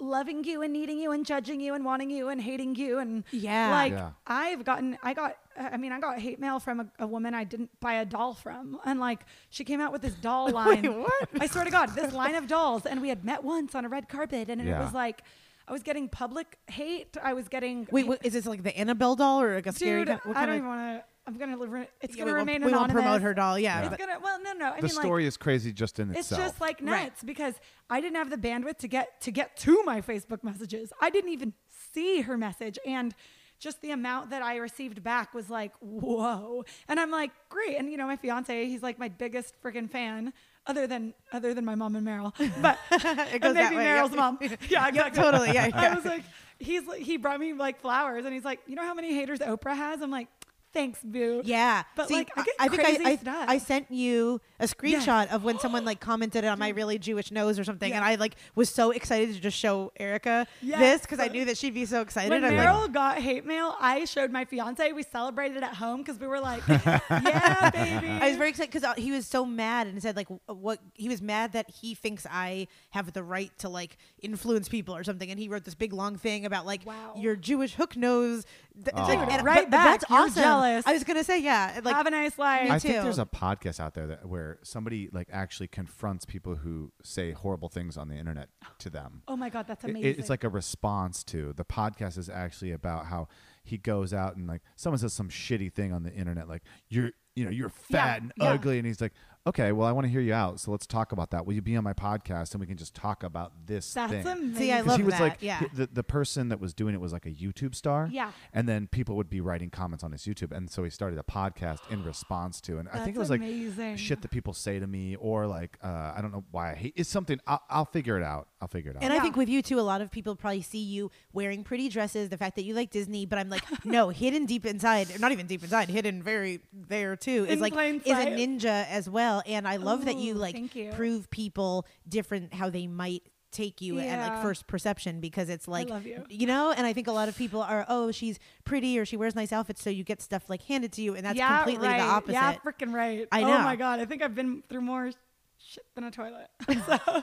loving 0.00 0.44
you 0.44 0.62
and 0.62 0.72
needing 0.72 0.98
you 0.98 1.10
and 1.12 1.26
judging 1.26 1.60
you 1.60 1.74
and 1.74 1.84
wanting 1.84 2.10
you 2.10 2.28
and 2.28 2.40
hating 2.40 2.74
you 2.76 2.98
and 2.98 3.24
Yeah. 3.32 3.70
like 3.70 3.92
Yeah. 3.92 4.10
I've 4.26 4.64
gotten 4.64 4.96
I 5.02 5.12
got 5.12 5.36
uh, 5.58 5.70
I 5.72 5.76
mean 5.76 5.90
I 5.92 5.98
got 5.98 6.18
hate 6.20 6.38
mail 6.38 6.60
from 6.60 6.80
a, 6.80 6.86
a 7.00 7.06
woman 7.06 7.34
I 7.34 7.42
didn't 7.44 7.70
buy 7.80 7.94
a 7.94 8.04
doll 8.04 8.34
from 8.34 8.78
and 8.84 9.00
like 9.00 9.20
she 9.50 9.64
came 9.64 9.80
out 9.80 9.90
with 9.92 10.02
this 10.02 10.14
doll 10.14 10.50
line 10.52 10.82
Wait, 10.82 10.96
what? 10.96 11.28
I 11.40 11.46
swear 11.48 11.64
to 11.64 11.70
God 11.70 11.94
this 11.96 12.12
line 12.12 12.36
of 12.36 12.46
dolls 12.46 12.86
and 12.86 13.00
we 13.02 13.08
had 13.08 13.24
met 13.24 13.42
once 13.42 13.74
on 13.74 13.84
a 13.84 13.88
red 13.88 14.08
carpet 14.08 14.48
and 14.48 14.60
it 14.60 14.78
was 14.78 14.92
like 14.92 15.22
I 15.66 15.72
was 15.72 15.82
getting 15.82 16.08
public 16.08 16.58
hate 16.68 17.16
I 17.22 17.32
was 17.34 17.48
getting 17.48 17.88
wait, 17.90 18.06
what, 18.06 18.24
is 18.24 18.34
this 18.34 18.46
like 18.46 18.62
the 18.62 18.76
Annabelle 18.78 19.16
doll 19.16 19.40
or 19.42 19.56
like 19.56 19.66
a 19.66 19.72
scary? 19.72 20.04
dude 20.04 20.08
kind- 20.08 20.20
what 20.24 20.36
I 20.36 20.46
don't 20.46 20.50
of- 20.50 20.56
even 20.58 20.68
want 20.68 21.00
to 21.00 21.04
I'm 21.28 21.36
gonna 21.38 21.56
live 21.56 21.86
it's 22.00 22.16
Yeah, 22.16 22.24
gonna 22.24 22.32
we 22.32 22.36
won't- 22.38 22.46
remain 22.48 22.64
we 22.64 22.72
won't 22.72 22.90
promote 22.90 23.20
her 23.22 23.34
doll. 23.34 23.58
Yeah, 23.58 23.86
it's 23.86 23.96
gonna 23.96 24.18
well 24.20 24.42
no 24.42 24.52
no 24.54 24.72
I 24.72 24.80
the 24.80 24.86
mean 24.88 24.96
like 24.96 25.04
story 25.04 25.26
is 25.26 25.36
crazy 25.36 25.72
just 25.72 25.98
in 26.00 26.10
it's 26.10 26.20
itself. 26.20 26.40
just 26.40 26.60
like 26.60 26.78
Right. 26.80 27.04
nuts 27.04 27.22
because 27.22 27.54
I 27.90 28.00
didn't 28.00 28.16
have 28.16 28.30
the 28.30 28.36
bandwidth 28.38 28.78
to 28.78 28.88
get 28.88 29.20
to 29.20 29.30
get 29.30 29.56
to 29.58 29.82
my 29.84 30.00
Facebook 30.00 30.42
messages. 30.42 30.92
I 31.00 31.10
didn't 31.10 31.30
even 31.30 31.52
see 31.92 32.22
her 32.22 32.36
message 32.38 32.78
and 32.86 33.14
just 33.60 33.80
the 33.82 33.90
amount 33.90 34.30
that 34.30 34.40
I 34.40 34.56
received 34.56 35.02
back 35.02 35.34
was 35.34 35.50
like, 35.50 35.72
whoa. 35.80 36.64
And 36.86 37.00
I'm 37.00 37.10
like, 37.10 37.32
great. 37.48 37.76
And 37.76 37.90
you 37.90 37.96
know, 37.96 38.06
my 38.06 38.14
fiance, 38.16 38.66
he's 38.66 38.82
like 38.84 38.98
my 39.00 39.08
biggest 39.08 39.54
freaking 39.62 39.90
fan, 39.90 40.32
other 40.66 40.86
than 40.86 41.12
other 41.32 41.54
than 41.54 41.64
my 41.64 41.74
mom 41.74 41.96
and 41.96 42.06
Meryl. 42.06 42.32
But 42.62 42.78
It 42.92 43.40
goes 43.42 43.48
and 43.48 43.56
that 43.56 43.72
maybe 43.72 43.76
way, 43.76 43.84
Meryl's 43.86 44.10
yeah. 44.12 44.16
mom. 44.16 44.38
Yeah, 44.68 44.88
exactly. 44.88 45.22
totally, 45.22 45.52
yeah, 45.54 45.70
I 45.74 45.94
was 45.94 46.04
like, 46.04 46.22
he's 46.60 46.86
like, 46.86 47.00
he 47.02 47.16
brought 47.16 47.40
me 47.40 47.52
like 47.52 47.80
flowers 47.80 48.24
and 48.24 48.32
he's 48.32 48.44
like, 48.44 48.60
you 48.68 48.76
know 48.76 48.84
how 48.84 48.94
many 48.94 49.12
haters 49.12 49.40
Oprah 49.40 49.74
has? 49.76 50.02
I'm 50.02 50.10
like, 50.12 50.28
thanks, 50.72 51.00
boo. 51.02 51.42
Yeah, 51.44 51.82
But, 51.96 52.08
See, 52.08 52.14
like, 52.14 52.30
I 52.36 52.68
get 52.68 52.86
think 52.86 53.26
I, 53.26 53.44
I. 53.46 53.52
I 53.54 53.58
sent 53.58 53.90
you 53.90 54.40
a 54.60 54.64
screenshot 54.64 55.30
of 55.32 55.44
when 55.44 55.58
someone 55.58 55.84
like 55.84 56.00
commented 56.00 56.44
on 56.44 56.58
my 56.58 56.68
really 56.70 56.98
Jewish 56.98 57.30
nose 57.30 57.58
or 57.58 57.64
something, 57.64 57.92
and 57.92 58.04
I 58.04 58.16
like 58.16 58.36
was 58.54 58.68
so 58.70 58.90
excited 58.90 59.34
to 59.34 59.40
just 59.40 59.56
show 59.56 59.92
Erika 59.98 60.46
this 60.62 61.02
because 61.02 61.20
I 61.20 61.28
knew 61.28 61.44
that 61.46 61.56
she'd 61.56 61.74
be 61.74 61.84
so 61.84 62.00
excited. 62.00 62.30
When 62.30 62.44
I'm 62.44 62.56
like, 62.56 62.66
Meryl 62.66 62.92
got 62.92 63.18
hate 63.18 63.44
mail, 63.46 63.74
I 63.80 64.04
showed 64.04 64.30
my 64.30 64.44
fiance. 64.44 64.92
We 64.92 65.02
celebrated 65.02 65.62
at 65.62 65.74
home 65.74 65.98
because 66.02 66.18
we 66.18 66.26
were 66.26 66.40
like, 66.40 66.62
"Yeah, 66.68 67.70
baby." 67.72 68.08
I 68.08 68.28
was 68.28 68.36
very 68.36 68.50
excited 68.50 68.70
because 68.72 68.84
uh, 68.84 68.94
he 68.94 69.10
was 69.12 69.26
so 69.26 69.44
mad 69.44 69.86
and 69.86 70.00
said 70.02 70.16
like 70.16 70.28
what 70.46 70.80
he 70.94 71.08
was 71.08 71.22
mad 71.22 71.52
that 71.52 71.70
he 71.70 71.94
thinks 71.94 72.26
I 72.30 72.66
have 72.90 73.12
the 73.12 73.22
right 73.22 73.56
to 73.58 73.68
like 73.68 73.96
influence 74.20 74.68
people 74.68 74.96
or 74.96 75.04
something, 75.04 75.30
and 75.30 75.38
he 75.38 75.48
wrote 75.48 75.64
this 75.64 75.74
big 75.74 75.92
long 75.92 76.16
thing 76.16 76.44
about 76.46 76.66
like 76.66 76.84
Wow. 76.86 77.14
your 77.16 77.36
Jewish 77.36 77.74
hook 77.74 77.96
nose. 77.96 78.44
Th- 78.84 78.94
oh. 78.94 79.02
it's 79.10 79.10
Aw. 79.22 79.36
and- 79.36 79.44
Right 79.44 79.64
but 79.64 79.70
back. 79.70 80.00
That's 80.00 80.10
You're 80.10 80.18
awesome. 80.20 80.42
jealous. 80.42 80.86
I 80.86 80.92
was 80.92 81.04
gonna 81.04 81.24
say 81.24 81.40
yeah. 81.40 81.80
Like 81.82 81.94
Have 81.96 82.06
a 82.06 82.10
nice 82.10 82.38
life. 82.38 82.70
I 82.70 82.78
think 82.78 82.94
too. 82.96 83.02
there's 83.02 83.18
a 83.18 83.26
podcast 83.26 83.80
out 83.80 83.94
there 83.94 84.06
that 84.06 84.26
where 84.28 84.58
somebody 84.62 85.08
like 85.12 85.28
actually 85.32 85.68
confronts 85.68 86.24
people 86.24 86.56
who 86.56 86.92
say 87.02 87.32
horrible 87.32 87.68
things 87.68 87.96
on 87.96 88.08
the 88.08 88.16
internet 88.16 88.48
to 88.78 88.90
them. 88.90 89.22
oh 89.28 89.36
my 89.36 89.48
god, 89.50 89.66
that's 89.66 89.84
It- 89.84 89.90
amazing. 89.90 90.16
it's 90.18 90.30
like 90.30 90.44
a 90.44 90.48
response 90.48 91.24
to 91.24 91.52
the 91.54 91.64
podcast 91.64 92.16
is 92.18 92.28
actually 92.28 92.72
about 92.72 93.06
how 93.06 93.28
he 93.64 93.76
goes 93.78 94.14
out 94.14 94.36
and 94.36 94.46
like 94.46 94.62
someone 94.76 94.98
says 94.98 95.12
some 95.12 95.28
shitty 95.28 95.72
thing 95.72 95.92
on 95.92 96.02
the 96.02 96.12
internet 96.12 96.48
like 96.48 96.62
you're 96.88 97.10
you 97.36 97.44
know 97.44 97.50
you're 97.50 97.70
Yeah, 97.90 97.98
fat 98.00 98.22
and 98.22 98.32
yeah. 98.38 98.50
ugly 98.52 98.78
and 98.78 98.86
he's 98.86 99.00
like 99.00 99.12
okay 99.46 99.72
well 99.72 99.86
I 99.88 99.92
want 99.92 100.04
to 100.06 100.10
hear 100.10 100.20
you 100.20 100.34
out 100.34 100.60
so 100.60 100.70
let's 100.70 100.86
talk 100.86 101.12
about 101.12 101.30
that 101.30 101.46
will 101.46 101.54
you 101.54 101.62
be 101.62 101.76
on 101.76 101.84
my 101.84 101.94
podcast 101.94 102.52
and 102.52 102.60
we 102.60 102.66
can 102.66 102.76
just 102.76 102.94
talk 102.94 103.22
about 103.22 103.52
this 103.66 103.94
that's 103.94 104.12
thing 104.12 104.26
amazing. 104.26 104.54
See, 104.56 104.72
I 104.72 104.78
'Cause 104.78 104.86
love 104.86 104.96
he 104.98 105.04
was 105.04 105.14
that, 105.14 105.20
like 105.20 105.36
yeah. 105.40 105.62
the, 105.72 105.88
the 105.90 106.02
person 106.02 106.48
that 106.50 106.60
was 106.60 106.74
doing 106.74 106.94
it 106.94 107.00
was 107.00 107.12
like 107.12 107.24
a 107.26 107.30
YouTube 107.30 107.74
star 107.74 108.08
Yeah. 108.12 108.32
and 108.52 108.68
then 108.68 108.86
people 108.88 109.16
would 109.16 109.30
be 109.30 109.40
writing 109.40 109.70
comments 109.70 110.04
on 110.04 110.12
his 110.12 110.22
YouTube 110.22 110.52
and 110.54 110.70
so 110.70 110.84
he 110.84 110.90
started 110.90 111.18
a 111.18 111.22
podcast 111.22 111.78
in 111.90 112.02
response 112.04 112.60
to 112.62 112.78
and 112.78 112.88
I 112.88 112.98
think 113.04 113.16
it 113.16 113.20
That's 113.20 113.30
was 113.30 113.40
like 113.86 113.98
shit 113.98 114.20
that 114.22 114.30
people 114.30 114.52
say 114.52 114.78
to 114.78 114.86
me 114.86 115.16
or 115.16 115.46
like 115.46 115.78
uh, 115.82 116.12
I 116.16 116.18
don't 116.20 116.32
know 116.32 116.44
why 116.50 116.72
I 116.72 116.74
hate 116.74 116.92
it's 116.96 117.08
something 117.08 117.40
I'll, 117.46 117.62
I'll 117.70 117.84
figure 117.86 118.16
it 118.18 118.22
out 118.24 118.48
I'll 118.60 118.68
figure 118.68 118.90
it 118.90 118.96
out 118.96 119.02
And 119.02 119.12
I 119.12 119.16
Yeah. 119.16 119.22
think 119.22 119.36
with 119.36 119.48
you 119.48 119.62
too, 119.62 119.78
a 119.78 119.82
lot 119.82 120.00
of 120.00 120.10
people 120.10 120.34
probably 120.36 120.62
see 120.62 120.78
you 120.82 121.10
wearing 121.32 121.62
pretty 121.64 121.88
dresses, 121.88 122.28
the 122.28 122.36
fact 122.36 122.56
that 122.56 122.62
you 122.64 122.74
like 122.74 122.90
Disney, 122.90 123.24
but 123.24 123.38
I'm 123.38 123.48
like, 123.48 123.62
no, 123.84 124.08
hidden 124.08 124.46
deep 124.46 124.66
inside, 124.66 125.20
not 125.20 125.30
even 125.32 125.46
deep 125.46 125.62
inside, 125.62 125.88
hidden 125.88 126.22
very 126.22 126.60
there 126.72 127.14
too, 127.16 127.44
is 127.44 127.52
In 127.54 127.60
like 127.60 127.72
plain 127.72 127.96
is 128.04 128.12
a 128.18 128.22
sight. 128.22 128.32
ninja 128.36 128.86
as 128.88 129.08
well. 129.08 129.37
Well, 129.46 129.54
and 129.56 129.66
I 129.66 129.76
love 129.76 130.04
that 130.04 130.16
you 130.16 130.34
like 130.34 130.74
you. 130.74 130.90
prove 130.92 131.30
people 131.30 131.86
different 132.08 132.54
how 132.54 132.70
they 132.70 132.86
might 132.86 133.22
take 133.50 133.80
you 133.80 133.98
at 133.98 134.28
like 134.30 134.42
first 134.42 134.66
perception 134.66 135.20
because 135.20 135.48
it's 135.48 135.66
like 135.66 135.88
love 135.88 136.06
you. 136.06 136.46
know 136.46 136.70
and 136.70 136.86
i 136.86 136.92
think 136.92 137.06
a 137.06 137.12
lot 137.12 137.30
of 137.30 137.36
people 137.38 137.62
are 137.62 137.86
oh 137.88 138.10
she's 138.10 138.38
pretty 138.64 138.98
or 138.98 139.06
she 139.06 139.16
wears 139.16 139.34
nice 139.34 139.54
outfits 139.54 139.82
so 139.82 139.88
you 139.88 140.04
get 140.04 140.20
stuff 140.20 140.50
like 140.50 140.60
handed 140.64 140.92
to 140.92 141.00
you 141.00 141.14
and 141.14 141.24
that's 141.24 141.38
yeah, 141.38 141.56
completely 141.56 141.88
right. 141.88 141.96
the 141.96 142.04
opposite 142.04 142.32
Yeah, 142.34 142.54
freaking 142.56 142.92
right. 142.92 143.26
I 143.32 143.42
Oh 143.42 143.46
know. 143.48 143.58
my 143.60 143.74
god, 143.74 144.00
I 144.00 144.04
think 144.04 144.20
I've 144.22 144.34
been 144.34 144.62
through 144.68 144.82
more 144.82 145.10
shit 145.56 145.84
than 145.94 146.04
a 146.04 146.10
toilet. 146.10 146.48
so, 146.68 147.22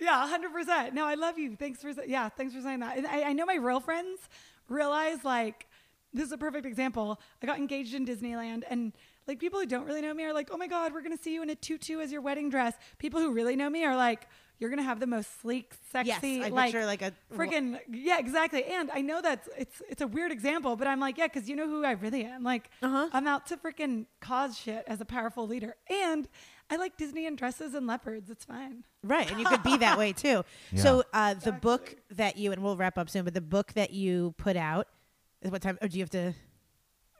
yeah, 0.00 0.24
hundred 0.28 0.52
percent. 0.52 0.94
No, 0.94 1.04
I 1.04 1.14
love 1.14 1.36
you. 1.36 1.56
Thanks 1.56 1.82
for 1.82 1.90
yeah, 2.06 2.28
thanks 2.28 2.54
for 2.54 2.60
saying 2.60 2.78
that. 2.80 2.96
And 2.96 3.06
I, 3.06 3.22
I 3.24 3.32
know 3.32 3.44
my 3.44 3.56
real 3.56 3.80
friends 3.80 4.20
realize 4.68 5.24
like 5.24 5.66
this 6.12 6.26
is 6.26 6.32
a 6.32 6.38
perfect 6.38 6.64
example. 6.64 7.20
I 7.42 7.46
got 7.46 7.58
engaged 7.58 7.92
in 7.94 8.06
Disneyland 8.06 8.62
and. 8.70 8.92
Like 9.26 9.38
people 9.38 9.58
who 9.60 9.66
don't 9.66 9.86
really 9.86 10.02
know 10.02 10.12
me 10.14 10.24
are 10.24 10.32
like, 10.34 10.48
oh 10.52 10.56
my 10.56 10.66
god, 10.66 10.92
we're 10.92 11.02
gonna 11.02 11.16
see 11.16 11.32
you 11.34 11.42
in 11.42 11.50
a 11.50 11.54
tutu 11.54 12.00
as 12.00 12.12
your 12.12 12.20
wedding 12.20 12.50
dress. 12.50 12.74
People 12.98 13.20
who 13.20 13.32
really 13.32 13.56
know 13.56 13.70
me 13.70 13.84
are 13.84 13.96
like, 13.96 14.28
you're 14.58 14.70
gonna 14.70 14.82
have 14.82 15.00
the 15.00 15.06
most 15.06 15.40
sleek, 15.40 15.72
yes 15.92 16.06
sexy, 16.20 16.42
i 16.42 16.48
like 16.48 16.66
picture 16.72 16.86
like 16.86 17.02
a 17.02 17.12
freaking 17.36 17.78
yeah 17.90 18.18
exactly 18.18 18.64
and 18.64 18.88
i 18.92 19.00
know 19.00 19.20
that's 19.20 19.48
it's 19.58 19.82
it's 19.90 20.00
a 20.00 20.06
weird 20.06 20.30
example 20.30 20.76
but 20.76 20.86
i'm 20.86 21.00
like 21.00 21.18
yeah 21.18 21.26
because 21.26 21.48
you 21.48 21.56
know 21.56 21.66
who 21.68 21.84
i 21.84 21.90
really 21.90 22.24
am 22.24 22.44
like 22.44 22.70
Uh-huh. 22.80 23.08
i'm 23.12 23.26
out 23.26 23.46
to 23.46 23.56
freaking 23.56 24.06
cause 24.20 24.56
shit 24.56 24.84
as 24.86 25.00
a 25.00 25.04
powerful 25.04 25.46
leader 25.46 25.74
and 25.90 26.28
i 26.70 26.76
like 26.76 26.96
disney 26.96 27.26
and 27.26 27.36
dresses 27.36 27.74
and 27.74 27.86
leopards 27.88 28.30
it's 28.30 28.44
fine 28.44 28.84
Right, 29.02 29.28
and 29.30 29.38
you 29.40 29.44
could 29.44 29.62
be 29.64 29.76
that 29.78 29.98
way 29.98 30.12
too. 30.14 30.44
So 30.76 31.02
uh, 31.12 31.34
the 31.34 31.52
book 31.52 31.96
that 32.12 32.38
you 32.38 32.52
and 32.52 32.62
we'll 32.62 32.76
wrap 32.76 32.96
up 32.96 33.10
soon, 33.10 33.24
but 33.24 33.34
the 33.34 33.42
book 33.42 33.74
that 33.74 33.90
you 33.90 34.34
put 34.38 34.56
out, 34.56 34.88
is 35.42 35.50
what 35.50 35.60
time? 35.60 35.76
Or 35.82 35.88
do 35.88 35.98
you 35.98 36.02
have 36.04 36.10
to? 36.10 36.32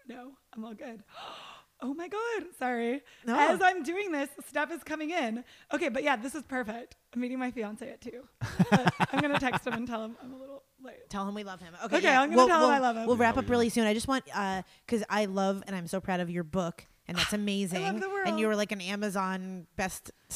no 0.08 0.32
i'm 0.54 0.64
all 0.64 0.72
good 0.74 1.02
oh 1.84 1.94
my 1.94 2.08
god 2.08 2.44
sorry 2.58 3.02
No. 3.26 3.38
as 3.38 3.60
i'm 3.62 3.82
doing 3.82 4.10
this 4.10 4.28
stuff 4.48 4.70
is 4.72 4.82
coming 4.82 5.10
in 5.10 5.44
okay 5.72 5.88
but 5.90 6.02
yeah 6.02 6.16
this 6.16 6.34
is 6.34 6.42
perfect 6.42 6.96
i'm 7.14 7.20
meeting 7.20 7.38
my 7.38 7.50
fiance 7.50 7.86
at 7.88 8.00
two 8.00 8.22
i'm 9.12 9.20
gonna 9.20 9.38
text 9.38 9.66
him 9.66 9.74
and 9.74 9.86
tell 9.86 10.02
him 10.04 10.16
i'm 10.22 10.32
a 10.32 10.36
little 10.38 10.62
late 10.82 11.08
Tell 11.10 11.26
him 11.28 11.34
we 11.34 11.44
love 11.44 11.60
him. 11.60 11.74
Okay, 11.84 11.96
Okay, 11.96 12.06
yeah. 12.08 12.20
I'm 12.20 12.28
gonna 12.30 12.36
we'll, 12.42 12.48
tell 12.48 12.56
him 12.62 12.68
we'll- 12.68 12.70
I 12.76 12.78
love 12.78 12.96
him. 12.96 13.06
We'll 13.06 13.16
wrap 13.16 13.36
up 13.38 13.48
really 13.48 13.68
soon. 13.70 13.86
I 13.86 13.94
just 13.94 14.06
want 14.08 14.24
uh, 14.34 14.62
because 14.84 15.02
I 15.08 15.24
love 15.26 15.62
and 15.66 15.74
I'm 15.74 15.86
so 15.86 15.98
proud 16.00 16.20
of 16.20 16.28
your 16.28 16.44
book, 16.44 16.84
and 17.08 17.16
that's 17.16 17.32
amazing. 17.42 18.00
the 18.00 18.22
And 18.26 18.38
you 18.38 18.48
were 18.48 18.56
like 18.56 18.70
an 18.72 18.80
Amazon 18.82 19.66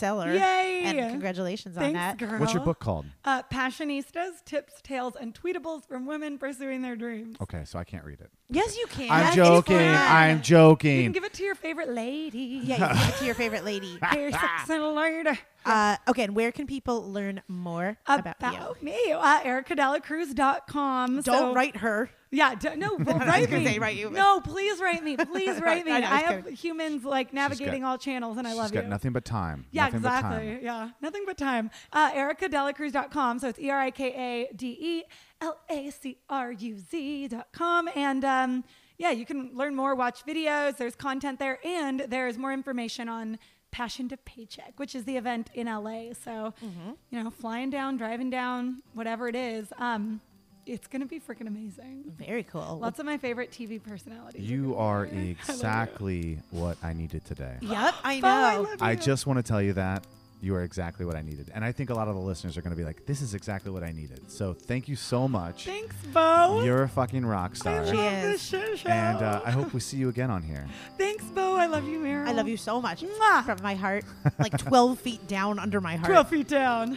bestseller. 0.01 0.39
Yay! 0.39 0.83
And 0.85 1.11
congratulations 1.11 1.77
on 1.77 1.93
that. 1.93 2.19
girl. 2.19 2.39
What's 2.39 2.55
your 2.55 2.63
book 2.63 2.79
called? 2.81 3.07
Uh, 3.25 3.43
Passionistas, 3.45 4.45
tips, 4.45 4.75
tales, 4.83 5.15
and 5.21 5.35
tweetables 5.35 5.87
from 5.87 6.07
women 6.07 6.39
pursuing 6.39 6.83
their 6.83 6.97
dreams. 6.97 7.37
Okay, 7.41 7.63
so 7.65 7.79
I 7.79 7.85
can't 7.85 8.05
read 8.05 8.21
it. 8.21 8.31
Yes, 8.51 8.77
you 8.79 8.87
can. 8.87 9.11
I'm 9.11 9.27
It's 9.27 9.37
joking. 9.37 9.77
fun. 9.77 9.85
I'm 9.87 10.29
You 10.31 10.35
can 10.37 10.43
joking. 10.43 11.13
give 11.13 11.25
it 11.25 11.35
to 11.35 11.43
your 11.45 11.55
favorite 11.55 11.91
lady. 11.91 12.61
Yeah, 12.65 12.77
you 12.77 12.85
can 12.87 12.97
give 12.97 13.09
it 13.15 13.19
to 13.19 13.25
your 13.27 13.35
favorite 13.35 13.65
lady. 13.65 13.99
Your 14.15 14.31
sexy 14.33 14.79
lady. 14.79 15.39
Uh, 15.67 15.97
okay, 16.09 16.23
and 16.25 16.35
where 16.35 16.51
can 16.53 16.67
people 16.67 17.13
learn 17.13 17.43
more 17.47 17.99
about, 18.07 18.37
About 18.39 18.77
you? 18.81 18.87
me. 18.87 19.13
Uh, 19.13 19.41
ErikaDelacruz.com. 19.43 21.21
Don't 21.23 21.25
So- 21.25 21.55
write 21.55 21.77
her. 21.79 22.11
Yeah, 22.31 22.55
d- 22.57 22.77
no, 22.77 22.95
well, 22.99 23.17
I 23.17 23.19
was 23.21 23.27
write 23.27 23.51
gonna 23.51 23.61
me. 23.63 23.67
say 23.67 23.79
write 23.79 23.97
you, 23.97 24.11
No, 24.11 24.41
please 24.41 24.79
write 24.83 25.03
me. 25.03 25.17
Please 25.17 25.59
write 25.63 25.87
me. 25.87 25.93
I 25.93 25.97
I, 25.97 26.01
know, 26.01 26.07
I 26.09 26.13
was 26.13 26.23
have 26.25 26.37
kidding. 26.45 26.57
humans 26.57 27.03
like 27.05 27.33
navigating 27.33 27.85
all 27.85 27.97
channels, 27.97 28.37
and 28.37 28.47
I 28.47 28.51
She's 28.51 28.59
love 28.59 28.73
got 28.73 28.85
you. 28.85 28.91
nothing 28.91 29.13
but 29.15 29.25
time. 29.25 29.65
Yeah, 29.71 29.85
nothing 29.85 29.88
But 29.88 29.88
exactly. 29.95 30.59
Yeah, 30.63 30.91
nothing 31.01 31.23
but 31.27 31.37
time. 31.39 31.71
Uh, 31.93 32.11
ErikaDelacruz.com. 32.13 33.39
So 33.39 33.49
it's 33.49 33.59
E 33.59 33.71
R 33.71 33.81
I 33.81 33.91
K 33.91 34.07
A 34.51 34.55
D 34.55 34.77
E 34.81 35.03
L 35.41 35.59
A 35.69 35.91
C 35.91 36.19
R 36.29 36.53
U 36.53 36.79
Z.com. 36.79 37.89
And 37.95 38.25
um, 38.25 38.65
yeah, 38.99 39.11
you 39.11 39.25
can 39.25 39.51
learn 39.55 39.75
more, 39.77 39.95
watch 39.95 40.25
videos. 40.27 40.77
There's 40.77 40.97
content 40.97 41.39
there, 41.39 41.59
and 41.65 42.01
there's 42.09 42.37
more 42.39 42.53
information 42.53 43.09
on 43.09 43.39
Passion 43.71 44.09
to 44.09 44.17
Paycheck, 44.17 44.75
which 44.79 44.95
is 44.95 45.05
the 45.05 45.17
event 45.17 45.51
in 45.55 45.67
LA. 45.67 46.13
So, 46.25 46.55
Mm-hmm. 46.65 46.91
you 47.11 47.23
know, 47.23 47.31
flying 47.31 47.71
down, 47.71 47.97
driving 47.97 48.31
down, 48.31 48.83
whatever 48.95 49.29
it 49.29 49.37
is, 49.37 49.73
um, 49.79 50.21
it's 50.69 50.87
going 50.87 51.01
to 51.01 51.07
be 51.09 51.19
freaking 51.19 51.47
amazing. 51.49 52.05
Very 52.19 52.43
cool. 52.45 52.79
Lots 52.81 52.99
of 52.99 53.07
my 53.07 53.17
favorite 53.19 53.51
TV 53.51 53.83
personalities. 53.83 54.49
You 54.49 54.77
are 54.77 55.05
exactly 55.13 56.39
what 56.51 56.77
I 56.83 56.93
needed 56.93 57.25
today. 57.25 57.57
Yep, 57.61 57.95
I 58.05 58.21
Bo, 58.21 58.29
I 58.29 58.55
know. 58.57 58.63
love 58.63 58.83
I 58.83 58.91
you. 58.93 58.97
just 58.99 59.27
want 59.27 59.39
to 59.39 59.43
tell 59.43 59.63
you 59.63 59.73
that 59.75 60.07
you 60.41 60.55
are 60.55 60.63
exactly 60.63 61.05
what 61.05 61.17
I 61.17 61.23
needed. 61.23 61.51
And 61.53 61.65
I 61.65 61.73
think 61.73 61.91
a 61.91 61.95
lot 61.95 62.07
of 62.07 62.15
the 62.15 62.21
listeners 62.21 62.57
are 62.57 62.63
going 62.63 62.71
to 62.71 62.77
be 62.77 62.85
like, 62.85 63.07
this 63.07 63.23
is 63.23 63.35
exactly 63.35 63.73
what 63.73 63.83
I 63.83 63.91
needed. 63.91 64.31
So 64.31 64.53
thank 64.53 64.87
you 64.89 64.95
so 64.95 65.27
much. 65.27 65.65
Thanks, 65.65 65.97
Bo. 66.13 66.63
You're 66.63 66.85
a 66.85 66.89
fucking 66.89 67.27
rock 67.27 67.53
I 67.55 67.57
star. 67.57 67.85
love 67.85 67.95
Cheers. 67.95 68.23
this 68.23 68.43
shit 68.43 68.79
show. 68.79 68.89
And 68.89 69.19
uh, 69.19 69.41
I 69.45 69.51
hope 69.51 69.73
we 69.73 69.81
see 69.81 69.97
you 69.97 70.09
again 70.11 70.31
on 70.31 70.43
here. 70.43 70.65
Thanks, 70.99 71.25
Bo. 71.25 71.57
I 71.57 71.67
love 71.67 71.89
you, 71.89 71.99
Meryl. 71.99 72.29
I 72.29 72.33
love 72.33 72.47
you 72.47 72.57
so 72.57 72.81
much 72.81 73.03
Mwah. 73.03 73.45
from 73.45 73.59
my 73.63 73.75
heart, 73.75 74.05
like 74.39 74.57
12 74.57 75.01
feet 75.01 75.27
down 75.27 75.59
under 75.59 75.81
my 75.81 75.97
heart. 75.97 76.11
12 76.13 76.29
feet 76.29 76.49
down. 76.49 76.97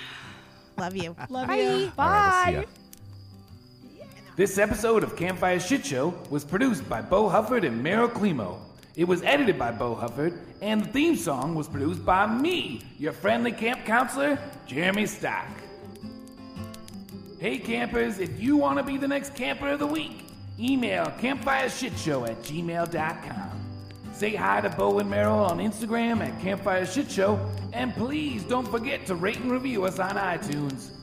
Love 0.77 0.95
you. 0.95 1.15
Love 1.29 1.47
Bye. 1.47 1.55
you. 1.57 1.91
All 1.97 2.09
right, 2.09 2.67
This 4.37 4.57
episode 4.57 5.03
of 5.03 5.17
Campfire 5.17 5.59
Shit 5.59 5.85
Show 5.85 6.13
was 6.29 6.45
produced 6.45 6.87
by 6.87 7.01
Bo 7.01 7.29
Hufford 7.29 7.65
and 7.67 7.85
Meryl 7.85 8.09
Climo. 8.09 8.59
It 8.95 9.03
was 9.03 9.21
edited 9.23 9.59
by 9.59 9.71
Bo 9.71 9.93
Hufford, 9.93 10.39
and 10.61 10.85
the 10.85 10.87
theme 10.87 11.17
song 11.17 11.53
was 11.53 11.67
produced 11.67 12.05
by 12.05 12.27
me, 12.27 12.81
your 12.97 13.11
friendly 13.11 13.51
camp 13.51 13.83
counselor, 13.85 14.39
Jeremy 14.67 15.05
Stock. 15.05 15.49
Hey 17.39 17.57
campers, 17.57 18.19
if 18.19 18.39
you 18.39 18.55
want 18.55 18.77
to 18.77 18.85
be 18.85 18.95
the 18.95 19.07
next 19.07 19.35
camper 19.35 19.67
of 19.67 19.79
the 19.79 19.87
week, 19.87 20.23
email 20.57 21.07
campfireshitshow 21.19 22.29
at 22.29 22.41
gmail.com. 22.41 23.51
Say 24.13 24.33
hi 24.33 24.61
to 24.61 24.69
Bo 24.69 24.99
and 24.99 25.11
Meryl 25.11 25.49
on 25.49 25.57
Instagram 25.57 26.21
at 26.21 26.39
Campfire 26.39 26.85
Shit 26.85 27.11
Show, 27.11 27.37
and 27.73 27.93
please 27.95 28.43
don't 28.43 28.67
forget 28.67 29.05
to 29.07 29.15
rate 29.15 29.39
and 29.39 29.51
review 29.51 29.83
us 29.83 29.99
on 29.99 30.11
iTunes. 30.11 31.00